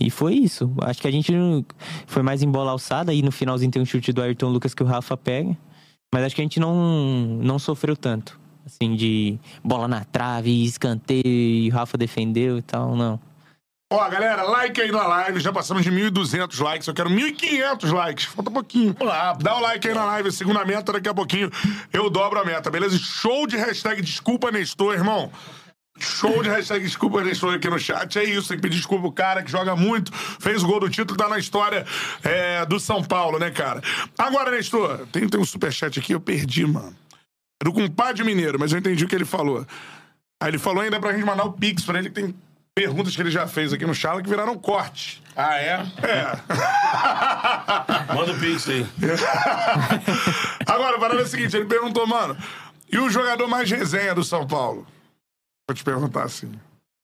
E 0.00 0.10
foi 0.10 0.34
isso. 0.34 0.72
Acho 0.80 1.00
que 1.00 1.06
a 1.08 1.10
gente 1.12 1.30
não- 1.32 1.64
foi 2.06 2.22
mais 2.22 2.42
em 2.42 2.50
bola 2.50 2.72
alçada. 2.72 3.12
E 3.14 3.22
no 3.22 3.30
finalzinho 3.30 3.70
tem 3.70 3.80
um 3.80 3.86
chute 3.86 4.12
do 4.12 4.20
Ayrton 4.22 4.48
Lucas 4.48 4.74
que 4.74 4.82
o 4.82 4.86
Rafa 4.86 5.16
pega. 5.16 5.56
Mas 6.12 6.24
acho 6.24 6.34
que 6.34 6.40
a 6.40 6.44
gente 6.44 6.58
não, 6.60 6.74
não 7.40 7.58
sofreu 7.58 7.96
tanto. 7.96 8.38
Assim, 8.66 8.94
de 8.94 9.38
bola 9.64 9.88
na 9.88 10.04
trave, 10.04 10.64
escanteio, 10.64 11.22
e 11.26 11.68
o 11.68 11.72
Rafa 11.72 11.96
defendeu 11.98 12.58
e 12.58 12.62
tal, 12.62 12.94
não. 12.94 13.18
Ó, 13.92 14.08
galera, 14.08 14.42
like 14.44 14.80
aí 14.80 14.90
na 14.90 15.06
live. 15.06 15.38
Já 15.38 15.52
passamos 15.52 15.82
de 15.82 15.90
1.200 15.90 16.58
likes. 16.64 16.88
Eu 16.88 16.94
quero 16.94 17.10
1.500 17.10 17.92
likes. 17.92 18.24
Falta 18.24 18.50
pouquinho. 18.50 18.94
Vamos 18.98 19.12
lá. 19.12 19.34
Dá 19.34 19.54
o 19.54 19.60
like 19.60 19.86
aí 19.86 19.92
na 19.92 20.06
live. 20.06 20.32
Segunda 20.32 20.64
meta, 20.64 20.94
daqui 20.94 21.10
a 21.10 21.14
pouquinho 21.14 21.50
eu 21.92 22.08
dobro 22.08 22.40
a 22.40 22.44
meta, 22.44 22.70
beleza? 22.70 22.98
Show 22.98 23.46
de 23.46 23.58
hashtag 23.58 24.00
desculpa, 24.00 24.50
Nestor, 24.50 24.94
irmão. 24.94 25.30
Show 25.98 26.42
de 26.42 26.48
hashtag 26.48 26.82
desculpa, 26.82 27.22
Nestor 27.22 27.54
aqui 27.54 27.68
no 27.68 27.78
chat. 27.78 28.18
É 28.18 28.24
isso, 28.24 28.48
tem 28.48 28.56
que 28.56 28.62
pedir 28.62 28.76
desculpa 28.76 29.06
o 29.06 29.12
cara 29.12 29.42
que 29.42 29.50
joga 29.50 29.76
muito, 29.76 30.10
fez 30.10 30.62
o 30.62 30.66
gol 30.66 30.80
do 30.80 30.88
título, 30.88 31.18
tá 31.18 31.28
na 31.28 31.38
história 31.38 31.84
é, 32.24 32.64
do 32.64 32.80
São 32.80 33.04
Paulo, 33.04 33.38
né, 33.38 33.50
cara? 33.50 33.82
Agora, 34.16 34.50
Nestor, 34.50 35.06
tem, 35.12 35.28
tem 35.28 35.38
um 35.38 35.44
superchat 35.44 35.98
aqui, 35.98 36.14
eu 36.14 36.20
perdi, 36.20 36.64
mano. 36.64 36.96
Era 37.60 37.68
o 37.68 37.74
compadre 37.74 38.24
mineiro, 38.24 38.58
mas 38.58 38.72
eu 38.72 38.78
entendi 38.78 39.04
o 39.04 39.08
que 39.08 39.14
ele 39.14 39.26
falou. 39.26 39.66
Aí 40.42 40.48
ele 40.48 40.58
falou 40.58 40.82
ainda 40.82 40.98
pra 40.98 41.12
gente 41.12 41.26
mandar 41.26 41.44
o 41.44 41.52
Pix 41.52 41.84
pra 41.84 41.98
ele, 41.98 42.08
que 42.08 42.14
tem 42.14 42.34
perguntas 42.74 43.14
que 43.14 43.20
ele 43.22 43.30
já 43.30 43.46
fez 43.46 43.72
aqui 43.72 43.84
no 43.84 43.94
Charla 43.94 44.22
que 44.22 44.28
viraram 44.28 44.56
corte. 44.58 45.22
Ah, 45.36 45.56
é? 45.56 45.86
É. 46.02 46.32
Manda 48.14 48.32
o 48.32 48.38
Pix 48.38 48.68
aí. 48.68 48.86
Agora, 50.66 50.96
a 50.96 51.00
parada 51.00 51.20
é 51.20 51.24
a 51.24 51.26
seguinte, 51.26 51.56
ele 51.56 51.66
perguntou, 51.66 52.06
mano, 52.06 52.36
e 52.90 52.98
o 52.98 53.10
jogador 53.10 53.46
mais 53.48 53.70
resenha 53.70 54.14
do 54.14 54.24
São 54.24 54.46
Paulo? 54.46 54.86
Vou 55.68 55.74
te 55.74 55.84
perguntar 55.84 56.24
assim. 56.24 56.50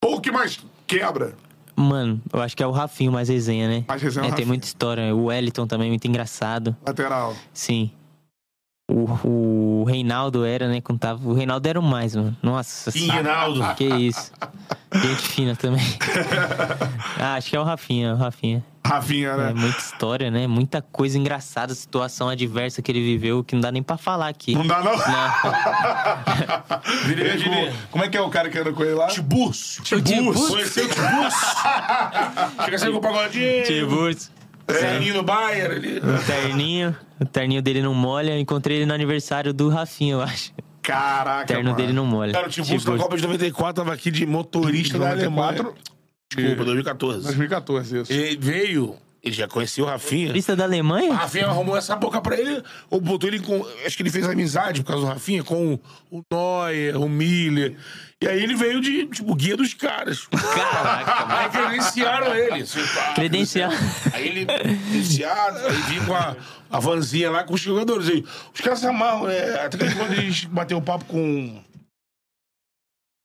Ou 0.05 0.17
o 0.17 0.21
que 0.21 0.31
mais 0.31 0.59
quebra? 0.87 1.35
Mano, 1.77 2.21
eu 2.33 2.41
acho 2.41 2.57
que 2.57 2.63
é 2.63 2.67
o 2.67 2.73
Rafinho 2.73 3.13
mais 3.13 3.29
resenha, 3.29 3.69
né? 3.69 3.85
Mais 3.87 4.03
resenha 4.03 4.27
é 4.27 4.31
o 4.31 4.33
É, 4.33 4.37
tem 4.37 4.45
muita 4.45 4.67
história. 4.67 5.15
O 5.15 5.27
Wellington 5.27 5.67
também, 5.67 5.89
muito 5.89 6.07
engraçado. 6.09 6.77
Lateral. 6.85 7.37
Sim. 7.53 7.93
O, 8.91 9.83
o 9.83 9.85
Reinaldo 9.85 10.47
era, 10.47 10.67
né? 10.67 10.81
Quando 10.81 10.99
tava, 10.99 11.29
o 11.29 11.35
Reinaldo 11.35 11.69
era 11.69 11.79
o 11.79 11.83
mais, 11.83 12.17
mano. 12.17 12.35
Nossa 12.43 12.91
King 12.91 13.11
Reinaldo. 13.11 13.63
Que 13.75 13.85
isso. 13.85 14.33
Gente 14.95 15.29
fina 15.29 15.55
também. 15.55 15.85
ah, 17.21 17.35
acho 17.35 17.51
que 17.51 17.57
é 17.57 17.61
o 17.61 17.65
Rafinha, 17.65 18.15
o 18.15 18.17
Rafinha. 18.17 18.65
Rafinha, 18.83 19.29
É 19.29 19.37
né? 19.37 19.53
muita 19.55 19.79
história, 19.79 20.31
né? 20.31 20.47
Muita 20.47 20.81
coisa 20.81 21.19
engraçada, 21.19 21.75
situação 21.75 22.31
adversa 22.31 22.81
que 22.81 22.91
ele 22.91 23.03
viveu, 23.03 23.45
que 23.45 23.55
não 23.55 23.61
dá 23.61 23.71
nem 23.71 23.83
pra 23.83 23.99
falar 23.99 24.29
aqui. 24.29 24.55
Não 24.55 24.67
dá, 24.67 24.83
não? 24.83 24.97
Não. 24.97 25.05
Virei 27.05 27.71
como 27.91 28.05
é 28.05 28.09
que 28.09 28.17
é 28.17 28.23
o 28.23 28.31
cara 28.31 28.49
que 28.49 28.59
anda 28.59 28.73
com 28.73 28.83
ele 28.83 28.95
lá? 28.95 29.09
Tiburcio. 29.09 29.83
Tiburcio. 29.85 30.49
Conheceu 30.49 30.87
o 30.87 30.89
Tiburcio? 30.89 31.49
Chega 32.65 32.77
assim 32.77 32.91
com 32.91 32.97
o 32.97 33.01
pagodinho. 33.03 33.65
Tiburcio. 33.65 34.31
Serninho 34.71 35.15
no 35.17 35.23
Bayern 35.23 35.75
ali. 35.77 35.99
O 35.99 36.19
terninho. 36.25 36.97
O 37.21 37.25
terninho 37.25 37.61
dele 37.63 37.83
não 37.83 37.95
molha. 37.95 38.39
Encontrei 38.39 38.79
ele 38.79 38.87
no 38.87 38.95
aniversário 38.95 39.53
do 39.53 39.69
Rafinha, 39.69 40.15
eu 40.15 40.23
acho. 40.23 40.53
Caraca, 40.83 41.45
O 41.45 41.47
terno 41.47 41.65
mano. 41.65 41.77
dele 41.77 41.93
não 41.93 42.07
molha. 42.07 42.33
Cara, 42.33 42.47
o 42.47 42.51
Tiburcio 42.51 42.93
na 42.93 42.99
Copa 42.99 43.17
de 43.17 43.23
94 43.23 43.83
tava 43.85 43.95
aqui 43.95 44.11
de 44.11 44.25
motorista 44.25 44.99
da 44.99 45.11
Alemanha. 45.11 45.63
94, 45.63 45.75
Desculpa, 46.35 46.65
2014. 46.65 47.23
2014, 47.25 47.99
isso. 48.03 48.13
Ele 48.13 48.37
veio, 48.41 48.95
ele 49.23 49.35
já 49.35 49.47
conhecia 49.49 49.83
o 49.85 49.87
Rafinha. 49.87 50.33
Lista 50.33 50.55
da 50.57 50.65
O 50.65 50.67
Alemanha? 50.67 51.13
Rafinha 51.15 51.47
arrumou 51.47 51.77
essa 51.77 51.95
boca 51.97 52.21
pra 52.21 52.39
ele, 52.39 52.63
ou 52.89 53.01
botou 53.01 53.29
ele 53.29 53.41
com. 53.41 53.67
Acho 53.85 53.97
que 53.97 54.03
ele 54.03 54.11
fez 54.11 54.27
amizade 54.29 54.83
por 54.83 54.89
causa 54.93 55.05
do 55.07 55.13
Rafinha 55.13 55.43
com 55.45 55.79
o 56.11 56.23
Neuer, 56.31 56.97
o 57.01 57.09
Miller. 57.09 57.77
E 58.21 58.27
aí 58.27 58.43
ele 58.43 58.57
veio 58.57 58.81
de, 58.81 59.07
tipo, 59.07 59.33
guia 59.37 59.57
dos 59.57 59.75
caras. 59.75 60.27
Caraca, 60.27 61.25
mano. 61.27 61.41
Aí 61.41 61.49
credenciaram 61.51 62.35
ele. 62.35 62.63
assim, 62.63 62.85
pá, 62.93 63.13
Credencial. 63.15 63.71
Aí 64.13 64.27
ele, 64.27 64.45
credenciado, 64.45 65.59
aí 65.59 65.77
vinha 65.83 66.05
com 66.05 66.15
a, 66.15 66.37
a 66.69 66.81
vanzinha 66.81 67.31
lá 67.31 67.45
com 67.45 67.55
os 67.55 67.61
jogadores. 67.61 68.09
Aí, 68.09 68.25
os 68.53 68.61
caras 68.61 68.81
se 68.81 68.87
amarram, 68.89 69.31
é, 69.31 69.65
até 69.65 69.79
que 69.79 69.95
quando 69.95 70.49
bateu 70.51 70.79
o 70.79 70.83
papo 70.83 71.05
com. 71.05 71.63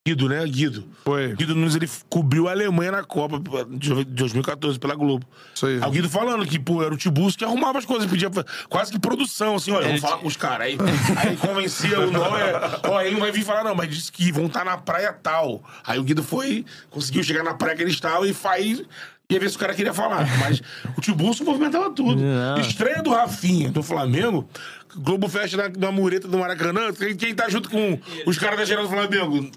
Guido, 0.05 0.27
né? 0.27 0.45
Guido. 0.45 0.83
Foi. 1.05 1.33
Guido 1.33 1.55
Nunes, 1.55 1.75
ele 1.75 1.89
cobriu 2.09 2.49
a 2.49 2.51
Alemanha 2.51 2.91
na 2.91 3.03
Copa 3.05 3.41
de 3.69 4.03
2014 4.03 4.77
pela 4.77 4.95
Globo. 4.95 5.25
Isso 5.55 5.65
aí. 5.65 5.79
Aí 5.81 5.87
o 5.87 5.91
Guido 5.91 6.09
falando 6.09 6.45
que, 6.45 6.59
pô, 6.59 6.83
era 6.83 6.93
o 6.93 6.97
Tibus 6.97 7.37
que 7.37 7.45
arrumava 7.45 7.79
as 7.79 7.85
coisas, 7.85 8.09
pedia 8.11 8.29
quase 8.67 8.91
que 8.91 8.99
produção, 8.99 9.55
assim, 9.55 9.71
olha, 9.71 9.87
vamos 9.87 10.01
falar 10.01 10.17
com 10.17 10.27
os 10.27 10.35
caras. 10.35 10.67
Aí, 10.67 10.77
aí 11.15 11.37
convencia 11.37 12.01
o 12.01 12.11
Noé, 12.11 12.51
ó, 12.83 12.99
ele 12.99 13.11
não 13.11 13.21
vai 13.21 13.31
vir 13.31 13.45
falar, 13.45 13.63
não, 13.63 13.73
mas 13.73 13.89
disse 13.89 14.11
que 14.11 14.29
vão 14.29 14.47
estar 14.47 14.65
na 14.65 14.77
praia 14.77 15.13
tal. 15.13 15.63
Aí 15.85 15.97
o 15.97 16.03
Guido 16.03 16.21
foi, 16.21 16.65
conseguiu 16.89 17.23
chegar 17.23 17.41
na 17.41 17.53
praia 17.53 17.73
que 17.73 17.83
eles 17.83 17.93
estavam 17.93 18.25
e 18.25 18.33
faz. 18.33 18.83
Ia 19.29 19.39
ver 19.39 19.49
se 19.49 19.55
o 19.55 19.59
cara 19.59 19.73
queria 19.73 19.93
falar. 19.93 20.27
Mas 20.37 20.61
o 20.97 21.01
Tibus 21.01 21.39
movimentava 21.39 21.89
tudo. 21.91 22.21
Não. 22.21 22.57
Estreia 22.59 23.01
do 23.01 23.09
Rafinha, 23.09 23.71
do 23.71 23.81
Flamengo. 23.81 24.49
Globo 24.97 25.29
fecha 25.29 25.55
na, 25.55 25.69
na 25.69 25.91
mureta 25.93 26.27
do 26.27 26.37
Maracanã. 26.37 26.91
Quem, 26.93 27.15
quem 27.15 27.33
tá 27.33 27.47
junto 27.47 27.69
com 27.69 27.97
os 28.27 28.37
caras 28.37 28.59
da 28.59 28.65
geral 28.65 28.83
do 28.83 28.89
Flamengo? 28.89 29.49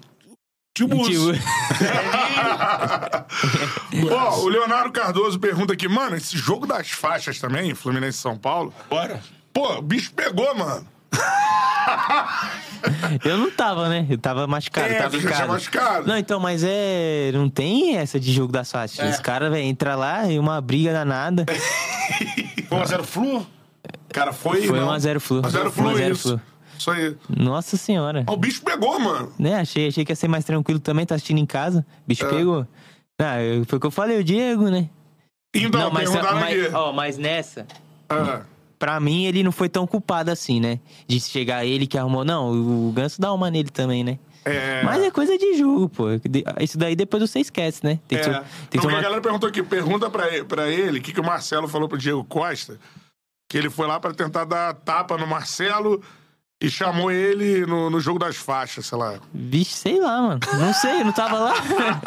Tibus. 0.77 1.09
Ó, 4.11 4.39
o 4.41 4.47
Leonardo 4.47 4.91
Cardoso 4.91 5.39
pergunta 5.39 5.73
aqui, 5.73 5.87
mano, 5.87 6.15
esse 6.15 6.37
jogo 6.37 6.65
das 6.67 6.89
faixas 6.91 7.39
também, 7.39 7.73
Fluminense 7.73 8.17
e 8.17 8.21
São 8.21 8.37
Paulo, 8.37 8.73
Bora. 8.89 9.19
pô, 9.53 9.77
o 9.77 9.81
bicho 9.81 10.11
pegou, 10.13 10.53
mano. 10.55 10.85
Eu 13.23 13.37
não 13.37 13.49
tava, 13.49 13.89
né? 13.89 14.05
Eu 14.09 14.17
tava 14.17 14.45
machucado, 14.45 14.93
É, 14.93 14.97
tava 14.99 15.17
em 15.17 15.21
casa. 15.21 15.47
machucado. 15.47 16.07
Não, 16.07 16.17
então, 16.17 16.39
mas 16.39 16.63
é. 16.65 17.31
Não 17.33 17.49
tem 17.49 17.97
essa 17.97 18.19
de 18.19 18.31
jogo 18.31 18.51
das 18.51 18.71
faixas. 18.71 18.99
É. 18.99 19.09
Os 19.09 19.19
caras, 19.19 19.49
velho, 19.51 19.63
entra 19.63 19.95
lá 19.95 20.29
e 20.29 20.37
uma 20.37 20.59
briga 20.61 20.93
danada. 20.93 21.45
Foi 22.67 22.77
1x0 22.77 23.03
Flu? 23.03 23.47
Cara, 24.09 24.33
foi. 24.33 24.67
Foi 24.67 24.79
não. 24.79 24.89
1x0 24.89 25.19
Flu. 25.19 25.41
1x0 25.41 25.71
Flu, 25.71 25.89
1x0 25.91 26.11
isso. 26.11 26.29
Flu. 26.29 26.41
Isso 26.77 26.91
aí. 26.91 27.15
Nossa 27.29 27.75
senhora. 27.77 28.23
Ó, 28.27 28.33
O 28.33 28.37
bicho 28.37 28.61
pegou, 28.61 28.99
mano. 28.99 29.31
Né? 29.39 29.55
Achei, 29.55 29.87
achei 29.87 30.05
que 30.05 30.11
ia 30.11 30.15
ser 30.15 30.27
mais 30.27 30.45
tranquilo 30.45 30.79
também, 30.79 31.05
tá 31.05 31.15
assistindo 31.15 31.39
em 31.39 31.45
casa. 31.45 31.85
Bicho 32.05 32.25
É. 32.25 32.29
pegou. 32.29 32.67
Ah, 33.19 33.41
eu- 33.41 33.65
foi 33.65 33.77
o 33.77 33.81
que 33.81 33.87
eu 33.87 33.91
falei, 33.91 34.19
o 34.19 34.23
Diego, 34.23 34.69
né? 34.69 34.89
Então, 35.55 35.81
não, 35.81 35.91
mas, 35.91 36.09
mas, 36.13 36.73
ó, 36.73 36.91
mas 36.93 37.17
nessa, 37.17 37.65
Ah, 38.09 38.41
pra 38.77 38.99
mim, 38.99 39.25
ele 39.25 39.41
não 39.41 39.51
foi 39.51 39.67
tão 39.69 39.87
culpado 39.87 40.29
assim, 40.29 40.59
né? 40.59 40.79
De 41.07 41.19
chegar 41.19 41.65
ele 41.65 41.87
que 41.87 41.97
arrumou. 41.97 42.23
Não, 42.23 42.51
o 42.51 42.91
Ganso 42.91 43.19
dá 43.19 43.33
uma 43.33 43.49
nele 43.49 43.69
também, 43.71 44.03
né? 44.03 44.19
é. 44.45 44.81
Mas 44.83 45.01
é 45.03 45.09
coisa 45.11 45.37
de 45.37 45.57
jogo, 45.57 45.89
pô. 45.89 46.05
Isso 46.61 46.77
daí 46.77 46.95
depois 46.95 47.21
você 47.21 47.39
esquece, 47.39 47.83
né? 47.83 47.99
Tem 48.07 48.19
É. 48.19 48.21
que, 48.21 48.29
tem 48.29 48.39
que 48.39 48.45
porque 48.69 48.79
tomar... 48.87 48.99
a 48.99 49.01
galera 49.01 49.21
perguntou 49.21 49.49
aqui, 49.49 49.61
pergunta 49.63 50.09
pra 50.09 50.27
ele, 50.33 50.43
pra 50.45 50.69
ele 50.69 50.99
o 50.99 51.01
que, 51.01 51.11
que 51.11 51.19
o 51.19 51.25
Marcelo 51.25 51.67
falou 51.67 51.89
pro 51.89 51.97
Diego 51.97 52.23
Costa, 52.23 52.79
que 53.49 53.57
ele 53.57 53.69
foi 53.69 53.87
lá 53.87 53.99
pra 53.99 54.13
tentar 54.13 54.45
dar 54.45 54.73
tapa 54.75 55.17
no 55.17 55.25
Marcelo 55.27 56.01
e 56.59 56.69
chamou 56.71 57.11
ele 57.11 57.65
no, 57.67 57.89
no 57.89 57.99
jogo 57.99 58.17
das 58.17 58.35
faixas, 58.35 58.87
sei 58.87 58.97
lá. 58.97 59.19
Vixe, 59.31 59.73
sei 59.73 59.99
lá, 59.99 60.21
mano. 60.21 60.39
Não 60.59 60.73
sei, 60.73 61.03
não 61.03 61.11
tava 61.11 61.37
lá. 61.37 61.53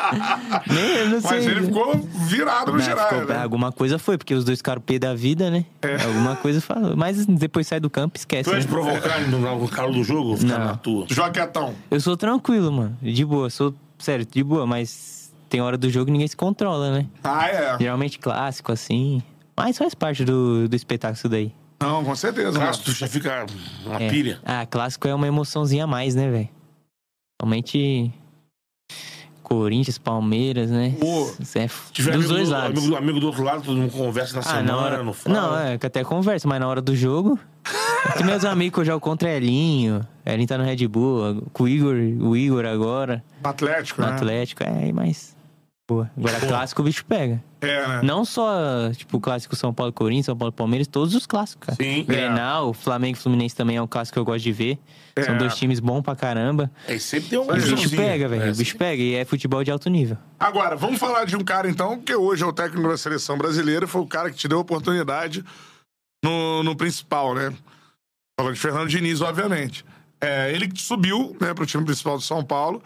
Nem, 0.66 0.84
eu 0.96 1.08
não 1.10 1.20
sei. 1.20 1.30
Mas 1.30 1.46
ele 1.46 1.66
ficou 1.66 1.96
virado 2.26 2.72
no 2.72 2.80
geral, 2.80 3.08
ficou- 3.08 3.24
né? 3.26 3.42
Alguma 3.42 3.70
coisa 3.70 3.98
foi, 3.98 4.18
porque 4.18 4.34
os 4.34 4.44
dois 4.44 4.58
ficaram 4.58 4.80
pé 4.80 4.98
da 4.98 5.14
vida, 5.14 5.50
né? 5.50 5.64
É. 5.82 6.02
Alguma 6.04 6.34
coisa 6.34 6.60
falou. 6.60 6.96
Mas 6.96 7.24
depois 7.26 7.66
sai 7.68 7.78
do 7.78 7.88
campo, 7.88 8.18
esquece. 8.18 8.50
Tu 8.50 8.56
és 8.56 8.64
né? 8.64 8.70
provocar 8.70 9.20
no, 9.28 9.38
no 9.38 9.68
calo 9.68 9.92
do 9.92 10.02
jogo 10.02 10.30
ou 10.30 10.36
ficar 10.36 10.58
Não. 10.58 10.66
na 10.66 10.76
tua? 10.76 11.06
Joquetão. 11.08 11.74
Eu 11.90 12.00
sou 12.00 12.16
tranquilo, 12.16 12.72
mano. 12.72 12.98
De 13.00 13.24
boa, 13.24 13.48
sou 13.50 13.72
sério, 13.98 14.26
de 14.26 14.42
boa, 14.42 14.66
mas 14.66 15.32
tem 15.48 15.60
hora 15.60 15.78
do 15.78 15.88
jogo 15.88 16.06
que 16.06 16.12
ninguém 16.12 16.28
se 16.28 16.36
controla, 16.36 16.90
né? 16.90 17.06
Ah, 17.22 17.46
é. 17.48 17.78
Geralmente 17.78 18.18
clássico, 18.18 18.72
assim. 18.72 19.22
Mas 19.56 19.78
faz 19.78 19.94
parte 19.94 20.24
do, 20.24 20.68
do 20.68 20.74
espetáculo 20.74 21.16
isso 21.16 21.28
daí. 21.28 21.52
Não, 21.82 22.04
com 22.04 22.14
certeza. 22.14 22.58
Clássico, 22.58 22.90
já 22.92 23.06
fica 23.06 23.46
uma 23.86 24.02
É. 24.02 24.10
pilha. 24.10 24.38
Ah, 24.44 24.66
clássico 24.66 25.08
é 25.08 25.14
uma 25.14 25.26
emoçãozinha 25.26 25.84
a 25.84 25.86
mais, 25.86 26.14
né, 26.14 26.30
velho? 26.30 26.48
Somente 27.40 28.12
Corinthians, 29.42 29.96
Palmeiras, 29.98 30.70
né? 30.70 30.94
Pô. 31.00 31.32
É 31.54 31.64
f- 31.64 31.90
Tiver 31.92 32.12
dos 32.12 32.26
amigo 32.26 32.34
dois 32.34 32.48
do, 32.48 32.52
lados. 32.54 32.78
Amigo, 32.78 32.86
do- 32.92 32.96
amigo 32.96 33.20
do 33.20 33.26
outro 33.26 33.42
lado, 33.42 33.62
todo 33.62 33.76
mundo 33.78 33.90
conversa 33.92 34.34
na 34.34 34.40
Ah, 34.40 34.42
semana, 34.42 34.62
na 34.72 34.76
hora. 34.76 35.02
não 35.02 35.12
fala. 35.12 35.34
Não, 35.40 35.58
é 35.58 35.78
que 35.78 35.86
até 35.86 36.04
conversa, 36.04 36.46
mas 36.46 36.60
na 36.60 36.68
hora 36.68 36.82
do 36.82 36.94
jogo. 36.94 37.38
É 38.08 38.12
que 38.18 38.24
meus 38.24 38.44
amigos 38.44 38.74
que 38.76 38.80
eu 38.80 38.84
jogo 38.84 39.00
contra 39.00 39.28
é 39.28 39.36
Elinho. 39.38 40.06
Elinho 40.24 40.46
tá 40.48 40.56
no 40.58 40.64
Red 40.64 40.86
Bull, 40.86 41.42
com 41.52 41.64
o 41.64 41.68
Igor, 41.68 41.94
o 41.94 42.36
Igor 42.36 42.64
agora, 42.66 43.24
Atlético, 43.42 44.00
no 44.02 44.06
né? 44.06 44.12
Atlético. 44.14 44.62
É, 44.62 44.92
mas. 44.92 45.34
Agora, 46.16 46.40
clássico 46.40 46.82
o 46.82 46.84
bicho 46.84 47.04
pega. 47.04 47.42
É, 47.60 47.86
né? 47.86 48.00
Não 48.02 48.24
só, 48.24 48.90
tipo, 48.96 49.18
o 49.18 49.20
clássico 49.20 49.54
São 49.54 49.72
Paulo 49.74 49.92
Corinthians, 49.92 50.26
São 50.26 50.36
Paulo 50.36 50.52
Palmeiras, 50.52 50.86
todos 50.86 51.14
os 51.14 51.26
clássicos, 51.26 51.66
cara. 51.66 51.76
Sim. 51.76 52.04
Grenal, 52.04 52.72
Flamengo 52.72 53.18
e 53.18 53.20
Fluminense 53.20 53.54
também 53.54 53.76
é 53.76 53.82
um 53.82 53.86
clássico 53.86 54.14
que 54.14 54.18
eu 54.20 54.24
gosto 54.24 54.42
de 54.44 54.52
ver. 54.52 54.78
São 55.22 55.34
É. 55.34 55.38
dois 55.38 55.54
times 55.56 55.80
bons 55.80 56.00
pra 56.02 56.16
caramba. 56.16 56.70
É, 56.88 56.96
sempre 56.98 57.28
tem 57.30 57.38
um 57.38 57.44
E 57.54 57.58
o 57.60 57.74
bicho 57.76 57.90
pega, 57.96 58.28
velho. 58.28 58.42
É, 58.44 58.50
o 58.50 58.54
bicho 58.54 58.76
pega 58.78 59.02
e 59.02 59.14
é 59.14 59.24
futebol 59.24 59.62
de 59.62 59.70
alto 59.70 59.90
nível. 59.90 60.16
Agora, 60.38 60.74
vamos 60.76 60.98
falar 60.98 61.24
de 61.26 61.36
um 61.36 61.44
cara, 61.44 61.68
então, 61.68 61.98
que 62.00 62.14
hoje 62.14 62.42
é 62.42 62.46
o 62.46 62.52
técnico 62.52 62.88
da 62.88 62.96
seleção 62.96 63.36
brasileira, 63.36 63.86
foi 63.86 64.00
o 64.00 64.06
cara 64.06 64.30
que 64.30 64.36
te 64.36 64.48
deu 64.48 64.58
a 64.58 64.62
oportunidade 64.62 65.44
no, 66.24 66.62
no 66.62 66.74
principal, 66.76 67.34
né? 67.34 67.52
Falando 68.38 68.54
de 68.54 68.60
Fernando 68.60 68.88
Diniz, 68.88 69.20
obviamente. 69.20 69.84
É, 70.22 70.50
ele 70.52 70.68
que 70.68 70.80
subiu, 70.80 71.36
né, 71.40 71.52
pro 71.54 71.66
time 71.66 71.84
principal 71.84 72.16
do 72.16 72.22
São 72.22 72.42
Paulo. 72.44 72.82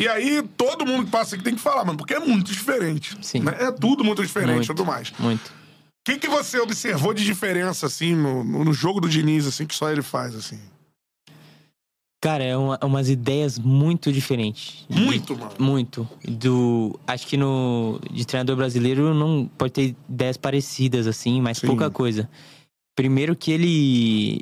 E 0.00 0.08
aí, 0.08 0.42
todo 0.56 0.84
mundo 0.84 1.04
que 1.04 1.10
passa 1.10 1.34
aqui 1.36 1.44
tem 1.44 1.54
que 1.54 1.60
falar, 1.60 1.84
mano, 1.84 1.96
porque 1.98 2.14
é 2.14 2.18
muito 2.18 2.50
diferente. 2.52 3.16
Sim. 3.22 3.40
né? 3.40 3.54
É 3.60 3.70
tudo 3.70 4.02
muito 4.04 4.22
diferente 4.22 4.54
Muito. 4.56 4.66
tudo 4.66 4.84
mais. 4.84 5.10
O 5.18 5.22
Muito. 5.22 5.52
que, 6.04 6.18
que 6.18 6.28
você 6.28 6.58
observou 6.58 7.14
de 7.14 7.24
diferença, 7.24 7.86
assim, 7.86 8.14
no, 8.14 8.42
no 8.42 8.72
jogo 8.72 9.00
do 9.00 9.08
Diniz, 9.08 9.46
assim, 9.46 9.66
que 9.66 9.74
só 9.74 9.90
ele 9.90 10.02
faz, 10.02 10.34
assim? 10.34 10.58
Cara, 12.20 12.42
é 12.42 12.56
uma- 12.56 12.78
umas 12.82 13.08
ideias 13.10 13.58
muito 13.58 14.10
diferentes. 14.10 14.84
Muito, 14.88 15.36
mano. 15.38 15.52
Muito. 15.58 16.08
Do. 16.26 16.98
Acho 17.06 17.26
que 17.26 17.36
no. 17.36 18.00
De 18.10 18.24
treinador 18.26 18.56
brasileiro 18.56 19.12
não 19.12 19.46
pode 19.58 19.72
ter 19.74 19.96
ideias 20.08 20.36
parecidas, 20.38 21.06
assim, 21.06 21.42
mas 21.42 21.58
Sim. 21.58 21.66
pouca 21.66 21.90
coisa. 21.90 22.28
Primeiro 22.96 23.36
que 23.36 23.52
ele. 23.52 24.40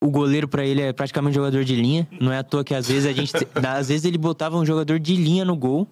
O 0.00 0.10
goleiro 0.10 0.46
pra 0.46 0.64
ele 0.64 0.80
é 0.80 0.92
praticamente 0.92 1.34
jogador 1.34 1.64
de 1.64 1.74
linha. 1.74 2.06
Não 2.20 2.32
é 2.32 2.38
à 2.38 2.42
toa 2.44 2.62
que 2.62 2.74
às 2.74 2.86
vezes 2.86 3.06
a 3.06 3.12
gente. 3.12 3.32
às 3.66 3.88
vezes 3.88 4.04
ele 4.04 4.18
botava 4.18 4.56
um 4.56 4.64
jogador 4.64 4.98
de 4.98 5.16
linha 5.16 5.44
no 5.44 5.56
gol. 5.56 5.88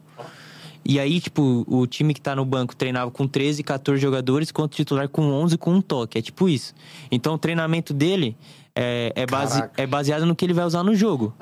E 0.89 1.01
aí, 1.01 1.21
tipo, 1.21 1.65
o 1.67 1.85
time 1.85 2.15
que 2.15 2.21
tá 2.21 2.37
no 2.37 2.45
banco 2.45 2.77
treinava 2.77 3.11
com 3.11 3.27
13, 3.27 3.65
14 3.65 4.01
jogadores, 4.01 4.51
enquanto 4.51 4.75
o 4.75 4.77
titular 4.77 5.09
com 5.09 5.23
11 5.33 5.59
com 5.59 5.73
um 5.73 5.81
toque. 5.81 6.17
É 6.17 6.23
tipo 6.23 6.49
isso. 6.49 6.73
Então 7.11 7.35
o 7.35 7.39
treinamento 7.39 7.93
dele 7.93 8.37
é, 8.73 9.13
é, 9.17 9.27
base, 9.27 9.55
Caraca. 9.55 9.83
é 9.83 9.87
baseado 9.87 10.25
no 10.25 10.37
que 10.37 10.45
ele 10.45 10.55
vai 10.55 10.65
usar 10.65 10.85
no 10.85 10.95
jogo. 10.95 11.35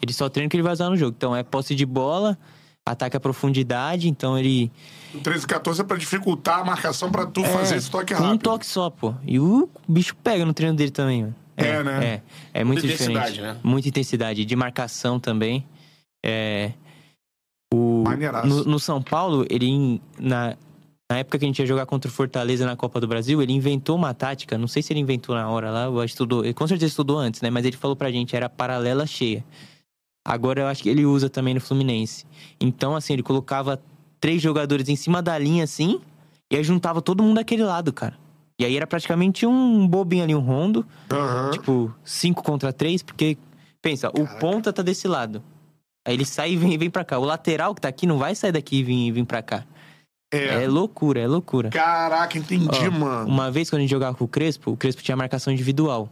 Ele 0.00 0.14
só 0.14 0.30
treina 0.30 0.46
o 0.46 0.50
que 0.50 0.56
ele 0.56 0.62
vai 0.62 0.72
usar 0.72 0.88
no 0.88 0.96
jogo. 0.96 1.14
Então 1.14 1.36
é 1.36 1.42
posse 1.42 1.74
de 1.74 1.84
bola, 1.84 2.38
ataque 2.86 3.18
à 3.18 3.20
profundidade. 3.20 4.08
Então 4.08 4.38
ele. 4.38 4.72
O 5.14 5.18
13 5.18 5.44
e 5.44 5.46
14 5.46 5.80
é 5.82 5.84
pra 5.84 5.98
dificultar 5.98 6.60
a 6.60 6.64
marcação 6.64 7.10
pra 7.10 7.26
tu 7.26 7.44
fazer 7.44 7.76
esse 7.76 7.90
toque 7.90 8.14
rápido. 8.14 8.32
um 8.32 8.38
toque 8.38 8.64
só, 8.64 8.88
pô. 8.88 9.14
E 9.26 9.38
o 9.38 9.68
bicho 9.86 10.16
pega 10.24 10.46
no 10.46 10.54
treino 10.54 10.74
dele 10.74 10.90
também, 10.90 11.22
mano. 11.22 11.34
É, 11.56 11.82
né? 11.82 12.22
É, 12.52 12.60
é 12.60 12.64
muito 12.64 12.82
Muita 12.82 12.94
intensidade, 12.94 13.32
diferente. 13.32 13.54
né? 13.54 13.60
Muita 13.62 13.88
intensidade. 13.88 14.44
De 14.44 14.56
marcação 14.56 15.18
também. 15.18 15.66
É. 16.24 16.72
O, 17.72 18.04
no, 18.44 18.64
no 18.64 18.78
São 18.78 19.02
Paulo, 19.02 19.44
ele. 19.50 20.00
Na, 20.18 20.56
na 21.10 21.18
época 21.18 21.38
que 21.38 21.44
a 21.44 21.48
gente 21.48 21.58
ia 21.58 21.66
jogar 21.66 21.86
contra 21.86 22.10
o 22.10 22.12
Fortaleza 22.12 22.66
na 22.66 22.76
Copa 22.76 23.00
do 23.00 23.06
Brasil, 23.06 23.40
ele 23.42 23.52
inventou 23.52 23.96
uma 23.96 24.12
tática. 24.12 24.58
Não 24.58 24.68
sei 24.68 24.82
se 24.82 24.92
ele 24.92 25.00
inventou 25.00 25.34
na 25.34 25.48
hora 25.48 25.70
lá, 25.70 25.88
ou 25.88 26.02
estudou. 26.04 26.44
Ele 26.44 26.54
com 26.54 26.66
certeza 26.66 26.90
estudou 26.90 27.18
antes, 27.18 27.40
né? 27.40 27.50
Mas 27.50 27.64
ele 27.64 27.76
falou 27.76 27.96
pra 27.96 28.10
gente, 28.10 28.34
era 28.36 28.48
paralela 28.48 29.06
cheia. 29.06 29.44
Agora 30.26 30.62
eu 30.62 30.66
acho 30.66 30.82
que 30.82 30.88
ele 30.88 31.06
usa 31.06 31.30
também 31.30 31.54
no 31.54 31.60
Fluminense. 31.60 32.26
Então, 32.60 32.96
assim, 32.96 33.12
ele 33.12 33.22
colocava 33.22 33.80
três 34.20 34.42
jogadores 34.42 34.88
em 34.88 34.96
cima 34.96 35.22
da 35.22 35.38
linha, 35.38 35.62
assim, 35.62 36.00
e 36.50 36.56
aí 36.56 36.64
juntava 36.64 37.00
todo 37.00 37.22
mundo 37.22 37.36
daquele 37.36 37.62
lado, 37.62 37.92
cara. 37.92 38.18
E 38.58 38.64
aí 38.64 38.76
era 38.76 38.86
praticamente 38.86 39.46
um 39.46 39.86
bobinho 39.86 40.24
ali, 40.24 40.34
um 40.34 40.40
rondo, 40.40 40.86
Aham. 41.10 41.50
tipo, 41.50 41.94
cinco 42.04 42.42
contra 42.42 42.72
três, 42.72 43.02
porque, 43.02 43.36
pensa, 43.82 44.08
o 44.08 44.26
ponta 44.40 44.72
tá 44.72 44.82
desse 44.82 45.06
lado. 45.06 45.42
Aí 46.06 46.14
ele 46.14 46.24
sai 46.24 46.52
e 46.52 46.56
vem, 46.56 46.78
vem 46.78 46.88
pra 46.88 47.04
cá. 47.04 47.18
O 47.18 47.24
lateral 47.24 47.74
que 47.74 47.80
tá 47.80 47.88
aqui 47.88 48.06
não 48.06 48.16
vai 48.16 48.34
sair 48.34 48.52
daqui 48.52 48.78
e 48.78 48.82
vir, 48.82 49.10
vir 49.12 49.24
pra 49.26 49.42
cá. 49.42 49.64
É. 50.32 50.64
É 50.64 50.68
loucura, 50.68 51.20
é 51.20 51.26
loucura. 51.26 51.68
Caraca, 51.70 52.38
entendi, 52.38 52.88
Ó, 52.88 52.90
mano. 52.90 53.28
Uma 53.28 53.50
vez 53.50 53.68
quando 53.68 53.80
a 53.80 53.82
gente 53.82 53.90
jogava 53.90 54.16
com 54.16 54.24
o 54.24 54.28
Crespo, 54.28 54.70
o 54.72 54.76
Crespo 54.76 55.02
tinha 55.02 55.16
marcação 55.16 55.52
individual. 55.52 56.08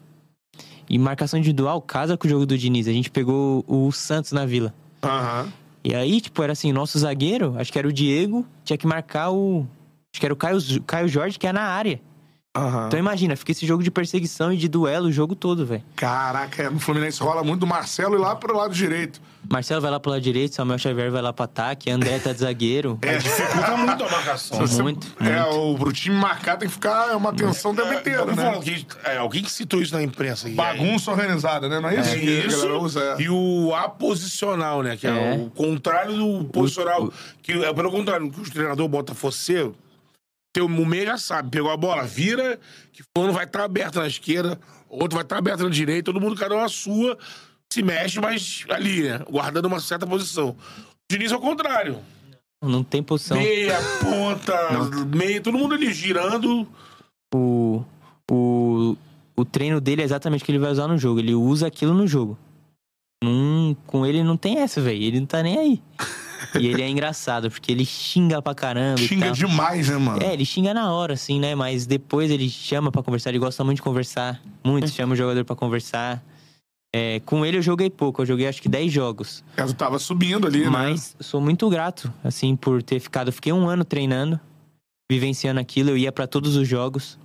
E 0.88 0.98
marcação 0.98 1.38
individual 1.38 1.80
casa 1.80 2.16
com 2.16 2.26
o 2.26 2.30
jogo 2.30 2.44
do 2.44 2.58
Diniz. 2.58 2.86
A 2.86 2.92
gente 2.92 3.10
pegou 3.10 3.64
o 3.66 3.90
Santos 3.90 4.32
na 4.32 4.44
vila. 4.44 4.74
Aham. 5.02 5.50
E 5.82 5.94
aí, 5.94 6.20
tipo, 6.20 6.42
era 6.42 6.52
assim, 6.52 6.72
nosso 6.72 6.98
zagueiro, 6.98 7.54
acho 7.58 7.72
que 7.72 7.78
era 7.78 7.86
o 7.86 7.92
Diego, 7.92 8.46
tinha 8.64 8.76
que 8.76 8.86
marcar 8.86 9.30
o. 9.30 9.66
Acho 10.12 10.20
que 10.20 10.26
era 10.26 10.32
o 10.32 10.36
Caio, 10.36 10.58
Caio 10.86 11.08
Jorge, 11.08 11.38
que 11.38 11.46
é 11.46 11.52
na 11.52 11.62
área. 11.62 12.00
Aham. 12.56 12.86
Então 12.86 12.98
imagina, 12.98 13.34
fica 13.34 13.50
esse 13.50 13.66
jogo 13.66 13.82
de 13.82 13.90
perseguição 13.90 14.52
e 14.52 14.56
de 14.56 14.68
duelo 14.68 15.08
o 15.08 15.12
jogo 15.12 15.34
todo, 15.34 15.66
velho. 15.66 15.82
Caraca, 15.96 16.62
é, 16.62 16.70
no 16.70 16.78
Fluminense 16.78 17.20
rola 17.20 17.42
muito 17.42 17.60
do 17.60 17.66
Marcelo 17.66 18.14
e 18.14 18.18
lá 18.18 18.36
pro 18.36 18.56
lado 18.56 18.72
direito. 18.72 19.20
Marcelo 19.50 19.80
vai 19.82 19.90
lá 19.90 19.98
pro 19.98 20.12
lado 20.12 20.22
direito, 20.22 20.54
Samuel 20.54 20.78
Xavier 20.78 21.10
vai 21.10 21.20
lá 21.20 21.32
pro 21.32 21.44
ataque, 21.44 21.90
André 21.90 22.18
tá 22.20 22.32
de 22.32 22.38
zagueiro. 22.38 22.96
É. 23.02 23.18
Dificulta 23.18 23.76
muito 23.76 24.04
a 24.04 24.08
marcação. 24.08 24.58
Muito, 24.58 24.70
Você- 24.72 24.82
muito. 24.82 25.06
É, 25.20 25.42
o, 25.52 25.74
pro 25.74 25.92
time 25.92 26.14
marcar 26.16 26.56
tem 26.56 26.68
que 26.68 26.74
ficar 26.74 27.10
é 27.10 27.16
uma 27.16 27.32
tensão 27.34 27.72
o 27.72 27.74
tempo 27.74 27.92
inteiro, 27.92 28.34
né? 28.34 28.60
que- 28.62 28.86
é, 29.04 29.16
alguém 29.18 29.42
que 29.42 29.50
citou 29.50 29.82
isso 29.82 29.92
na 29.92 30.02
imprensa. 30.02 30.48
Bagunça 30.50 31.10
organizada, 31.10 31.68
né? 31.68 31.80
Não 31.80 31.88
é 31.88 31.98
isso? 32.00 32.10
É 32.10 32.16
isso. 32.16 32.68
usa, 32.78 33.00
é. 33.18 33.22
E 33.22 33.28
o 33.28 33.74
aposicional, 33.74 34.80
né? 34.82 34.96
Que 34.96 35.06
é, 35.08 35.34
É. 35.34 35.36
o 35.36 35.50
contrário 35.50 36.16
do 36.16 36.44
posicional. 36.44 37.12
Que 37.42 37.52
é 37.64 37.74
pelo 37.74 37.90
contrário, 37.90 38.30
que 38.30 38.40
o 38.40 38.50
treinador 38.50 38.88
bota 38.88 39.12
você. 39.12 39.70
Teu 40.54 40.66
o 40.66 40.86
meio 40.86 41.04
já 41.04 41.18
sabe, 41.18 41.50
pegou 41.50 41.68
a 41.68 41.76
bola, 41.76 42.04
vira, 42.04 42.60
que 42.92 43.02
fulano 43.12 43.32
vai 43.32 43.44
estar 43.44 43.64
aberto 43.64 43.98
na 43.98 44.06
esquerda, 44.06 44.56
outro 44.88 45.16
vai 45.16 45.24
estar 45.24 45.36
aberto 45.36 45.64
na 45.64 45.68
direita, 45.68 46.04
todo 46.04 46.20
mundo 46.20 46.36
cada 46.36 46.54
um 46.54 46.62
a 46.62 46.68
sua, 46.68 47.18
se 47.68 47.82
mexe, 47.82 48.20
mas 48.20 48.64
ali, 48.70 49.02
né? 49.02 49.18
Guardando 49.28 49.66
uma 49.66 49.80
certa 49.80 50.06
posição. 50.06 50.50
O 50.50 50.56
Diniz 51.10 51.32
é 51.32 51.36
o 51.36 51.40
contrário. 51.40 51.98
Não 52.62 52.84
tem 52.84 53.02
posição. 53.02 53.36
Meia, 53.36 53.76
ponta, 54.00 54.56
meia, 55.12 55.40
todo 55.40 55.58
mundo 55.58 55.74
ali 55.74 55.92
girando. 55.92 56.68
O, 57.34 57.84
o, 58.30 58.96
o 59.36 59.44
treino 59.44 59.80
dele 59.80 60.02
é 60.02 60.04
exatamente 60.04 60.42
o 60.42 60.44
que 60.46 60.52
ele 60.52 60.60
vai 60.60 60.70
usar 60.70 60.86
no 60.86 60.96
jogo. 60.96 61.18
Ele 61.18 61.34
usa 61.34 61.66
aquilo 61.66 61.92
no 61.92 62.06
jogo. 62.06 62.38
Não, 63.24 63.76
com 63.88 64.06
ele 64.06 64.22
não 64.22 64.36
tem 64.36 64.58
essa, 64.60 64.80
velho. 64.80 65.02
Ele 65.02 65.18
não 65.18 65.26
tá 65.26 65.42
nem 65.42 65.58
aí. 65.58 65.82
e 66.60 66.66
ele 66.66 66.82
é 66.82 66.88
engraçado, 66.88 67.50
porque 67.50 67.72
ele 67.72 67.84
xinga 67.84 68.40
pra 68.40 68.54
caramba. 68.54 69.00
Xinga 69.00 69.32
demais, 69.32 69.88
né, 69.88 69.96
mano? 69.96 70.22
É, 70.22 70.32
ele 70.32 70.44
xinga 70.44 70.72
na 70.72 70.92
hora, 70.92 71.14
assim, 71.14 71.40
né? 71.40 71.54
Mas 71.54 71.86
depois 71.86 72.30
ele 72.30 72.48
chama 72.48 72.90
pra 72.90 73.02
conversar. 73.02 73.30
Ele 73.30 73.38
gosta 73.38 73.64
muito 73.64 73.76
de 73.76 73.82
conversar. 73.82 74.40
Muito, 74.62 74.88
chama 74.92 75.14
o 75.14 75.16
jogador 75.16 75.44
pra 75.44 75.56
conversar. 75.56 76.22
É, 76.94 77.20
com 77.20 77.44
ele 77.44 77.58
eu 77.58 77.62
joguei 77.62 77.90
pouco. 77.90 78.22
Eu 78.22 78.26
joguei 78.26 78.46
acho 78.46 78.62
que 78.62 78.68
10 78.68 78.92
jogos. 78.92 79.42
Eu 79.56 79.72
tava 79.74 79.98
subindo 79.98 80.46
ali, 80.46 80.64
né? 80.64 80.70
Mas 80.70 81.16
sou 81.20 81.40
muito 81.40 81.68
grato, 81.68 82.12
assim, 82.22 82.54
por 82.54 82.82
ter 82.82 83.00
ficado. 83.00 83.32
Fiquei 83.32 83.52
um 83.52 83.68
ano 83.68 83.84
treinando, 83.84 84.38
vivenciando 85.10 85.58
aquilo. 85.58 85.90
Eu 85.90 85.98
ia 85.98 86.12
pra 86.12 86.26
todos 86.26 86.54
os 86.56 86.68
jogos. 86.68 87.18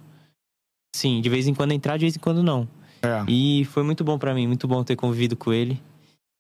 Sim, 0.96 1.22
de 1.22 1.30
vez 1.30 1.48
em 1.48 1.54
quando 1.54 1.72
entrar, 1.72 1.98
de 1.98 2.06
vez 2.06 2.16
em 2.16 2.20
quando 2.20 2.42
não. 2.42 2.68
É. 3.02 3.24
E 3.28 3.66
foi 3.66 3.84
muito 3.84 4.04
bom 4.04 4.18
pra 4.18 4.34
mim, 4.34 4.48
muito 4.48 4.68
bom 4.68 4.84
ter 4.84 4.96
convivido 4.96 5.36
com 5.36 5.54
ele. 5.54 5.80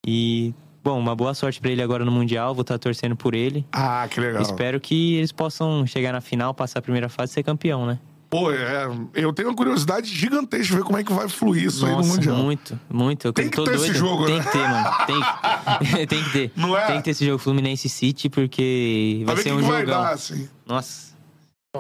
E, 0.05 0.53
bom, 0.83 0.97
uma 0.99 1.15
boa 1.15 1.33
sorte 1.33 1.59
pra 1.61 1.69
ele 1.71 1.81
agora 1.81 2.03
no 2.05 2.11
Mundial. 2.11 2.53
Vou 2.53 2.61
estar 2.61 2.77
torcendo 2.77 3.15
por 3.15 3.33
ele. 3.33 3.65
Ah, 3.71 4.07
que 4.09 4.19
legal. 4.19 4.41
Espero 4.41 4.79
que 4.79 5.15
eles 5.15 5.31
possam 5.31 5.85
chegar 5.85 6.11
na 6.13 6.21
final, 6.21 6.53
passar 6.53 6.79
a 6.79 6.81
primeira 6.81 7.09
fase 7.09 7.31
e 7.31 7.33
ser 7.35 7.43
campeão, 7.43 7.85
né? 7.85 7.99
Pô, 8.29 8.51
é, 8.51 8.87
eu 9.15 9.33
tenho 9.33 9.47
uma 9.49 9.55
curiosidade 9.55 10.07
gigantesca 10.13 10.63
de 10.67 10.75
ver 10.75 10.83
como 10.83 10.99
é 10.99 11.03
que 11.03 11.11
vai 11.11 11.27
fluir 11.27 11.65
isso 11.65 11.83
aí 11.83 11.91
no 11.93 11.97
Nossa, 11.97 12.09
Mundial. 12.13 12.35
muito, 12.35 12.79
muito. 12.87 13.27
Eu 13.27 13.33
Tem 13.33 13.49
que 13.49 13.55
tô 13.57 13.63
ter 13.63 13.73
esse 13.73 13.85
doido. 13.85 13.97
jogo, 13.97 14.25
Tem 14.27 14.37
né? 14.37 14.43
que 14.43 14.51
ter, 14.51 14.57
mano. 14.69 14.89
Tem, 15.07 16.05
tem 16.07 16.23
que 16.23 16.29
ter. 16.31 16.51
Não 16.55 16.77
é? 16.77 16.85
Tem 16.85 16.97
que 16.97 17.03
ter 17.05 17.09
esse 17.09 17.25
jogo 17.25 17.39
Fluminense 17.39 17.89
City, 17.89 18.29
porque 18.29 19.23
vai 19.25 19.35
ser 19.37 19.51
um 19.51 19.61
vai 19.63 19.83
dar, 19.83 20.13
assim. 20.13 20.47
Nossa, 20.67 21.09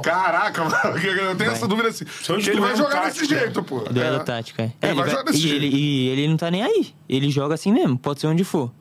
Caraca, 0.03 0.63
mano, 0.65 0.97
eu 0.99 1.35
tenho 1.35 1.51
essa 1.51 1.67
dúvida 1.67 1.89
assim. 1.89 2.05
Que 2.05 2.49
ele 2.51 2.61
vai 2.61 2.75
jogar 2.75 3.01
tático, 3.01 3.21
desse 3.21 3.33
né? 3.33 3.39
jeito, 3.41 3.63
pô. 3.63 3.83
é 3.87 3.93
duelo 3.93 4.15
É. 4.17 4.19
tático, 4.23 4.61
é. 4.61 4.71
Ele 4.83 4.93
vai 4.93 4.95
vai- 4.95 5.09
jogar 5.09 5.23
desse 5.23 5.47
e, 5.47 5.51
ele, 5.51 5.67
e 5.67 6.07
ele 6.09 6.27
não 6.27 6.37
tá 6.37 6.49
nem 6.51 6.63
aí. 6.63 6.93
Ele 7.07 7.29
joga 7.31 7.55
assim 7.55 7.71
mesmo, 7.71 7.97
pode 7.97 8.19
ser 8.21 8.27
onde 8.27 8.43
for. 8.43 8.71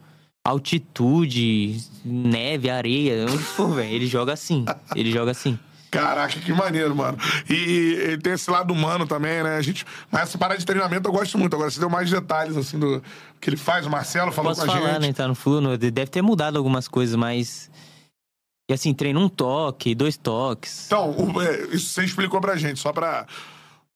Altitude, 0.49 1.81
neve, 2.05 2.71
areia, 2.71 3.27
onde 3.29 3.39
for, 3.39 3.75
velho. 3.75 3.93
Ele 3.95 4.07
joga 4.07 4.33
assim. 4.33 4.65
Ele 4.95 5.11
joga 5.13 5.31
assim. 5.31 5.59
Caraca, 5.91 6.39
que 6.39 6.53
maneiro, 6.53 6.95
mano. 6.95 7.17
E, 7.49 7.55
ele 8.01 8.19
tem 8.19 8.35
esse 8.35 8.51
lado 8.51 8.73
humano 8.75 9.07
também, 9.07 9.43
né? 9.43 9.57
A 9.57 9.63
gente, 9.63 9.87
mas 10.11 10.23
essa 10.25 10.37
parada 10.37 10.59
de 10.59 10.67
treinamento 10.67 11.09
eu 11.09 11.13
gosto 11.13 11.39
muito. 11.39 11.55
Agora, 11.55 11.71
você 11.71 11.81
deu 11.81 11.89
mais 11.89 12.11
detalhes, 12.11 12.57
assim, 12.57 12.79
do 12.79 13.03
que 13.41 13.49
ele 13.49 13.57
faz. 13.57 13.87
O 13.87 13.91
Marcelo 13.91 14.31
falou 14.31 14.51
Posso 14.53 14.67
com 14.67 14.71
a 14.71 14.75
falar, 14.77 14.93
gente. 14.95 15.01
né? 15.09 15.13
Tá 15.15 15.27
no 15.27 15.35
Fluno. 15.35 15.79
Deve 15.79 16.07
ter 16.07 16.21
mudado 16.23 16.59
algumas 16.59 16.87
coisas, 16.89 17.17
mas. 17.17 17.71
E 18.71 18.75
assim, 18.75 18.93
treina 18.93 19.19
um 19.19 19.31
toque, 19.31 19.95
dois 19.95 20.17
toques. 20.19 20.85
Então, 20.87 21.11
o- 21.11 21.41
é, 21.41 21.69
isso 21.73 21.89
você 21.95 22.05
explicou 22.05 22.39
pra 22.41 22.55
gente, 22.57 22.79
só 22.79 22.93
pra... 22.93 23.27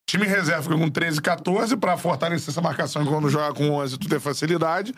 Time 0.05 0.25
reserva 0.25 0.63
fica 0.63 0.75
com 0.75 0.89
13 0.89 1.19
e 1.19 1.21
14 1.21 1.77
pra 1.77 1.95
fortalecer 1.95 2.49
essa 2.49 2.59
marcação 2.61 3.05
quando 3.05 3.29
joga 3.29 3.53
com 3.53 3.69
11 3.69 3.97
tu 3.99 4.09
ter 4.09 4.19
facilidade. 4.19 4.93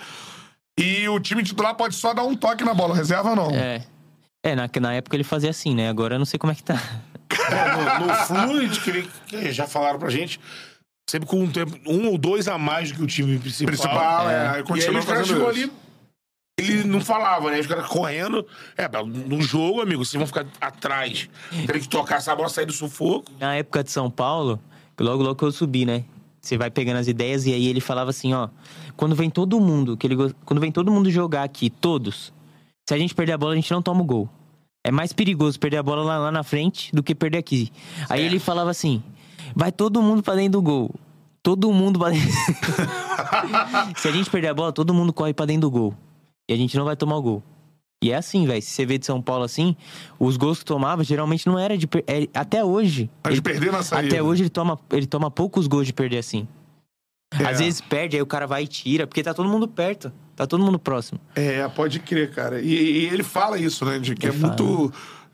E 0.80 1.08
o 1.08 1.20
time 1.20 1.44
titular 1.44 1.76
pode 1.76 1.96
só 1.96 2.14
dar 2.14 2.24
um 2.24 2.36
toque 2.36 2.64
na 2.64 2.74
bola, 2.74 2.96
reserva 2.96 3.36
não. 3.36 3.50
É. 3.52 3.86
É, 4.44 4.56
na, 4.56 4.70
na 4.82 4.94
época 4.94 5.16
ele 5.16 5.24
fazia 5.24 5.50
assim, 5.50 5.74
né? 5.74 5.90
Agora 5.90 6.16
eu 6.16 6.20
não 6.20 6.26
sei 6.26 6.38
como 6.38 6.52
é 6.52 6.56
que 6.56 6.64
tá. 6.64 6.76
É, 7.52 8.00
no, 8.00 8.08
no 8.08 8.14
Fluid, 8.14 8.80
que, 8.80 8.90
ele- 8.90 9.10
que 9.28 9.52
já 9.52 9.68
falaram 9.68 10.00
pra 10.00 10.10
gente, 10.10 10.40
sempre 11.10 11.28
com 11.28 11.42
um, 11.44 11.52
tempo, 11.52 11.78
um 11.86 12.08
ou 12.08 12.18
dois 12.18 12.48
a 12.48 12.58
mais 12.58 12.92
do 12.92 12.98
que 12.98 13.04
o 13.04 13.08
time 13.08 13.38
principal. 13.38 13.68
Principal, 13.68 14.30
é. 14.30 14.34
É. 14.34 14.38
aí 14.38 14.54
E 14.54 14.58
aí 14.58 14.64
continua 14.64 15.00
os 15.00 15.06
caras 15.06 15.28
fazendo 15.28 15.38
ficam 15.38 15.52
isso. 15.52 15.64
ali 15.64 15.72
ele 16.58 16.84
não 16.86 17.02
falava, 17.02 17.52
né? 17.52 17.60
Os 17.60 17.68
caras 17.68 17.86
correndo. 17.88 18.48
É, 18.78 18.88
no 19.04 19.42
jogo, 19.42 19.82
amigo, 19.82 20.04
vocês 20.06 20.18
vão 20.18 20.26
ficar 20.26 20.46
atrás. 20.62 21.30
Tem 21.52 21.82
que 21.82 21.90
tocar 21.90 22.16
essa 22.18 22.34
bola, 22.36 22.48
sair 22.48 22.66
do 22.66 22.72
sufoco. 22.74 23.30
Na 23.40 23.56
época 23.56 23.84
de 23.84 23.92
São 23.92 24.10
Paulo, 24.10 24.60
logo, 25.00 25.22
logo 25.22 25.36
que 25.36 25.44
eu 25.44 25.52
subi, 25.52 25.86
né? 25.86 26.06
Você 26.46 26.60
vai 26.60 26.70
pegando 26.70 26.98
as 26.98 27.08
ideias 27.08 27.48
e 27.48 27.54
aí 27.54 27.66
ele 27.66 27.82
falava 27.82 28.12
assim, 28.12 28.32
ó. 28.36 28.50
Quando 28.96 29.16
vem 29.16 29.32
todo 29.32 29.60
mundo, 29.60 29.98
que 29.98 30.06
ele, 30.06 30.16
quando 30.46 30.60
vem 30.60 30.72
todo 30.72 30.92
mundo 30.92 31.10
jogar 31.10 31.42
aqui, 31.42 31.72
todos, 31.72 32.32
se 32.88 32.94
a 32.94 32.98
gente 33.00 33.16
perder 33.16 33.32
a 33.32 33.38
bola, 33.38 33.54
a 33.54 33.56
gente 33.56 33.72
não 33.72 33.82
toma 33.82 34.02
o 34.02 34.06
gol. 34.06 34.30
É 34.84 34.92
mais 34.92 35.12
perigoso 35.12 35.60
perder 35.60 35.78
a 35.78 35.84
bola 35.84 36.04
lá, 36.04 36.20
lá 36.20 36.32
na 36.32 36.44
frente 36.44 36.96
do 36.96 37.02
que 37.02 37.16
perder 37.16 37.40
aqui. 37.40 37.72
Aí 38.08 38.22
ele 38.22 38.38
falava 38.38 38.70
assim: 38.70 39.02
vai 39.56 39.72
todo 39.72 40.00
mundo 40.04 40.22
pra 40.22 40.36
dentro 40.36 40.52
do 40.52 40.62
gol. 40.62 40.92
Todo 41.42 41.74
mundo 41.74 41.98
pra 41.98 42.12
dentro. 42.12 42.30
se 43.98 44.08
a 44.08 44.12
gente 44.12 44.30
perder 44.30 44.50
a 44.50 44.54
bola, 44.54 44.72
todo 44.72 44.94
mundo 44.94 45.12
corre 45.12 45.34
pra 45.34 45.48
dentro 45.48 45.62
do 45.62 45.72
gol. 45.72 45.96
E 46.48 46.54
a 46.54 46.58
gente 46.58 46.78
não 46.78 46.86
vai 46.86 46.96
tomar 46.96 47.16
o 47.18 47.22
gol. 47.24 47.44
E 48.04 48.12
é 48.12 48.16
assim, 48.16 48.46
velho. 48.46 48.62
Se 48.62 48.70
você 48.70 48.86
vê 48.86 48.98
de 48.98 49.06
São 49.06 49.22
Paulo 49.22 49.44
assim, 49.44 49.76
os 50.20 50.38
gols 50.38 50.60
que 50.60 50.66
tomava 50.66 51.04
geralmente 51.04 51.48
não 51.48 51.58
era 51.58 51.78
de. 51.78 51.88
per- 51.88 52.04
é- 52.08 52.28
até 52.34 52.64
hoje. 52.64 53.10
Mas 53.24 53.34
ele- 53.34 53.42
perder 53.42 53.72
na 53.72 53.82
saída. 53.84 54.08
até 54.16 54.22
hoje 54.24 54.44
ele 54.44 54.50
toma, 54.50 54.78
ele 54.92 55.06
toma 55.08 55.32
poucos 55.32 55.66
gols 55.68 55.88
de 55.88 55.94
perder 55.94 56.18
assim. 56.20 56.48
É. 57.40 57.46
Às 57.46 57.60
vezes 57.60 57.82
perde, 57.82 58.16
aí 58.16 58.22
o 58.22 58.26
cara 58.26 58.46
vai 58.46 58.64
e 58.64 58.68
tira, 58.68 59.08
porque 59.08 59.24
tá 59.24 59.34
todo 59.34 59.50
mundo 59.50 59.68
perto. 59.68 60.12
Tá 60.36 60.46
todo 60.46 60.64
mundo 60.64 60.78
próximo. 60.78 61.20
É, 61.34 61.66
pode 61.70 62.00
crer, 62.00 62.32
cara. 62.32 62.62
E, 62.62 62.68
e 62.68 63.06
ele 63.06 63.24
fala 63.24 63.58
isso, 63.58 63.86
né? 63.86 63.98
De 64.00 64.16
que 64.16 64.28
Ele 64.28 64.36
é 64.36 64.40
fala. 64.40 64.54
muito 64.56 64.94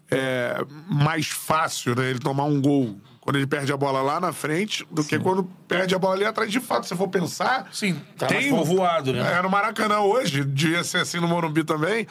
é, 0.10 0.64
mais 0.90 1.28
fácil, 1.28 1.96
né? 1.96 2.10
Ele 2.12 2.20
tomar 2.20 2.44
um 2.46 2.62
gol 2.62 2.96
quando 3.20 3.36
ele 3.38 3.48
perde 3.48 3.72
a 3.74 3.78
bola 3.78 4.02
lá 4.02 4.20
na 4.20 4.32
frente 4.32 4.86
do 4.92 5.04
que 5.04 5.18
quando 5.20 5.44
perde 5.68 5.96
a 5.96 6.00
bola 6.00 6.16
ali 6.16 6.26
atrás. 6.26 6.52
De 6.52 6.60
fato, 6.60 6.88
se 6.88 6.96
for 6.96 7.08
pensar. 7.08 7.68
Sim, 7.72 8.00
tá 8.18 8.28
Tem 8.28 8.52
mais 8.52 8.68
voado, 8.68 9.12
né? 9.14 9.38
É, 9.38 9.42
no 9.42 9.50
Maracanã 9.50 10.00
hoje, 10.02 10.44
devia 10.46 10.84
ser 10.84 11.00
assim 11.00 11.20
no 11.20 11.28
Morumbi 11.28 11.64
também. 11.64 12.06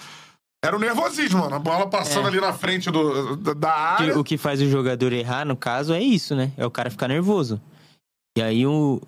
Era 0.63 0.77
o 0.77 0.79
nervosismo, 0.79 1.41
mano. 1.41 1.57
A 1.57 1.59
bola 1.59 1.87
passando 1.89 2.27
É. 2.27 2.29
ali 2.29 2.41
na 2.41 2.53
frente 2.53 2.91
do, 2.91 3.37
da, 3.37 3.55
da 3.55 3.73
área. 3.73 4.19
O 4.19 4.23
que 4.25 4.37
faz 4.37 4.61
o 4.61 4.69
jogador 4.69 5.13
errar, 5.13 5.45
no 5.47 5.57
caso, 5.57 5.93
é 5.95 6.01
isso, 6.03 6.37
né? 6.37 6.53
É 6.57 6.67
o 6.67 6.71
cara 6.71 6.91
ficar 6.91 7.09
nervoso. 7.09 7.61
E 8.37 8.43
aí 8.43 8.67
o. 8.67 9.01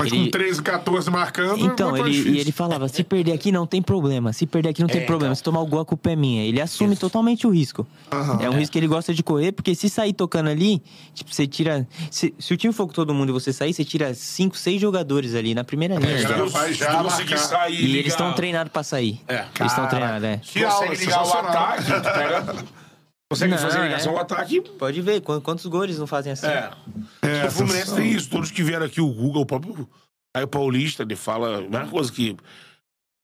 Mas 0.00 0.12
ele- 0.12 0.26
com 0.26 0.30
13, 0.30 0.62
14 0.62 1.10
marcando. 1.10 1.58
Então, 1.64 1.96
é 1.96 2.00
ele, 2.00 2.10
difícil. 2.12 2.34
e 2.34 2.38
ele 2.38 2.52
falava: 2.52 2.86
se 2.86 3.02
perder 3.02 3.32
aqui 3.32 3.50
não 3.50 3.66
tem 3.66 3.82
problema. 3.82 4.32
Se 4.32 4.46
perder 4.46 4.68
aqui 4.68 4.80
não 4.80 4.88
tem 4.88 5.00
É, 5.02 5.04
problema. 5.04 5.32
então. 5.32 5.34
Se 5.34 5.42
tomar 5.42 5.60
o 5.60 5.66
gol, 5.66 5.80
a 5.80 5.84
culpa 5.84 6.10
é 6.12 6.14
minha. 6.14 6.44
Ele 6.44 6.60
assume 6.60 6.94
totalmente 6.94 7.48
o 7.48 7.50
risco. 7.50 7.84
Aham. 8.12 8.38
É 8.40 8.48
um 8.48 8.52
risco 8.56 8.72
que 8.74 8.78
ele 8.78 8.86
gosta 8.86 9.12
de 9.12 9.24
correr, 9.24 9.50
porque 9.50 9.74
se 9.74 9.88
sair 9.88 10.12
tocando 10.12 10.50
ali, 10.50 10.80
tipo, 11.14 11.34
você 11.34 11.48
tira. 11.48 11.84
Se, 12.12 12.32
se 12.38 12.54
o 12.54 12.56
time 12.56 12.72
for 12.72 12.86
com 12.86 12.92
todo 12.92 13.12
mundo 13.12 13.30
e 13.30 13.32
você 13.32 13.52
sair, 13.52 13.74
você 13.74 13.84
tira 13.84 14.14
cinco, 14.14 14.56
seis 14.56 14.80
jogadores 14.80 15.34
ali 15.34 15.52
na 15.52 15.64
primeira 15.64 15.96
linha. 15.96 16.12
É, 16.14 16.18
já. 16.18 16.44
vai 16.44 16.72
já 16.72 16.90
Se 16.92 16.96
tu 16.96 17.02
conseguir 17.02 17.38
sair 17.38 17.72
E 17.74 17.76
eles 17.78 17.90
ligar- 17.90 18.08
estão 18.08 18.32
treinados 18.34 18.72
pra 18.72 18.84
sair. 18.84 19.20
É. 19.26 19.46
Eles 19.58 19.72
estão 19.72 19.88
treinados, 19.88 20.22
é. 20.22 20.36
Que 20.36 20.62
consegue 20.64 20.94
ligar 20.94 21.26
o 21.26 21.32
ataque, 21.32 21.84
pega... 21.90 22.64
Consegue 23.30 23.50
Não, 23.52 23.58
fazer 23.58 23.78
a 23.78 23.80
é. 23.82 23.84
ligação 23.88 24.12
ao 24.12 24.20
ataque. 24.20 24.60
Pode 24.60 25.02
ver 25.02 25.20
quantos, 25.20 25.66
gols 25.66 25.98
não 25.98 26.06
fazem 26.06 26.32
assim. 26.32 26.46
É. 26.46 26.70
É, 27.20 27.46
o 27.46 27.50
Fluminense 27.50 27.94
tem 27.94 28.10
isso. 28.10 28.30
Todos 28.30 28.50
que 28.50 28.62
vieram 28.62 28.86
aqui, 28.86 29.00
o 29.02 29.12
Google, 29.12 29.42
o 29.42 29.46
próprio 29.46 29.88
Caio 30.34 30.48
Paulista, 30.48 31.02
ele 31.02 31.14
fala 31.14 31.58
a 31.58 31.60
mesma 31.60 31.88
coisa 31.88 32.10
que 32.10 32.34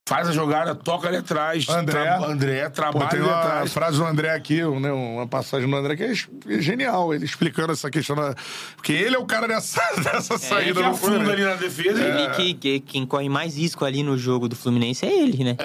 faz 0.07 0.29
a 0.29 0.33
jogada, 0.33 0.75
toca 0.75 1.09
ali 1.09 1.17
atrás. 1.17 1.67
André. 1.69 1.93
tra- 2.05 2.27
André, 2.27 2.65
Pô, 2.65 2.71
trabalha 2.71 3.09
tem 3.09 3.21
ali 3.21 3.29
uma 3.29 3.39
atrás. 3.41 3.73
frase 3.73 3.97
do 3.97 4.05
André 4.05 4.31
aqui, 4.35 4.63
né, 4.79 4.93
uma 4.93 5.27
passagem 5.27 5.69
do 5.69 5.75
André 5.75 5.97
que 5.97 6.03
é 6.03 6.13
é 6.13 6.61
genial, 6.61 7.15
ele 7.15 7.25
explicando 7.25 7.73
essa 7.73 7.91
questão. 7.91 8.15
Da... 8.15 8.35
Porque 8.77 8.93
ele 8.93 9.17
é 9.17 9.19
o 9.19 9.25
cara 9.25 9.49
dessa, 9.49 9.81
dessa 10.03 10.35
Ele 10.35 10.43
saída 10.43 10.81
no 10.83 10.89
afunda 10.91 11.13
Fluminense. 11.17 11.33
ali 11.33 11.45
na 11.45 11.55
defesa. 11.55 12.03
Ele 12.03 12.23
e- 12.23 12.31
que, 12.31 12.55
que- 12.55 12.81
quem 12.81 13.07
corre 13.07 13.29
mais 13.31 13.57
risco 13.57 13.83
ali 13.85 14.03
no 14.03 14.19
jogo 14.19 14.47
do 14.49 14.55
Fluminense 14.55 15.07
é 15.07 15.23
ele, 15.23 15.43
né? 15.43 15.57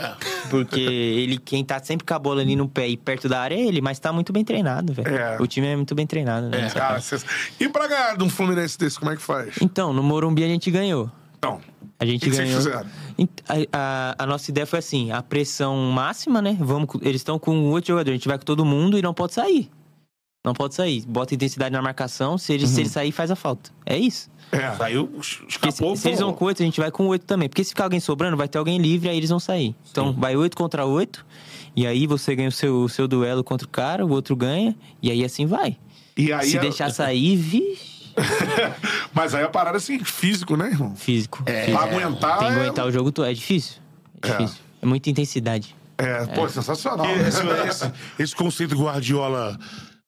Porque 0.50 0.80
ele, 0.80 1.38
quem 1.38 1.64
tá 1.66 1.78
sempre 1.84 2.06
com 2.06 2.14
a 2.14 2.20
bola 2.20 2.42
ali 2.42 2.56
no 2.56 2.68
pé 2.70 2.88
e 2.88 2.96
perto 2.96 3.28
da 3.28 3.42
área 3.42 3.56
é 3.56 3.60
ele, 3.60 3.82
mas 3.82 4.00
tá 4.00 4.14
muito 4.14 4.32
bem 4.32 4.46
treinado, 4.46 4.94
velho. 4.94 5.16
É. 5.18 5.38
O 5.42 5.48
time 5.48 5.68
é 5.68 5.76
muito 5.76 5.94
bem 5.94 6.08
treinado, 6.08 6.48
né? 6.48 6.70
Cara, 6.74 7.02
E 7.60 7.68
pra 7.68 7.88
ganhar 7.88 8.16
de 8.18 8.24
um 8.24 8.30
Fluminense 8.30 8.78
desse, 8.78 8.98
como 8.98 9.12
é 9.12 9.16
que 9.18 9.22
faz? 9.22 9.56
Então, 9.62 9.92
no 9.92 10.02
Morumbi 10.02 10.46
a 10.46 10.48
gente 10.48 10.72
ganhou. 10.72 11.12
Então, 11.38 11.60
A 12.00 12.06
gente 12.06 12.22
que 12.26 12.32
que 12.32 12.38
ganhou. 12.38 12.62
Ent- 13.18 13.30
A, 13.48 13.56
a- 13.74 14.16
a 14.24 14.26
nossa 14.26 14.50
ideia 14.50 14.66
foi 14.66 14.80
assim: 14.80 15.12
a 15.12 15.22
pressão 15.22 15.76
máxima, 15.92 16.42
né? 16.42 16.56
Vamos, 16.60 16.88
eles 17.02 17.20
estão 17.22 17.38
com 17.38 17.70
oito 17.72 17.88
jogadores, 17.88 18.14
a 18.16 18.18
gente 18.18 18.28
vai 18.28 18.38
com 18.38 18.46
todo 18.46 18.64
mundo 18.64 18.98
e 18.98 19.02
não 19.02 19.14
pode 19.14 19.34
sair. 19.34 19.70
Não 20.46 20.54
pode 20.54 20.74
sair. 20.76 21.04
Bota 21.06 21.36
intensidade 21.36 21.74
na 21.74 21.82
marcação, 21.82 22.38
se 22.38 22.54
ele, 22.54 22.66
se 22.66 22.80
ele 22.80 22.90
sair, 22.90 23.12
faz 23.12 23.30
a 23.30 23.36
falta. 23.36 23.72
É 23.86 23.98
isso. 23.98 24.30
é. 24.54 24.72
Saiu, 24.78 25.08
Porque 25.08 25.24
se, 25.26 25.46
escapou. 25.50 25.96
se 25.98 26.08
eles 26.08 26.20
vão 26.22 26.32
com 26.34 26.46
oito, 26.46 26.64
a 26.64 26.66
gente 26.66 26.80
vai 26.80 26.90
com 26.90 27.06
oito 27.08 27.26
também. 27.26 27.50
Porque 27.50 27.62
se 27.64 27.72
ficar 27.72 27.84
alguém 27.84 28.00
sobrando, 28.00 28.38
vai 28.38 28.48
ter 28.48 28.58
alguém 28.58 28.78
livre, 28.80 29.10
aí 29.10 29.18
eles 29.18 29.30
vão 29.30 29.40
sair. 29.40 29.76
Então, 29.92 30.14
vai 30.14 30.38
oito 30.38 30.56
contra 30.56 30.86
oito. 30.86 31.26
E 31.76 31.86
aí 31.86 32.08
você 32.08 32.34
ganha 32.36 32.48
o 32.48 32.52
seu, 32.54 32.84
o 32.84 32.88
seu 32.90 33.06
duelo 33.06 33.44
contra 33.44 33.68
o 33.68 33.70
cara, 33.70 34.06
o 34.06 34.10
outro 34.12 34.34
ganha. 34.34 34.74
E 35.02 35.12
aí 35.12 35.26
assim 35.26 35.46
vai. 35.46 35.76
E 36.16 36.32
aí 36.32 36.48
se 36.50 36.58
a- 36.58 36.62
deixar 36.62 36.90
sair, 36.92 37.36
vixe. 37.36 37.99
Mas 39.14 39.34
aí 39.36 39.44
a 39.44 39.50
parada 39.50 39.78
é 39.78 39.80
assim, 39.80 40.04
físico, 40.04 40.56
né, 40.58 40.68
irmão? 40.68 40.96
Físico. 40.96 41.44
Pra 41.44 41.54
Físico. 41.54 41.78
aguentar. 41.84 42.40
Tem 42.40 42.48
que 42.48 42.54
é- 42.54 42.58
aguentar 42.62 42.86
o 42.88 42.92
jogo 42.92 43.12
todo. 43.12 43.26
É 43.28 43.34
difícil. 43.34 43.78
É 44.22 44.28
É. 44.28 44.32
difícil. 44.38 44.60
É 44.82 44.86
muita 44.86 45.10
intensidade. 45.10 45.76
É, 45.98 46.26
pô, 46.28 46.48
sensacional. 46.48 47.06
Esse, 47.18 47.42
esse- 47.68 47.92
esse 48.18 48.36
conceito 48.36 48.76
Guardiola 48.76 49.58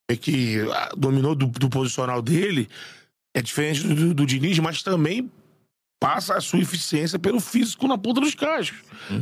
é 0.09 0.15
que 0.15 0.61
ah, 0.73 0.91
dominou 0.97 1.35
do, 1.35 1.47
do 1.47 1.69
posicional 1.69 2.21
dele 2.21 2.69
é 3.35 3.41
diferente 3.41 3.85
do, 3.85 3.95
do, 3.95 4.13
do 4.13 4.25
Diniz, 4.25 4.57
mas 4.59 4.81
também 4.83 5.29
passa 5.99 6.35
a 6.35 6.41
sua 6.41 6.59
eficiência 6.59 7.19
pelo 7.19 7.39
físico 7.39 7.87
na 7.87 7.97
ponta 7.97 8.21
dos 8.21 8.33
cachos. 8.33 8.77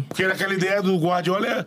Porque 0.07 0.23
aquela 0.23 0.53
ideia 0.53 0.81
do 0.81 0.95
Guardiola 0.97 1.45
é 1.47 1.65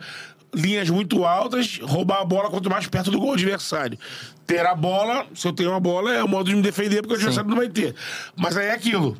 linhas 0.53 0.89
muito 0.89 1.25
altas, 1.25 1.79
roubar 1.81 2.21
a 2.21 2.25
bola 2.25 2.49
quanto 2.49 2.69
mais 2.69 2.87
perto 2.87 3.11
do 3.11 3.19
gol 3.19 3.33
adversário. 3.33 3.97
Ter 4.45 4.65
a 4.65 4.75
bola, 4.75 5.25
se 5.33 5.47
eu 5.47 5.53
tenho 5.53 5.69
uma 5.71 5.79
bola, 5.79 6.13
é 6.13 6.23
o 6.23 6.27
modo 6.27 6.49
de 6.49 6.55
me 6.55 6.61
defender, 6.61 7.01
porque 7.01 7.13
o 7.13 7.17
adversário 7.17 7.49
não 7.49 7.57
vai 7.57 7.69
ter. 7.69 7.95
Mas 8.35 8.55
aí 8.57 8.67
é 8.67 8.71
aquilo. 8.71 9.17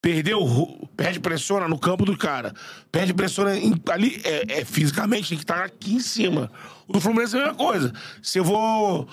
Perdeu, 0.00 0.88
perde 0.96 1.18
pressiona 1.18 1.66
no 1.66 1.78
campo 1.78 2.04
do 2.04 2.16
cara. 2.16 2.54
Perde 2.92 3.12
pressiona 3.12 3.56
em- 3.56 3.74
ali, 3.90 4.20
é, 4.24 4.60
é 4.60 4.64
fisicamente, 4.64 5.30
tem 5.30 5.38
que 5.38 5.44
estar 5.44 5.64
aqui 5.64 5.94
em 5.94 6.00
cima. 6.00 6.50
O 6.86 6.92
do 6.92 7.00
Fluminense 7.00 7.34
é 7.36 7.40
a 7.40 7.42
mesma 7.46 7.56
coisa. 7.56 7.92
Se 8.22 8.38
eu 8.38 8.44
vou 8.44 9.08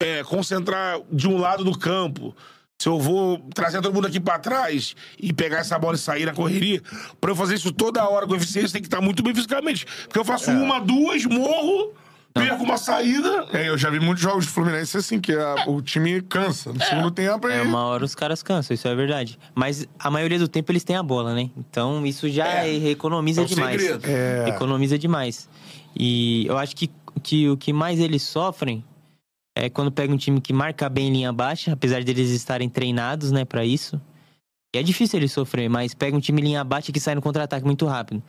é, 0.00 0.24
concentrar 0.24 0.98
de 1.12 1.28
um 1.28 1.38
lado 1.38 1.62
do 1.62 1.78
campo, 1.78 2.34
se 2.78 2.88
eu 2.88 2.98
vou 2.98 3.38
trazer 3.54 3.80
todo 3.80 3.94
mundo 3.94 4.06
aqui 4.08 4.18
pra 4.20 4.38
trás 4.38 4.94
e 5.18 5.32
pegar 5.32 5.58
essa 5.58 5.78
bola 5.78 5.94
e 5.94 5.98
sair 5.98 6.26
na 6.26 6.32
correria, 6.34 6.82
pra 7.20 7.30
eu 7.30 7.36
fazer 7.36 7.54
isso 7.54 7.72
toda 7.72 8.06
hora 8.08 8.26
com 8.26 8.34
eficiência, 8.34 8.72
tem 8.72 8.82
que 8.82 8.88
estar 8.88 9.00
muito 9.00 9.22
bem 9.22 9.34
fisicamente. 9.34 9.86
Porque 10.04 10.18
eu 10.18 10.24
faço 10.24 10.50
uma, 10.50 10.80
duas, 10.80 11.24
morro, 11.24 11.92
perco 12.34 12.64
uma 12.64 12.76
saída. 12.76 13.46
É, 13.52 13.68
eu 13.68 13.78
já 13.78 13.88
vi 13.90 14.00
muitos 14.00 14.22
jogos 14.22 14.44
de 14.44 14.50
Fluminense 14.50 14.96
assim, 14.96 15.20
que 15.20 15.32
a- 15.32 15.64
o 15.68 15.80
time 15.80 16.20
cansa. 16.22 16.72
No 16.72 16.82
segundo 16.82 17.10
tempo 17.12 17.46
É, 17.48 17.62
uma 17.62 17.84
hora 17.84 18.04
os 18.04 18.14
caras 18.14 18.42
cansam, 18.42 18.74
isso 18.74 18.88
é 18.88 18.94
verdade. 18.94 19.38
Mas 19.54 19.86
a 19.98 20.10
maioria 20.10 20.38
do 20.38 20.48
tempo 20.48 20.70
eles 20.72 20.82
têm 20.82 20.96
a 20.96 21.02
bola, 21.02 21.32
né? 21.32 21.48
Então 21.56 22.04
isso 22.04 22.28
já 22.28 22.64
É. 22.64 22.74
economiza 22.90 23.40
É 23.40 23.44
o 23.44 23.46
demais. 23.46 23.80
segredo. 23.80 24.04
É. 24.04 24.48
Economiza 24.48 24.98
demais. 24.98 25.48
E 25.96 26.44
eu 26.48 26.58
acho 26.58 26.74
que, 26.74 26.90
que 27.22 27.48
o 27.48 27.56
que 27.56 27.72
mais 27.72 28.00
eles 28.00 28.22
sofrem 28.24 28.84
é 29.56 29.70
quando 29.70 29.90
pega 29.92 30.12
um 30.12 30.16
time 30.16 30.40
que 30.40 30.52
marca 30.52 30.88
bem 30.88 31.10
linha 31.10 31.32
baixa, 31.32 31.72
apesar 31.72 32.02
deles 32.02 32.30
estarem 32.30 32.68
treinados, 32.68 33.30
né, 33.30 33.44
para 33.44 33.64
isso. 33.64 34.00
E 34.74 34.78
é 34.78 34.82
difícil 34.82 35.18
eles 35.20 35.30
sofrer, 35.30 35.68
mas 35.70 35.94
pega 35.94 36.16
um 36.16 36.20
time 36.20 36.40
linha 36.42 36.64
baixa 36.64 36.90
que 36.90 36.98
sai 36.98 37.14
no 37.14 37.22
contra-ataque 37.22 37.64
muito 37.64 37.86
rápido. 37.86 38.22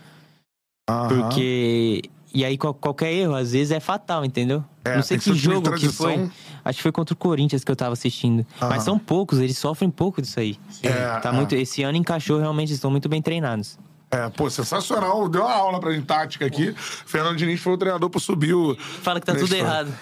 Aham. 0.88 1.08
Porque. 1.08 2.04
E 2.32 2.44
aí 2.44 2.58
qual- 2.58 2.74
qualquer 2.74 3.14
erro, 3.14 3.34
às 3.34 3.54
vezes, 3.54 3.72
é 3.72 3.80
fatal, 3.80 4.26
entendeu? 4.26 4.64
É, 4.84 4.96
Não 4.98 5.02
sei 5.02 5.18
que 5.18 5.34
jogo 5.34 5.72
que 5.74 5.88
foi. 5.88 6.30
Acho 6.66 6.78
que 6.78 6.84
foi 6.84 6.92
contra 6.92 7.14
o 7.14 7.18
Corinthians 7.18 7.64
que 7.64 7.72
eu 7.72 7.76
tava 7.76 7.94
assistindo. 7.94 8.46
Aham. 8.62 8.70
Mas 8.70 8.84
são 8.84 9.00
poucos, 9.00 9.40
eles 9.40 9.58
sofrem 9.58 9.90
pouco 9.90 10.22
disso 10.22 10.40
aí. 10.40 10.60
É, 10.84 11.20
tá 11.22 11.30
é. 11.30 11.32
muito, 11.32 11.56
esse 11.56 11.82
ano 11.82 11.98
encaixou, 11.98 12.38
realmente, 12.40 12.74
estão 12.74 12.92
muito 12.92 13.08
bem 13.08 13.22
treinados. 13.22 13.80
É, 14.12 14.30
pô, 14.30 14.50
sensacional. 14.50 15.28
Deu 15.28 15.42
uma 15.42 15.54
aula 15.54 15.80
pra 15.80 15.92
gente 15.92 16.06
tática 16.06 16.46
aqui. 16.46 16.74
Fernando 16.78 17.38
Diniz 17.38 17.60
foi 17.60 17.74
o 17.74 17.78
treinador 17.78 18.10
pra 18.10 18.20
subir 18.20 18.54
o. 18.54 18.76
Fala 18.76 19.20
que 19.20 19.26
tá 19.26 19.36
tudo 19.36 19.54
errado. 19.54 19.92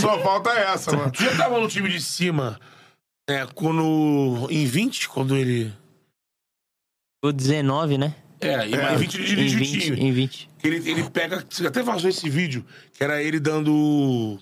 Só 0.00 0.18
falta 0.22 0.50
essa, 0.50 0.96
mano. 0.96 1.10
Tu 1.10 1.24
já 1.24 1.36
tava 1.36 1.58
no 1.60 1.68
time 1.68 1.88
de 1.88 2.00
cima, 2.00 2.58
né, 3.28 3.46
quando. 3.54 4.46
Em 4.50 4.66
20, 4.66 5.08
quando 5.08 5.36
ele. 5.36 5.72
o 7.24 7.32
19, 7.32 7.98
né? 7.98 8.14
É, 8.40 8.66
em 8.68 8.74
É. 8.74 8.96
20 8.96 9.14
ele 9.14 9.24
Em 9.24 9.46
dirige 9.46 9.56
o 9.56 9.58
20, 9.58 9.80
time. 9.80 10.00
em 10.00 10.12
20. 10.12 10.50
Que 10.58 10.66
Ele, 10.68 10.90
ele 10.90 11.10
pega. 11.10 11.44
Você 11.48 11.66
até 11.66 11.82
vazou 11.82 12.10
esse 12.10 12.28
vídeo, 12.28 12.64
que 12.92 13.02
era 13.02 13.22
ele 13.22 13.40
dando. 13.40 14.38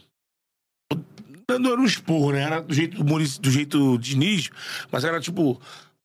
Dando 1.49 1.71
era 1.73 1.81
um 1.81 1.85
esporro, 1.85 2.33
né? 2.33 2.43
Era 2.43 2.61
do 2.61 2.75
jeito 2.75 2.97
do, 2.97 3.05
Muricy, 3.05 3.41
do 3.41 3.51
jeito 3.51 3.97
Diniz, 3.99 4.51
mas 4.91 5.05
era 5.05 5.21
tipo. 5.21 5.61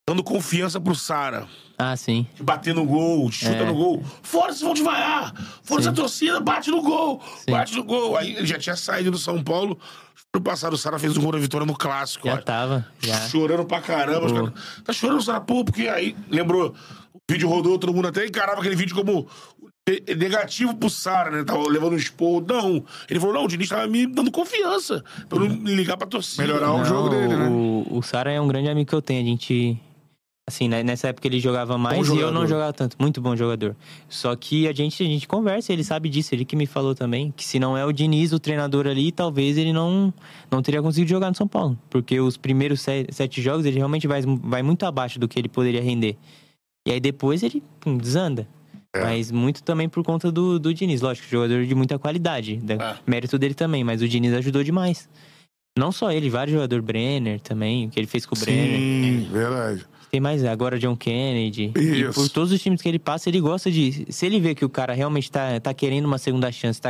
Dando 0.09 0.23
confiança 0.23 0.79
pro 0.79 0.95
Sara. 0.95 1.45
Ah, 1.77 1.95
sim. 1.97 2.25
De 2.33 2.41
bater 2.41 2.73
no 2.73 2.85
gol, 2.85 3.29
de 3.29 3.35
chuta 3.35 3.51
É. 3.57 3.65
no 3.65 3.73
gol. 3.75 4.01
Fora, 4.21 4.47
vocês 4.53 4.61
vão 4.61 4.73
devaiar. 4.73 5.33
Fora 5.63 5.81
Sim. 5.81 5.89
essa 5.89 5.93
torcida, 5.95 6.39
bate 6.39 6.71
no 6.71 6.81
gol. 6.81 7.21
Sim. 7.45 7.51
Bate 7.51 7.75
no 7.75 7.83
gol. 7.83 8.15
Aí 8.15 8.35
ele 8.37 8.47
já 8.47 8.57
tinha 8.57 8.75
saído 8.77 9.11
do 9.11 9.17
São 9.17 9.43
Paulo. 9.43 9.77
No 10.33 10.41
passado, 10.41 10.73
o 10.73 10.77
Sara 10.77 10.97
fez 10.97 11.15
o 11.17 11.21
gol 11.21 11.33
da 11.33 11.37
vitória 11.37 11.67
no 11.67 11.75
clássico. 11.75 12.25
Já 12.27 12.35
ó. 12.35 12.37
tava. 12.37 12.87
Já. 13.01 13.19
Chorando 13.27 13.65
pra 13.65 13.81
caramba. 13.81 14.31
caras, 14.33 14.53
tá 14.85 14.93
chorando, 14.93 15.21
Sara, 15.21 15.41
pô, 15.41 15.65
porque 15.65 15.87
aí 15.89 16.15
lembrou 16.29 16.73
O 17.13 17.19
vídeo 17.33 17.49
rodou, 17.49 17.77
todo 17.77 17.93
mundo 17.93 18.07
até 18.07 18.25
encarava 18.25 18.59
aquele 18.61 18.75
vídeo 18.75 18.95
como 18.95 19.27
ne- 19.87 20.15
negativo 20.15 20.73
pro 20.75 20.89
Sara, 20.89 21.29
né? 21.31 21.43
Tava 21.43 21.67
levando 21.67 21.93
um 21.93 21.97
expor. 21.97 22.41
Não. 22.47 22.83
Ele 23.09 23.19
falou, 23.19 23.35
não, 23.35 23.43
o 23.43 23.47
Diniz 23.47 23.67
tava 23.67 23.85
me 23.87 24.07
dando 24.07 24.31
confiança 24.31 25.03
pra 25.27 25.37
eu 25.37 25.49
não 25.49 25.55
me 25.57 25.75
ligar 25.75 25.97
pra 25.97 26.07
torcida. 26.07 26.43
Melhorar 26.43 26.71
o 26.73 26.85
jogo 26.85 27.09
dele, 27.09 27.35
né? 27.35 27.49
O, 27.49 27.97
o 27.97 28.01
Sara 28.01 28.31
é 28.31 28.39
um 28.39 28.47
grande 28.47 28.69
amigo 28.69 28.87
que 28.89 28.95
eu 28.95 29.01
tenho. 29.01 29.21
A 29.21 29.25
gente. 29.25 29.77
Assim, 30.49 30.69
né, 30.69 30.81
nessa 30.81 31.09
época 31.09 31.27
ele 31.27 31.41
jogava 31.41 31.77
mais 31.77 32.07
e 32.07 32.17
eu 32.19 32.31
não 32.31 32.47
jogava 32.47 32.71
tanto. 32.71 32.95
Muito 32.97 33.19
bom 33.19 33.35
jogador. 33.35 33.75
Só 34.07 34.33
que 34.33 34.65
a 34.65 34.71
gente, 34.71 35.03
a 35.03 35.05
gente 35.05 35.27
conversa, 35.27 35.73
ele 35.73 35.83
sabe 35.83 36.07
disso. 36.07 36.33
Ele 36.33 36.45
que 36.45 36.55
me 36.55 36.65
falou 36.65 36.95
também. 36.95 37.33
Que 37.35 37.43
se 37.43 37.59
não 37.59 37.77
é 37.77 37.83
o 37.85 37.91
Diniz, 37.91 38.31
o 38.31 38.39
treinador 38.39 38.87
ali, 38.87 39.11
talvez 39.11 39.57
ele 39.57 39.73
não, 39.73 40.13
não 40.49 40.61
teria 40.61 40.81
conseguido 40.81 41.09
jogar 41.09 41.27
no 41.29 41.35
São 41.35 41.49
Paulo. 41.49 41.77
Porque 41.89 42.17
os 42.21 42.37
primeiros 42.37 42.79
se- 42.79 43.07
sete 43.11 43.41
jogos 43.41 43.65
ele 43.65 43.75
realmente 43.75 44.07
vai, 44.07 44.21
vai 44.25 44.63
muito 44.63 44.85
abaixo 44.85 45.19
do 45.19 45.27
que 45.27 45.37
ele 45.37 45.49
poderia 45.49 45.81
render. 45.81 46.15
E 46.87 46.91
aí 46.93 46.99
depois 47.01 47.43
ele 47.43 47.61
pum, 47.81 47.97
desanda. 47.97 48.47
É. 48.95 49.01
Mas 49.03 49.29
muito 49.33 49.61
também 49.63 49.89
por 49.89 50.01
conta 50.01 50.31
do, 50.31 50.57
do 50.57 50.73
Diniz. 50.73 51.01
Lógico, 51.01 51.27
jogador 51.29 51.65
de 51.65 51.75
muita 51.75 51.99
qualidade. 51.99 52.55
da- 52.55 52.73
É. 52.75 52.95
Mérito 53.05 53.37
dele 53.37 53.53
também, 53.53 53.83
mas 53.83 54.01
o 54.01 54.07
Diniz 54.07 54.33
ajudou 54.33 54.63
demais. 54.63 55.09
Não 55.77 55.91
só 55.91 56.09
ele, 56.09 56.29
vários 56.29 56.53
jogadores, 56.53 56.83
Brenner 56.85 57.41
também, 57.41 57.85
o 57.87 57.89
que 57.89 57.99
ele 57.99 58.07
fez 58.07 58.25
com 58.25 58.33
o 58.33 58.39
Brenner. 58.39 58.79
Sim, 58.79 59.27
verdade. 59.29 59.85
Tem 60.09 60.21
mais 60.21 60.43
agora 60.45 60.79
John 60.79 60.95
Kennedy. 60.95 61.73
E 61.75 62.01
Isso. 62.01 62.13
por 62.13 62.29
todos 62.29 62.51
os 62.51 62.61
times 62.61 62.81
que 62.81 62.87
ele 62.87 62.99
passa, 62.99 63.29
ele 63.29 63.41
gosta 63.41 63.69
de. 63.69 64.05
Se 64.09 64.25
ele 64.25 64.39
vê 64.39 64.55
que 64.55 64.63
o 64.63 64.69
cara 64.69 64.93
realmente 64.93 65.29
tá, 65.29 65.59
tá 65.59 65.73
querendo 65.73 66.05
uma 66.05 66.17
segunda 66.17 66.49
chance, 66.51 66.79
tá, 66.79 66.89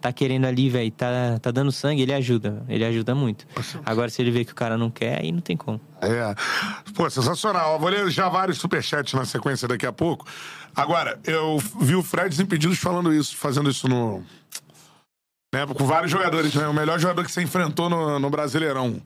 tá 0.00 0.12
querendo 0.12 0.46
ali, 0.46 0.70
velho, 0.70 0.90
tá, 0.90 1.38
tá 1.40 1.50
dando 1.50 1.70
sangue, 1.70 2.02
ele 2.02 2.14
ajuda. 2.14 2.62
Ele 2.68 2.84
ajuda 2.84 3.14
muito. 3.14 3.46
Agora, 3.84 4.08
se 4.08 4.22
ele 4.22 4.30
vê 4.30 4.44
que 4.44 4.52
o 4.52 4.54
cara 4.54 4.78
não 4.78 4.90
quer, 4.90 5.20
aí 5.20 5.30
não 5.30 5.40
tem 5.40 5.56
como. 5.56 5.80
É. 6.00 6.34
Pô, 6.94 7.08
sensacional. 7.10 7.78
Vou 7.78 7.90
ler 7.90 8.10
já 8.10 8.28
vários 8.28 8.58
superchats 8.58 9.12
na 9.12 9.26
sequência 9.26 9.68
daqui 9.68 9.84
a 9.84 9.92
pouco. 9.92 10.26
Agora, 10.74 11.18
eu 11.24 11.58
vi 11.80 11.94
o 11.94 12.02
Fred 12.02 12.30
Desimpedidos 12.30 12.78
falando 12.78 13.12
isso, 13.12 13.36
fazendo 13.36 13.68
isso 13.68 13.86
no. 13.86 14.22
Né, 15.52 15.66
com 15.66 15.84
vários 15.84 16.12
jogadores, 16.12 16.54
né? 16.54 16.68
O 16.68 16.72
melhor 16.72 16.98
jogador 16.98 17.24
que 17.24 17.30
você 17.30 17.42
enfrentou 17.42 17.90
no, 17.90 18.18
no 18.18 18.30
Brasileirão. 18.30 19.02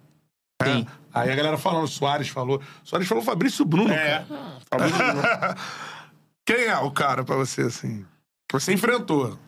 É. 0.63 0.65
Sim. 0.65 0.87
Aí 1.13 1.31
a 1.31 1.37
galera 1.37 1.57
falando, 1.57 1.87
Soares 1.87 2.29
falou. 2.29 2.61
Soares 2.83 3.07
falou 3.09 3.23
Fabrício 3.23 3.65
Bruno. 3.65 3.93
É. 3.93 4.25
cara. 4.71 5.57
Quem 6.47 6.65
é 6.65 6.79
o 6.79 6.91
cara 6.91 7.25
pra 7.25 7.37
você, 7.37 7.63
assim? 7.63 8.05
Que 8.49 8.59
você 8.59 8.73
enfrentou? 8.73 9.39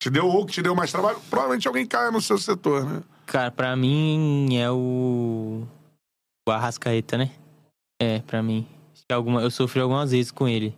Te 0.00 0.10
deu 0.10 0.26
ou 0.26 0.46
que 0.46 0.52
te 0.52 0.62
deu 0.62 0.74
mais 0.76 0.92
trabalho? 0.92 1.20
Provavelmente 1.28 1.66
alguém 1.66 1.84
caia 1.84 2.10
no 2.10 2.20
seu 2.20 2.38
setor, 2.38 2.84
né? 2.84 3.02
Cara, 3.26 3.50
pra 3.50 3.74
mim 3.74 4.56
é 4.56 4.70
o. 4.70 5.66
O 6.48 6.50
Arrascaeta, 6.50 7.18
né? 7.18 7.30
É, 8.00 8.20
pra 8.20 8.42
mim. 8.42 8.66
Alguma... 9.10 9.42
Eu 9.42 9.50
sofri 9.50 9.80
algumas 9.80 10.12
vezes 10.12 10.30
com 10.30 10.46
ele. 10.46 10.74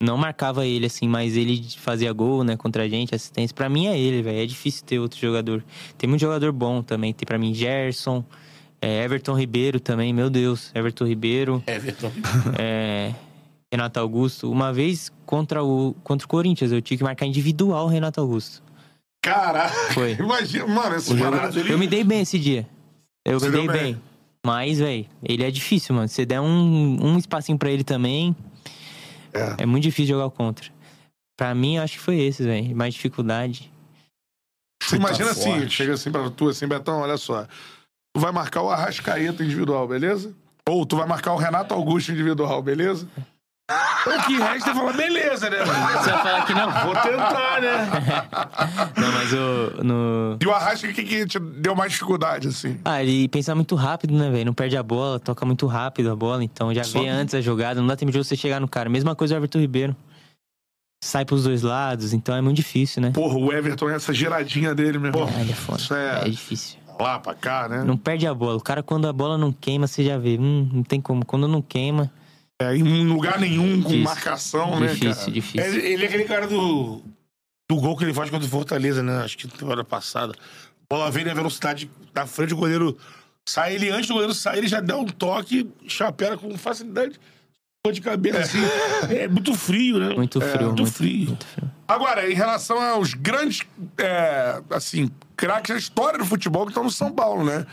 Não 0.00 0.16
marcava 0.16 0.64
ele, 0.64 0.86
assim, 0.86 1.08
mas 1.08 1.36
ele 1.36 1.64
fazia 1.76 2.12
gol, 2.12 2.44
né, 2.44 2.56
contra 2.56 2.84
a 2.84 2.88
gente, 2.88 3.14
assistência. 3.14 3.52
Pra 3.54 3.68
mim 3.68 3.88
é 3.88 3.98
ele, 3.98 4.22
velho. 4.22 4.38
É 4.38 4.46
difícil 4.46 4.84
ter 4.86 5.00
outro 5.00 5.18
jogador. 5.18 5.64
Tem 5.96 6.08
muito 6.08 6.20
jogador 6.20 6.52
bom 6.52 6.82
também. 6.82 7.12
Tem 7.12 7.26
pra 7.26 7.36
mim 7.36 7.52
Gerson, 7.52 8.24
é, 8.80 9.02
Everton 9.02 9.34
Ribeiro 9.34 9.80
também, 9.80 10.12
meu 10.12 10.30
Deus. 10.30 10.70
Everton 10.72 11.04
Ribeiro, 11.04 11.62
Everton. 11.66 12.12
é, 12.56 13.12
Renato 13.72 13.98
Augusto. 13.98 14.50
Uma 14.50 14.72
vez 14.72 15.12
contra 15.26 15.64
o, 15.64 15.94
contra 16.04 16.24
o 16.24 16.28
Corinthians, 16.28 16.70
eu 16.70 16.80
tive 16.80 16.98
que 16.98 17.04
marcar 17.04 17.26
individual 17.26 17.86
o 17.86 17.88
Renato 17.88 18.20
Augusto. 18.20 18.62
Caralho! 19.20 19.74
Foi. 19.94 20.12
Imagina, 20.20 20.66
mano, 20.68 20.94
esse 20.94 21.12
parado 21.16 21.58
ele. 21.58 21.72
Eu 21.72 21.78
me 21.78 21.88
dei 21.88 22.04
bem 22.04 22.20
esse 22.20 22.38
dia. 22.38 22.68
Eu 23.24 23.40
Você 23.40 23.46
me 23.50 23.56
dei 23.56 23.66
bem. 23.66 23.82
bem. 23.94 24.02
Mas, 24.46 24.78
velho, 24.78 25.04
ele 25.24 25.42
é 25.42 25.50
difícil, 25.50 25.92
mano. 25.94 26.06
Se 26.06 26.14
você 26.14 26.24
der 26.24 26.40
um, 26.40 26.96
um 27.04 27.18
espacinho 27.18 27.58
pra 27.58 27.68
ele 27.68 27.82
também, 27.82 28.34
É. 29.38 29.62
é 29.62 29.66
muito 29.66 29.84
difícil 29.84 30.16
jogar 30.16 30.30
contra. 30.30 30.70
Pra 31.36 31.54
mim, 31.54 31.76
eu 31.76 31.82
acho 31.82 31.94
que 31.94 32.00
foi 32.00 32.18
esse, 32.18 32.42
velho. 32.42 32.74
Mais 32.74 32.94
dificuldade. 32.94 33.72
Você 34.82 34.96
imagina 34.96 35.30
assim, 35.30 35.52
forte. 35.52 35.70
chega 35.70 35.94
assim 35.94 36.10
pra 36.10 36.30
tu, 36.30 36.48
assim, 36.48 36.66
Betão, 36.66 37.00
olha 37.00 37.16
só. 37.16 37.46
Tu 38.14 38.20
vai 38.20 38.32
marcar 38.32 38.62
o 38.62 38.70
Arrascaeta 38.70 39.44
individual, 39.44 39.86
beleza? 39.86 40.34
Ou 40.68 40.84
tu 40.84 40.96
vai 40.96 41.06
marcar 41.06 41.32
o 41.32 41.36
Renato 41.36 41.74
Augusto 41.74 42.10
individual, 42.10 42.62
beleza? 42.62 43.08
O 43.70 44.26
que 44.26 44.38
resta 44.38 44.70
é 44.70 44.74
falar, 44.74 44.94
beleza, 44.94 45.50
né? 45.50 45.58
mano? 45.58 45.98
Você 45.98 46.10
vai 46.10 46.22
falar 46.22 46.46
que 46.46 46.54
não? 46.54 46.70
Vou 46.70 46.94
tentar, 46.94 47.60
né? 47.60 47.88
Não, 48.96 49.12
mas 49.12 49.32
o. 49.34 49.84
No... 49.84 50.38
E 50.40 50.46
o 50.46 50.52
Arrasca, 50.52 50.88
o 50.88 50.92
que, 50.94 51.02
que 51.04 51.26
te 51.26 51.38
deu 51.38 51.74
mais 51.76 51.92
dificuldade, 51.92 52.48
assim? 52.48 52.80
Ah, 52.82 53.02
ele 53.02 53.28
pensa 53.28 53.54
muito 53.54 53.74
rápido, 53.74 54.14
né, 54.14 54.30
velho? 54.30 54.46
Não 54.46 54.54
perde 54.54 54.74
a 54.76 54.82
bola, 54.82 55.20
toca 55.20 55.44
muito 55.44 55.66
rápido 55.66 56.10
a 56.10 56.16
bola, 56.16 56.42
então 56.42 56.72
já 56.72 56.82
Só- 56.82 56.98
vê 56.98 57.08
antes 57.08 57.34
a 57.34 57.42
jogada, 57.42 57.78
não 57.80 57.86
dá 57.88 57.94
tempo 57.94 58.10
de 58.10 58.16
você 58.16 58.34
chegar 58.34 58.58
no 58.58 58.66
cara. 58.68 58.88
Mesma 58.88 59.14
coisa 59.14 59.34
o 59.34 59.36
Everton 59.36 59.58
Ribeiro. 59.58 59.94
Sai 61.04 61.24
pros 61.26 61.44
dois 61.44 61.62
lados, 61.62 62.12
então 62.14 62.34
é 62.34 62.40
muito 62.40 62.56
difícil, 62.56 63.02
né? 63.02 63.10
Porra, 63.10 63.36
o 63.38 63.52
Everton, 63.52 63.90
essa 63.90 64.14
giradinha 64.14 64.74
dele, 64.74 64.98
meu 64.98 65.10
irmão. 65.10 65.28
Ah, 65.30 65.40
ele 65.42 65.52
é 65.52 65.54
foda. 65.54 65.78
Isso 65.78 65.94
é- 65.94 66.22
é 66.24 66.28
difícil. 66.28 66.78
Lá 66.98 67.18
pra 67.18 67.34
cá, 67.34 67.68
né? 67.68 67.84
Não 67.84 67.96
perde 67.98 68.26
a 68.26 68.32
bola. 68.32 68.56
O 68.56 68.60
cara, 68.62 68.82
quando 68.82 69.06
a 69.06 69.12
bola 69.12 69.36
não 69.36 69.52
queima, 69.52 69.86
você 69.86 70.02
já 70.02 70.16
vê. 70.16 70.38
Hum, 70.40 70.68
não 70.72 70.82
tem 70.82 71.00
como. 71.00 71.24
Quando 71.24 71.46
não 71.46 71.60
queima, 71.62 72.10
É, 72.60 72.74
em 72.76 73.06
lugar 73.06 73.38
nenhum, 73.38 73.74
com 73.82 73.88
Difícil. 73.88 74.02
marcação, 74.04 74.80
né, 74.80 74.88
difícil, 74.88 75.14
cara? 75.14 75.30
difícil. 75.30 75.64
Ele, 75.64 75.86
ele 75.92 76.02
é 76.04 76.06
aquele 76.08 76.24
cara 76.24 76.46
do, 76.48 77.02
do 77.70 77.76
gol 77.76 77.96
que 77.96 78.02
ele 78.04 78.12
faz 78.12 78.28
contra 78.30 78.46
o 78.46 78.50
Fortaleza, 78.50 79.00
né? 79.02 79.22
Acho 79.22 79.38
que 79.38 79.46
temporada 79.46 79.84
passada. 79.84 80.34
Bola 80.90 81.08
vem 81.10 81.24
na 81.24 81.34
velocidade 81.34 81.88
na 82.14 82.26
frente, 82.26 82.54
o 82.54 82.56
goleiro 82.56 82.98
sai 83.48 83.74
ele 83.76 83.90
antes 83.90 84.08
do 84.08 84.14
goleiro 84.14 84.34
sair, 84.34 84.58
ele 84.58 84.66
já 84.68 84.80
dá 84.80 84.96
um 84.96 85.04
toque, 85.06 85.70
chapéu 85.86 86.36
com 86.36 86.56
facilidade. 86.58 87.20
Pô 87.80 87.92
de 87.92 88.00
cabeça, 88.00 88.40
assim. 88.40 88.58
É 89.14 89.28
muito 89.28 89.54
frio, 89.54 90.00
né? 90.00 90.14
Muito 90.16 90.42
É, 90.42 90.48
frio, 90.50 90.66
muito, 90.66 90.82
muito- 90.82 90.92
frio. 90.96 91.26
muito 91.28 91.46
frio. 91.46 91.70
Agora, 91.86 92.28
em 92.28 92.34
relação 92.34 92.82
aos 92.82 93.14
grandes, 93.14 93.62
é, 93.98 94.60
assim, 94.70 95.08
craques 95.36 95.70
da 95.72 95.78
história 95.78 96.18
do 96.18 96.24
futebol 96.24 96.64
que 96.64 96.70
estão 96.72 96.82
no 96.82 96.90
São 96.90 97.12
Paulo, 97.12 97.44
né? 97.44 97.64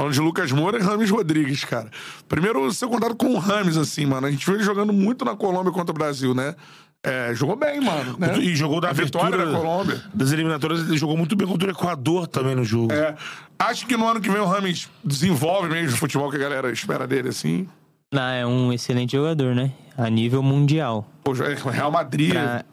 Falando 0.00 0.14
de 0.14 0.20
Lucas 0.22 0.50
Moura 0.50 0.78
e 0.78 0.80
Rames 0.80 1.10
Rodrigues, 1.10 1.62
cara. 1.62 1.90
Primeiro, 2.26 2.72
seu 2.72 2.88
contato 2.88 3.14
com 3.14 3.34
o 3.34 3.38
Rames, 3.38 3.76
assim, 3.76 4.06
mano. 4.06 4.26
A 4.28 4.30
gente 4.30 4.46
viu 4.46 4.54
ele 4.54 4.64
jogando 4.64 4.94
muito 4.94 5.26
na 5.26 5.36
Colômbia 5.36 5.70
contra 5.70 5.90
o 5.90 5.94
Brasil, 5.94 6.32
né? 6.32 6.54
É, 7.04 7.34
jogou 7.34 7.54
bem, 7.54 7.82
mano. 7.82 8.16
Né? 8.18 8.38
E 8.38 8.56
jogou 8.56 8.80
da 8.80 8.88
A 8.88 8.92
vitória 8.94 9.34
abertura 9.34 9.52
da 9.52 9.58
Colômbia. 9.58 10.02
das 10.14 10.32
eliminatórias, 10.32 10.88
ele 10.88 10.96
jogou 10.96 11.18
muito 11.18 11.36
bem 11.36 11.46
contra 11.46 11.68
o 11.68 11.70
Equador 11.70 12.26
também 12.26 12.54
no 12.54 12.64
jogo. 12.64 12.94
É, 12.94 13.14
acho 13.58 13.86
que 13.86 13.94
no 13.94 14.08
ano 14.08 14.22
que 14.22 14.30
vem 14.30 14.40
o 14.40 14.46
Rames 14.46 14.88
desenvolve 15.04 15.68
mesmo 15.68 15.94
o 15.94 15.98
futebol 15.98 16.30
que 16.30 16.36
a 16.36 16.40
galera 16.40 16.72
espera 16.72 17.06
dele, 17.06 17.28
assim. 17.28 17.68
Não, 18.10 18.22
é 18.22 18.46
um 18.46 18.72
excelente 18.72 19.12
jogador, 19.12 19.54
né? 19.54 19.70
A 19.98 20.08
nível 20.08 20.42
mundial. 20.42 21.06
Pô, 21.22 21.34
é 21.34 21.70
Real 21.70 21.90
Madrid. 21.90 22.30
Pra, 22.30 22.64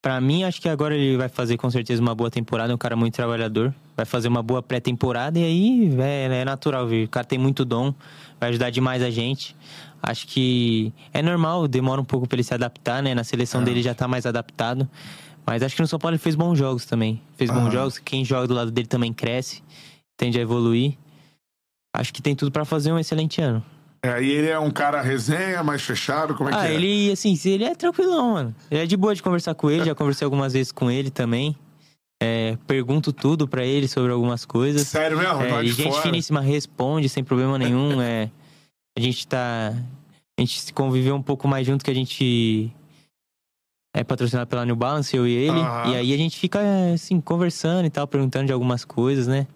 pra 0.00 0.18
mim, 0.18 0.44
acho 0.44 0.62
que 0.62 0.68
agora 0.70 0.96
ele 0.96 1.18
vai 1.18 1.28
fazer 1.28 1.58
com 1.58 1.70
certeza 1.70 2.00
uma 2.00 2.14
boa 2.14 2.30
temporada. 2.30 2.72
É 2.72 2.74
um 2.74 2.78
cara 2.78 2.96
muito 2.96 3.12
trabalhador. 3.12 3.74
Vai 3.96 4.04
fazer 4.04 4.28
uma 4.28 4.42
boa 4.42 4.60
pré-temporada 4.62 5.38
e 5.38 5.44
aí 5.44 5.96
é, 6.00 6.40
é 6.40 6.44
natural 6.44 6.86
ver. 6.86 7.04
O 7.04 7.08
cara 7.08 7.24
tem 7.24 7.38
muito 7.38 7.64
dom, 7.64 7.94
vai 8.40 8.48
ajudar 8.50 8.70
demais 8.70 9.02
a 9.02 9.10
gente. 9.10 9.54
Acho 10.02 10.26
que 10.26 10.92
é 11.12 11.22
normal, 11.22 11.66
demora 11.68 12.00
um 12.00 12.04
pouco 12.04 12.26
pra 12.26 12.36
ele 12.36 12.42
se 12.42 12.52
adaptar, 12.52 13.02
né? 13.02 13.14
Na 13.14 13.24
seleção 13.24 13.62
dele 13.62 13.82
já 13.82 13.94
tá 13.94 14.06
mais 14.08 14.26
adaptado. 14.26 14.88
Mas 15.46 15.62
acho 15.62 15.76
que 15.76 15.82
no 15.82 15.86
São 15.88 15.98
Paulo 15.98 16.14
ele 16.14 16.22
fez 16.22 16.34
bons 16.34 16.58
jogos 16.58 16.84
também. 16.84 17.20
Fez 17.36 17.50
bons 17.50 17.60
Aham. 17.60 17.70
jogos. 17.70 17.98
Quem 17.98 18.24
joga 18.24 18.46
do 18.48 18.54
lado 18.54 18.70
dele 18.70 18.86
também 18.88 19.12
cresce, 19.12 19.62
tende 20.16 20.38
a 20.38 20.42
evoluir. 20.42 20.94
Acho 21.94 22.12
que 22.12 22.20
tem 22.20 22.34
tudo 22.34 22.50
pra 22.50 22.64
fazer 22.64 22.92
um 22.92 22.98
excelente 22.98 23.40
ano. 23.40 23.64
É, 24.02 24.22
e 24.22 24.28
ele 24.30 24.48
é 24.48 24.58
um 24.58 24.70
cara 24.70 25.00
resenha, 25.00 25.62
mais 25.62 25.80
fechado, 25.80 26.34
como 26.34 26.50
é 26.50 26.54
Ah, 26.54 26.60
que 26.60 26.66
é? 26.66 26.74
ele, 26.74 27.10
assim, 27.12 27.38
ele 27.46 27.64
é 27.64 27.74
tranquilão, 27.74 28.32
mano. 28.34 28.54
Ele 28.70 28.82
é 28.82 28.86
de 28.86 28.96
boa 28.96 29.14
de 29.14 29.22
conversar 29.22 29.54
com 29.54 29.70
ele, 29.70 29.84
já 29.84 29.94
conversei 29.94 30.24
algumas 30.26 30.52
vezes 30.52 30.70
com 30.72 30.90
ele 30.90 31.08
também. 31.10 31.56
É, 32.24 32.56
pergunto 32.66 33.12
tudo 33.12 33.46
pra 33.46 33.64
ele 33.66 33.86
sobre 33.86 34.10
algumas 34.10 34.46
coisas. 34.46 34.86
Sério 34.88 35.18
mesmo? 35.18 35.42
É, 35.42 35.48
Tá 35.50 35.62
e 35.62 35.68
gente 35.68 35.90
fora. 35.90 36.02
finíssima 36.02 36.40
responde 36.40 37.06
sem 37.08 37.22
problema 37.22 37.58
nenhum. 37.58 38.00
é, 38.00 38.30
a 38.96 39.00
gente 39.00 39.26
tá. 39.28 39.74
A 40.38 40.40
gente 40.40 40.60
se 40.60 40.72
conviveu 40.72 41.14
um 41.14 41.22
pouco 41.22 41.46
mais 41.46 41.66
junto 41.66 41.84
que 41.84 41.90
a 41.90 41.94
gente 41.94 42.72
é 43.94 44.02
patrocinado 44.02 44.48
pela 44.48 44.64
New 44.64 44.74
Balance, 44.74 45.14
eu 45.14 45.26
e 45.26 45.32
ele. 45.32 45.60
Aham. 45.60 45.90
E 45.90 45.96
aí 45.96 46.14
a 46.14 46.16
gente 46.16 46.38
fica, 46.38 46.58
assim, 46.94 47.20
conversando 47.20 47.86
e 47.86 47.90
tal, 47.90 48.06
perguntando 48.08 48.46
de 48.46 48.52
algumas 48.52 48.84
coisas, 48.84 49.26
né? 49.26 49.46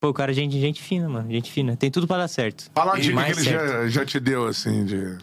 Pô, 0.00 0.10
o 0.10 0.14
cara, 0.14 0.30
é 0.30 0.34
gente, 0.34 0.60
gente 0.60 0.80
fina, 0.80 1.08
mano. 1.08 1.28
Gente 1.30 1.50
fina. 1.50 1.76
Tem 1.76 1.90
tudo 1.90 2.06
pra 2.06 2.18
dar 2.18 2.28
certo. 2.28 2.70
Fala 2.72 2.96
E 2.98 3.02
dica 3.02 3.24
que 3.24 3.30
ele 3.32 3.42
já, 3.42 3.88
já 3.88 4.04
te 4.06 4.20
deu, 4.20 4.46
assim, 4.46 4.84
de. 4.84 5.16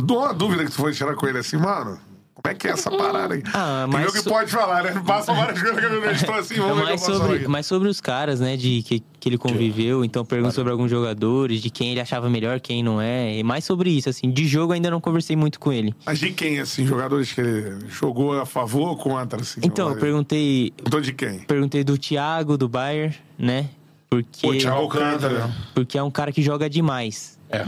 Uma 0.00 0.32
dúvida 0.32 0.64
que 0.64 0.70
tu 0.70 0.76
foi 0.76 0.92
tirar 0.94 1.14
com 1.14 1.26
ele 1.26 1.38
assim, 1.38 1.56
mano. 1.58 1.98
Como 2.46 2.52
é 2.52 2.54
que 2.54 2.68
é 2.68 2.70
essa 2.70 2.90
parada 2.90 3.34
aí? 3.34 3.42
Ah, 3.52 3.86
mas. 3.88 4.08
o 4.08 4.12
que 4.12 4.20
so- 4.20 4.30
passa 4.30 4.46
falar, 4.48 4.82
né? 4.84 5.02
Passa 5.06 5.32
várias 5.32 5.60
coisas 5.60 5.80
que 5.80 5.86
eu 5.86 6.10
estou 6.12 6.34
assim, 6.34 6.54
vamos 6.56 6.78
o 6.78 6.84
que 6.86 6.90
posso 6.92 7.04
falar 7.12 7.18
sobre, 7.26 7.48
mais 7.48 7.66
sobre 7.66 7.88
os 7.88 8.00
caras, 8.00 8.40
né, 8.40 8.56
de 8.56 8.82
que, 8.82 9.02
que 9.18 9.28
ele 9.28 9.38
conviveu. 9.38 10.04
Então, 10.04 10.24
pergunto 10.24 10.54
sobre 10.54 10.70
alguns 10.72 10.90
jogadores, 10.90 11.60
de 11.60 11.70
quem 11.70 11.90
ele 11.90 12.00
achava 12.00 12.30
melhor, 12.30 12.60
quem 12.60 12.82
não 12.82 13.00
é. 13.00 13.36
E 13.38 13.42
mais 13.42 13.64
sobre 13.64 13.90
isso, 13.90 14.08
assim. 14.08 14.30
De 14.30 14.46
jogo, 14.46 14.72
ainda 14.72 14.90
não 14.90 15.00
conversei 15.00 15.34
muito 15.36 15.58
com 15.58 15.72
ele. 15.72 15.94
Mas 16.04 16.18
de 16.18 16.30
quem, 16.32 16.60
assim, 16.60 16.86
jogadores 16.86 17.32
que 17.32 17.40
ele 17.40 17.78
jogou 17.88 18.38
a 18.40 18.46
favor 18.46 18.88
ou 18.88 18.96
contra, 18.96 19.40
assim? 19.40 19.60
Então, 19.62 19.88
eu 19.90 19.96
perguntei, 19.96 20.72
Perguntou 20.76 21.00
de 21.00 21.12
quem? 21.12 21.38
perguntei 21.40 21.82
do 21.84 21.98
Thiago, 21.98 22.56
do 22.56 22.68
Bayern, 22.68 23.14
né? 23.38 23.68
Porque, 24.08 24.46
Pô, 24.46 24.54
Thiago 24.56 24.76
Alcântara. 24.78 25.50
porque 25.74 25.98
é 25.98 26.02
um 26.02 26.10
cara 26.10 26.30
que 26.30 26.40
joga 26.40 26.70
demais. 26.70 27.36
É. 27.50 27.66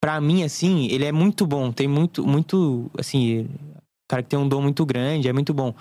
pra 0.00 0.20
mim, 0.20 0.42
assim, 0.42 0.86
ele 0.90 1.04
é 1.04 1.12
muito 1.12 1.46
bom. 1.46 1.70
Tem 1.70 1.86
muito, 1.86 2.26
muito, 2.26 2.90
assim, 2.98 3.46
cara 4.08 4.22
que 4.22 4.28
tem 4.30 4.38
um 4.38 4.48
dom 4.48 4.62
muito 4.62 4.84
grande, 4.86 5.28
é 5.28 5.32
muito 5.32 5.52
bom. 5.52 5.74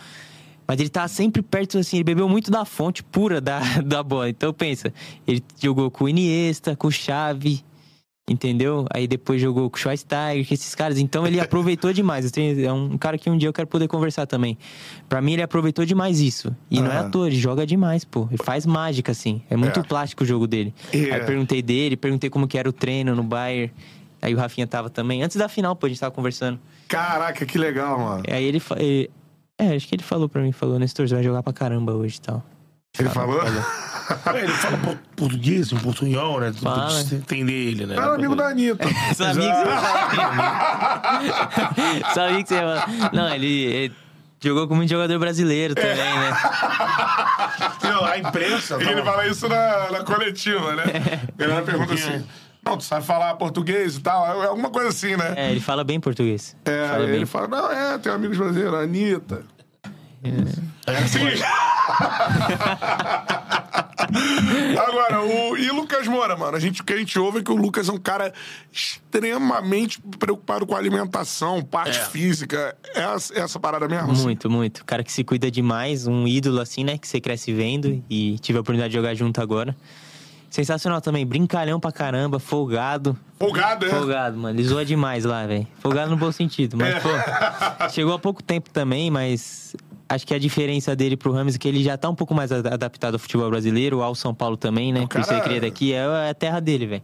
Mas 0.67 0.79
ele 0.79 0.89
tá 0.89 1.07
sempre 1.07 1.41
perto, 1.41 1.79
assim, 1.79 1.97
ele 1.97 2.03
bebeu 2.03 2.29
muito 2.29 2.51
da 2.51 2.63
fonte 2.65 3.01
pura 3.03 3.41
da, 3.41 3.59
da 3.81 4.03
bola. 4.03 4.29
Então 4.29 4.53
pensa, 4.53 4.93
ele 5.27 5.41
jogou 5.61 5.89
com 5.89 6.03
o 6.03 6.09
Iniesta, 6.09 6.75
com 6.75 6.87
o 6.87 6.91
Xavi, 6.91 7.63
entendeu? 8.29 8.85
Aí 8.93 9.07
depois 9.07 9.41
jogou 9.41 9.67
com 9.67 9.77
o 9.77 9.79
Schweinsteiger, 9.79 10.47
com 10.47 10.53
esses 10.53 10.75
caras. 10.75 10.99
Então 10.99 11.25
ele 11.25 11.39
aproveitou 11.39 11.91
demais. 11.91 12.29
Tenho- 12.29 12.63
É 12.63 12.71
um 12.71 12.99
cara 12.99 13.17
que 13.17 13.27
um 13.31 13.35
dia 13.37 13.49
eu 13.49 13.53
quero 13.53 13.67
poder 13.67 13.87
conversar 13.87 14.27
também. 14.27 14.59
Pra 15.07 15.19
mim 15.23 15.33
ele 15.33 15.41
aproveitou 15.41 15.83
demais 15.85 16.19
isso. 16.19 16.55
E 16.69 16.79
não 16.79 16.91
é 16.91 16.97
à 16.97 17.09
toa, 17.09 17.25
ele 17.25 17.39
joga 17.39 17.65
demais, 17.65 18.05
pô. 18.05 18.27
Ele 18.29 18.43
faz 18.43 18.63
mágica, 18.67 19.11
assim. 19.11 19.41
É 19.49 19.55
muito 19.57 19.79
É. 19.79 19.83
plástico 19.83 20.23
o 20.23 20.27
jogo 20.27 20.45
dele. 20.45 20.71
É. 20.93 21.13
Aí 21.15 21.25
perguntei 21.25 21.63
dele, 21.63 21.97
perguntei 21.97 22.29
como 22.29 22.47
que 22.47 22.59
era 22.59 22.69
o 22.69 22.73
treino 22.73 23.15
no 23.15 23.23
Bayern. 23.23 23.71
Aí 24.21 24.33
o 24.35 24.37
Rafinha 24.37 24.67
tava 24.67 24.89
também. 24.89 25.23
Antes 25.23 25.37
da 25.37 25.47
final, 25.49 25.75
pô, 25.75 25.85
a 25.85 25.89
gente 25.89 25.99
tava 25.99 26.11
conversando. 26.13 26.59
Caraca, 26.87 27.45
que 27.45 27.57
legal, 27.57 27.97
mano. 27.99 28.23
Aí 28.29 28.43
ele, 28.43 28.61
ele- 28.77 29.09
É, 29.57 29.75
acho 29.75 29.87
que 29.87 29.95
ele 29.95 30.03
falou 30.03 30.27
pra 30.29 30.41
mim, 30.41 30.51
falou, 30.51 30.77
Nestor, 30.79 31.07
você 31.07 31.15
vai 31.15 31.23
jogar 31.23 31.41
pra 31.43 31.53
caramba 31.53 31.93
hoje 31.93 32.17
e 32.17 32.21
tal. 32.21 32.43
Ele 32.97 33.09
falou? 33.09 33.39
É, 34.33 34.39
ele 34.39 34.47
fala 34.53 34.75
por- 34.77 34.97
português, 35.15 35.71
em 35.71 35.77
portunhol, 35.77 36.39
né? 36.39 36.51
Fala. 36.51 36.85
precisa 36.87 37.15
entender 37.17 37.53
ele, 37.53 37.85
né? 37.85 37.93
Era 37.95 38.15
amigo 38.15 38.35
da 38.35 38.47
Anitta. 38.47 38.87
Sabia 39.13 39.51
que 39.53 39.55
você 39.55 39.69
ia 39.69 39.77
falar. 39.77 40.09
Sabia 42.15 42.41
que 42.43 42.49
você 42.49 42.55
ia 42.55 42.61
falar. 42.61 42.89
Não, 43.13 43.31
ele, 43.35 43.47
ele 43.65 43.93
jogou 44.43 44.67
com 44.67 44.73
muito 44.75 44.89
jogador 44.89 45.19
brasileiro 45.19 45.75
também, 45.75 45.95
né? 45.95 46.31
Não, 47.83 48.03
a 48.05 48.17
imprensa. 48.17 48.77
E 48.81 48.87
ele 48.87 49.03
fala 49.03 49.27
isso 49.27 49.47
na, 49.47 49.91
na 49.91 50.03
coletiva, 50.03 50.75
né? 50.75 50.83
Galera 51.37 51.61
pergunta 51.61 51.93
assim: 51.93 52.25
Não, 52.65 52.77
tu 52.77 52.83
sabe 52.83 53.05
falar 53.05 53.33
português 53.35 53.95
e 53.95 54.01
tal? 54.01 54.43
É 54.43 54.47
alguma 54.47 54.69
coisa 54.69 54.89
assim, 54.89 55.15
né? 55.15 55.33
É, 55.35 55.51
ele 55.51 55.59
fala 55.59 55.83
bem 55.83 55.99
português. 55.99 56.55
É, 56.65 56.87
fala 56.87 56.99
aí 57.01 57.05
bem. 57.07 57.15
ele 57.15 57.25
fala: 57.25 57.47
Não, 57.47 57.71
é, 57.71 57.97
tem 57.97 58.11
amigos 58.11 58.37
brasileiros, 58.37 58.73
a 58.75 58.79
Anitta. 58.83 59.43
É 60.85 60.97
assim. 60.97 61.19
Agora, 64.77 65.21
o, 65.23 65.57
e 65.57 65.69
Lucas 65.71 66.07
Moura, 66.07 66.35
mano? 66.35 66.55
A 66.55 66.59
gente, 66.59 66.81
o 66.81 66.83
que 66.83 66.93
a 66.93 66.97
gente 66.97 67.17
ouve 67.19 67.39
é 67.39 67.43
que 67.43 67.51
o 67.51 67.55
Lucas 67.55 67.89
é 67.89 67.91
um 67.91 67.97
cara 67.97 68.33
extremamente 68.71 70.01
preocupado 70.19 70.65
com 70.65 70.75
a 70.75 70.77
alimentação, 70.77 71.61
parte 71.63 71.97
É. 71.99 72.05
física. 72.05 72.75
É 72.95 73.01
essa, 73.01 73.33
é 73.33 73.39
essa 73.41 73.59
parada 73.59 73.87
mesmo? 73.87 74.11
assim? 74.11 74.23
Muito, 74.23 74.49
muito. 74.49 74.85
Cara 74.85 75.03
que 75.03 75.11
se 75.11 75.23
cuida 75.23 75.49
demais, 75.51 76.07
um 76.07 76.27
ídolo 76.27 76.59
assim, 76.59 76.83
né? 76.83 76.97
Que 76.97 77.07
você 77.07 77.19
cresce 77.21 77.53
vendo 77.53 78.03
e 78.09 78.37
tive 78.39 78.57
a 78.57 78.61
oportunidade 78.61 78.91
de 78.91 78.97
jogar 78.97 79.13
junto 79.15 79.41
agora. 79.41 79.75
Sensacional 80.49 80.99
também, 80.99 81.25
brincalhão 81.25 81.79
pra 81.79 81.91
caramba, 81.91 82.39
folgado. 82.39 83.15
Folgado, 83.39 83.85
é? 83.85 83.89
Folgado, 83.89 84.37
mano. 84.37 84.59
Ele 84.59 84.67
zoa 84.67 84.83
demais 84.83 85.23
lá, 85.23 85.45
velho. 85.45 85.67
Folgado 85.79 86.09
no 86.11 86.17
bom 86.17 86.31
sentido. 86.31 86.75
Mas, 86.75 86.95
É. 86.95 86.99
pô, 86.99 87.09
chegou 87.91 88.13
há 88.13 88.19
pouco 88.19 88.41
tempo 88.41 88.69
também, 88.71 89.11
mas 89.11 89.75
acho 90.09 90.25
que 90.25 90.33
a 90.33 90.39
diferença 90.39 90.95
dele 90.95 91.15
pro 91.15 91.31
Rames 91.31 91.55
é 91.55 91.57
que 91.59 91.67
ele 91.67 91.83
já 91.83 91.95
tá 91.97 92.09
um 92.09 92.15
pouco 92.15 92.33
mais 92.33 92.51
adaptado 92.51 93.13
ao 93.13 93.19
futebol 93.19 93.49
brasileiro, 93.49 94.01
ao 94.01 94.15
São 94.15 94.33
Paulo 94.33 94.57
também, 94.57 94.91
né? 94.91 95.01
O 95.01 95.07
Por 95.07 95.19
isso 95.21 95.29
cara- 95.29 95.39
ele 95.41 95.47
cria 95.49 95.61
daqui, 95.61 95.93
é 95.93 96.29
a 96.29 96.33
terra 96.33 96.59
dele, 96.59 96.87
velho. 96.87 97.03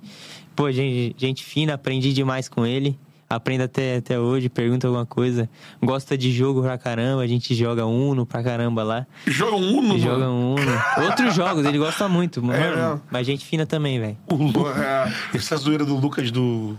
Pô, 0.55 0.71
gente, 0.71 1.15
gente 1.17 1.43
fina, 1.43 1.75
aprendi 1.75 2.11
demais 2.13 2.49
com 2.49 2.65
ele. 2.65 2.97
Aprendo 3.35 3.63
até, 3.63 3.97
até 3.97 4.17
hoje, 4.17 4.47
pergunta 4.47 4.87
alguma 4.87 5.05
coisa. 5.05 5.49
Gosta 5.83 6.17
de 6.17 6.31
jogo 6.31 6.61
pra 6.61 6.77
caramba, 6.77 7.21
a 7.21 7.27
gente 7.27 7.53
joga 7.53 7.85
Uno 7.85 8.25
pra 8.25 8.41
caramba 8.41 8.81
lá. 8.81 9.05
Joga 9.27 9.57
um 9.57 9.77
Uno, 9.79 9.99
Joga 9.99 10.25
mano. 10.25 10.55
Uno. 10.55 11.05
Outros 11.09 11.35
jogos, 11.35 11.65
ele 11.65 11.77
gosta 11.77 12.07
muito, 12.07 12.41
mano. 12.41 12.59
mesmo? 12.59 13.01
mas 13.11 13.27
gente 13.27 13.45
fina 13.45 13.65
também, 13.65 13.99
velho. 13.99 14.17
O 14.31 14.67
é. 14.69 15.11
Essa 15.33 15.57
zoeira 15.57 15.83
do 15.83 15.95
Lucas 15.95 16.31
do. 16.31 16.77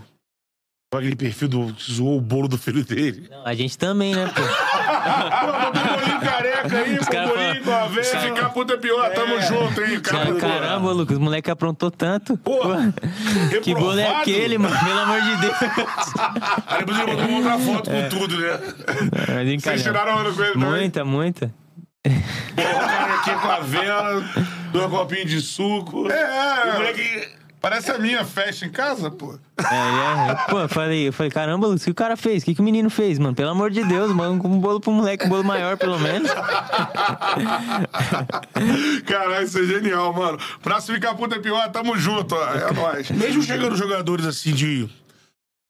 Aquele 0.93 1.15
perfil 1.15 1.47
do. 1.47 1.75
zoou 1.79 2.17
o 2.17 2.21
bolo 2.21 2.47
do 2.47 2.57
filho 2.57 2.83
dele. 2.83 3.27
Não, 3.29 3.45
a 3.45 3.53
gente 3.53 3.77
também, 3.77 4.15
né, 4.15 4.25
pô? 4.33 4.41
bolinho 5.77 6.19
careca 6.21 6.77
aí, 6.77 6.97
Os 6.97 7.07
caras 7.07 7.31
falam- 8.03 8.11
com 8.11 8.17
a 8.17 8.21
Se 8.21 8.35
ficar 8.35 8.49
puta 8.49 8.73
é 8.73 8.77
pior, 8.77 9.09
tamo 9.13 9.41
junto, 9.41 9.83
hein? 9.83 9.99
Cara, 9.99 10.25
Cara, 10.25 10.39
caramba, 10.39 10.91
Lucas, 10.91 11.17
o 11.17 11.21
moleque 11.21 11.49
aprontou 11.51 11.89
tanto. 11.91 12.37
Porra, 12.37 12.93
Pô, 12.93 13.61
que 13.61 13.73
bolo 13.73 13.99
é 13.99 14.07
aquele, 14.21 14.57
mano? 14.57 14.75
Pelo 14.79 14.99
amor 14.99 15.21
de 15.21 15.35
Deus. 15.37 15.55
Aí 16.67 16.79
depois 16.79 16.99
ele 16.99 17.11
mandou 17.11 17.25
uma 17.27 17.37
outra 17.37 17.59
foto 17.59 17.89
com 17.89 18.09
tudo, 18.09 18.37
né? 18.37 18.59
Mas 18.87 19.25
Vocês 19.27 19.45
brincadeira. 19.45 19.83
tiraram 19.83 20.17
onda 20.19 20.31
com 20.31 20.43
ele 20.43 20.53
também? 20.53 20.69
Muita, 20.69 21.05
muita. 21.05 21.53
O 22.05 22.85
cara 22.87 23.13
aqui 23.15 23.31
com 23.31 23.49
a 23.51 23.59
vela, 23.59 24.23
dois 24.71 24.89
copinhos 24.89 25.29
de 25.29 25.41
suco. 25.41 26.09
É, 26.11 26.67
E 26.67 26.69
o 26.69 26.73
moleque. 26.73 27.36
Parece 27.59 27.89
a 27.91 27.97
minha 27.97 28.23
festa 28.23 28.65
em 28.65 28.69
casa, 28.69 29.09
pô. 29.09 29.37
É, 29.57 30.31
é. 30.31 30.35
Pô, 30.49 30.59
eu 30.59 30.69
falei, 30.69 31.07
eu 31.07 31.13
falei, 31.13 31.31
caramba, 31.31 31.65
Lucas, 31.67 31.81
o 31.81 31.85
que 31.85 31.91
o 31.91 31.95
cara 31.95 32.15
fez? 32.15 32.43
O 32.43 32.45
que, 32.45 32.53
que 32.55 32.61
o 32.61 32.63
menino 32.63 32.89
fez, 32.89 33.17
mano? 33.17 33.33
Pelo 33.35 33.49
amor 33.49 33.71
de 33.71 33.83
Deus, 33.83 34.11
mano, 34.13 34.39
com 34.39 34.47
um 34.47 34.59
bolo 34.59 34.79
pro 34.79 34.91
moleque, 34.91 35.25
um 35.25 35.29
bolo 35.29 35.43
maior, 35.43 35.75
pelo 35.75 35.97
menos. 35.99 36.29
Caralho, 39.05 39.45
isso 39.45 39.59
é 39.59 39.63
genial, 39.63 40.13
mano. 40.13 40.37
Pra 40.61 40.79
se 40.79 40.93
ficar 40.93 41.15
puta 41.15 41.35
é 41.35 41.39
pior, 41.39 41.69
tamo 41.71 41.97
junto, 41.97 42.35
ó. 42.35 42.53
É 42.53 42.71
nóis. 42.73 43.09
Mesmo 43.11 43.41
chegando 43.41 43.75
jogadores 43.75 44.25
assim 44.25 44.53
de 44.53 44.87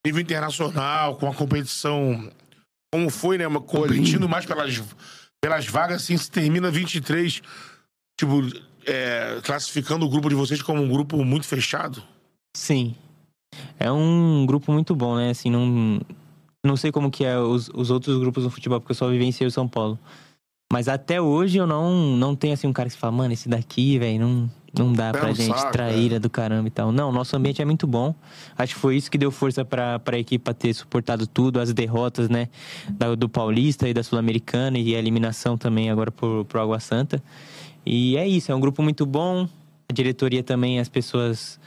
nível 0.06 0.22
internacional, 0.22 1.16
com 1.16 1.30
a 1.30 1.34
competição 1.34 2.30
como 2.94 3.10
foi, 3.10 3.38
né? 3.38 3.48
uma- 3.48 3.62
Competindo 3.62 4.28
mais 4.30 4.46
pelas, 4.46 4.82
pelas 5.42 5.66
vagas, 5.68 6.02
assim, 6.04 6.18
se 6.18 6.30
termina 6.32 6.72
23, 6.72 7.42
tipo, 8.20 8.42
é, 8.88 9.40
classificando 9.44 10.06
o 10.06 10.10
grupo 10.10 10.30
de 10.30 10.36
vocês 10.36 10.62
como 10.62 10.82
um 10.82 10.88
grupo 10.90 11.24
muito 11.24 11.46
fechado. 11.46 12.02
Sim. 12.56 12.96
É 13.80 13.92
um 13.92 14.46
grupo 14.46 14.72
muito 14.72 14.96
bom, 14.96 15.16
né? 15.16 15.30
Assim, 15.32 15.50
não, 15.52 16.00
não 16.66 16.76
sei 16.78 16.92
como 16.92 17.12
que 17.12 17.24
é 17.26 17.38
os, 17.38 17.70
os 17.74 17.92
outros 17.92 18.18
grupos 18.20 18.44
do 18.44 18.50
futebol, 18.50 18.80
porque 18.80 18.92
eu 18.92 18.96
só 18.96 19.10
vivenciei 19.10 19.48
o 19.48 19.52
São 19.52 19.68
Paulo. 19.68 20.00
Mas 20.72 20.88
até 20.88 21.22
hoje 21.22 21.58
eu 21.58 21.66
não, 21.66 21.92
não 22.18 22.36
tenho, 22.36 22.54
assim, 22.54 22.68
um 22.68 22.74
cara 22.74 22.90
que 22.90 22.98
fala, 22.98 23.12
mano, 23.14 23.34
esse 23.34 23.48
daqui, 23.48 23.98
velho, 23.98 24.20
não, 24.20 24.52
não 24.78 24.92
dá 24.92 25.14
Pé 25.14 25.20
pra 25.20 25.30
no 25.30 25.36
gente, 25.36 25.58
saco, 25.58 25.72
traíra 25.72 26.20
do 26.20 26.30
caramba 26.30 26.68
e 26.68 26.72
tal. 26.72 26.92
Não, 26.92 27.10
nosso 27.10 27.38
ambiente 27.38 27.62
é 27.62 27.66
muito 27.66 27.88
bom. 27.88 28.14
Acho 28.58 28.76
que 28.76 28.80
foi 28.82 28.98
isso 28.98 29.10
que 29.10 29.18
deu 29.18 29.32
força 29.32 29.64
pra, 29.64 29.98
pra 29.98 30.20
equipe 30.20 30.44
pra 30.44 30.54
ter 30.54 30.74
suportado 30.74 31.26
tudo, 31.26 31.62
as 31.62 31.72
derrotas, 31.74 32.28
né? 32.28 32.50
Da- 32.90 33.16
do 33.16 33.30
Paulista 33.30 33.88
e 33.88 33.94
da 33.94 34.04
Sul-Americana 34.04 34.78
e 34.78 34.94
a 34.94 35.00
eliminação 35.00 35.58
também 35.58 35.90
agora 35.90 36.12
pro, 36.12 36.44
pro 36.44 36.60
Água 36.62 36.82
Santa. 36.82 37.24
E 37.90 38.18
é 38.18 38.28
isso, 38.28 38.52
é 38.52 38.56
um 38.56 38.60
grupo 38.60 38.84
muito 38.84 39.06
bom. 39.06 39.48
A 39.90 39.94
diretoria 39.94 40.44
também, 40.44 40.80
as 40.80 40.90
pessoas 40.90 41.58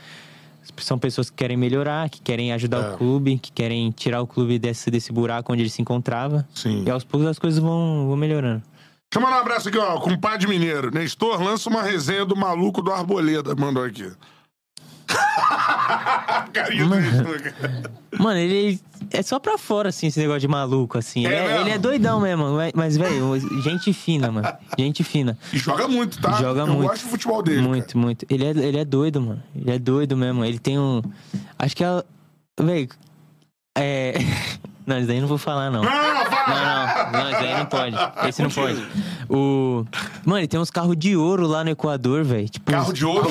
são 0.76 0.98
pessoas 0.98 1.30
que 1.30 1.36
querem 1.36 1.56
melhorar, 1.56 2.08
que 2.10 2.20
querem 2.20 2.52
ajudar 2.52 2.78
É. 2.90 2.94
o 2.94 2.98
clube, 2.98 3.38
que 3.38 3.50
querem 3.50 3.90
tirar 3.90 4.20
o 4.22 4.26
clube 4.26 4.58
desse, 4.58 4.90
desse 4.90 5.12
buraco 5.12 5.52
onde 5.52 5.62
ele 5.62 5.70
se 5.70 5.80
encontrava. 5.82 6.46
Sim. 6.54 6.84
E 6.86 6.90
aos 6.90 7.04
poucos 7.04 7.26
as 7.28 7.38
coisas 7.38 7.58
vão, 7.58 8.06
vão 8.06 8.16
melhorando. 8.16 8.62
Deixa 9.10 9.16
eu 9.16 9.20
mandar 9.22 9.38
um 9.38 9.40
abraço 9.40 9.68
aqui, 9.68 9.78
ó. 9.78 9.98
Compadre 9.98 10.46
Mineiro. 10.46 10.90
Nestor, 10.90 11.42
lança 11.42 11.68
uma 11.68 11.82
resenha 11.82 12.24
do 12.24 12.36
maluco 12.36 12.80
do 12.82 12.92
Arboleda. 12.92 13.54
Mandou 13.56 13.82
aqui. 13.82 14.08
Cara. 16.52 16.70
Mano, 18.18 18.38
ele 18.38 18.80
é 19.10 19.22
só 19.22 19.38
pra 19.38 19.56
fora, 19.58 19.88
assim, 19.88 20.06
esse 20.06 20.18
negócio 20.18 20.40
de 20.40 20.48
maluco, 20.48 20.98
assim. 20.98 21.26
É 21.26 21.28
ele, 21.28 21.36
é, 21.36 21.60
ele 21.60 21.70
é 21.70 21.78
doidão 21.78 22.20
mesmo, 22.20 22.44
mas- 22.74 22.96
velho, 22.96 23.38
gente 23.62 23.92
fina, 23.92 24.30
mano. 24.30 24.48
Gente 24.78 25.02
fina. 25.04 25.38
E 25.52 25.58
joga 25.58 25.88
muito, 25.88 26.20
tá? 26.20 26.32
Joga 26.32 26.60
eu 26.62 26.66
muito. 26.66 26.88
gosto 26.88 27.04
do 27.04 27.10
futebol 27.10 27.42
dele. 27.42 27.62
Muito, 27.62 27.96
muito. 27.98 28.26
Ele 28.28 28.44
é, 28.44 28.50
ele 28.50 28.78
é 28.78 28.84
doido, 28.84 29.20
mano. 29.20 29.42
Ele 29.54 29.70
é 29.70 29.78
doido 29.78 30.16
mesmo. 30.16 30.44
Ele 30.44 30.58
tem 30.58 30.78
um. 30.78 31.02
Acho 31.58 31.76
que 31.76 31.84
é. 31.84 32.04
Véi. 32.60 32.88
É. 33.76 34.14
Não, 34.90 34.98
isso 34.98 35.06
daí 35.06 35.20
não 35.20 35.28
vou 35.28 35.38
falar, 35.38 35.70
não. 35.70 35.82
Não! 35.84 35.90
Não, 35.92 37.12
não, 37.12 37.12
não, 37.12 37.30
isso 37.30 37.40
aí 37.40 37.58
não 37.58 37.66
pode. 37.66 37.96
Esse 38.28 38.42
não 38.42 38.50
pode. 38.50 38.84
O. 39.28 39.84
Mano, 40.24 40.40
ele 40.40 40.48
tem 40.48 40.58
uns 40.58 40.70
carros 40.70 40.96
de 40.96 41.16
ouro 41.16 41.46
lá 41.46 41.62
no 41.62 41.70
Equador, 41.70 42.24
velho. 42.24 42.48
Tipo, 42.48 42.72
Carro 42.72 42.90
uns- 42.90 42.94
de 42.98 43.04
ouro. 43.04 43.28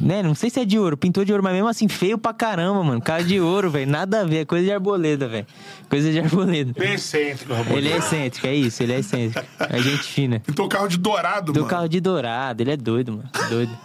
Né? 0.00 0.22
Não 0.22 0.34
sei 0.34 0.48
se 0.48 0.58
é 0.60 0.64
de 0.64 0.78
ouro, 0.78 0.96
pintou 0.96 1.24
de 1.24 1.32
ouro, 1.32 1.42
mas 1.44 1.52
mesmo 1.52 1.68
assim, 1.68 1.88
feio 1.88 2.16
pra 2.16 2.32
caramba, 2.32 2.82
mano. 2.82 3.00
Carro 3.02 3.24
de 3.24 3.38
ouro, 3.40 3.70
velho. 3.70 3.90
Nada 3.90 4.22
a 4.22 4.24
ver, 4.24 4.38
é 4.38 4.44
coisa 4.46 4.64
de 4.64 4.72
arboleda, 4.72 5.28
velho. 5.28 5.46
Coisa 5.90 6.10
de 6.10 6.18
arboleda. 6.20 6.72
Bem 6.78 6.94
excêntrico, 6.94 7.52
Ramon. 7.52 7.76
Ele 7.76 7.90
é 7.92 7.96
excêntrico, 7.98 8.46
é 8.46 8.54
isso, 8.54 8.82
ele 8.82 8.92
é 8.94 8.98
excêntrico. 9.00 9.46
É 9.58 9.78
gente 9.82 10.04
fina. 10.04 10.42
Então 10.48 10.66
carro 10.68 10.88
de 10.88 10.96
dourado, 10.96 11.52
Do 11.52 11.60
mano. 11.60 11.70
carro 11.70 11.88
de 11.88 12.00
dourado, 12.00 12.62
ele 12.62 12.70
é 12.70 12.76
doido, 12.76 13.12
mano. 13.12 13.28
Doido. 13.50 13.76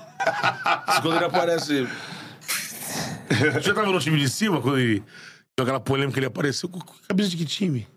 Quando 1.02 1.16
ele 1.18 1.26
aparece. 1.26 1.86
Você 3.30 3.62
já 3.62 3.74
tava 3.74 3.92
no 3.92 4.00
time 4.00 4.18
de 4.20 4.30
cima, 4.30 4.62
quando 4.62 4.78
ele. 4.80 5.04
Aquela 5.60 5.80
polêmica, 5.80 6.18
ele 6.20 6.26
apareceu 6.26 6.68
com 6.68 6.80
cabeça 7.08 7.30
de 7.30 7.38
que 7.38 7.46
time? 7.46 7.88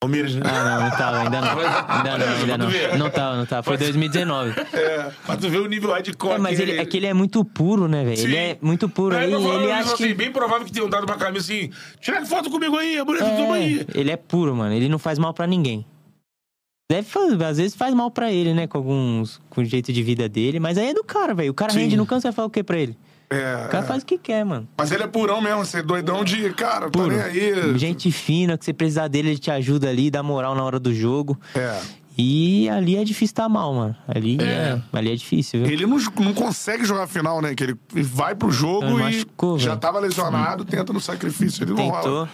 Palmeiras, 0.00 0.34
né? 0.34 0.42
Ah, 0.44 0.64
não, 0.64 0.82
não 0.82 0.90
tava, 0.96 1.18
ainda 1.18 1.40
não. 1.40 1.48
Ainda 1.58 2.18
não, 2.18 2.36
ainda 2.36 2.58
não. 2.58 2.98
Não 2.98 3.10
tava, 3.10 3.36
não 3.36 3.46
tava. 3.46 3.62
Foi 3.62 3.76
2019. 3.78 4.54
É, 4.74 5.10
pra 5.24 5.36
tu 5.36 5.48
ver 5.48 5.60
o 5.60 5.66
nível 5.66 5.90
hardcore. 5.90 6.34
É, 6.34 6.38
mas 6.38 6.56
que 6.56 6.62
ele, 6.62 6.78
é 6.78 6.84
que 6.84 6.96
ele 6.96 7.06
é 7.06 7.14
muito 7.14 7.44
puro, 7.44 7.88
né, 7.88 8.04
velho? 8.04 8.20
Ele 8.20 8.36
é 8.36 8.58
muito 8.60 8.88
puro. 8.88 9.14
É, 9.14 9.20
Aí 9.20 9.30
falando 9.30 9.62
ele 9.62 9.72
acha 9.72 9.94
assim, 9.94 10.08
que. 10.08 10.14
bem 10.14 10.30
provável 10.30 10.66
que 10.66 10.72
tenham 10.72 10.88
dado 10.88 11.04
uma 11.04 11.16
camisa 11.16 11.52
assim. 11.52 11.70
Tira 12.00 12.24
foto 12.26 12.50
comigo 12.50 12.76
aí, 12.76 12.98
a 12.98 13.04
bonita 13.04 13.24
toma 13.24 13.54
aí. 13.54 13.80
É, 13.80 13.98
ele 13.98 14.10
é 14.10 14.16
puro, 14.16 14.54
mano. 14.54 14.74
Ele 14.74 14.88
não 14.88 14.98
faz 14.98 15.18
mal 15.18 15.32
pra 15.32 15.46
ninguém. 15.46 15.86
Deve 16.90 17.08
fazer, 17.08 17.42
às 17.44 17.56
vezes 17.56 17.74
faz 17.74 17.94
mal 17.94 18.10
pra 18.10 18.30
ele, 18.30 18.52
né? 18.52 18.66
Com 18.66 18.78
alguns. 18.78 19.40
Com 19.48 19.62
o 19.62 19.64
jeito 19.64 19.92
de 19.92 20.02
vida 20.02 20.28
dele. 20.28 20.60
Mas 20.60 20.76
aí 20.76 20.88
é 20.88 20.94
do 20.94 21.02
cara, 21.02 21.34
velho. 21.34 21.50
O 21.50 21.54
cara 21.54 21.72
Sim. 21.72 21.80
rende 21.80 21.96
no 21.96 22.04
canto, 22.04 22.22
você 22.22 22.28
vai 22.28 22.34
falar 22.34 22.48
o 22.48 22.50
que 22.50 22.62
pra 22.62 22.78
ele? 22.78 22.96
É, 23.30 23.66
O 23.66 23.68
cara 23.68 23.84
é. 23.84 23.86
faz 23.88 24.02
o 24.02 24.06
que 24.06 24.18
quer, 24.18 24.44
mano. 24.44 24.68
Mas 24.76 24.92
ele 24.92 25.02
é 25.02 25.06
purão 25.06 25.40
mesmo, 25.40 25.64
você 25.64 25.78
é 25.78 25.82
doidão 25.82 26.22
de, 26.24 26.50
cara, 26.52 26.86
tá 26.86 26.90
Puro. 26.90 27.08
nem 27.08 27.20
aí. 27.20 27.78
Gente 27.78 28.10
fina, 28.12 28.56
que 28.58 28.64
você 28.64 28.72
precisar 28.72 29.08
dele, 29.08 29.30
ele 29.30 29.38
te 29.38 29.50
ajuda 29.50 29.88
ali, 29.88 30.10
dá 30.10 30.22
moral 30.22 30.54
na 30.54 30.62
hora 30.62 30.78
do 30.78 30.92
jogo. 30.94 31.38
É. 31.54 31.80
E 32.16 32.68
ali 32.68 32.94
é 32.96 33.02
difícil 33.02 33.32
estar 33.32 33.48
mal, 33.48 33.74
mano. 33.74 33.96
Ali 34.06 34.38
é, 34.40 34.80
ali 34.92 35.10
é 35.10 35.16
difícil, 35.16 35.62
viu? 35.64 35.72
Ele 35.72 35.84
não, 35.84 35.98
não 36.20 36.32
consegue 36.32 36.84
jogar 36.84 37.08
final, 37.08 37.42
né? 37.42 37.54
Que 37.56 37.64
ele 37.64 37.76
vai 37.92 38.36
pro 38.36 38.52
jogo 38.52 38.84
Ele 38.86 38.94
e 38.94 38.98
machucou, 38.98 39.58
já 39.58 39.70
velho. 39.70 39.80
tava 39.80 39.98
lesionado, 39.98 40.64
tenta 40.64 40.92
no 40.92 41.00
sacrifício. 41.00 41.64
Ele 41.64 41.70
não 41.72 41.76
Tentou. 41.76 42.00
rola. 42.00 42.28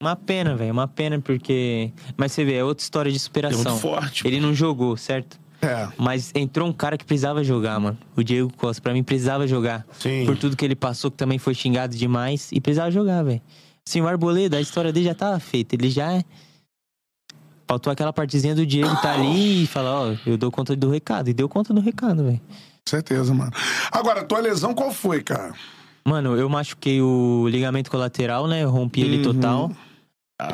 Uma 0.00 0.14
pena, 0.14 0.54
velho. 0.54 0.72
Uma 0.72 0.86
pena, 0.86 1.18
porque. 1.18 1.90
Mas 2.16 2.30
você 2.32 2.44
vê, 2.44 2.54
é 2.54 2.62
outra 2.62 2.82
história 2.84 3.10
de 3.10 3.16
É 3.16 3.20
superação. 3.20 3.62
muito 3.64 3.80
forte. 3.80 4.24
Ele 4.28 4.38
não 4.38 4.54
jogou, 4.54 4.96
certo? 4.96 5.40
É. 5.66 5.88
Mas 5.98 6.30
entrou 6.34 6.68
um 6.68 6.72
cara 6.72 6.96
que 6.96 7.04
precisava 7.04 7.42
jogar, 7.42 7.78
mano. 7.80 7.98
O 8.16 8.22
Diego 8.22 8.52
Costa, 8.56 8.80
pra 8.82 8.92
mim, 8.92 9.02
precisava 9.02 9.46
jogar. 9.46 9.84
Sim. 9.98 10.24
Por 10.24 10.36
tudo 10.36 10.56
que 10.56 10.64
ele 10.64 10.76
passou, 10.76 11.10
que 11.10 11.16
também 11.16 11.38
foi 11.38 11.54
xingado 11.54 11.96
demais. 11.96 12.48
E 12.52 12.60
precisava 12.60 12.90
jogar, 12.90 13.22
velho. 13.22 13.40
Assim, 13.86 14.00
o 14.00 14.08
Arboleda, 14.08 14.56
a 14.56 14.60
história 14.60 14.92
dele 14.92 15.06
já 15.06 15.14
tava 15.14 15.38
feita. 15.40 15.74
Ele 15.74 15.90
já. 15.90 16.12
é- 16.12 16.24
Faltou 17.68 17.92
aquela 17.92 18.12
partezinha 18.12 18.54
do 18.54 18.64
Diego 18.64 18.94
tá 19.02 19.12
ali 19.14 19.64
e 19.64 19.66
falar, 19.66 20.00
ó, 20.02 20.14
eu 20.24 20.36
dou 20.38 20.52
conta 20.52 20.76
do 20.76 20.88
recado. 20.88 21.28
E 21.28 21.34
deu 21.34 21.48
conta 21.48 21.74
do 21.74 21.80
recado, 21.80 22.22
velho. 22.22 22.40
Certeza, 22.88 23.34
mano. 23.34 23.50
Agora, 23.90 24.22
tua 24.22 24.38
lesão 24.38 24.72
qual 24.72 24.92
foi, 24.92 25.20
cara? 25.20 25.52
Mano, 26.04 26.36
eu 26.36 26.48
machuquei 26.48 27.02
o 27.02 27.48
ligamento 27.48 27.90
colateral, 27.90 28.46
né? 28.46 28.62
Eu 28.62 28.70
rompi 28.70 29.00
ele 29.00 29.16
Uhum. 29.16 29.34
total. 29.34 29.72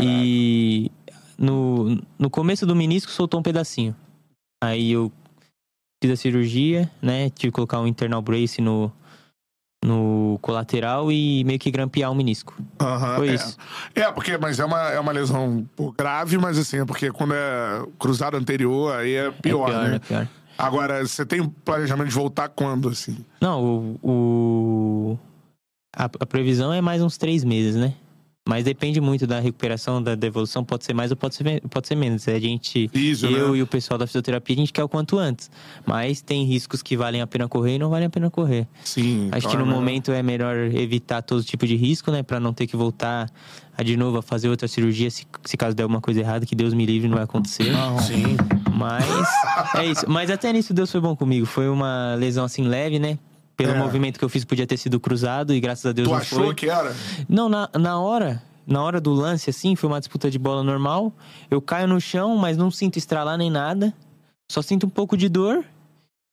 E 0.01 0.91
no, 1.37 2.01
no 2.19 2.31
começo 2.31 2.65
do 2.65 2.75
menisco 2.75 3.11
soltou 3.13 3.41
um 3.41 3.43
pedacinho. 3.43 3.95
Aí 4.63 4.93
eu 4.93 5.11
fiz 6.01 6.13
a 6.13 6.17
cirurgia, 6.17 6.89
né? 7.03 7.29
Tive 7.31 7.51
que 7.51 7.57
colocar 7.57 7.81
um 7.81 7.87
internal 7.87 8.23
brace 8.23 8.61
no, 8.61 8.93
no 9.85 10.39
colateral 10.41 11.11
e 11.11 11.43
meio 11.45 11.59
que 11.59 11.71
grampear 11.71 12.11
o 12.13 12.15
menisco. 12.15 12.55
Aham, 12.81 13.17
Foi 13.17 13.29
é. 13.31 13.35
isso. 13.35 13.57
É, 13.95 14.13
porque, 14.13 14.39
mas 14.39 14.61
é 14.61 14.65
uma, 14.65 14.81
é 14.91 15.01
uma 15.01 15.11
lesão 15.13 15.69
grave, 15.99 16.39
mas 16.39 16.57
assim, 16.59 16.79
é 16.79 16.85
porque 16.85 17.11
quando 17.11 17.35
é 17.35 17.85
cruzado 17.99 18.37
anterior, 18.37 18.95
aí 18.95 19.15
é 19.15 19.31
pior, 19.33 19.69
é 19.69 19.73
pior, 19.73 19.89
né? 19.89 19.97
é 19.97 19.99
pior. 19.99 20.29
Agora, 20.57 21.05
você 21.05 21.27
tem 21.27 21.43
planejamento 21.49 22.09
de 22.09 22.15
voltar 22.15 22.49
quando, 22.49 22.89
assim? 22.89 23.17
Não, 23.41 23.65
o. 23.65 23.99
o- 25.13 25.19
a, 25.95 26.05
a 26.05 26.27
previsão 26.27 26.73
é 26.73 26.81
mais 26.81 27.03
uns 27.03 27.19
três 27.19 27.43
meses, 27.43 27.75
né? 27.75 27.95
Mas 28.45 28.65
depende 28.65 29.01
muito 29.01 29.25
da 29.25 29.39
recuperação, 29.39 30.03
da 30.03 30.17
devolução. 30.17 30.65
Pode 30.65 30.85
ser 30.85 30.93
mais 30.93 31.13
ou 31.13 31.17
pode 31.17 31.37
ser, 31.37 31.61
pode 31.71 31.87
ser 31.87 31.95
menos. 31.95 32.27
A 32.27 32.39
gente. 32.41 32.89
Físio, 32.89 33.31
eu 33.31 33.53
né? 33.53 33.59
e 33.59 33.63
o 33.63 33.67
pessoal 33.69 33.97
da 33.97 34.05
fisioterapia, 34.05 34.57
a 34.57 34.59
gente 34.59 34.73
quer 34.73 34.83
o 34.83 34.89
quanto 34.89 35.17
antes. 35.17 35.49
Mas 35.87 36.21
tem 36.21 36.45
riscos 36.45 36.83
que 36.83 36.97
valem 36.97 37.21
a 37.21 37.27
pena 37.27 37.47
correr 37.47 37.77
e 37.77 37.79
não 37.79 37.89
valem 37.89 38.07
a 38.07 38.11
pena 38.11 38.29
correr. 38.31 38.67
Sim. 38.83 39.29
Acho 39.31 39.47
então 39.47 39.51
que 39.51 39.57
é 39.57 39.61
no 39.61 39.67
momento 39.67 40.11
é 40.11 40.25
melhor 40.25 40.57
evitar 40.57 41.23
todo 41.23 41.45
tipo 41.45 41.69
de 41.69 41.77
risco, 41.77 42.11
né? 42.11 42.25
Pra 42.25 42.41
não 42.41 42.53
ter 42.53 42.67
que 42.67 42.77
voltar 42.77 43.31
a, 43.79 43.83
de 43.85 43.97
novo 43.97 44.19
a 44.19 44.23
fazer 44.23 44.49
outra 44.49 44.67
cirurgia 44.67 45.09
se, 45.09 45.25
se 45.45 45.57
caso 45.57 45.77
der 45.77 45.85
alguma 45.85 46.01
coisa 46.01 46.19
errada, 46.19 46.45
que 46.45 46.57
Deus 46.57 46.75
me 46.75 46.85
livre, 46.85 47.07
não 47.07 47.15
vai 47.15 47.25
acontecer. 47.25 47.73
Sim. 48.01 48.37
Mas 48.75 49.07
é 49.77 49.87
isso. 49.87 50.05
Mas 50.09 50.31
até 50.31 50.53
nisso 50.53 50.75
Deus 50.75 50.91
foi 50.91 51.01
bom 51.01 51.15
comigo. 51.15 51.47
Foi 51.47 51.69
uma 51.69 52.17
lesão 52.17 52.45
assim 52.45 52.65
leve, 52.65 52.99
né? 52.99 53.19
Pelo 53.65 53.77
É. 53.77 53.79
movimento 53.79 54.19
que 54.19 54.25
eu 54.25 54.29
fiz, 54.29 54.45
podia 54.45 54.67
ter 54.67 54.77
sido 54.77 54.99
cruzado 55.01 55.53
e 55.55 55.61
graças 55.61 55.87
a 55.87 55.93
Deus 55.93 56.09
Tu 56.09 56.11
não 56.11 56.19
achou 56.19 56.45
foi. 56.47 56.55
que 56.55 56.69
era? 56.69 56.95
Não, 57.29 57.49
na, 57.49 57.69
na 57.79 57.99
hora, 58.01 58.43
na 58.67 58.83
hora 58.83 59.01
do 59.01 59.13
lance, 59.13 59.51
assim, 59.51 59.75
foi 59.77 59.89
uma 59.89 59.99
disputa 60.01 60.31
de 60.31 60.39
bola 60.39 60.63
normal. 60.63 61.13
Eu 61.51 61.61
caio 61.61 61.87
no 61.89 62.01
chão, 62.01 62.37
mas 62.37 62.57
não 62.57 62.71
sinto 62.71 62.97
estralar 62.99 63.37
nem 63.39 63.51
nada. 63.51 63.93
Só 64.51 64.61
sinto 64.63 64.87
um 64.87 64.91
pouco 64.91 65.17
de 65.17 65.29
dor 65.29 65.65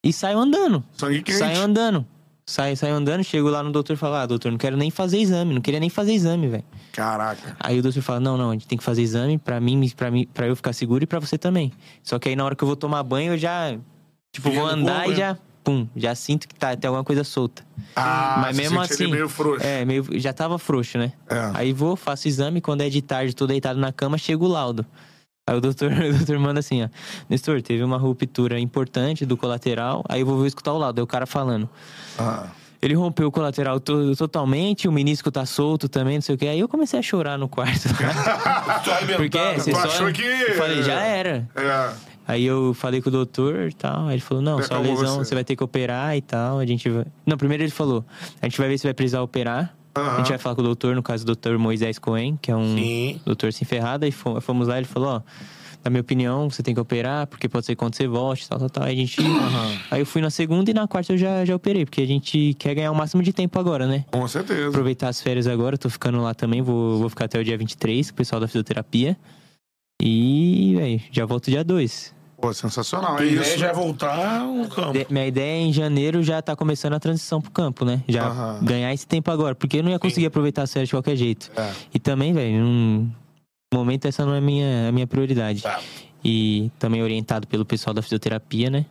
e 0.04 0.12
saio 0.12 0.38
andando. 0.40 0.84
Sangue 0.98 1.22
quente. 1.22 1.38
Saio 1.38 1.62
andando. 1.62 2.06
Saio, 2.46 2.76
saio 2.76 2.96
andando, 2.96 3.24
chego 3.24 3.48
lá 3.48 3.62
no 3.62 3.72
doutor 3.72 3.94
e 3.94 3.96
falo, 3.96 4.16
ah, 4.16 4.26
doutor, 4.26 4.52
não 4.52 4.58
quero 4.58 4.76
nem 4.76 4.90
fazer 4.90 5.20
exame, 5.20 5.54
não 5.54 5.62
queria 5.62 5.80
nem 5.80 5.88
fazer 5.88 6.14
exame, 6.14 6.48
velho. 6.48 6.64
Caraca. 6.92 7.56
Aí 7.60 7.78
o 7.78 7.84
doutor 7.84 8.02
fala, 8.02 8.20
não, 8.20 8.36
não, 8.38 8.50
a 8.50 8.54
gente 8.54 8.66
tem 8.66 8.76
que 8.76 8.84
fazer 8.84 9.04
exame 9.04 9.38
pra 9.38 9.60
mim, 9.60 9.88
pra 9.96 10.10
mim, 10.10 10.28
pra 10.34 10.48
eu 10.48 10.56
ficar 10.56 10.74
seguro 10.74 11.04
e 11.04 11.06
pra 11.08 11.20
você 11.20 11.38
também. 11.38 11.72
Só 12.02 12.18
que 12.18 12.28
aí 12.28 12.36
na 12.36 12.44
hora 12.44 12.56
que 12.56 12.64
eu 12.64 12.68
vou 12.68 12.76
tomar 12.76 13.04
banho, 13.04 13.34
eu 13.34 13.38
já, 13.38 13.78
tipo, 14.32 14.50
vou 14.50 14.66
andar 14.66 15.04
corpo, 15.04 15.10
e 15.10 15.12
né? 15.12 15.16
já, 15.20 15.38
pum, 15.70 15.88
já 15.96 16.16
sinto 16.16 16.48
que 16.48 16.56
tá, 16.56 16.76
tem 16.76 16.88
alguma 16.88 17.04
coisa 17.04 17.24
solta. 17.24 17.64
Ah, 17.96 18.38
Mas 18.42 18.56
você 18.56 18.62
mesmo 18.64 18.82
assim, 18.82 19.08
meio 19.08 19.30
frouxo. 19.30 19.64
É, 19.66 19.86
meio, 19.86 20.04
já 20.20 20.34
tava 20.34 20.58
frouxo, 20.58 20.98
né? 20.98 21.14
É. 21.30 21.52
Aí 21.54 21.74
vou, 21.74 21.96
faço 21.96 22.28
exame, 22.28 22.60
quando 22.60 22.82
é 22.82 22.90
de 22.90 23.02
tarde, 23.02 23.36
tô 23.36 23.46
deitado 23.46 23.80
na 23.80 23.92
cama, 23.94 24.18
chega 24.18 24.44
o 24.44 24.48
laudo. 24.48 24.84
Aí 25.48 25.56
o 25.56 25.62
doutor, 25.62 25.92
o 25.94 26.14
doutor 26.18 26.40
manda 26.40 26.60
assim, 26.60 26.84
ó. 26.84 26.90
Nestor, 27.30 27.62
teve 27.62 27.84
uma 27.84 27.98
ruptura 27.98 28.60
importante 28.60 29.26
do 29.26 29.38
colateral, 29.38 30.04
aí 30.10 30.22
eu 30.22 30.26
vou 30.26 30.46
escutar 30.48 30.74
o 30.74 30.78
laudo. 30.80 31.00
Aí 31.00 31.04
o 31.04 31.08
cara 31.08 31.26
falando. 31.28 31.70
Ah. 32.18 32.48
Ele 32.82 32.94
rompeu 32.96 33.28
o 33.28 33.32
colateral 33.32 33.80
to- 33.80 34.16
totalmente, 34.16 34.88
o 34.88 34.92
menisco 34.92 35.30
tá 35.30 35.46
solto 35.46 35.88
também, 35.90 36.16
não 36.16 36.22
sei 36.22 36.34
o 36.36 36.38
que. 36.38 36.48
Aí 36.48 36.60
eu 36.60 36.68
comecei 36.68 36.98
a 36.98 37.04
chorar 37.04 37.38
no 37.38 37.48
quarto. 37.50 37.90
Arrebentado. 38.90 39.16
Porque 39.18 39.40
você 39.60 39.72
tu 39.74 39.90
só... 39.92 40.12
que- 40.12 40.22
Eu 40.24 40.56
falei, 40.56 40.82
já 40.82 41.02
era. 41.02 41.48
É. 41.56 42.10
Aí 42.30 42.46
eu 42.46 42.76
falei 42.76 43.02
com 43.02 43.10
o 43.10 43.12
doutor 43.12 43.70
e 43.70 43.74
tal. 43.74 44.06
Aí 44.08 44.14
ele 44.14 44.22
falou: 44.22 44.44
não, 44.44 44.60
acalmou 44.60 44.94
lesão 45.00 45.16
você. 45.18 45.26
você 45.30 45.34
vai 45.36 45.44
ter 45.44 45.56
que 45.56 45.64
operar 45.64 46.16
e 46.16 46.22
tal. 46.22 46.60
A 46.60 46.66
gente 46.66 46.88
vai. 46.88 47.06
Não, 47.26 47.36
primeiro 47.38 47.64
ele 47.64 47.72
falou: 47.72 48.06
a 48.40 48.46
gente 48.46 48.60
vai 48.60 48.68
ver 48.70 48.78
se 48.78 48.84
vai 48.86 48.94
precisar 48.94 49.24
operar. 49.24 49.76
A 49.96 50.00
Aham. 50.00 50.18
gente 50.18 50.30
vai 50.30 50.38
falar 50.38 50.54
com 50.54 50.62
o 50.62 50.64
doutor, 50.64 50.96
no 50.96 51.02
caso, 51.02 51.24
o 51.24 51.26
doutor 51.26 51.58
Moisés 51.58 51.98
Cohen, 51.98 52.38
que 52.40 52.52
é 52.52 52.56
um 52.56 52.76
Sim. 52.78 53.20
doutor 53.26 53.52
sem 53.52 53.66
ferrada. 53.68 54.08
E 54.08 54.12
fo- 54.12 54.40
fomos 54.42 54.68
lá, 54.68 54.78
ele 54.78 54.86
falou: 54.86 55.10
ó, 55.16 55.22
na 55.84 55.90
minha 55.90 56.02
opinião, 56.02 56.48
você 56.52 56.62
tem 56.62 56.76
que 56.76 56.80
operar, 56.80 57.26
porque 57.26 57.50
pode 57.50 57.66
ser 57.66 57.76
quando 57.76 57.96
você 57.96 58.08
volte, 58.08 58.48
tal, 58.48 58.60
tal, 58.60 58.70
tal. 58.70 58.84
Aí 58.84 58.94
a 58.94 58.96
gente. 58.96 59.20
Aí 59.90 60.00
eu 60.02 60.06
fui 60.06 60.22
na 60.22 60.30
segunda 60.30 60.70
e 60.70 60.74
na 60.76 60.88
quarta 60.88 61.14
eu 61.14 61.18
já, 61.18 61.44
já 61.44 61.56
operei, 61.56 61.84
porque 61.84 62.02
a 62.04 62.06
gente 62.06 62.54
quer 62.60 62.76
ganhar 62.76 62.92
o 62.92 62.96
máximo 62.96 63.24
de 63.24 63.34
tempo 63.34 63.60
agora, 63.60 63.88
né? 63.88 64.06
Com 64.12 64.28
certeza. 64.28 64.68
Aproveitar 64.70 65.10
as 65.10 65.20
férias 65.20 65.48
agora, 65.48 65.80
tô 65.80 65.90
ficando 65.90 66.22
lá 66.22 66.36
também, 66.36 66.62
vou, 66.62 67.00
vou 67.00 67.10
ficar 67.10 67.26
até 67.26 67.40
o 67.40 67.44
dia 67.44 67.58
23 67.58 68.12
com 68.12 68.14
o 68.14 68.18
pessoal 68.18 68.40
da 68.40 68.48
fisioterapia. 68.48 69.18
E, 70.02 70.76
velho, 70.78 71.02
já 71.12 71.26
volto 71.26 71.50
dia 71.50 71.64
2. 71.64 72.14
Pô, 72.42 72.54
sensacional. 72.54 73.18
A 73.18 73.22
É 73.24 73.28
ideia 73.28 73.42
isso. 73.42 73.58
já 73.58 73.68
é 73.68 73.74
voltar 73.74 74.40
no 74.46 74.68
campo. 74.70 74.94
De- 74.94 75.08
Minha 75.10 75.28
ideia 75.28 75.58
é 75.58 75.62
em 75.62 75.74
janeiro 75.74 76.24
já 76.24 76.42
tá 76.42 76.56
começando 76.56 76.94
a 76.94 77.00
transição 77.00 77.42
pro 77.42 77.52
campo, 77.52 77.84
né? 77.84 78.02
Já 78.08 78.28
Aham. 78.28 78.64
ganhar 78.64 78.94
esse 78.94 79.06
tempo 79.06 79.30
agora, 79.30 79.54
porque 79.56 79.78
eu 79.80 79.84
não 79.84 79.92
ia 79.92 80.00
conseguir 80.00 80.26
aproveitar 80.28 80.64
as 80.64 80.72
férias 80.72 80.88
de 80.88 80.96
qualquer 80.96 81.16
jeito. 81.18 81.52
É. 81.58 81.72
E 81.94 82.00
também, 82.00 82.32
velho, 82.34 82.64
num 82.64 83.12
momento 83.74 84.06
essa 84.08 84.26
não 84.26 84.34
é 84.34 84.38
a 84.38 84.42
minha, 84.42 84.88
a 84.90 84.92
minha 84.92 85.06
prioridade. 85.08 85.62
Tá. 85.64 85.80
E 86.24 86.72
também 86.80 87.02
orientado 87.04 87.46
pelo 87.48 87.66
pessoal 87.66 87.94
da 87.94 88.02
fisioterapia, 88.02 88.70
né? 88.70 88.86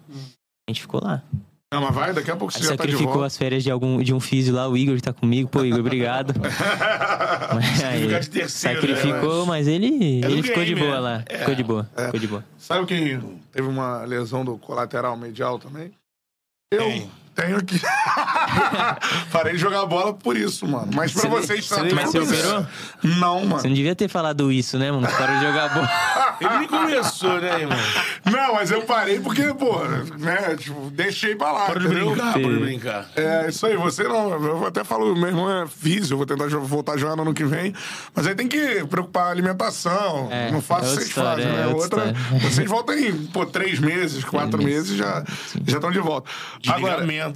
A 0.69 0.71
gente 0.71 0.83
ficou 0.83 1.01
lá. 1.03 1.23
Não, 1.71 1.83
mas 1.83 1.95
vai, 1.95 2.15
daqui 2.15 2.31
a 2.31 2.37
pouco 2.37 2.51
você 2.53 2.61
já 2.61 2.69
tá 2.69 2.77
de 2.77 2.79
Sacrificou 2.93 3.13
volta. 3.13 3.27
as 3.27 3.37
férias 3.37 3.63
de 3.63 3.71
algum 3.71 4.03
de 4.03 4.15
um 4.15 4.21
físio 4.21 4.55
lá, 4.55 4.67
o 4.67 4.75
Igor 4.77 4.97
que 4.97 5.03
tá 5.03 5.13
comigo. 5.13 5.51
Pô, 5.51 5.63
Igor, 5.65 5.81
obrigado. 5.81 6.33
Mas 7.55 7.85
aí, 7.85 8.07
de 8.07 8.31
terceiro, 8.31 8.81
sacrificou, 8.81 9.41
né? 9.43 9.47
mas 9.49 9.69
ele, 9.69 10.21
É 10.25 10.31
ele 10.31 10.43
ficou 10.43 10.65
de 10.65 10.75
boa 10.75 10.95
né? 10.95 10.99
lá. 10.99 11.25
É. 11.27 11.39
Ficou 11.39 11.55
de 11.55 11.65
boa, 11.65 11.91
ficou 12.07 12.21
de 12.21 12.27
boa. 12.27 12.45
Sabe 12.57 12.87
quem 12.87 13.21
teve 13.53 13.69
uma 13.69 14.03
lesão 14.05 14.45
do 14.45 14.57
colateral 14.57 15.17
medial 15.17 15.59
também? 15.59 15.91
Eu 16.73 16.85
Quem? 16.85 17.11
Tenho 17.39 17.65
que. 17.65 17.81
Parei 19.33 19.53
de 19.55 19.59
jogar 19.59 19.87
bola 19.87 20.13
por 20.15 20.37
isso, 20.37 20.67
mano. 20.67 20.89
Mas 20.95 21.13
pra 21.13 21.23
Você- 21.23 21.29
vocês 21.29 21.65
você- 21.67 21.75
também. 21.77 21.95
mas 21.95 22.11
você 22.11 22.19
operou? 22.19 22.67
Não, 23.03 23.41
mano. 23.45 23.61
Você 23.61 23.69
não 23.69 23.75
devia 23.75 23.95
ter 23.95 24.09
falado 24.09 24.51
isso, 24.51 24.79
né, 24.79 24.91
mano? 24.91 25.07
Parou 25.09 25.37
de 25.39 25.45
jogar 25.47 25.73
bola. 25.75 25.91
Ele 26.41 26.59
nem 26.59 26.69
começou, 26.69 27.41
né, 27.41 27.61
irmão? 27.63 27.79
Não, 28.25 28.55
mas 28.55 28.71
eu 28.71 28.83
parei 28.83 29.21
porque, 29.21 29.43
pô, 29.55 29.79
né? 30.19 30.57
Tipo, 30.57 30.91
deixei 30.91 31.35
pra 31.35 31.53
lá. 31.53 31.67
Para 31.67 31.81
de 31.81 31.87
entendeu? 31.87 32.11
brincar, 32.11 32.33
para 32.33 32.41
de 32.43 32.59
brincar. 32.59 33.07
É, 33.17 33.49
isso 33.49 33.67
aí, 33.67 33.77
você 33.77 34.05
não. 34.05 34.31
Eu 34.45 34.67
até 34.67 34.85
falo, 34.85 35.15
meu 35.17 35.29
irmão 35.29 35.63
é 35.63 35.67
físico, 35.67 36.15
eu 36.15 36.17
vou 36.19 36.27
tentar 36.27 36.47
voltar 36.59 36.93
a 36.93 36.97
jogar 36.97 37.17
no 37.17 37.23
ano 37.23 37.35
que 37.35 37.45
vem. 37.45 37.75
Mas 38.15 38.27
aí 38.27 38.35
tem 38.35 38.47
que 38.49 38.85
preocupar 38.87 39.27
a 39.27 39.31
alimentação. 39.31 40.29
É, 40.31 40.51
não 40.51 40.61
faço 40.63 40.85
é 40.85 40.89
outra 40.89 40.95
vocês 41.01 41.09
história, 41.09 41.45
fazem, 41.45 41.59
é 41.61 41.67
né? 41.67 41.67
outra 41.75 41.79
Outra. 42.05 42.13
história. 42.13 42.41
Vocês 42.51 42.69
voltam 42.69 42.99
em, 42.99 43.27
pô, 43.27 43.45
três 43.47 43.79
meses, 43.79 44.25
quatro 44.25 44.63
meses 44.63 44.97
já 44.97 45.25
já 45.67 45.77
estão 45.79 45.91
de 45.91 45.99
volta. 45.99 46.31
De 46.61 46.71
Agora, 46.71 46.95
ligamento. 47.01 47.28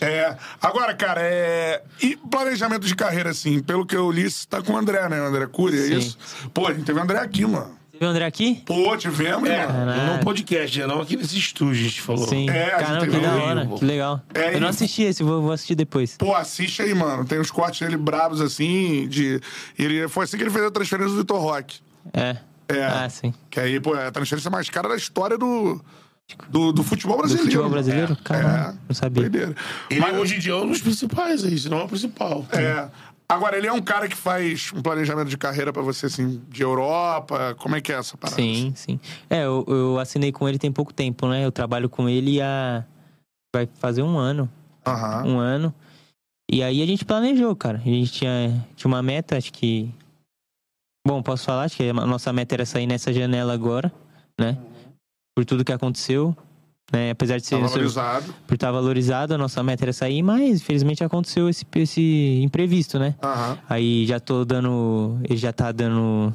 É, 0.00 0.36
agora, 0.60 0.94
cara, 0.94 1.20
é. 1.22 1.82
E 2.02 2.16
planejamento 2.16 2.86
de 2.86 2.94
carreira, 2.94 3.30
assim, 3.30 3.62
pelo 3.62 3.84
que 3.86 3.96
eu 3.96 4.10
li, 4.10 4.30
você 4.30 4.46
tá 4.48 4.62
com 4.62 4.72
o 4.72 4.76
André, 4.76 5.08
né? 5.08 5.20
O 5.20 5.24
André 5.26 5.46
Cury, 5.46 5.78
é 5.78 5.82
Sim. 5.86 5.98
isso? 5.98 6.18
Pô, 6.52 6.66
a 6.66 6.72
gente 6.72 6.84
teve 6.84 6.98
o 6.98 7.02
André 7.02 7.18
aqui, 7.18 7.44
mano. 7.46 7.78
Você 7.90 7.98
viu 7.98 8.08
o 8.08 8.10
André 8.10 8.24
aqui? 8.24 8.62
Pô, 8.64 8.96
tivemos, 8.96 9.48
É, 9.48 9.66
mano. 9.66 9.94
não 9.94 10.16
no 10.16 10.24
podcast, 10.24 10.78
né? 10.78 10.86
Não 10.86 11.00
aqui 11.00 11.16
nesse 11.16 11.36
estúdio, 11.38 11.80
a 11.84 11.88
gente 11.88 12.00
falou. 12.00 12.26
Sim. 12.26 12.48
É, 12.48 12.70
Caramba, 12.70 13.04
que 13.06 13.12
teve 13.12 13.26
da 13.26 13.34
hora. 13.34 13.66
Que 13.66 13.84
legal. 13.84 14.22
É, 14.34 14.54
eu 14.54 14.60
não 14.60 14.68
assisti 14.68 15.02
esse, 15.02 15.22
vou, 15.22 15.42
vou 15.42 15.52
assistir 15.52 15.74
depois. 15.74 16.16
Pô, 16.16 16.34
assiste 16.34 16.80
aí, 16.80 16.94
mano. 16.94 17.24
Tem 17.24 17.38
uns 17.38 17.50
cortes 17.50 17.80
dele 17.80 17.96
brabos, 17.98 18.40
assim, 18.40 19.06
de... 19.08 19.40
Ele, 19.78 20.08
foi 20.08 20.24
assim 20.24 20.36
que 20.36 20.42
ele 20.42 20.50
fez 20.50 20.64
a 20.64 20.70
transferência 20.70 21.12
do 21.12 21.18
Vitor 21.18 21.40
Roque. 21.40 21.80
É. 22.14 22.36
É. 22.68 22.84
Ah, 22.84 23.08
sim. 23.10 23.34
Que 23.50 23.58
aí, 23.60 23.80
pô, 23.80 23.94
é 23.96 24.06
a 24.06 24.10
transferência 24.12 24.50
mais 24.50 24.70
cara 24.70 24.88
da 24.88 24.96
história 24.96 25.36
do... 25.36 25.84
Do, 26.48 26.72
do 26.72 26.82
futebol 26.82 27.16
Do 27.16 27.20
brasileiro. 27.20 27.50
futebol 27.50 27.70
brasileiro? 27.70 28.12
É, 28.12 28.22
Caramba, 28.24 28.78
não 28.88 28.94
sabia. 28.94 29.22
Doideira. 29.28 29.54
Ele 29.90 30.00
Mas- 30.00 30.16
hoje 30.18 30.36
em 30.36 30.38
dia 30.38 30.52
é 30.52 30.56
um 30.56 30.68
dos 30.68 30.80
principais 30.80 31.44
aí, 31.44 31.58
se 31.58 31.68
não 31.68 31.80
é 31.80 31.84
o 31.84 31.88
principal. 31.88 32.44
É. 32.52 32.88
Agora, 33.28 33.56
ele 33.56 33.68
é 33.68 33.72
um 33.72 33.80
cara 33.80 34.08
que 34.08 34.16
faz 34.16 34.72
um 34.74 34.82
planejamento 34.82 35.28
de 35.28 35.38
carreira 35.38 35.72
pra 35.72 35.82
você, 35.82 36.06
assim, 36.06 36.42
de 36.48 36.62
Europa. 36.62 37.54
Como 37.60 37.76
é 37.76 37.80
que 37.80 37.92
é 37.92 37.96
essa 37.96 38.16
parada? 38.16 38.42
Sim, 38.42 38.72
sim. 38.74 38.98
É, 39.30 39.44
eu, 39.44 39.64
eu 39.68 39.98
assinei 40.00 40.32
com 40.32 40.48
ele 40.48 40.58
tem 40.58 40.72
pouco 40.72 40.92
tempo, 40.92 41.28
né? 41.28 41.44
Eu 41.44 41.52
trabalho 41.52 41.88
com 41.88 42.08
ele 42.08 42.40
há. 42.42 42.84
Vai 43.54 43.68
fazer 43.78 44.02
um 44.02 44.18
ano. 44.18 44.50
Aham. 44.84 45.24
Um 45.26 45.38
ano. 45.38 45.72
E 46.50 46.60
aí 46.60 46.82
a 46.82 46.86
gente 46.86 47.04
planejou, 47.04 47.54
cara. 47.54 47.78
A 47.78 47.80
gente 47.88 48.10
tinha, 48.10 48.66
tinha 48.74 48.88
uma 48.88 49.00
meta, 49.00 49.36
acho 49.36 49.52
que. 49.52 49.88
Bom, 51.06 51.22
posso 51.22 51.44
falar? 51.44 51.62
Acho 51.64 51.76
que 51.76 51.88
a 51.88 51.92
nossa 51.92 52.32
meta 52.32 52.56
era 52.56 52.66
sair 52.66 52.86
nessa 52.88 53.12
janela 53.12 53.52
agora, 53.54 53.92
né? 54.40 54.58
Por 55.40 55.46
tudo 55.46 55.64
que 55.64 55.72
aconteceu. 55.72 56.36
Né? 56.92 57.12
Apesar 57.12 57.38
de 57.38 57.46
ser. 57.46 57.58
Tá 57.58 57.66
valorizado. 57.66 58.34
Por 58.46 58.54
estar 58.54 58.70
valorizado, 58.70 59.34
a 59.34 59.38
nossa 59.38 59.62
meta 59.62 59.86
era 59.86 59.92
sair, 59.92 60.22
mas 60.22 60.60
infelizmente 60.60 61.02
aconteceu 61.02 61.48
esse, 61.48 61.64
esse 61.76 62.40
imprevisto, 62.42 62.98
né? 62.98 63.14
Aham. 63.22 63.58
Aí 63.66 64.04
já 64.04 64.20
tô 64.20 64.44
dando. 64.44 65.18
Ele 65.24 65.38
já 65.38 65.50
tá 65.50 65.72
dando 65.72 66.34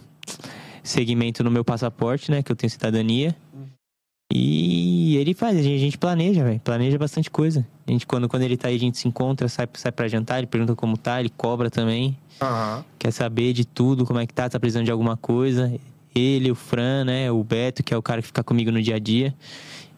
segmento 0.82 1.44
no 1.44 1.52
meu 1.52 1.64
passaporte, 1.64 2.32
né? 2.32 2.41
Que 2.41 2.52
eu 2.52 2.56
tenho 2.56 2.72
cidadania. 2.72 3.36
E 4.34 5.18
ele 5.18 5.36
faz, 5.36 5.56
a 5.56 5.61
gente, 5.61 5.76
a 5.76 5.80
gente 5.80 5.99
planeja, 5.99 6.44
velho. 6.44 6.60
Planeja 6.61 6.98
bastante 6.98 7.30
coisa. 7.30 7.64
A 7.86 7.91
gente, 7.91 8.07
quando, 8.07 8.27
quando 8.27 8.41
ele 8.41 8.57
tá 8.57 8.69
aí, 8.69 8.76
a 8.76 8.80
gente 8.80 8.98
se 8.98 9.07
encontra, 9.07 9.48
sai, 9.48 9.69
sai 9.76 9.91
pra 9.91 10.07
jantar, 10.07 10.40
ele 10.40 10.48
pergunta 10.48 10.76
como 10.76 10.98
tá, 10.98 11.19
ele 11.19 11.30
cobra 11.30 11.69
também. 11.69 12.18
Aham. 12.41 12.84
Quer 12.98 13.11
saber 13.11 13.53
de 13.53 13.65
tudo, 13.65 14.03
como 14.03 14.19
é 14.19 14.26
que 14.26 14.34
tá, 14.34 14.49
tá 14.49 14.60
precisando 14.60 14.86
de 14.86 14.91
alguma 14.91 15.15
coisa. 15.15 15.72
Ele, 16.15 16.49
o 16.49 16.55
Fran, 16.55 17.03
né? 17.05 17.29
O 17.29 17.43
Beto, 17.43 17.83
que 17.83 17.93
é 17.93 17.97
o 17.97 18.01
cara 18.01 18.21
que 18.21 18.27
fica 18.27 18.43
comigo 18.43 18.71
no 18.71 18.81
dia 18.81 18.95
a 18.95 18.99
dia. 18.99 19.35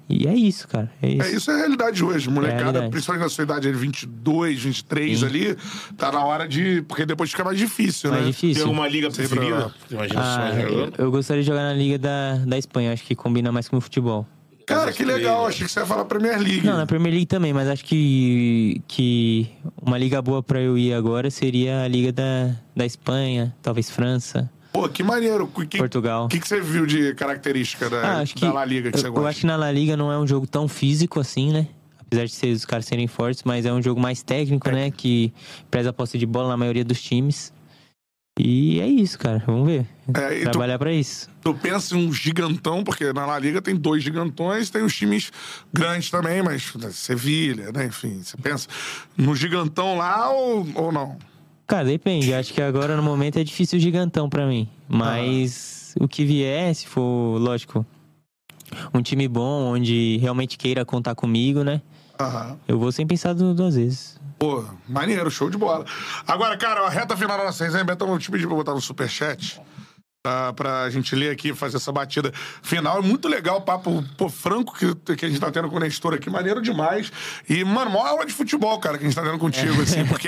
E 0.10 0.26
é 0.26 0.34
isso, 0.34 0.68
cara. 0.69 0.89
É 1.02 1.10
isso. 1.10 1.22
É, 1.22 1.31
isso 1.34 1.52
é 1.52 1.53
a 1.53 1.57
realidade 1.57 2.02
hoje. 2.03 2.30
Molecada, 2.30 2.61
realidade. 2.64 2.89
principalmente 2.91 3.23
na 3.23 3.30
sua 3.30 3.44
idade, 3.44 3.68
ele 3.68 3.77
22, 3.77 4.57
23 4.64 5.19
Sim. 5.19 5.26
ali, 5.26 5.57
tá 5.98 6.11
na 6.14 6.23
hora 6.23 6.48
de. 6.48 6.81
Porque 6.88 7.06
depois 7.06 7.30
fica 7.30 7.44
mais 7.44 7.57
difícil, 7.57 8.10
Mais 8.10 8.22
né? 8.26 8.31
Tem 8.31 8.31
difícil. 8.31 8.64
alguma 8.64 8.88
liga 8.88 9.11
Sei 9.11 9.27
preferida? 9.27 9.72
Imagina 9.91 10.22
Ah, 10.22 10.52
você 10.53 10.64
eu, 10.64 10.69
jogador. 10.69 10.94
eu 10.98 11.11
gostaria 11.11 11.44
de 11.44 11.48
jogar 11.48 11.64
na 11.64 11.73
Liga 11.73 11.98
da, 11.99 12.35
da 12.38 12.57
Espanha, 12.57 12.94
acho 12.94 13.03
que 13.03 13.15
combina 13.15 13.52
mais 13.52 13.68
com 13.68 13.76
o 13.76 13.81
futebol. 13.81 14.26
Cara, 14.65 14.91
que 14.94 15.03
legal. 15.03 15.45
Achei 15.48 15.65
que 15.65 15.72
você 15.72 15.80
ia 15.81 15.85
falar 15.85 16.06
Premier 16.06 16.39
League. 16.39 16.65
Não, 16.65 16.77
na 16.77 16.85
Premier 16.85 17.11
League 17.14 17.26
também, 17.26 17.52
mas 17.53 17.68
acho 17.69 17.84
que, 17.85 18.81
que 18.88 19.48
uma 19.81 19.98
liga 19.98 20.22
boa 20.22 20.41
pra 20.41 20.61
eu 20.61 20.77
ir 20.77 20.94
agora 20.94 21.30
seria 21.30 21.84
a 21.84 21.88
Liga 21.88 22.11
da, 22.14 22.53
da 22.76 22.85
Espanha, 22.85 23.53
talvez 23.61 23.89
França, 23.89 24.49
Pô, 24.82 24.88
que 24.90 25.02
maneiro. 25.02 25.48
Que, 25.68 25.78
Portugal. 25.78 26.26
O 26.26 26.28
que, 26.28 26.40
que 26.40 26.48
você 26.48 26.62
viu 26.62 26.86
de 26.86 27.14
característica 27.16 27.90
da, 27.90 28.20
Ah, 28.22 28.24
que, 28.26 28.41
da 28.41 28.54
La 28.54 28.64
Liga 28.66 28.91
que 28.91 28.98
eu, 28.98 29.02
você 29.02 29.08
eu 29.08 29.14
gosta? 29.14 29.30
acho 29.30 29.40
que 29.41 29.45
na 29.48 29.56
La 29.56 29.72
Liga 29.72 29.98
não 29.98 30.12
é 30.12 30.18
um 30.20 30.28
jogo 30.28 30.45
tão 30.45 30.68
físico 30.68 31.20
assim, 31.20 31.52
né? 31.52 31.68
Apesar 31.99 32.26
de 32.26 32.32
ser, 32.32 32.52
os 32.54 32.64
caras 32.64 32.86
serem 32.86 33.08
fortes, 33.08 33.44
mas 33.44 33.66
é 33.66 33.74
um 33.74 33.82
jogo 33.82 33.99
mais 33.99 34.22
técnico, 34.22 34.70
né? 34.70 34.91
Que 34.91 35.34
preza 35.72 35.90
a 35.90 35.94
posse 35.94 36.18
de 36.18 36.26
bola 36.26 36.49
na 36.49 36.58
maioria 36.58 36.86
dos 36.86 37.02
times. 37.02 37.52
E 38.40 38.80
é 38.80 38.86
isso, 38.88 39.18
cara. 39.18 39.44
Vamos 39.48 39.66
ver. 39.68 39.86
É, 40.16 40.38
e 40.38 40.44
tu- 40.44 40.52
Trabalhar 40.52 40.78
pra 40.78 40.94
isso. 40.94 41.28
Tu 41.41 41.54
pensa 41.56 41.95
em 41.98 42.08
um 42.08 42.14
gigantão, 42.14 42.84
porque 42.84 43.12
na 43.12 43.26
La 43.26 43.40
Liga 43.40 43.62
tem 43.64 43.76
dois 43.76 44.04
gigantões, 44.04 44.70
tem 44.70 44.84
os 44.84 44.95
times 44.95 45.32
grandes 45.74 46.12
também, 46.12 46.44
mas 46.44 46.72
né, 46.76 46.91
Sevilha, 46.91 47.72
né? 47.72 47.86
Enfim, 47.88 48.22
você 48.24 48.38
pensa 48.38 48.68
no 49.18 49.36
gigantão 49.36 49.98
lá 49.98 50.30
ou, 50.30 50.68
ou 50.76 50.91
não? 50.91 51.18
Cara, 51.68 51.84
depende. 51.84 52.34
Acho 52.34 52.53
que 52.53 52.61
agora 52.61 52.95
no 52.95 53.03
momento 53.03 53.38
é 53.38 53.44
difícil 53.44 53.77
o 53.77 53.81
gigantão 53.81 54.30
pra 54.30 54.45
mim. 54.48 54.69
Mas 54.88 55.94
o 55.99 56.07
que 56.07 56.23
vier, 56.23 56.73
se 56.73 56.88
for, 56.88 57.38
lógico, 57.39 57.85
um 58.94 59.02
time 59.02 59.27
bom, 59.27 59.73
onde 59.73 60.18
realmente 60.18 60.57
queira 60.57 60.85
contar 60.85 61.14
comigo, 61.14 61.64
né? 61.64 61.81
Eu 62.68 62.80
vou 62.80 62.91
sem 62.91 63.06
pensar 63.06 63.34
du- 63.34 63.53
duas 63.53 63.76
vezes. 63.76 64.18
Pô, 64.39 64.64
maneiro, 64.88 65.30
show 65.30 65.49
de 65.49 65.57
bola. 65.57 65.84
Agora, 66.26 66.56
cara, 66.57 66.81
a 66.85 66.89
reta 66.89 67.18
final 67.18 67.38
da 67.38 67.44
nossa 67.45 67.65
resenha, 67.65 67.84
Betão, 67.84 68.10
eu 68.11 68.19
te 68.19 68.31
pedi 68.31 68.45
pra 68.48 68.56
botar 68.56 68.73
no 68.73 68.81
superchat. 68.81 69.60
Pra, 70.28 70.52
pra 70.52 70.90
gente 70.90 71.16
ler 71.16 71.32
aqui, 71.32 71.54
fazer 71.54 71.78
essa 71.78 71.90
batida 71.90 72.34
final. 72.62 72.98
É 72.98 73.02
muito 73.02 73.30
legal 73.30 73.60
o 73.60 73.62
papo 73.62 74.04
pô, 74.18 74.28
franco 74.28 74.76
que, 74.76 75.16
que 75.16 75.26
a 75.26 75.30
gente 75.30 75.40
tá 75.40 75.49
tendo 75.49 75.70
com 75.70 75.78
o 75.78 75.80
Nestor 75.80 76.14
aqui, 76.14 76.30
maneiro 76.30 76.62
demais. 76.62 77.10
E, 77.48 77.64
mano, 77.64 77.91
maior 77.91 78.08
aula 78.08 78.26
de 78.26 78.34
futebol, 78.34 78.78
cara, 78.78 78.98
que 78.98 79.06
a 79.06 79.08
gente 79.08 79.16
tá 79.16 79.24
tendo 79.24 79.38
contigo, 79.38 79.82
assim, 79.82 80.06
porque 80.06 80.28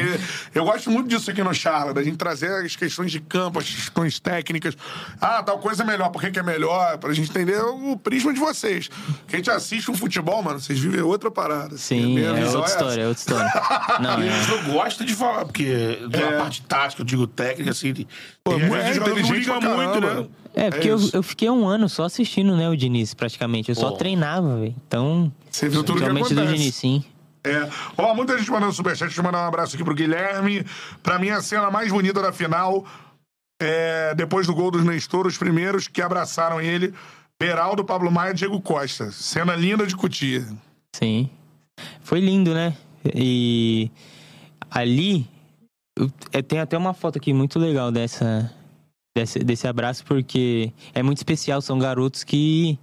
eu 0.56 0.64
gosto 0.64 0.90
muito 0.90 1.10
disso 1.10 1.30
aqui 1.30 1.44
no 1.44 1.54
Charla, 1.54 1.94
da 1.94 2.02
gente 2.02 2.16
trazer 2.16 2.50
as 2.66 2.78
questões 2.78 3.12
de 3.12 3.20
campo, 3.20 3.60
as 3.60 3.66
questões 3.70 4.20
técnicas. 4.22 4.74
Ah, 5.20 5.44
tal 5.44 5.60
coisa 5.60 5.84
é 5.84 5.86
melhor, 5.86 6.10
por 6.12 6.22
que, 6.22 6.32
que 6.32 6.40
é 6.40 6.44
melhor? 6.44 6.98
Pra 6.98 7.12
gente 7.12 7.30
entender 7.30 7.60
o 7.62 7.98
prisma 7.98 8.34
de 8.34 8.40
vocês. 8.40 8.88
Que 9.28 9.36
a 9.36 9.38
gente 9.38 9.52
assiste 9.52 9.92
um 9.92 9.96
futebol, 9.96 10.42
mano, 10.42 10.62
vocês 10.62 10.80
vivem 10.80 11.02
outra 11.02 11.30
parada. 11.30 11.76
assim, 11.76 12.16
Sim, 12.16 12.20
é 12.24 12.34
visão 12.36 12.62
outra 12.62 12.72
história, 12.72 13.02
é 13.02 13.08
outra 13.08 13.20
história. 13.22 13.52
Não, 14.00 14.22
é. 14.22 14.30
Eu 14.50 14.74
gosto 14.74 15.04
de 15.04 15.14
falar, 15.14 15.44
porque 15.44 16.00
da 16.10 16.20
É. 16.20 16.38
parte 16.38 16.62
tática, 16.62 17.02
eu 17.02 17.06
digo 17.06 17.28
técnica, 17.28 17.72
assim. 17.72 17.94
Pô, 18.42 18.54
é 18.54 18.58
não 18.60 19.10
inteligente 19.10 19.40
liga 19.40 19.60
pra 19.60 19.76
muito, 19.92 20.02
né? 20.02 20.28
É, 20.56 20.70
porque 20.72 20.90
eu, 20.90 20.98
isso. 20.98 21.16
eu 21.16 21.22
fiquei 21.24 21.50
um 21.50 21.68
ano 21.68 21.88
só 21.88 22.04
assistindo, 22.06 22.56
né, 22.58 22.68
o 22.70 22.76
Diniz, 22.76 23.14
praticamente. 23.14 23.70
Eu 23.70 23.76
só 23.76 23.92
treinava, 23.92 24.58
velho. 24.58 24.76
Então, 24.88 25.32
Você 25.50 25.70
viu 25.70 25.84
tudo 25.84 25.98
que 25.98 26.04
realmente 26.04 26.34
do. 26.34 26.46
Diniz, 26.48 26.76
sim. 26.76 27.04
É. 27.44 27.70
Ó, 27.98 28.14
muita 28.14 28.38
gente 28.38 28.52
mandando 28.52 28.74
superchat. 28.74 29.06
Deixa 29.08 29.20
eu 29.22 29.24
mandar 29.24 29.44
um 29.46 29.48
abraço 29.48 29.76
aqui 29.76 29.84
pro 29.84 29.96
Guilherme. 29.96 30.66
Pra 31.02 31.18
mim, 31.18 31.30
a 31.30 31.42
cena 31.42 31.72
mais 31.72 31.92
bonita 31.92 32.22
da 32.22 32.34
final 32.34 32.86
é 33.62 34.14
depois 34.16 34.48
do 34.48 34.54
gol 34.54 34.72
dos 34.72 34.84
Nestor, 34.84 35.26
os 35.28 35.38
primeiros 35.38 35.88
que 35.88 36.02
abraçaram 36.02 36.60
ele. 36.60 36.94
Beraldo, 37.40 37.86
Pablo 37.86 38.12
Maia 38.12 38.32
e 38.32 38.34
Diego 38.34 38.60
Costa. 38.60 39.12
Cena 39.12 39.56
linda 39.56 39.88
de 39.88 39.96
Cutia. 39.96 40.46
Sim. 40.94 41.30
Foi 42.02 42.20
lindo, 42.20 42.54
né? 42.54 42.76
E 43.16 43.90
ali 44.70 45.26
eu- 45.98 46.12
é, 46.34 46.42
tem 46.42 46.60
até 46.60 46.78
uma 46.78 46.94
foto 46.94 47.18
aqui 47.18 47.32
muito 47.32 47.58
legal 47.58 47.92
dessa 47.92 48.54
desse, 49.16 49.40
desse 49.40 49.68
abraço 49.68 50.04
porque 50.06 50.72
é 50.94 51.02
muito 51.04 51.18
especial, 51.18 51.62
são 51.62 51.78
garotos 51.80 52.24
que 52.24 52.78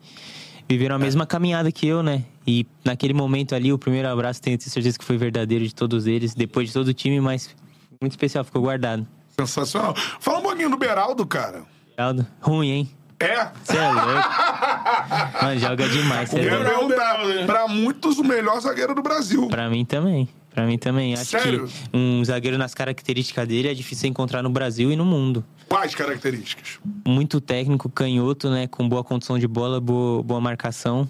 viveram 0.68 0.96
a 0.96 0.98
mesma 0.98 1.26
caminhada 1.26 1.70
que 1.70 1.86
eu, 1.86 2.02
né? 2.02 2.24
E 2.46 2.66
naquele 2.84 3.14
momento 3.14 3.54
ali, 3.54 3.72
o 3.72 3.78
primeiro 3.78 4.08
abraço, 4.08 4.40
tenho 4.40 4.60
certeza 4.60 4.98
que 4.98 5.04
foi 5.04 5.16
verdadeiro 5.16 5.64
de 5.66 5.74
todos 5.74 6.06
eles, 6.06 6.34
depois 6.34 6.68
de 6.68 6.74
todo 6.74 6.88
o 6.88 6.94
time, 6.94 7.20
mas 7.20 7.54
muito 8.00 8.12
especial, 8.12 8.44
ficou 8.44 8.62
guardado. 8.62 9.06
Sensacional. 9.38 9.94
Fala 10.20 10.38
um 10.38 10.42
pouquinho 10.42 10.70
do 10.70 10.76
Beraldo, 10.76 11.26
cara. 11.26 11.62
Geraldo, 11.96 12.26
ruim, 12.40 12.70
hein? 12.70 12.90
É. 13.18 13.48
Você 13.64 13.76
é 13.76 13.90
louco. 13.90 14.06
Mano, 15.42 15.58
joga 15.60 15.88
demais, 15.88 16.28
cê 16.28 16.36
O 16.36 16.38
é. 16.40 16.50
Beraldo 16.50 16.88
Beraldo, 16.88 17.30
é, 17.30 17.34
né? 17.36 17.46
pra 17.46 17.66
muitos, 17.66 18.18
o 18.18 18.24
melhor 18.24 18.60
zagueiro 18.60 18.94
do 18.94 19.02
Brasil. 19.02 19.48
Pra 19.48 19.70
mim 19.70 19.84
também. 19.84 20.28
Pra 20.56 20.66
mim 20.66 20.78
também. 20.78 21.12
Acho 21.12 21.32
Sério? 21.32 21.68
que 21.68 21.74
um 21.92 22.24
zagueiro 22.24 22.56
nas 22.56 22.72
características 22.72 23.46
dele 23.46 23.68
é 23.68 23.74
difícil 23.74 24.08
encontrar 24.08 24.42
no 24.42 24.48
Brasil 24.48 24.90
e 24.90 24.96
no 24.96 25.04
mundo. 25.04 25.44
Quais 25.68 25.94
características? 25.94 26.80
Muito 27.06 27.42
técnico, 27.42 27.90
canhoto, 27.90 28.48
né? 28.48 28.66
Com 28.66 28.88
boa 28.88 29.04
condução 29.04 29.38
de 29.38 29.46
bola, 29.46 29.78
boa, 29.78 30.22
boa 30.22 30.40
marcação. 30.40 31.06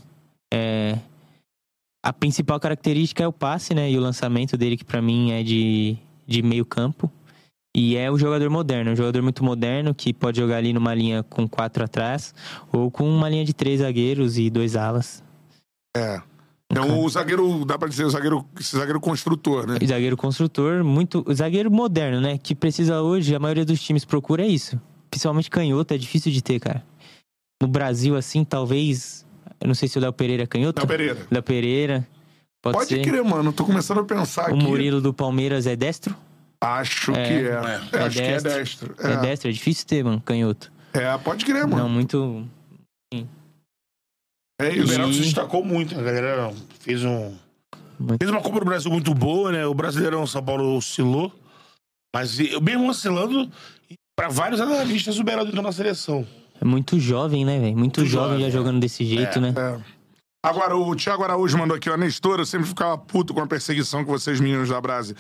É... 0.53 0.99
A 2.05 2.13
principal 2.13 2.59
característica 2.59 3.23
é 3.23 3.29
o 3.29 3.33
passe, 3.33 3.73
né? 3.73 3.89
E 3.89 3.97
o 3.97 4.01
lançamento 4.01 4.57
dele, 4.57 4.77
que 4.77 4.85
pra 4.85 5.01
mim 5.01 5.31
é 5.31 5.45
de, 5.45 5.97
de 6.27 6.43
meio 6.43 6.67
campo. 6.67 7.09
E 7.73 7.97
é 7.97 8.11
o 8.11 8.19
jogador 8.19 8.51
moderno, 8.51 8.91
um 8.91 8.97
jogador 8.97 9.23
muito 9.23 9.45
moderno 9.45 9.95
que 9.95 10.13
pode 10.13 10.41
jogar 10.41 10.57
ali 10.57 10.73
numa 10.73 10.93
linha 10.93 11.23
com 11.23 11.47
quatro 11.47 11.85
atrás 11.85 12.35
ou 12.73 12.91
com 12.91 13.09
uma 13.09 13.29
linha 13.29 13.45
de 13.45 13.55
três 13.55 13.79
zagueiros 13.79 14.39
e 14.39 14.51
dois 14.51 14.75
alas. 14.75 15.23
É. 15.97 16.21
Então, 16.71 17.01
o 17.01 17.09
zagueiro, 17.09 17.65
dá 17.65 17.79
pra 17.79 17.89
dizer, 17.89 18.05
o 18.05 18.11
zagueiro, 18.11 18.45
esse 18.59 18.77
zagueiro 18.77 19.01
construtor, 19.01 19.67
né? 19.67 19.79
Zagueiro 19.87 20.17
construtor, 20.17 20.83
muito. 20.83 21.25
Zagueiro 21.33 21.71
moderno, 21.71 22.21
né? 22.21 22.39
Que 22.39 22.55
precisa 22.55 23.01
hoje, 23.03 23.35
a 23.35 23.39
maioria 23.39 23.65
dos 23.65 23.81
times 23.81 24.05
procura 24.05 24.43
é 24.43 24.49
isso. 24.49 24.81
Principalmente 25.09 25.49
canhoto, 25.49 25.95
é 25.95 25.99
difícil 25.99 26.33
de 26.33 26.43
ter, 26.43 26.59
cara. 26.59 26.85
No 27.63 27.69
Brasil, 27.69 28.17
assim, 28.17 28.45
talvez. 28.45 29.25
Eu 29.61 29.69
não 29.69 29.75
sei 29.75 29.89
se 29.89 29.97
o 29.97 30.01
Léo 30.01 30.13
Pereira 30.13 30.43
é 30.43 30.47
canhoto. 30.47 30.81
Léo 30.81 30.89
Pereira. 30.89 31.27
Léo 31.31 31.43
Pereira. 31.43 32.09
Pode, 32.61 32.79
Pode 32.79 32.89
ser. 32.89 33.03
crer, 33.03 33.23
mano. 33.23 33.53
Tô 33.53 33.65
começando 33.65 34.01
a 34.01 34.05
pensar 34.05 34.51
O 34.51 34.55
aqui. 34.57 34.65
Murilo 34.65 35.01
do 35.01 35.15
Palmeiras 35.15 35.67
é 35.69 35.77
destro? 35.77 36.17
Acho 36.61 37.13
É. 37.13 37.25
que 37.29 37.33
é. 37.33 37.39
É. 37.49 37.99
É, 38.03 38.03
acho 38.07 38.17
que 38.17 38.23
é 38.23 38.41
destro. 38.41 38.51
destro. 38.51 38.95
É. 38.99 39.13
É, 39.13 39.17
destro, 39.19 39.49
é 39.49 39.53
difícil 39.53 39.87
ter, 39.87 40.03
mano, 40.05 40.21
canhoto. 40.21 40.73
é 40.93 41.17
pode 41.19 41.45
crer, 41.45 41.63
Não, 41.63 41.79
mano. 41.79 41.89
muito. 41.89 42.45
É 44.59 44.69
O 44.71 44.75
isso. 44.75 44.87
Beraldo 44.89 45.13
se 45.15 45.21
E- 45.21 45.25
destacou 45.25 45.65
muito, 45.65 45.99
a 45.99 46.03
galera 46.03 46.53
fez 46.81 47.05
um. 47.05 47.35
Muito. 47.99 48.19
Fez 48.19 48.31
uma 48.31 48.41
Copa 48.43 48.59
do 48.61 48.65
Brasil 48.67 48.91
muito 48.91 49.13
boa, 49.15 49.53
né? 49.53 49.67
O 49.67 49.75
Brasileirão 49.75 50.27
São 50.27 50.43
Paulo 50.43 50.77
oscilou. 50.77 51.33
Mas 52.15 52.39
eu 52.41 52.61
mesmo 52.61 52.89
oscilando, 52.89 53.51
pra 54.17 54.29
vários 54.29 54.61
analistas, 54.61 55.19
o 55.19 55.25
Beraldo 55.25 55.51
entrou 55.51 55.63
na 55.63 55.73
seleção. 55.73 56.27
É 56.61 56.65
muito 56.65 56.99
jovem, 56.99 57.45
né, 57.45 57.59
velho? 57.59 57.77
Muito, 57.77 58.01
Muito 58.01 58.07
jovem, 58.07 58.29
jovem, 58.39 58.41
já 58.43 58.49
é. 58.49 58.51
jogando 58.51 58.81
desse 58.81 59.05
jeito, 59.05 59.39
É. 59.39 59.41
né? 59.41 59.55
É. 59.57 59.79
Agora, 60.43 60.77
o 60.77 60.95
Thiago 60.97 61.23
Araújo 61.25 61.59
mandou 61.59 61.77
aqui, 61.77 61.91
ó. 61.91 61.97
Nestor, 61.97 62.39
eu 62.39 62.47
sempre 62.47 62.67
ficava 62.67 62.97
puto 62.97 63.35
com 63.35 63.41
a 63.41 63.47
perseguição 63.47 64.05
que 64.05 64.11
vocês, 64.11 64.41
meninos 64.41 64.69
da 64.71 64.81
Brase, 64.81 65.15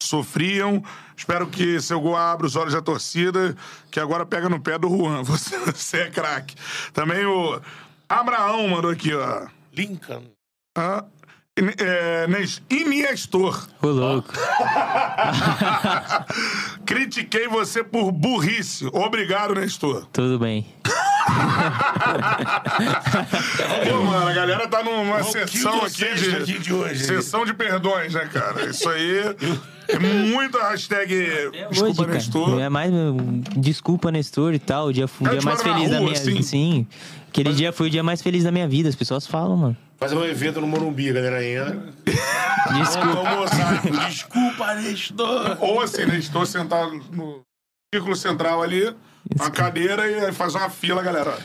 sofriam. 0.00 0.82
Espero 1.16 1.46
que 1.48 1.80
seu 1.80 2.00
gol 2.00 2.14
abra 2.16 2.46
os 2.46 2.54
olhos 2.56 2.74
da 2.74 2.82
torcida, 2.82 3.56
que 3.90 3.98
agora 3.98 4.24
pega 4.26 4.48
no 4.48 4.60
pé 4.60 4.78
do 4.78 4.88
Juan. 4.88 5.22
Você, 5.24 5.58
você 5.58 5.96
é 6.02 6.10
craque. 6.10 6.54
Também 6.92 7.24
o 7.24 7.60
Abraão 8.08 8.68
mandou 8.68 8.90
aqui, 8.90 9.12
ó. 9.14 9.46
Lincoln. 9.72 10.22
Ah, 10.76 11.04
é, 11.78 12.26
Nes- 12.28 12.62
Iniestor. 12.70 13.66
Ô, 13.82 13.88
louco. 13.88 14.32
Critiquei 16.86 17.48
você 17.48 17.82
por 17.82 18.12
burrice. 18.12 18.86
Obrigado, 18.92 19.54
Nestor. 19.54 20.06
Tudo 20.12 20.38
bem. 20.38 20.66
Pô, 23.88 24.02
mano, 24.04 24.28
a 24.28 24.32
galera 24.32 24.68
tá 24.68 24.82
numa 24.82 25.18
o 25.20 25.24
sessão 25.24 25.82
aqui 25.82 26.14
de, 26.14 26.36
aqui 26.36 26.58
de 26.58 26.72
hoje. 26.72 27.04
Sessão 27.04 27.44
de 27.44 27.54
perdões, 27.54 28.14
né, 28.14 28.28
cara? 28.32 28.66
Isso 28.66 28.88
aí 28.88 29.20
é 29.88 29.98
muita 29.98 30.68
hashtag 30.70 31.14
desculpa, 31.70 32.02
Hoje, 32.02 32.12
Nestor. 32.12 32.50
cara, 32.50 32.62
é 32.62 32.68
mais 32.68 32.90
desculpa, 33.56 34.10
Nestor 34.12 34.54
e 34.54 34.58
tal. 34.58 34.86
O 34.88 34.92
dia, 34.92 35.06
o 35.06 35.26
É, 35.26 35.30
dia 35.30 35.42
mais 35.42 35.62
feliz 35.62 35.90
da 35.90 35.96
rua, 35.98 36.06
minha 36.06 36.12
assim? 36.20 36.30
vida. 36.32 36.42
Sim. 36.42 36.86
Aquele 37.28 37.52
dia 37.52 37.72
foi 37.72 37.88
o 37.88 37.90
dia 37.90 38.02
mais 38.02 38.22
feliz 38.22 38.44
da 38.44 38.50
minha 38.50 38.66
vida. 38.68 38.88
As 38.88 38.94
pessoas 38.94 39.26
falam, 39.26 39.56
mano. 39.56 39.76
Fazer 39.98 40.14
um 40.14 40.24
evento 40.24 40.60
no 40.60 40.66
Morumbi, 40.66 41.12
galera 41.12 41.44
entra. 41.44 41.78
Desculpa. 42.76 43.22
Vamos 43.22 43.28
almoçar. 43.52 44.08
Desculpa, 44.08 44.74
Nestor. 44.74 45.56
Ou 45.60 45.80
assim, 45.80 46.04
Nestor 46.06 46.46
sentado 46.46 46.92
no 47.12 47.40
círculo 47.94 48.16
central 48.16 48.62
ali, 48.62 48.94
uma 49.38 49.50
cadeira 49.50 50.06
e 50.28 50.32
faz 50.32 50.54
uma 50.54 50.68
fila, 50.68 51.02
galera. 51.02 51.38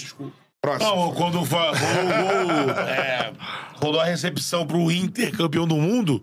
Desculpa. 0.00 0.32
Próximo. 0.60 0.96
Não, 0.96 1.12
quando 1.14 1.44
fa- 1.44 1.70
rolou, 1.72 2.70
é, 2.88 3.32
rolou 3.76 4.00
a 4.00 4.04
recepção 4.04 4.66
pro 4.66 4.90
Inter 4.90 5.30
campeão 5.36 5.64
do 5.66 5.76
mundo, 5.76 6.20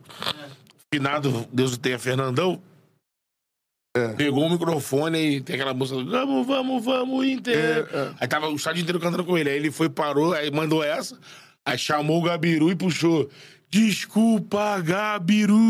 finado, 0.94 1.48
Deus 1.52 1.74
o 1.74 1.78
tenha, 1.78 1.98
Fernandão, 1.98 2.62
pegou 4.16 4.46
o 4.46 4.50
microfone 4.50 5.38
e 5.38 5.42
tem 5.42 5.56
aquela 5.56 5.74
música 5.74 6.04
do 6.04 6.10
Vamos, 6.10 6.46
vamos, 6.46 6.86
vamos, 6.86 7.26
Inter. 7.26 7.56
É, 7.56 7.98
é. 7.98 8.12
Aí 8.20 8.28
tava 8.28 8.48
o 8.48 8.56
estádio 8.56 8.82
inteiro 8.82 9.00
cantando 9.00 9.24
com 9.24 9.38
ele. 9.38 9.50
Aí 9.50 9.56
ele 9.56 9.72
foi, 9.72 9.90
parou, 9.90 10.34
aí 10.34 10.52
mandou 10.52 10.84
essa, 10.84 11.18
aí 11.66 11.78
chamou 11.78 12.20
o 12.20 12.24
Gabiru 12.24 12.70
e 12.72 12.76
puxou. 12.76 13.30
Desculpa, 13.70 14.80
Gabiru. 14.82 15.68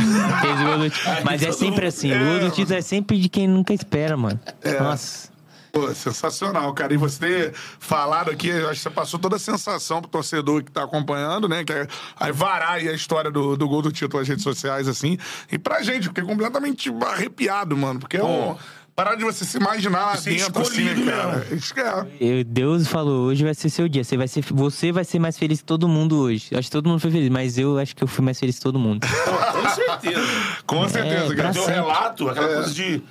Mas 1.23 1.41
é 1.41 1.53
sempre 1.53 1.87
assim. 1.87 2.11
O 2.11 2.39
do 2.39 2.51
título 2.51 2.77
é 2.77 2.81
sempre 2.81 3.17
de 3.17 3.29
quem 3.29 3.47
nunca 3.47 3.73
espera, 3.73 4.17
mano. 4.17 4.39
É. 4.61 4.77
Nossa. 4.77 5.32
Pô, 5.73 5.91
sensacional, 5.95 6.71
cara. 6.75 6.93
E 6.93 6.97
você 6.97 7.19
ter 7.19 7.53
falado 7.79 8.29
aqui, 8.29 8.51
acho 8.51 8.67
que 8.73 8.75
você 8.75 8.89
passou 8.91 9.19
toda 9.19 9.37
a 9.37 9.39
sensação 9.39 10.01
pro 10.01 10.09
torcedor 10.11 10.63
que 10.63 10.71
tá 10.71 10.83
acompanhando, 10.83 11.49
né? 11.49 11.63
Que 11.63 11.73
é 11.73 11.87
aí 12.19 12.31
varar 12.31 12.73
aí 12.73 12.87
a 12.87 12.93
história 12.93 13.31
do, 13.31 13.57
do 13.57 13.67
gol 13.67 13.81
do 13.81 13.91
título 13.91 14.19
nas 14.19 14.27
redes 14.29 14.43
sociais, 14.43 14.87
assim. 14.87 15.17
E 15.51 15.57
pra 15.57 15.81
gente, 15.81 16.09
fiquei 16.09 16.23
completamente 16.23 16.93
arrepiado, 17.03 17.75
mano. 17.75 17.99
Porque 17.99 18.17
é 18.17 18.23
um. 18.23 18.55
Parar 18.95 19.15
de 19.15 19.23
você 19.23 19.43
se 19.43 19.57
imaginar 19.57 20.05
lá 20.05 20.15
Ser 20.17 20.35
dentro, 20.37 20.61
assim, 20.61 20.83
escolhido 20.85 21.09
cara. 21.09 21.47
Isso 21.51 21.73
que 21.73 21.79
é. 21.79 22.07
Eu- 22.21 22.43
Deus 22.43 22.87
falou, 22.87 23.25
hoje 23.25 23.43
vai 23.43 23.55
ser 23.55 23.71
seu 23.71 23.89
dia. 23.89 24.03
Você 24.03 24.15
vai 24.15 24.27
ser, 24.27 24.43
você 24.51 24.91
vai 24.91 25.03
ser 25.03 25.17
mais 25.17 25.35
feliz 25.39 25.61
que 25.61 25.65
todo 25.65 25.87
mundo 25.87 26.19
hoje. 26.19 26.49
Acho 26.55 26.67
que 26.67 26.71
todo 26.71 26.87
mundo 26.87 26.99
foi 26.99 27.09
feliz, 27.09 27.29
mas 27.29 27.57
eu 27.57 27.79
acho 27.79 27.95
que 27.95 28.03
eu 28.03 28.07
fui 28.07 28.23
mais 28.23 28.39
feliz 28.39 28.57
que 28.57 28.61
todo 28.61 28.77
mundo. 28.77 29.07
Com 29.51 29.69
certeza. 29.71 30.27
Com 30.67 30.87
certeza, 30.89 31.33
É, 31.33 31.35
cara. 31.35 31.51
Teu 31.51 31.65
relato, 31.65 32.29
aquela 32.29 32.51
É. 32.51 32.53
coisa 32.57 32.71
de. 32.71 33.01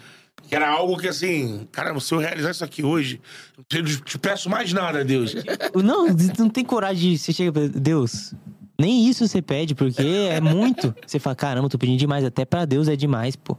Que 0.52 0.56
era 0.56 0.68
algo 0.68 0.98
que 0.98 1.08
assim, 1.08 1.66
caramba, 1.72 1.98
se 1.98 2.12
eu 2.12 2.18
realizar 2.18 2.50
isso 2.50 2.62
aqui 2.62 2.84
hoje, 2.84 3.22
eu 3.56 3.82
te 3.82 4.02
te 4.02 4.18
peço 4.18 4.50
mais 4.50 4.70
nada, 4.70 5.02
Deus. 5.02 5.34
Não, 5.82 6.08
não 6.38 6.50
tem 6.50 6.62
coragem 6.62 7.12
de. 7.12 7.18
Você 7.18 7.32
chega 7.32 7.50
pra 7.50 7.66
Deus. 7.68 8.34
Nem 8.78 9.08
isso 9.08 9.26
você 9.26 9.40
pede, 9.40 9.74
porque 9.74 10.02
é 10.02 10.42
muito. 10.42 10.94
Você 11.06 11.18
fala, 11.18 11.34
caramba, 11.34 11.70
tô 11.70 11.78
pedindo 11.78 11.98
demais. 11.98 12.22
Até 12.22 12.44
pra 12.44 12.66
Deus 12.66 12.86
é 12.86 12.94
demais, 12.94 13.34
pô. 13.34 13.56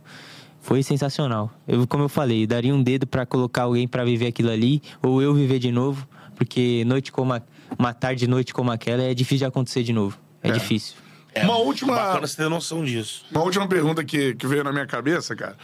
Foi 0.61 0.83
sensacional. 0.83 1.49
Eu, 1.67 1.87
como 1.87 2.03
eu 2.03 2.09
falei, 2.09 2.45
daria 2.45 2.75
um 2.75 2.83
dedo 2.83 3.07
pra 3.07 3.25
colocar 3.25 3.63
alguém 3.63 3.87
pra 3.87 4.05
viver 4.05 4.27
aquilo 4.27 4.51
ali, 4.51 4.79
ou 5.01 5.19
eu 5.19 5.33
viver 5.33 5.57
de 5.57 5.71
novo, 5.71 6.07
porque 6.35 6.83
noite 6.85 7.11
como 7.11 7.33
a, 7.33 7.41
uma 7.75 7.91
tarde 7.95 8.25
e 8.25 8.27
noite 8.27 8.53
como 8.53 8.69
aquela 8.69 9.01
é 9.01 9.15
difícil 9.15 9.39
de 9.39 9.45
acontecer 9.45 9.81
de 9.81 9.93
novo. 9.93 10.19
É, 10.43 10.51
difícil. 10.51 10.93
Uma 11.41 11.57
última. 11.57 11.95
Bacana 11.95 12.27
você 12.27 12.37
ter 12.37 12.49
noção 12.49 12.85
disso. 12.85 13.25
Uma 13.31 13.41
última 13.41 13.67
pergunta 13.67 14.03
que, 14.03 14.35
que 14.35 14.45
veio 14.45 14.63
na 14.63 14.71
minha 14.71 14.85
cabeça, 14.85 15.35
cara. 15.35 15.57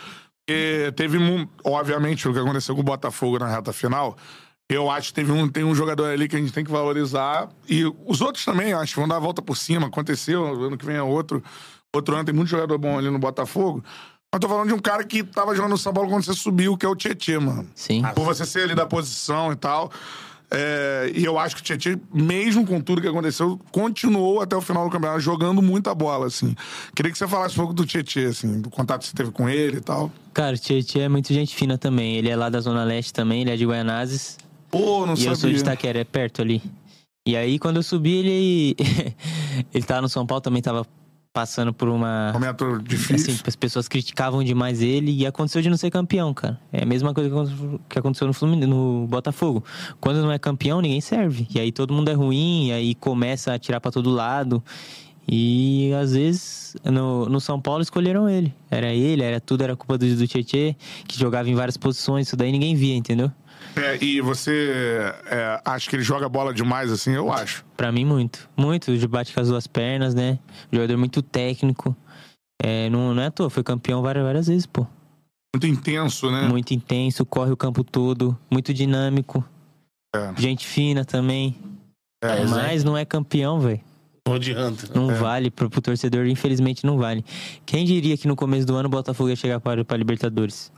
Porque 0.50 0.92
teve, 0.96 1.20
obviamente, 1.64 2.28
o 2.28 2.34
que 2.34 2.40
aconteceu 2.40 2.74
com 2.74 2.82
o 2.82 2.84
Botafogo 2.84 3.38
na 3.38 3.48
reta 3.48 3.72
final. 3.72 4.18
Eu 4.68 4.90
acho 4.90 5.10
que 5.10 5.14
teve 5.14 5.32
um, 5.32 5.48
tem 5.48 5.64
um 5.64 5.76
jogador 5.76 6.06
ali 6.06 6.28
que 6.28 6.36
a 6.36 6.40
gente 6.40 6.52
tem 6.52 6.64
que 6.64 6.72
valorizar. 6.72 7.50
E 7.68 7.86
os 8.04 8.20
outros 8.20 8.44
também, 8.44 8.74
acho 8.74 8.96
que 8.96 9.00
vão 9.00 9.08
dar 9.08 9.18
a 9.18 9.20
volta 9.20 9.44
por 9.44 9.56
cima. 9.56 9.86
Aconteceu, 9.86 10.44
ano 10.44 10.76
que 10.76 10.84
vem 10.84 10.96
é 10.96 11.04
outro. 11.04 11.44
Outro 11.94 12.16
ano 12.16 12.26
tem 12.26 12.34
muito 12.34 12.48
jogador 12.48 12.80
bom 12.80 12.98
ali 12.98 13.12
no 13.12 13.20
Botafogo. 13.20 13.84
Mas 14.34 14.42
tô 14.42 14.50
falando 14.50 14.70
de 14.70 14.74
um 14.74 14.80
cara 14.80 15.04
que 15.04 15.24
tava 15.24 15.54
jogando 15.54 15.72
no 15.72 15.78
São 15.78 15.94
Paulo 15.94 16.10
quando 16.10 16.24
você 16.24 16.34
subiu, 16.34 16.76
que 16.76 16.86
é 16.86 16.90
o 16.90 16.96
Tietê, 16.96 17.38
mano. 17.38 17.70
Sim. 17.76 18.02
Por 18.16 18.26
você 18.26 18.44
ser 18.44 18.64
ali 18.64 18.74
da 18.74 18.88
posição 18.88 19.52
e 19.52 19.56
tal. 19.56 19.92
É, 20.52 21.12
e 21.14 21.24
eu 21.24 21.38
acho 21.38 21.56
que 21.56 21.62
o 21.62 21.64
Tietchan, 21.64 22.00
mesmo 22.12 22.66
com 22.66 22.82
tudo 22.82 23.02
que 23.02 23.08
aconteceu, 23.08 23.60
continuou 23.72 24.42
até 24.42 24.56
o 24.56 24.62
final 24.62 24.84
do 24.84 24.92
campeonato 24.92 25.20
jogando 25.20 25.62
muita 25.62 25.94
bola, 25.94 26.26
assim. 26.26 26.56
Queria 26.96 27.12
que 27.12 27.18
você 27.18 27.28
falasse 27.28 27.54
um 27.54 27.58
pouco 27.58 27.74
do 27.74 27.86
Tietchan, 27.86 28.30
assim, 28.30 28.62
do 28.62 28.70
contato 28.70 29.02
que 29.02 29.08
você 29.08 29.16
teve 29.16 29.32
com 29.32 29.48
ele 29.48 29.78
e 29.78 29.82
tal. 29.82 30.12
Cara, 30.34 30.56
o 30.56 30.60
Tietchan 30.60 31.02
é 31.02 31.10
muito 31.10 31.32
gente 31.34 31.56
fina 31.56 31.78
também. 31.78 32.16
Ele 32.16 32.30
é 32.30 32.36
lá 32.36 32.50
da 32.50 32.60
Zona 32.60 32.84
Leste 32.84 33.14
também, 33.14 33.42
ele 33.42 33.52
é 33.52 33.56
de 33.56 33.66
Guaianazes. 33.66 34.38
Pô, 34.72 35.06
não 35.06 35.14
E 35.16 35.26
eu 35.26 35.36
sou 35.36 35.50
de 35.50 35.58
sabia. 35.58 35.74
Itaquera, 35.74 36.00
é 36.00 36.04
perto 36.04 36.42
ali. 36.42 36.62
E 37.28 37.36
aí, 37.36 37.60
quando 37.60 37.78
eu 37.78 37.84
subi, 37.84 38.16
ele. 38.18 38.76
ele 39.74 39.84
tava 39.84 40.02
no 40.02 40.10
São 40.10 40.26
Paulo, 40.26 40.42
também 40.42 40.62
tava 40.62 40.86
passando 41.40 41.74
por 41.74 41.88
uma. 41.88 42.32
Momento 42.34 42.82
difícil. 42.84 43.34
Assim, 43.34 43.42
as 43.48 43.56
pessoas 43.56 43.88
criticavam 43.88 44.44
demais 44.44 44.82
ele 44.82 45.10
e 45.12 45.26
aconteceu 45.26 45.62
de 45.62 45.70
não 45.70 45.78
ser 45.78 45.90
campeão, 45.90 46.34
cara. 46.34 46.60
É 46.74 46.84
a 46.84 46.86
mesma 46.86 47.14
coisa 47.14 47.30
que 47.88 47.98
aconteceu- 47.98 48.28
no, 48.28 48.34
Flumin- 48.34 48.66
no 48.66 49.08
Botafogo. 49.08 49.64
Quando 50.02 50.22
não 50.22 50.32
é 50.34 50.38
campeão, 50.38 50.82
ninguém 50.82 51.00
serve. 51.00 51.48
E 51.56 51.58
aí 51.58 51.72
todo 51.72 51.94
mundo 51.94 52.10
é 52.10 52.14
ruim, 52.14 52.68
e 52.68 52.72
aí 52.74 52.94
começa 52.96 53.54
a 53.54 53.58
tirar 53.60 53.80
pra 53.80 53.90
todo 53.90 54.10
lado. 54.10 54.62
E 55.32 55.94
às 55.94 56.14
vezes 56.14 56.76
no, 56.84 57.28
no 57.30 57.40
São 57.40 57.62
Paulo 57.62 57.82
escolheram 57.82 58.28
ele. 58.28 58.54
Era 58.70 58.92
ele, 58.94 59.24
era 59.24 59.40
tudo, 59.40 59.64
era 59.64 59.76
culpa 59.78 59.98
do, 59.98 60.16
do 60.16 60.28
Tietê, 60.28 60.76
que 61.08 61.18
jogava 61.18 61.50
em 61.50 61.56
várias 61.56 61.78
posições, 61.78 62.28
isso 62.28 62.36
daí 62.36 62.52
ninguém 62.52 62.76
via, 62.76 62.96
entendeu? 62.96 63.32
É, 63.76 64.04
e 64.04 64.22
você 64.22 65.14
é, 65.26 65.62
acha 65.64 65.90
que 65.90 65.96
ele 65.96 66.04
joga 66.04 66.28
bola 66.28 66.54
demais, 66.54 66.92
assim? 66.92 67.12
Eu 67.12 67.32
acho. 67.32 67.66
Pra 67.78 67.92
mim, 67.92 68.06
muito. 68.06 68.50
Muito. 68.58 68.98
De 68.98 69.08
bate 69.08 69.34
com 69.34 69.40
as 69.40 69.48
duas 69.48 69.68
pernas, 69.68 70.14
né? 70.14 70.40
Jogador 70.72 70.98
muito 70.98 71.22
técnico. 71.22 71.96
É, 72.62 72.90
não, 72.90 73.14
não 73.14 73.24
é 73.24 73.28
à 73.28 73.32
toa, 73.32 73.50
foi 73.50 73.64
campeão 73.64 74.02
várias, 74.02 74.24
várias 74.24 74.48
vezes, 74.48 74.66
pô. 74.66 74.86
Muito 75.56 75.66
intenso, 75.66 76.30
né? 76.30 76.42
Muito 76.48 76.74
intenso, 76.74 77.26
corre 77.26 77.52
o 77.52 77.58
campo 77.58 77.84
todo, 77.84 78.38
muito 78.52 78.74
dinâmico. 78.74 79.44
É. 80.14 80.34
Gente 80.38 80.68
fina 80.68 81.06
também. 81.06 81.56
É, 82.22 82.44
Mas 82.46 82.84
não 82.84 82.98
é 82.98 83.06
campeão, 83.06 83.60
velho. 83.60 83.82
Não 84.28 84.36
adianta. 84.36 84.88
Não 84.94 85.16
vale. 85.16 85.50
Pro, 85.50 85.70
pro 85.70 85.82
torcedor, 85.82 86.28
infelizmente, 86.28 86.86
não 86.86 86.98
vale. 86.98 87.26
Quem 87.66 87.86
diria 87.86 88.16
que 88.18 88.28
no 88.28 88.36
começo 88.36 88.68
do 88.68 88.76
ano 88.76 88.88
o 88.88 88.92
Botafogo 88.92 89.30
ia 89.30 89.36
chegar 89.36 89.60
para, 89.60 89.84
para 89.84 89.98
Libertadores? 89.98 90.72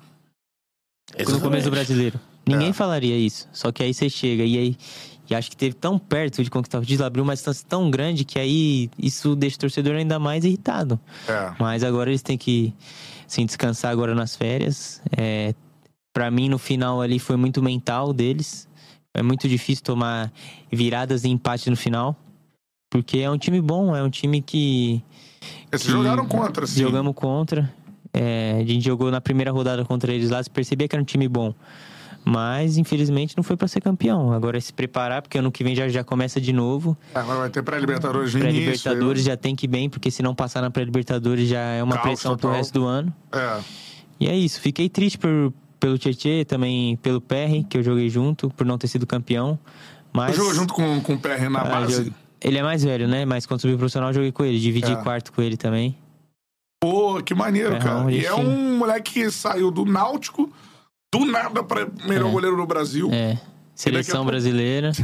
No 1.27 1.41
começo 1.41 1.65
do 1.65 1.71
brasileiro. 1.71 2.19
Ninguém 2.51 2.69
É. 2.69 2.73
falaria 2.73 3.17
isso. 3.17 3.47
Só 3.51 3.71
que 3.71 3.81
aí 3.83 3.93
você 3.93 4.09
chega 4.09 4.43
e 4.43 4.57
aí. 4.57 4.77
E 5.29 5.35
acho 5.35 5.49
que 5.49 5.55
teve 5.55 5.73
tão 5.75 5.97
perto 5.97 6.43
de 6.43 6.49
conquistar 6.49 6.79
o 6.79 6.85
título, 6.85 7.07
abriu 7.07 7.23
uma 7.23 7.33
distância 7.33 7.65
tão 7.67 7.89
grande 7.89 8.25
que 8.25 8.37
aí 8.37 8.89
isso 8.99 9.33
deixa 9.33 9.55
o 9.55 9.59
torcedor 9.61 9.95
ainda 9.95 10.19
mais 10.19 10.43
irritado. 10.43 10.99
É. 11.25 11.53
Mas 11.57 11.83
agora 11.85 12.09
eles 12.09 12.21
têm 12.21 12.37
que 12.37 12.73
assim, 13.25 13.45
descansar 13.45 13.91
agora 13.91 14.13
nas 14.13 14.35
férias. 14.35 15.01
É, 15.15 15.55
para 16.13 16.29
mim, 16.29 16.49
no 16.49 16.57
final 16.57 17.01
ali 17.01 17.17
foi 17.17 17.37
muito 17.37 17.63
mental 17.63 18.11
deles. 18.11 18.67
É 19.13 19.21
muito 19.23 19.47
difícil 19.47 19.83
tomar 19.85 20.31
viradas 20.69 21.23
e 21.23 21.29
empate 21.29 21.69
no 21.69 21.77
final. 21.77 22.13
Porque 22.89 23.19
é 23.19 23.31
um 23.31 23.37
time 23.37 23.61
bom, 23.61 23.95
é 23.95 24.03
um 24.03 24.09
time 24.09 24.41
que. 24.41 25.01
Eles 25.71 25.83
que 25.85 25.91
jogaram 25.91 26.25
contra, 26.25 26.65
assim. 26.65 26.81
Jogamos 26.81 27.15
contra. 27.15 27.73
É, 28.13 28.57
a 28.61 28.65
gente 28.65 28.83
jogou 28.83 29.09
na 29.09 29.21
primeira 29.21 29.49
rodada 29.51 29.85
contra 29.85 30.11
eles 30.13 30.29
lá, 30.29 30.43
você 30.43 30.49
percebia 30.49 30.89
que 30.89 30.95
era 30.95 31.01
um 31.01 31.05
time 31.05 31.29
bom. 31.29 31.53
Mas, 32.23 32.77
infelizmente, 32.77 33.35
não 33.35 33.43
foi 33.43 33.57
pra 33.57 33.67
ser 33.67 33.81
campeão. 33.81 34.31
Agora 34.31 34.57
é 34.57 34.61
se 34.61 34.71
preparar, 34.71 35.21
porque 35.23 35.37
ano 35.39 35.51
que 35.51 35.63
vem 35.63 35.75
já, 35.75 35.87
já 35.89 36.03
começa 36.03 36.39
de 36.39 36.53
novo. 36.53 36.95
Agora 37.15 37.39
vai 37.39 37.49
ter 37.49 37.63
pré-libertadores 37.63 38.33
início. 38.33 38.47
Pré-Libertadores 38.49 39.23
já 39.23 39.35
tem 39.35 39.55
que 39.55 39.65
ir 39.65 39.69
bem, 39.69 39.89
porque 39.89 40.11
se 40.11 40.21
não 40.21 40.35
passar 40.35 40.61
na 40.61 40.69
pré-Libertadores 40.69 41.49
já 41.49 41.59
é 41.59 41.81
uma 41.83 41.97
pressão 41.97 42.33
pro 42.33 42.41
total. 42.43 42.57
resto 42.57 42.73
do 42.73 42.85
ano. 42.85 43.13
É. 43.31 43.59
E 44.19 44.27
é 44.27 44.35
isso. 44.35 44.61
Fiquei 44.61 44.87
triste 44.87 45.17
por, 45.17 45.51
pelo 45.79 45.97
Tietê, 45.97 46.45
também 46.45 46.95
pelo 46.97 47.19
PR, 47.19 47.65
que 47.67 47.77
eu 47.79 47.83
joguei 47.83 48.07
junto, 48.07 48.49
por 48.51 48.65
não 48.67 48.77
ter 48.77 48.87
sido 48.87 49.07
campeão. 49.07 49.57
Mas. 50.13 50.35
Jogou 50.35 50.53
junto 50.53 50.73
com, 50.75 51.01
com 51.01 51.13
o 51.15 51.19
PR 51.19 51.49
na 51.49 51.61
Ah, 51.61 51.63
base? 51.65 51.93
joguei- 51.95 52.13
Ele 52.39 52.57
é 52.59 52.63
mais 52.63 52.83
velho, 52.83 53.07
né? 53.07 53.25
Mas 53.25 53.47
quando 53.47 53.61
subi 53.61 53.75
profissional, 53.75 54.09
eu 54.11 54.13
joguei 54.13 54.31
com 54.31 54.45
ele. 54.45 54.59
Dividi 54.59 54.91
É. 54.91 54.95
quarto 54.97 55.31
com 55.33 55.41
ele 55.41 55.57
também. 55.57 55.97
Pô, 56.79 57.21
que 57.23 57.33
maneiro, 57.33 57.75
É, 57.75 57.79
cara. 57.79 58.11
E 58.11 58.25
é 58.25 58.33
um 58.33 58.77
moleque 58.77 59.13
que 59.13 59.31
saiu 59.31 59.69
do 59.71 59.85
Náutico, 59.85 60.51
do 61.13 61.25
nada 61.25 61.63
pra 61.63 61.87
melhor 62.05 62.29
É. 62.29 62.31
goleiro 62.31 62.55
do 62.57 62.65
Brasil. 62.65 63.09
É. 63.11 63.37
Seleção 63.75 64.25
brasileira. 64.25 64.91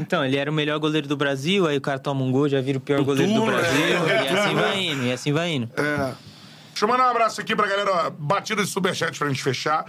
Então, 0.00 0.24
ele 0.24 0.36
era 0.36 0.50
o 0.50 0.54
melhor 0.54 0.78
goleiro 0.78 1.06
do 1.06 1.16
Brasil, 1.16 1.66
aí 1.66 1.76
o 1.76 1.80
cara 1.80 1.98
toma 1.98 2.22
um 2.22 2.32
gol, 2.32 2.48
já 2.48 2.60
vira 2.60 2.78
o 2.78 2.80
pior 2.80 3.02
goleiro 3.04 3.30
do 3.32 3.38
turno, 3.38 3.52
Brasil. 3.52 4.00
né? 4.04 4.24
E 4.24 4.28
assim 4.38 4.54
vai 4.54 4.80
indo, 4.82 5.02
e 5.04 5.12
assim 5.12 5.32
vai 5.32 5.50
indo. 5.52 5.70
É. 5.76 6.12
Deixa 6.70 6.84
eu 6.84 6.88
mandar 6.88 7.06
um 7.06 7.10
abraço 7.10 7.40
aqui 7.40 7.54
pra 7.54 7.66
galera, 7.68 7.90
ó, 8.06 8.10
batida 8.10 8.62
de 8.62 8.68
superchat 8.68 9.18
pra 9.18 9.28
gente 9.28 9.42
fechar. 9.42 9.84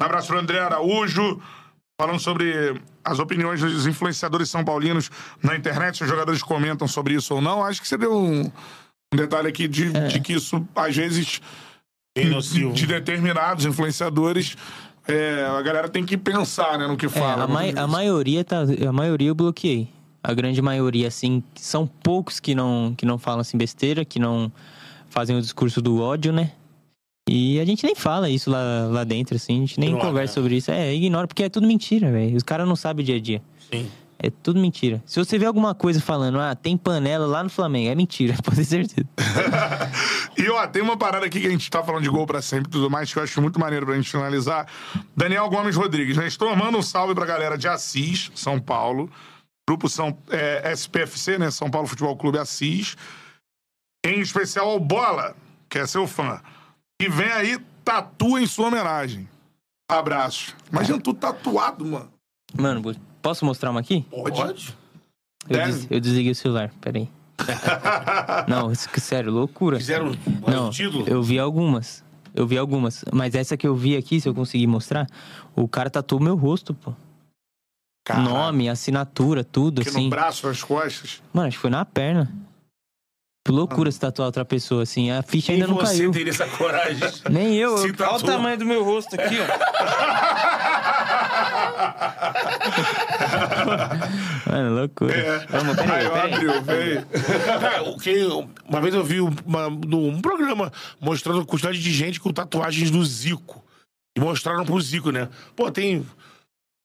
Um 0.00 0.04
abraço 0.04 0.28
pro 0.28 0.38
André 0.38 0.60
Araújo, 0.60 1.40
falando 2.00 2.20
sobre 2.20 2.80
as 3.04 3.18
opiniões 3.18 3.60
dos 3.60 3.86
influenciadores 3.86 4.48
são 4.48 4.64
paulinos 4.64 5.10
na 5.42 5.56
internet, 5.56 5.96
se 5.98 6.04
os 6.04 6.08
jogadores 6.08 6.42
comentam 6.42 6.86
sobre 6.86 7.14
isso 7.14 7.34
ou 7.34 7.40
não. 7.40 7.64
Acho 7.64 7.82
que 7.82 7.88
você 7.88 7.98
deu 7.98 8.16
um, 8.16 8.42
um 9.12 9.16
detalhe 9.16 9.48
aqui 9.48 9.66
de, 9.66 9.94
É. 9.96 10.06
de 10.06 10.20
que 10.20 10.34
isso, 10.34 10.64
às 10.76 10.94
vezes, 10.96 11.40
de, 12.24 12.72
de 12.72 12.86
determinados 12.86 13.64
influenciadores 13.64 14.56
é, 15.06 15.46
a 15.46 15.62
galera 15.62 15.88
tem 15.88 16.04
que 16.04 16.16
pensar, 16.18 16.78
né, 16.78 16.86
no 16.86 16.96
que 16.96 17.06
É, 17.06 17.08
fala. 17.08 17.44
a, 17.44 17.46
mai- 17.48 17.72
a 17.74 17.86
maioria 17.86 18.44
tá, 18.44 18.58
a 18.88 18.92
maioria 18.92 19.28
eu 19.28 19.34
bloqueei. 19.34 19.88
A 20.22 20.34
grande 20.34 20.60
maioria, 20.60 21.08
assim, 21.08 21.42
são 21.54 21.86
poucos 21.86 22.38
que 22.40 22.54
não, 22.54 22.92
que 22.96 23.06
não 23.06 23.16
falam 23.18 23.40
assim 23.40 23.56
besteira, 23.56 24.04
que 24.04 24.18
não 24.18 24.52
fazem 25.08 25.34
o 25.36 25.40
discurso 25.40 25.80
do 25.80 26.02
ódio, 26.02 26.32
né? 26.32 26.50
E 27.30 27.58
a 27.60 27.64
gente 27.64 27.84
nem 27.86 27.94
fala 27.94 28.28
isso 28.28 28.50
lá, 28.50 28.86
lá 28.90 29.04
dentro, 29.04 29.36
assim, 29.36 29.56
a 29.56 29.60
gente 29.60 29.78
nem 29.80 29.90
Ignora, 29.90 30.06
conversa 30.08 30.32
né? 30.32 30.34
sobre 30.42 30.56
isso. 30.56 30.70
É, 30.70 30.94
ignora, 30.94 31.26
porque 31.26 31.44
é 31.44 31.48
tudo 31.48 31.66
mentira, 31.66 32.10
velho. 32.10 32.36
Os 32.36 32.42
caras 32.42 32.66
não 32.68 32.76
sabem 32.76 33.02
o 33.02 33.06
dia 33.06 33.16
a 33.16 33.20
dia. 33.20 33.42
Sim. 33.70 33.86
É 34.20 34.30
tudo 34.30 34.60
mentira. 34.60 35.00
Se 35.06 35.18
você 35.18 35.38
vê 35.38 35.46
alguma 35.46 35.74
coisa 35.74 36.00
falando, 36.00 36.40
ah, 36.40 36.54
tem 36.54 36.76
panela 36.76 37.24
lá 37.24 37.44
no 37.44 37.48
Flamengo, 37.48 37.88
é 37.88 37.94
mentira, 37.94 38.34
pode 38.42 38.56
ter 38.56 38.64
certeza. 38.64 39.08
E 40.36 40.48
ó, 40.50 40.66
tem 40.68 40.80
uma 40.80 40.96
parada 40.96 41.26
aqui 41.26 41.40
que 41.40 41.48
a 41.48 41.50
gente 41.50 41.68
tá 41.68 41.82
falando 41.82 42.04
de 42.04 42.08
gol 42.08 42.24
pra 42.24 42.40
sempre 42.40 42.68
e 42.68 42.70
tudo 42.70 42.88
mais, 42.88 43.12
que 43.12 43.18
eu 43.18 43.22
acho 43.24 43.42
muito 43.42 43.58
maneiro 43.58 43.84
pra 43.84 43.96
gente 43.96 44.08
finalizar. 44.08 44.68
Daniel 45.16 45.48
Gomes 45.50 45.74
Rodrigues, 45.74 46.16
né? 46.16 46.28
Estou 46.28 46.54
mandando 46.54 46.78
um 46.78 46.82
salve 46.82 47.12
pra 47.12 47.26
galera 47.26 47.58
de 47.58 47.66
Assis, 47.66 48.30
São 48.36 48.60
Paulo. 48.60 49.10
Grupo 49.68 49.88
São, 49.88 50.16
é, 50.30 50.72
SPFC, 50.72 51.38
né? 51.38 51.50
São 51.50 51.68
Paulo 51.68 51.88
Futebol 51.88 52.16
Clube 52.16 52.38
Assis. 52.38 52.96
Em 54.06 54.20
especial 54.20 54.70
ao 54.70 54.78
Bola, 54.78 55.34
que 55.68 55.78
é 55.78 55.86
seu 55.86 56.06
fã. 56.06 56.40
E 57.02 57.08
vem 57.08 57.30
aí, 57.32 57.58
tatua 57.84 58.40
em 58.40 58.46
sua 58.46 58.68
homenagem. 58.68 59.28
Abraço. 59.90 60.54
Imagina 60.70 61.00
tu 61.00 61.12
tatuado, 61.12 61.84
mano. 61.84 62.12
Mano, 62.56 62.80
posso 63.22 63.44
mostrar 63.44 63.70
uma 63.70 63.80
aqui? 63.80 64.04
Pode? 64.10 64.74
Eu, 65.48 65.64
des- 65.64 65.86
eu 65.90 66.00
desliguei 66.00 66.32
o 66.32 66.34
celular, 66.34 66.70
peraí. 66.80 67.08
Não, 68.48 68.70
isso 68.72 68.88
que- 68.88 69.00
sério, 69.00 69.30
loucura. 69.32 69.78
Fizeram 69.78 70.12
Não, 70.46 70.68
o 70.68 70.70
título? 70.70 71.04
eu 71.08 71.22
vi 71.22 71.38
algumas. 71.38 72.04
Eu 72.34 72.46
vi 72.46 72.58
algumas. 72.58 73.04
Mas 73.12 73.34
essa 73.34 73.56
que 73.56 73.66
eu 73.66 73.74
vi 73.74 73.96
aqui, 73.96 74.20
se 74.20 74.28
eu 74.28 74.34
conseguir 74.34 74.66
mostrar, 74.66 75.06
o 75.56 75.66
cara 75.66 75.88
tatuou 75.90 76.20
meu 76.20 76.36
rosto, 76.36 76.74
pô. 76.74 76.92
Caraca. 78.04 78.28
Nome, 78.28 78.68
assinatura, 78.68 79.44
tudo, 79.44 79.80
Aqui 79.80 79.90
assim. 79.90 80.04
no 80.04 80.10
braço, 80.10 80.46
nas 80.46 80.62
costas. 80.62 81.22
Mano, 81.32 81.48
acho 81.48 81.56
que 81.56 81.60
foi 81.60 81.70
na 81.70 81.84
perna. 81.84 82.32
Que 83.46 83.52
loucura 83.52 83.90
se 83.90 83.98
tatuar 83.98 84.26
outra 84.26 84.44
pessoa, 84.44 84.82
assim. 84.82 85.10
A 85.10 85.22
ficha 85.22 85.52
ainda 85.52 85.64
Quem 85.66 85.74
não 85.74 85.80
você 85.80 85.96
caiu. 85.98 86.10
teria 86.10 86.30
essa 86.30 86.46
coragem? 86.46 87.02
Nem 87.30 87.54
eu. 87.54 87.78
Se 87.78 87.88
eu... 87.88 87.94
Olha 88.06 88.16
o 88.16 88.22
tamanho 88.22 88.58
do 88.58 88.64
meu 88.66 88.84
rosto 88.84 89.14
aqui, 89.18 89.36
ó. 89.40 89.46
Mano, 94.46 94.74
loucura. 94.80 95.46
Vamos, 95.48 95.76
peraí, 95.76 96.00
Aí, 96.00 96.06
ó, 96.06 96.10
peraí. 96.10 96.34
abriu, 96.34 96.62
veio. 96.62 97.06
Cara, 97.60 97.82
o 97.82 97.98
que, 97.98 98.26
uma 98.68 98.80
vez 98.80 98.94
eu 98.94 99.04
vi 99.04 99.20
uma, 99.20 99.68
um 99.68 100.20
programa 100.20 100.72
mostrando 101.00 101.40
a 101.40 101.46
quantidade 101.46 101.80
de 101.80 101.92
gente 101.92 102.20
com 102.20 102.32
tatuagens 102.32 102.90
do 102.90 103.04
Zico. 103.04 103.64
E 104.16 104.20
mostraram 104.20 104.64
pro 104.64 104.80
Zico, 104.80 105.10
né? 105.10 105.28
Pô, 105.54 105.70
tem. 105.70 106.04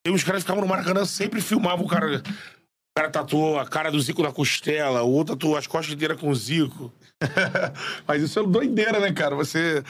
Tem 0.05 0.13
uns 0.13 0.23
caras 0.23 0.43
que 0.43 0.45
ficavam 0.45 0.61
no 0.61 0.67
Maracanã, 0.67 1.05
sempre 1.05 1.39
filmavam 1.41 1.85
o 1.85 1.88
cara. 1.88 2.17
O 2.17 2.99
cara 2.99 3.09
tatuou 3.09 3.57
a 3.59 3.65
cara 3.65 3.89
do 3.89 3.99
Zico 3.99 4.21
na 4.21 4.31
costela, 4.31 5.01
o 5.01 5.09
outro 5.11 5.35
tatuou 5.35 5.57
as 5.57 5.65
costas 5.65 5.95
inteiras 5.95 6.19
com 6.19 6.30
o 6.30 6.35
Zico. 6.35 6.93
Mas 8.05 8.21
isso 8.21 8.39
é 8.39 8.43
doideira, 8.43 8.99
né, 8.99 9.11
cara? 9.11 9.35
Você. 9.35 9.84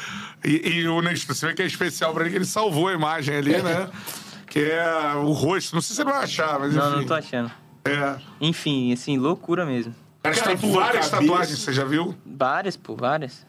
E, 0.46 0.70
e 0.70 0.88
o 0.88 1.02
Nestor, 1.02 1.36
você 1.36 1.48
vê 1.48 1.54
que 1.54 1.62
é 1.64 1.66
especial 1.66 2.14
pra 2.14 2.22
ele, 2.24 2.30
que 2.32 2.38
ele 2.38 2.46
salvou 2.46 2.88
a 2.88 2.94
imagem 2.94 3.36
ali, 3.36 3.62
né? 3.62 3.90
Que 4.54 4.60
é 4.60 5.16
o 5.16 5.32
rosto. 5.32 5.74
Não 5.74 5.82
sei 5.82 5.90
se 5.90 5.96
você 5.96 6.04
vai 6.04 6.24
achar, 6.24 6.60
mas 6.60 6.70
enfim. 6.76 6.78
Não, 6.86 6.98
não 6.98 7.06
tô 7.08 7.14
achando. 7.16 7.52
É. 7.86 8.18
Enfim, 8.40 8.94
assim, 8.94 9.18
loucura 9.18 9.66
mesmo. 9.66 9.96
Cara, 10.22 10.36
Cara, 10.36 10.52
a 10.52 10.56
várias 10.56 11.10
cabeça. 11.10 11.10
tatuagens, 11.10 11.60
você 11.60 11.74
já 11.74 11.84
viu? 11.84 12.16
Várias, 12.24 12.78
pô, 12.78 12.96
várias. 12.96 13.46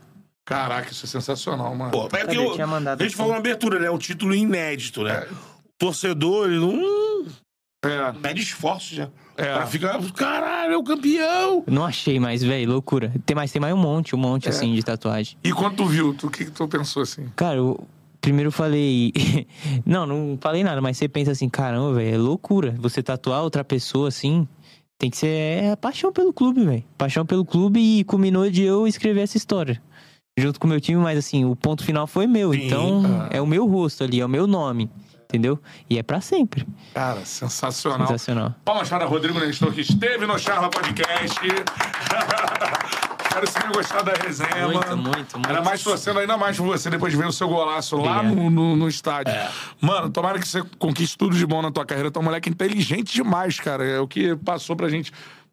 Caraca, 0.46 0.90
isso 0.90 1.04
é 1.04 1.08
sensacional, 1.08 1.74
mano. 1.74 1.90
Pô, 1.90 2.08
é 2.16 2.26
que 2.26 2.36
Eu 2.36 2.44
eu, 2.44 2.52
tinha 2.54 2.66
mandado 2.66 3.02
a 3.02 3.04
gente 3.04 3.16
falou 3.16 3.32
na 3.32 3.38
abertura, 3.38 3.78
né? 3.78 3.90
O 3.90 3.98
título 3.98 4.34
inédito, 4.34 5.02
né? 5.02 5.26
O 5.30 5.68
torcedor, 5.78 6.46
ele 6.48 6.58
não 6.58 7.26
É. 7.84 8.12
mede 8.12 8.40
esforço 8.42 8.94
já. 8.94 9.08
É. 9.36 9.42
O 9.52 9.54
cara 9.54 9.66
fica, 9.66 9.98
caralho, 10.14 10.72
é 10.72 10.76
o 10.78 10.82
campeão. 10.82 11.64
Não 11.66 11.84
achei 11.84 12.18
mais, 12.18 12.42
velho, 12.42 12.70
loucura. 12.72 13.12
Tem 13.26 13.34
mais, 13.36 13.52
tem 13.52 13.60
mais 13.60 13.74
um 13.74 13.78
monte, 13.78 14.14
um 14.14 14.18
monte, 14.18 14.48
assim, 14.48 14.74
de 14.74 14.82
tatuagem. 14.82 15.36
E 15.44 15.52
quando 15.52 15.76
tu 15.76 15.84
viu, 15.84 16.14
tu- 16.14 16.28
o 16.28 16.30
que, 16.30 16.46
que 16.46 16.50
tu 16.50 16.66
pensou 16.66 17.02
assim? 17.02 17.28
Cara, 17.36 17.56
eu 17.56 17.86
primeiro 18.24 18.48
eu 18.48 18.52
falei. 18.52 19.12
não, 19.84 20.06
não 20.06 20.38
falei 20.40 20.64
nada, 20.64 20.80
mas 20.80 20.96
você 20.96 21.06
pensa 21.06 21.32
assim, 21.32 21.48
caramba, 21.48 21.92
velho, 21.92 22.14
é 22.14 22.18
loucura. 22.18 22.74
Você 22.78 23.02
tatuar 23.02 23.42
outra 23.42 23.62
pessoa 23.62 24.08
assim. 24.08 24.48
Tem 24.98 25.10
que 25.10 25.16
ser 25.16 25.26
é, 25.26 25.76
paixão 25.76 26.10
pelo 26.10 26.32
clube, 26.32 26.64
velho. 26.64 26.84
Paixão 26.96 27.26
pelo 27.26 27.44
clube 27.44 27.78
e 27.80 28.04
culminou 28.04 28.48
de 28.48 28.62
eu 28.62 28.86
escrever 28.86 29.20
essa 29.20 29.36
história. 29.36 29.82
Junto 30.38 30.58
com 30.58 30.66
o 30.66 30.70
meu 30.70 30.80
time, 30.80 31.00
mas 31.00 31.18
assim, 31.18 31.44
o 31.44 31.54
ponto 31.54 31.84
final 31.84 32.06
foi 32.06 32.26
meu. 32.26 32.52
Sim. 32.52 32.66
Então, 32.66 33.02
é 33.30 33.40
o 33.42 33.46
meu 33.46 33.66
rosto 33.66 34.02
ali, 34.02 34.20
é 34.20 34.24
o 34.24 34.28
meu 34.28 34.46
nome. 34.46 34.90
Entendeu? 35.24 35.60
E 35.90 35.98
é 35.98 36.02
pra 36.02 36.20
sempre. 36.20 36.66
Cara, 36.94 37.24
sensacional. 37.24 38.06
Sensacional. 38.06 38.54
Palmas 38.64 38.88
para 38.88 39.04
Rodrigo 39.04 39.38
Nestor, 39.38 39.72
que 39.72 39.82
esteve 39.82 40.26
no 40.26 40.38
Charla 40.38 40.70
Podcast. 40.70 41.40
Espero 43.34 43.46
que 43.46 43.52
você 43.52 43.58
tenha 43.60 43.72
gostado 43.72 44.04
da 44.04 44.12
resenha, 44.22 44.66
Muito, 44.68 44.88
mano. 44.88 45.02
muito, 45.02 45.34
muito. 45.38 45.48
Era 45.48 45.62
mais 45.62 45.82
torcendo 45.82 46.20
ainda 46.20 46.36
mais 46.36 46.56
por 46.56 46.64
você 46.66 46.88
depois 46.88 47.12
de 47.12 47.18
ver 47.18 47.26
o 47.26 47.32
seu 47.32 47.48
golaço 47.48 47.96
lá 47.96 48.22
no, 48.22 48.48
no, 48.50 48.76
no 48.76 48.88
estádio. 48.88 49.34
Mano, 49.80 50.08
tomara 50.10 50.38
que 50.38 50.46
você 50.46 50.62
conquiste 50.78 51.18
tudo 51.18 51.36
de 51.36 51.44
bom 51.46 51.60
na 51.60 51.70
tua 51.72 51.84
carreira. 51.84 52.10
Tu 52.10 52.18
é 52.18 52.22
um 52.22 52.24
moleque 52.24 52.48
inteligente 52.48 53.12
demais, 53.14 53.58
cara. 53.58 53.84
É 53.84 53.98
o 53.98 54.06
que 54.06 54.36
passou 54.36 54.76
pra 54.76 54.88
gente 54.88 55.10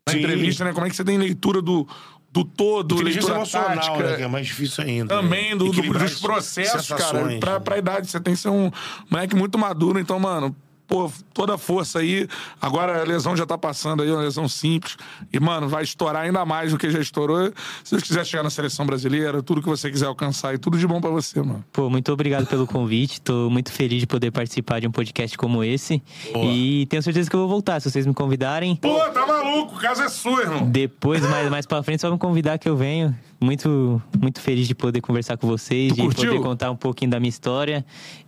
na 0.07 0.13
Sim. 0.13 0.19
entrevista, 0.19 0.63
né? 0.63 0.73
Como 0.73 0.85
é 0.85 0.89
que 0.89 0.95
você 0.95 1.03
tem 1.03 1.17
leitura 1.17 1.61
do, 1.61 1.87
do 2.31 2.43
todo, 2.45 3.01
leitura 3.01 3.35
emocional, 3.35 3.69
tática. 3.75 3.97
né? 4.11 4.15
Que 4.17 4.23
é 4.23 4.27
mais 4.27 4.45
difícil 4.47 4.83
ainda. 4.83 5.15
Também 5.15 5.49
né? 5.51 5.55
do, 5.55 5.65
do- 5.65 5.71
Equilibrar 5.71 6.03
dos 6.07 6.19
processos, 6.19 6.87
cara. 6.87 7.01
sensações, 7.01 7.39
Pra, 7.39 7.53
né? 7.53 7.59
pra 7.59 7.77
idade, 7.77 8.07
você 8.07 8.19
tem 8.19 8.33
que 8.35 8.39
ser 8.39 8.49
um 8.49 8.71
moleque 9.09 9.35
muito 9.35 9.57
maduro. 9.57 9.99
Então, 9.99 10.19
mano, 10.19 10.55
pô, 10.91 11.09
toda 11.33 11.55
a 11.55 11.57
força 11.57 11.99
aí. 11.99 12.27
Agora 12.61 13.01
a 13.01 13.05
lesão 13.05 13.35
já 13.35 13.45
tá 13.45 13.57
passando 13.57 14.03
aí, 14.03 14.11
uma 14.11 14.21
lesão 14.21 14.49
simples. 14.49 14.97
E, 15.31 15.39
mano, 15.39 15.69
vai 15.69 15.83
estourar 15.83 16.23
ainda 16.23 16.45
mais 16.45 16.71
do 16.71 16.77
que 16.77 16.91
já 16.91 16.99
estourou. 16.99 17.53
Se 17.81 17.91
Deus 17.91 18.03
quiser 18.03 18.25
chegar 18.25 18.43
na 18.43 18.49
seleção 18.49 18.85
brasileira, 18.85 19.41
tudo 19.41 19.61
que 19.61 19.69
você 19.69 19.89
quiser 19.89 20.07
alcançar. 20.07 20.53
E 20.53 20.57
tudo 20.57 20.77
de 20.77 20.85
bom 20.85 20.99
pra 20.99 21.09
você, 21.09 21.41
mano. 21.41 21.63
Pô, 21.71 21.89
muito 21.89 22.11
obrigado 22.11 22.45
pelo 22.45 22.67
convite. 22.67 23.21
Tô 23.21 23.49
muito 23.49 23.71
feliz 23.71 24.01
de 24.01 24.07
poder 24.07 24.31
participar 24.31 24.81
de 24.81 24.87
um 24.87 24.91
podcast 24.91 25.37
como 25.37 25.63
esse. 25.63 26.03
E 26.35 26.85
tenho 26.89 27.01
certeza 27.01 27.29
que 27.29 27.35
eu 27.37 27.39
vou 27.39 27.47
voltar, 27.47 27.79
se 27.79 27.89
vocês 27.89 28.05
me 28.05 28.13
convidarem. 28.13 28.75
Pô, 28.75 28.99
tá 29.11 29.25
maluco? 29.25 29.75
O 29.75 29.79
caso 29.79 30.03
é 30.03 30.09
sua, 30.09 30.41
irmão. 30.41 30.69
Depois, 30.69 31.21
mais, 31.21 31.49
mais 31.49 31.65
pra 31.65 31.81
frente, 31.81 32.01
só 32.01 32.11
me 32.11 32.17
convidar 32.17 32.57
que 32.57 32.67
eu 32.67 32.75
venho. 32.75 33.15
Muito, 33.41 33.99
muito 34.21 34.39
feliz 34.39 34.67
de 34.67 34.75
poder 34.75 35.01
conversar 35.01 35.35
com 35.35 35.47
vocês, 35.47 35.91
de 35.93 36.03
poder 36.15 36.39
contar 36.41 36.69
um 36.69 36.75
pouquinho 36.75 37.09
da 37.09 37.19
minha 37.19 37.29
história 37.29 37.83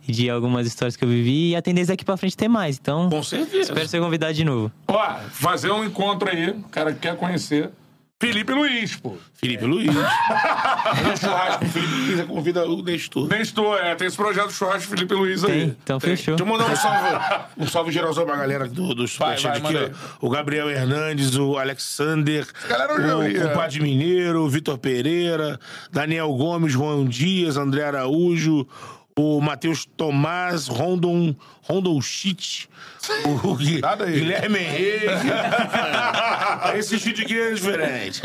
e 0.08 0.10
de 0.10 0.28
algumas 0.28 0.66
histórias 0.66 0.96
que 0.96 1.04
eu 1.04 1.08
vivi. 1.08 1.50
E 1.50 1.56
a 1.56 1.62
tendência 1.62 1.92
é 1.92 1.96
que 1.96 2.04
pra 2.04 2.16
frente 2.16 2.36
ter 2.36 2.48
mais. 2.48 2.76
Então, 2.80 3.08
Com 3.08 3.22
certeza. 3.22 3.70
espero 3.70 3.86
ser 3.86 4.00
convidado 4.00 4.34
de 4.34 4.44
novo. 4.44 4.72
Ó, 4.88 5.14
fazer 5.30 5.70
um 5.70 5.84
encontro 5.84 6.28
aí. 6.28 6.50
O 6.50 6.64
cara 6.64 6.92
que 6.92 6.98
quer 6.98 7.16
conhecer. 7.16 7.70
Felipe 8.20 8.52
Luiz, 8.52 8.96
pô. 8.96 9.16
Felipe 9.34 9.64
Luiz. 9.64 9.90
Um 9.90 11.16
churrasco 11.16 11.58
com 11.58 11.66
o 11.66 11.68
Felipe 11.68 11.94
Luiz, 11.94 12.20
é 12.20 12.24
convida 12.24 12.64
o 12.66 12.82
Nestor. 12.82 13.28
Nestor, 13.28 13.78
é, 13.78 13.94
tem 13.94 14.06
esse 14.06 14.16
projeto 14.16 14.50
churrasco 14.52 14.88
Felipe 14.88 15.14
Luiz 15.14 15.44
aí. 15.44 15.50
Tem, 15.50 15.76
então 15.82 16.00
fechou. 16.00 16.36
Deixa 16.36 16.42
eu 16.42 16.46
mandar 16.46 16.70
um 16.70 16.76
salve, 16.76 17.44
um 17.58 17.66
salve 17.66 17.92
geralzão 17.92 18.24
pra 18.24 18.36
galera 18.36 18.68
do, 18.68 18.94
do 18.94 19.06
Superchat 19.08 19.58
aqui, 19.58 19.74
ó. 19.76 20.26
O 20.26 20.30
Gabriel 20.30 20.70
Hernandes, 20.70 21.36
o 21.36 21.58
Alexander, 21.58 22.46
galera 22.68 22.94
já 23.00 23.16
vi, 23.18 23.38
o 23.38 23.42
é. 23.42 23.48
Compadre 23.48 23.80
Mineiro, 23.80 24.42
o 24.44 24.48
Vitor 24.48 24.78
Pereira, 24.78 25.58
Daniel 25.90 26.32
Gomes, 26.32 26.72
João 26.72 27.04
Dias, 27.04 27.56
André 27.56 27.84
Araújo, 27.84 28.66
o 29.16 29.40
Matheus 29.40 29.86
Tomás, 29.96 30.66
Rondon, 30.66 31.36
Rondon 31.62 32.00
Chit, 32.02 32.68
o 33.24 33.54
Gui-. 33.54 33.80
Guilherme 33.80 34.58
Henrique. 34.58 35.06
Esse 36.76 36.98
chute 36.98 37.22
aqui 37.22 37.38
é 37.38 37.52
diferente. 37.52 38.22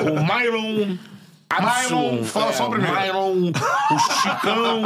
O 0.00 0.24
Myron. 0.24 0.98
Myron, 1.60 2.24
fala 2.24 2.52
só 2.54 2.68
o 2.68 2.70
primeiro. 2.70 2.98
Myron, 2.98 3.52
o 3.90 3.98
Chicão, 4.22 4.82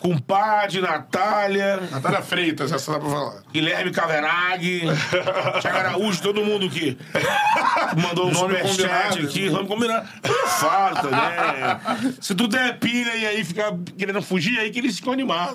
Compadre, 0.00 0.80
Natália. 0.80 1.80
Natália 1.90 2.22
Freitas, 2.22 2.70
essa 2.72 2.92
dá 2.92 2.98
pra 3.00 3.08
falar. 3.10 3.42
Guilherme 3.52 3.90
Cavenaghi, 3.90 4.82
Thiago 5.60 5.78
Araújo, 5.78 6.22
todo 6.22 6.44
mundo 6.44 6.68
que 6.70 6.96
mandou 7.96 8.28
um 8.28 8.30
Nome 8.32 8.56
superchat 8.68 9.24
aqui, 9.24 9.48
vamos 9.48 9.68
combinar. 9.68 10.04
Falta, 10.60 11.08
né? 11.10 11.80
Se 12.20 12.34
tu 12.34 12.46
der 12.46 12.78
pilha 12.78 13.14
e 13.16 13.26
aí 13.26 13.44
fica 13.44 13.76
querendo 13.96 14.22
fugir, 14.22 14.58
aí 14.58 14.70
que 14.70 14.78
eles 14.78 14.96
ficam 14.96 15.12
animados. 15.12 15.54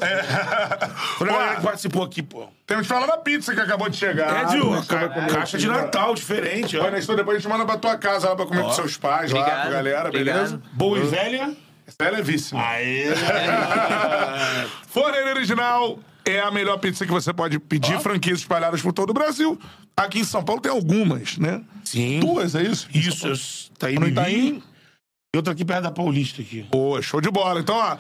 Foi 1.17 1.29
a 1.29 1.33
galera 1.33 1.55
que 1.55 1.61
participou 1.61 2.03
aqui, 2.03 2.21
pô. 2.21 2.47
Temos 2.65 2.87
que 2.87 2.93
falar 2.93 3.05
da 3.07 3.17
pizza 3.17 3.53
que 3.53 3.59
acabou 3.61 3.89
de 3.89 3.97
chegar. 3.97 4.43
É, 4.43 4.45
Dil, 4.45 4.71
Nestor 4.71 4.99
ca- 4.99 5.09
caixa 5.27 5.57
de? 5.57 5.67
Natal, 5.67 6.13
diferente, 6.15 6.77
ó. 6.77 6.81
Vai, 6.83 6.91
Nestor, 6.91 7.15
depois 7.15 7.37
a 7.37 7.39
gente 7.39 7.49
manda 7.49 7.65
pra 7.65 7.77
tua 7.77 7.97
casa 7.97 8.29
lá 8.29 8.35
pra 8.35 8.45
comer 8.45 8.63
com 8.63 8.71
seus 8.71 8.97
pais, 8.97 9.31
lá, 9.31 9.39
Obrigado, 9.41 9.61
com 9.63 9.67
a 9.67 9.71
galera, 9.71 10.09
obrigado. 10.09 10.35
beleza? 10.35 10.61
Boa 10.73 10.97
e 10.97 11.01
velha. 11.03 11.51
Essa 11.87 12.03
é 12.03 12.11
levíssima. 12.11 12.61
Aê! 12.61 13.05
Forneira 14.87 15.31
Original 15.31 15.99
é 16.25 16.39
a 16.39 16.49
melhor 16.51 16.77
pizza 16.77 17.05
que 17.05 17.11
você 17.11 17.33
pode 17.33 17.59
pedir, 17.59 17.99
franquias 17.99 18.39
espalhadas 18.39 18.81
por 18.81 18.93
todo 18.93 19.09
o 19.09 19.13
Brasil. 19.13 19.59
Aqui 19.95 20.19
em 20.19 20.23
São 20.23 20.43
Paulo 20.43 20.61
tem 20.61 20.71
algumas, 20.71 21.37
né? 21.37 21.61
Sim. 21.83 22.19
Duas, 22.19 22.55
é 22.55 22.63
isso? 22.63 22.87
Isso, 22.93 23.71
tá 23.77 23.87
aí 23.87 23.99
No 23.99 24.07
Itaim? 24.07 24.63
E 25.35 25.37
outra 25.37 25.51
aqui 25.51 25.65
perto 25.65 25.81
da 25.81 25.91
Paulista 25.91 26.43
aqui. 26.43 26.61
Boa, 26.69 27.01
show 27.01 27.19
de 27.19 27.31
bola. 27.31 27.59
Então, 27.59 27.75
ó, 27.75 27.97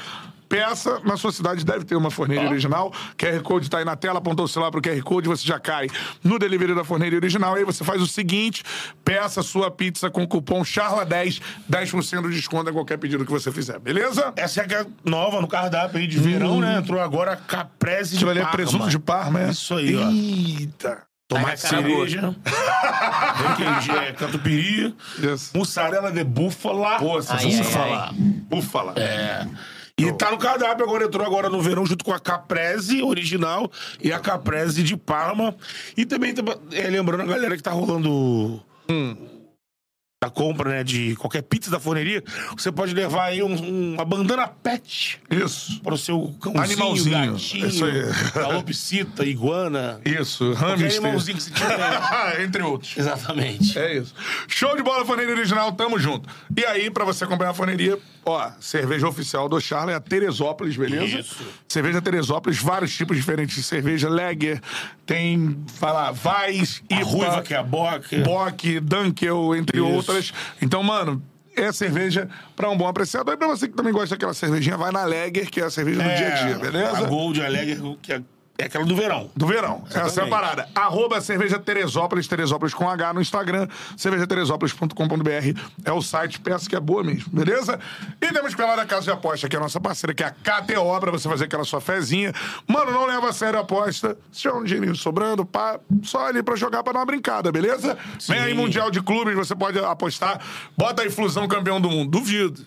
peça, 0.47 0.99
na 1.03 1.17
sua 1.17 1.31
cidade 1.31 1.65
deve 1.65 1.83
ter 1.83 1.95
uma 1.95 2.11
forneira 2.11 2.47
original. 2.47 2.93
QR 3.17 3.41
Code 3.41 3.67
tá 3.67 3.79
aí 3.79 3.85
na 3.85 3.95
tela, 3.95 4.19
apontou 4.19 4.45
o 4.45 4.47
celular 4.47 4.69
pro 4.69 4.79
QR 4.79 5.01
Code, 5.01 5.27
você 5.27 5.43
já 5.43 5.59
cai 5.59 5.87
no 6.23 6.37
delivery 6.37 6.75
da 6.75 6.83
forneira 6.83 7.15
original. 7.15 7.55
Aí 7.55 7.63
você 7.63 7.83
faz 7.83 8.03
o 8.03 8.05
seguinte: 8.05 8.63
peça 9.03 9.41
sua 9.41 9.71
pizza 9.71 10.11
com 10.11 10.21
o 10.21 10.27
cupom 10.27 10.61
CHARLA10, 10.61 11.41
10% 11.67 12.29
de 12.29 12.35
desconto 12.35 12.69
em 12.69 12.73
qualquer 12.73 12.99
pedido 12.99 13.25
que 13.25 13.31
você 13.31 13.51
fizer, 13.51 13.79
beleza? 13.79 14.31
Essa 14.35 14.61
é 14.61 14.75
a 14.75 14.81
é 14.81 14.85
nova 15.03 15.41
no 15.41 15.47
cardápio 15.47 15.97
aí 15.97 16.05
de 16.05 16.19
verão, 16.19 16.61
né? 16.61 16.77
Entrou 16.77 17.01
agora 17.01 17.35
caprese 17.35 18.11
de 18.11 18.17
Aquilo 18.17 18.29
ali 18.29 18.41
é 18.41 18.43
Parma. 18.43 18.57
presunto 18.57 18.89
de 18.89 18.99
Parma, 18.99 19.41
é? 19.41 19.49
Isso 19.49 19.73
aí, 19.73 19.95
ó. 19.95 20.07
Eita. 20.11 21.12
Tomate 21.27 21.61
cereja. 21.61 22.35
requeijão, 23.35 23.95
é, 23.95 24.11
catupiry. 24.11 24.95
Isso. 25.19 25.57
Mussarela 25.57 26.11
de 26.11 26.23
búfala. 26.23 26.97
Pô, 26.99 27.17
ai, 27.17 27.45
búfala. 27.45 28.13
Búfala. 28.49 28.93
É. 28.97 29.47
E 29.97 30.11
tá 30.13 30.31
no 30.31 30.37
cardápio 30.37 30.83
agora, 30.83 31.05
entrou 31.05 31.25
agora 31.25 31.49
no 31.49 31.61
verão 31.61 31.85
junto 31.85 32.03
com 32.03 32.11
a 32.11 32.19
Caprese 32.19 33.03
original 33.03 33.71
e 34.01 34.11
a 34.11 34.19
Caprese 34.19 34.81
de 34.81 34.97
Parma. 34.97 35.55
E 35.95 36.03
também, 36.05 36.33
é, 36.71 36.87
lembrando 36.89 37.21
a 37.21 37.25
galera 37.25 37.55
que 37.55 37.61
tá 37.61 37.71
rolando 37.71 38.61
da 40.23 40.29
compra, 40.29 40.69
né, 40.69 40.83
de 40.85 41.17
qualquer 41.17 41.41
pizza 41.41 41.69
da 41.69 41.81
forneria, 41.81 42.23
você 42.57 42.71
pode 42.71 42.93
levar 42.93 43.25
aí 43.25 43.43
um- 43.43 43.93
uma 43.95 44.05
bandana 44.05 44.47
pet 44.47 45.19
Isso. 45.29 45.81
para 45.81 45.93
o 45.93 45.97
seu 45.97 46.33
cãozinho, 46.39 46.63
Animalzinho. 46.63 47.31
gatinho, 47.33 47.67
Isso 47.67 47.83
aí. 47.83 48.03
calopsita, 48.31 49.25
iguana. 49.25 49.99
Isso. 50.05 50.53
Hamster. 50.53 50.91
animalzinho 50.91 51.37
que 51.37 51.43
você 51.43 51.51
tiver. 51.51 51.73
Entre 52.41 52.61
outros. 52.63 52.97
Exatamente. 52.97 53.77
É 53.77 53.97
isso. 53.97 54.13
Show 54.47 54.75
de 54.77 54.83
bola, 54.83 55.05
Forneria 55.05 55.33
Original, 55.33 55.71
tamo 55.73 55.99
junto. 55.99 56.29
E 56.55 56.65
aí, 56.65 56.89
pra 56.89 57.03
você 57.03 57.25
acompanhar 57.25 57.51
a 57.51 57.53
forneria, 57.53 57.97
ó, 58.25 58.49
cerveja 58.61 59.07
oficial 59.07 59.49
do 59.49 59.59
Charla 59.59 59.91
é 59.91 59.95
a 59.95 59.99
Teresópolis, 59.99 60.77
beleza? 60.77 61.19
Isso. 61.19 61.43
Cerveja 61.67 62.01
Teresópolis, 62.01 62.59
vários 62.61 62.95
tipos 62.95 63.17
diferentes 63.17 63.55
de 63.57 63.63
cerveja. 63.63 64.07
Lager, 64.09 64.61
tem, 65.05 65.57
fala, 65.75 66.11
Vais, 66.11 66.81
A 66.89 66.95
IPA, 66.95 67.05
ruiva 67.05 67.41
que 67.41 67.53
é 67.53 67.57
a 67.57 67.63
boca. 67.63 68.17
Bock, 68.23 68.79
Dunkel, 68.79 69.55
entre 69.55 69.77
Isso. 69.79 69.87
outras. 69.87 70.12
Então, 70.61 70.81
mano, 70.83 71.21
é 71.55 71.71
cerveja 71.71 72.27
pra 72.55 72.69
um 72.69 72.77
bom 72.77 72.87
apreciador. 72.87 73.33
E 73.33 73.37
pra 73.37 73.47
você 73.47 73.67
que 73.67 73.75
também 73.75 73.93
gosta 73.93 74.15
daquela 74.15 74.33
cervejinha, 74.33 74.77
vai 74.77 74.91
na 74.91 75.05
Lager, 75.05 75.49
que 75.49 75.61
é 75.61 75.65
a 75.65 75.69
cerveja 75.69 76.01
do 76.01 76.09
dia 76.09 76.27
a 76.27 76.45
dia, 76.45 76.57
beleza? 76.57 76.97
A 76.97 77.03
Gold, 77.03 77.41
a 77.41 77.49
Lager, 77.49 77.79
que 78.01 78.13
é, 78.13 78.21
é 78.57 78.65
aquela 78.65 78.85
do 78.85 78.95
verão. 78.95 79.31
Do 79.35 79.47
verão. 79.47 79.83
Essa 79.87 79.97
é 79.97 80.01
a 80.01 80.05
Exatamente. 80.05 80.29
parada. 80.29 80.69
Arroba 80.75 81.19
cerveja 81.21 81.57
Teresópolis, 81.57 82.27
Teresópolis 82.27 82.73
com 82.73 82.87
H 82.87 83.13
no 83.13 83.21
Instagram, 83.21 83.67
cervejateresópolis.com.br 83.97 85.59
é 85.83 85.91
o 85.91 86.01
site, 86.01 86.39
peço 86.39 86.69
que 86.69 86.75
é 86.75 86.79
boa 86.79 87.03
mesmo, 87.03 87.31
beleza? 87.33 87.79
E 88.21 88.31
temos 88.31 88.53
Pelada 88.53 88.85
Casa 88.85 89.05
de 89.05 89.11
Aposta, 89.11 89.49
que 89.49 89.55
é 89.55 89.59
a 89.59 89.61
nossa 89.61 89.79
parceira, 89.79 90.13
que 90.13 90.23
é 90.23 90.27
a 90.27 90.31
KTO, 90.31 90.99
pra 90.99 91.11
você 91.11 91.27
fazer 91.27 91.45
aquela 91.45 91.63
sua 91.63 91.81
fezinha. 91.81 92.31
Mano, 92.67 92.91
não 92.91 93.05
leva 93.05 93.29
a 93.29 93.33
sério 93.33 93.57
a 93.57 93.63
aposta. 93.63 94.17
Se 94.31 94.41
tiver 94.41 94.53
um 94.53 94.63
dinheirinho 94.63 94.95
sobrando, 94.95 95.45
pá, 95.45 95.79
só 96.03 96.27
ali 96.27 96.43
pra 96.43 96.55
jogar 96.55 96.83
pra 96.83 96.93
dar 96.93 96.99
uma 96.99 97.05
brincada, 97.05 97.51
beleza? 97.51 97.97
Vem 98.27 98.39
aí 98.39 98.53
Mundial 98.53 98.91
de 98.91 99.01
Clubes, 99.01 99.35
você 99.35 99.55
pode 99.55 99.79
apostar. 99.79 100.39
Bota 100.77 101.01
aí 101.01 101.09
Flusão 101.09 101.47
campeão 101.47 101.81
do 101.81 101.89
mundo. 101.89 102.11
Duvido. 102.11 102.65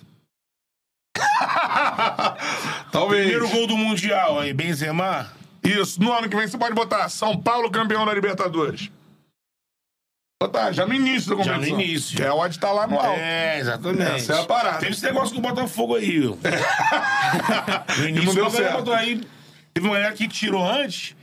Talvez. 2.90 3.22
Primeiro 3.30 3.48
gol 3.48 3.66
do 3.66 3.76
Mundial 3.76 4.40
aí, 4.40 4.52
Benzema. 4.52 5.30
Isso, 5.68 6.00
no 6.00 6.12
ano 6.12 6.28
que 6.28 6.36
vem 6.36 6.46
você 6.46 6.56
pode 6.56 6.74
botar 6.74 7.08
São 7.08 7.36
Paulo 7.40 7.70
campeão 7.70 8.04
da 8.06 8.14
Libertadores. 8.14 8.90
Botar 10.40 10.70
já 10.70 10.84
no 10.86 10.92
início 10.92 11.34
da 11.34 11.42
Já 11.42 11.52
no 11.52 11.58
competição. 11.60 11.80
início. 11.80 12.16
Que 12.16 12.22
é 12.22 12.32
onde 12.32 12.58
tá 12.58 12.70
lá 12.70 12.86
no 12.86 12.98
alto. 13.00 13.18
É, 13.18 13.58
exatamente. 13.58 14.10
Essa 14.12 14.34
é 14.34 14.40
a 14.40 14.44
parada. 14.44 14.78
Teve 14.78 14.92
esse 14.92 15.04
negócio 15.04 15.34
do 15.34 15.40
Botafogo 15.40 15.96
aí. 15.96 16.18
no 17.98 18.08
início, 18.08 18.26
não 18.26 18.34
deu 18.34 18.50
certo. 18.50 18.76
botou 18.76 18.92
aí. 18.92 19.26
Teve 19.72 19.86
uma 19.86 19.94
galera 19.96 20.14
que 20.14 20.28
tirou 20.28 20.62
antes. 20.68 21.16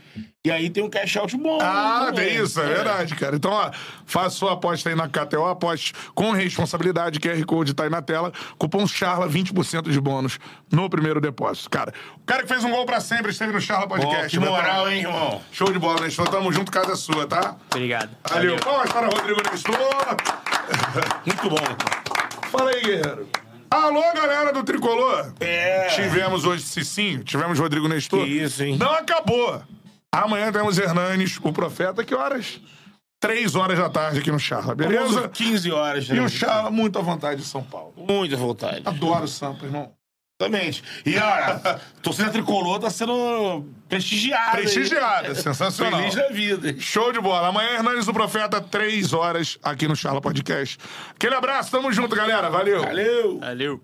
E 0.46 0.52
aí 0.52 0.70
tem 0.70 0.84
um 0.84 0.90
cash 0.90 1.16
out 1.16 1.36
bom. 1.38 1.58
Ah, 1.62 2.08
também. 2.08 2.30
tem 2.34 2.44
isso, 2.44 2.60
é 2.60 2.66
verdade, 2.66 3.16
cara. 3.16 3.36
Então, 3.36 3.52
ó, 3.52 3.72
faça 4.06 4.32
sua 4.32 4.54
aposta 4.54 4.90
aí 4.90 4.96
na 4.96 5.08
KTO, 5.08 5.46
aposte 5.46 5.94
com 6.14 6.32
responsabilidade, 6.32 7.20
QR 7.20 7.44
Code 7.46 7.74
tá 7.74 7.84
aí 7.84 7.90
na 7.90 8.02
tela. 8.02 8.32
Cupom 8.58 8.86
CHARLA, 8.86 9.30
20% 9.30 9.90
de 9.90 10.02
bônus 10.02 10.40
no 10.72 10.90
primeiro 10.90 11.22
depósito. 11.22 11.70
Cara, 11.70 11.94
o 12.18 12.26
cara 12.26 12.42
que 12.44 12.50
fez 12.50 12.64
um 12.64 12.72
gol 12.72 12.86
pra 12.86 13.00
sempre 13.00 13.32
esteve 13.32 13.54
no 13.54 13.62
Charla 13.62 13.88
Podcast. 13.88 14.30
que 14.30 14.38
Betão. 14.38 14.54
moral, 14.54 14.90
hein, 14.92 15.00
irmão? 15.02 15.42
Show 15.52 15.72
de 15.72 15.80
bola, 15.80 16.02
né? 16.02 16.10
Então, 16.12 16.26
tamo 16.26 16.52
junto, 16.52 16.72
casa 16.72 16.92
é 16.92 16.96
sua, 16.96 17.26
tá? 17.26 17.56
Obrigado. 17.72 18.10
Valeu. 18.30 18.58
Palmas 18.58 18.92
para 18.92 19.08
Rodrigo 19.08 19.42
Nestor. 19.50 19.78
Muito 21.26 21.50
bom. 21.50 22.50
Fala 22.52 22.70
aí, 22.72 22.82
guerreiro. 22.82 23.28
Alô, 23.72 24.04
galera 24.14 24.54
do 24.54 24.64
Tricolor. 24.64 25.34
É. 25.40 25.88
Tivemos 25.96 26.46
hoje 26.46 26.62
Cicinho, 26.64 27.24
tivemos 27.24 27.58
Rodrigo 27.58 27.88
Nestor. 27.88 28.24
Que 28.24 28.30
isso, 28.30 28.64
hein? 28.64 28.78
Não 28.78 28.92
acabou. 28.94 29.64
Amanhã 30.14 30.52
temos 30.52 30.78
Hernanes, 30.78 31.40
o 31.42 31.52
Profeta, 31.52 32.04
que 32.04 32.14
horas? 32.14 32.62
Três 33.20 33.56
horas 33.56 33.80
da 33.80 33.90
tarde 33.90 34.20
aqui 34.20 34.30
no 34.32 34.40
Charla, 34.40 34.76
beleza? 34.76 35.06
Beleza? 35.08 35.30
15 35.30 35.72
horas. 35.72 36.06
E 36.08 36.20
o 36.20 36.30
Charla, 36.30 36.70
muito 36.70 37.00
à 37.00 37.02
vontade 37.02 37.42
de 37.42 37.48
São 37.48 37.64
Paulo. 37.64 37.94
Muita 37.98 38.38
vontade. 38.38 38.84
Adoro 38.86 39.24
o 39.24 39.28
Sampa, 39.28 39.66
irmão. 39.66 39.92
Exatamente. 40.40 40.84
E 41.04 41.16
olha, 41.18 41.80
torcida 42.04 42.30
tricolor 42.30 42.80
tá 42.80 42.92
sendo 42.92 43.66
prestigiada. 43.90 44.58
aí. 44.58 44.64
Prestigiada, 44.64 45.34
sensacional. 45.36 46.00
Feliz 46.00 46.16
da 46.16 46.28
vida. 46.30 46.80
Show 46.80 47.12
de 47.12 47.20
bola. 47.20 47.48
Amanhã, 47.48 47.72
Hernanes, 47.72 48.08
o 48.08 48.14
Profeta, 48.14 48.62
três 48.62 49.14
horas 49.14 49.58
aqui 49.64 49.88
no 49.88 49.96
Charla 49.96 50.22
Podcast. 50.22 50.78
Aquele 51.16 51.34
abraço, 51.34 51.72
tamo 51.72 51.92
junto, 51.92 52.16
galera. 52.16 52.52
Valeu. 52.52 52.82
Valeu. 52.84 53.40
Valeu. 53.40 53.82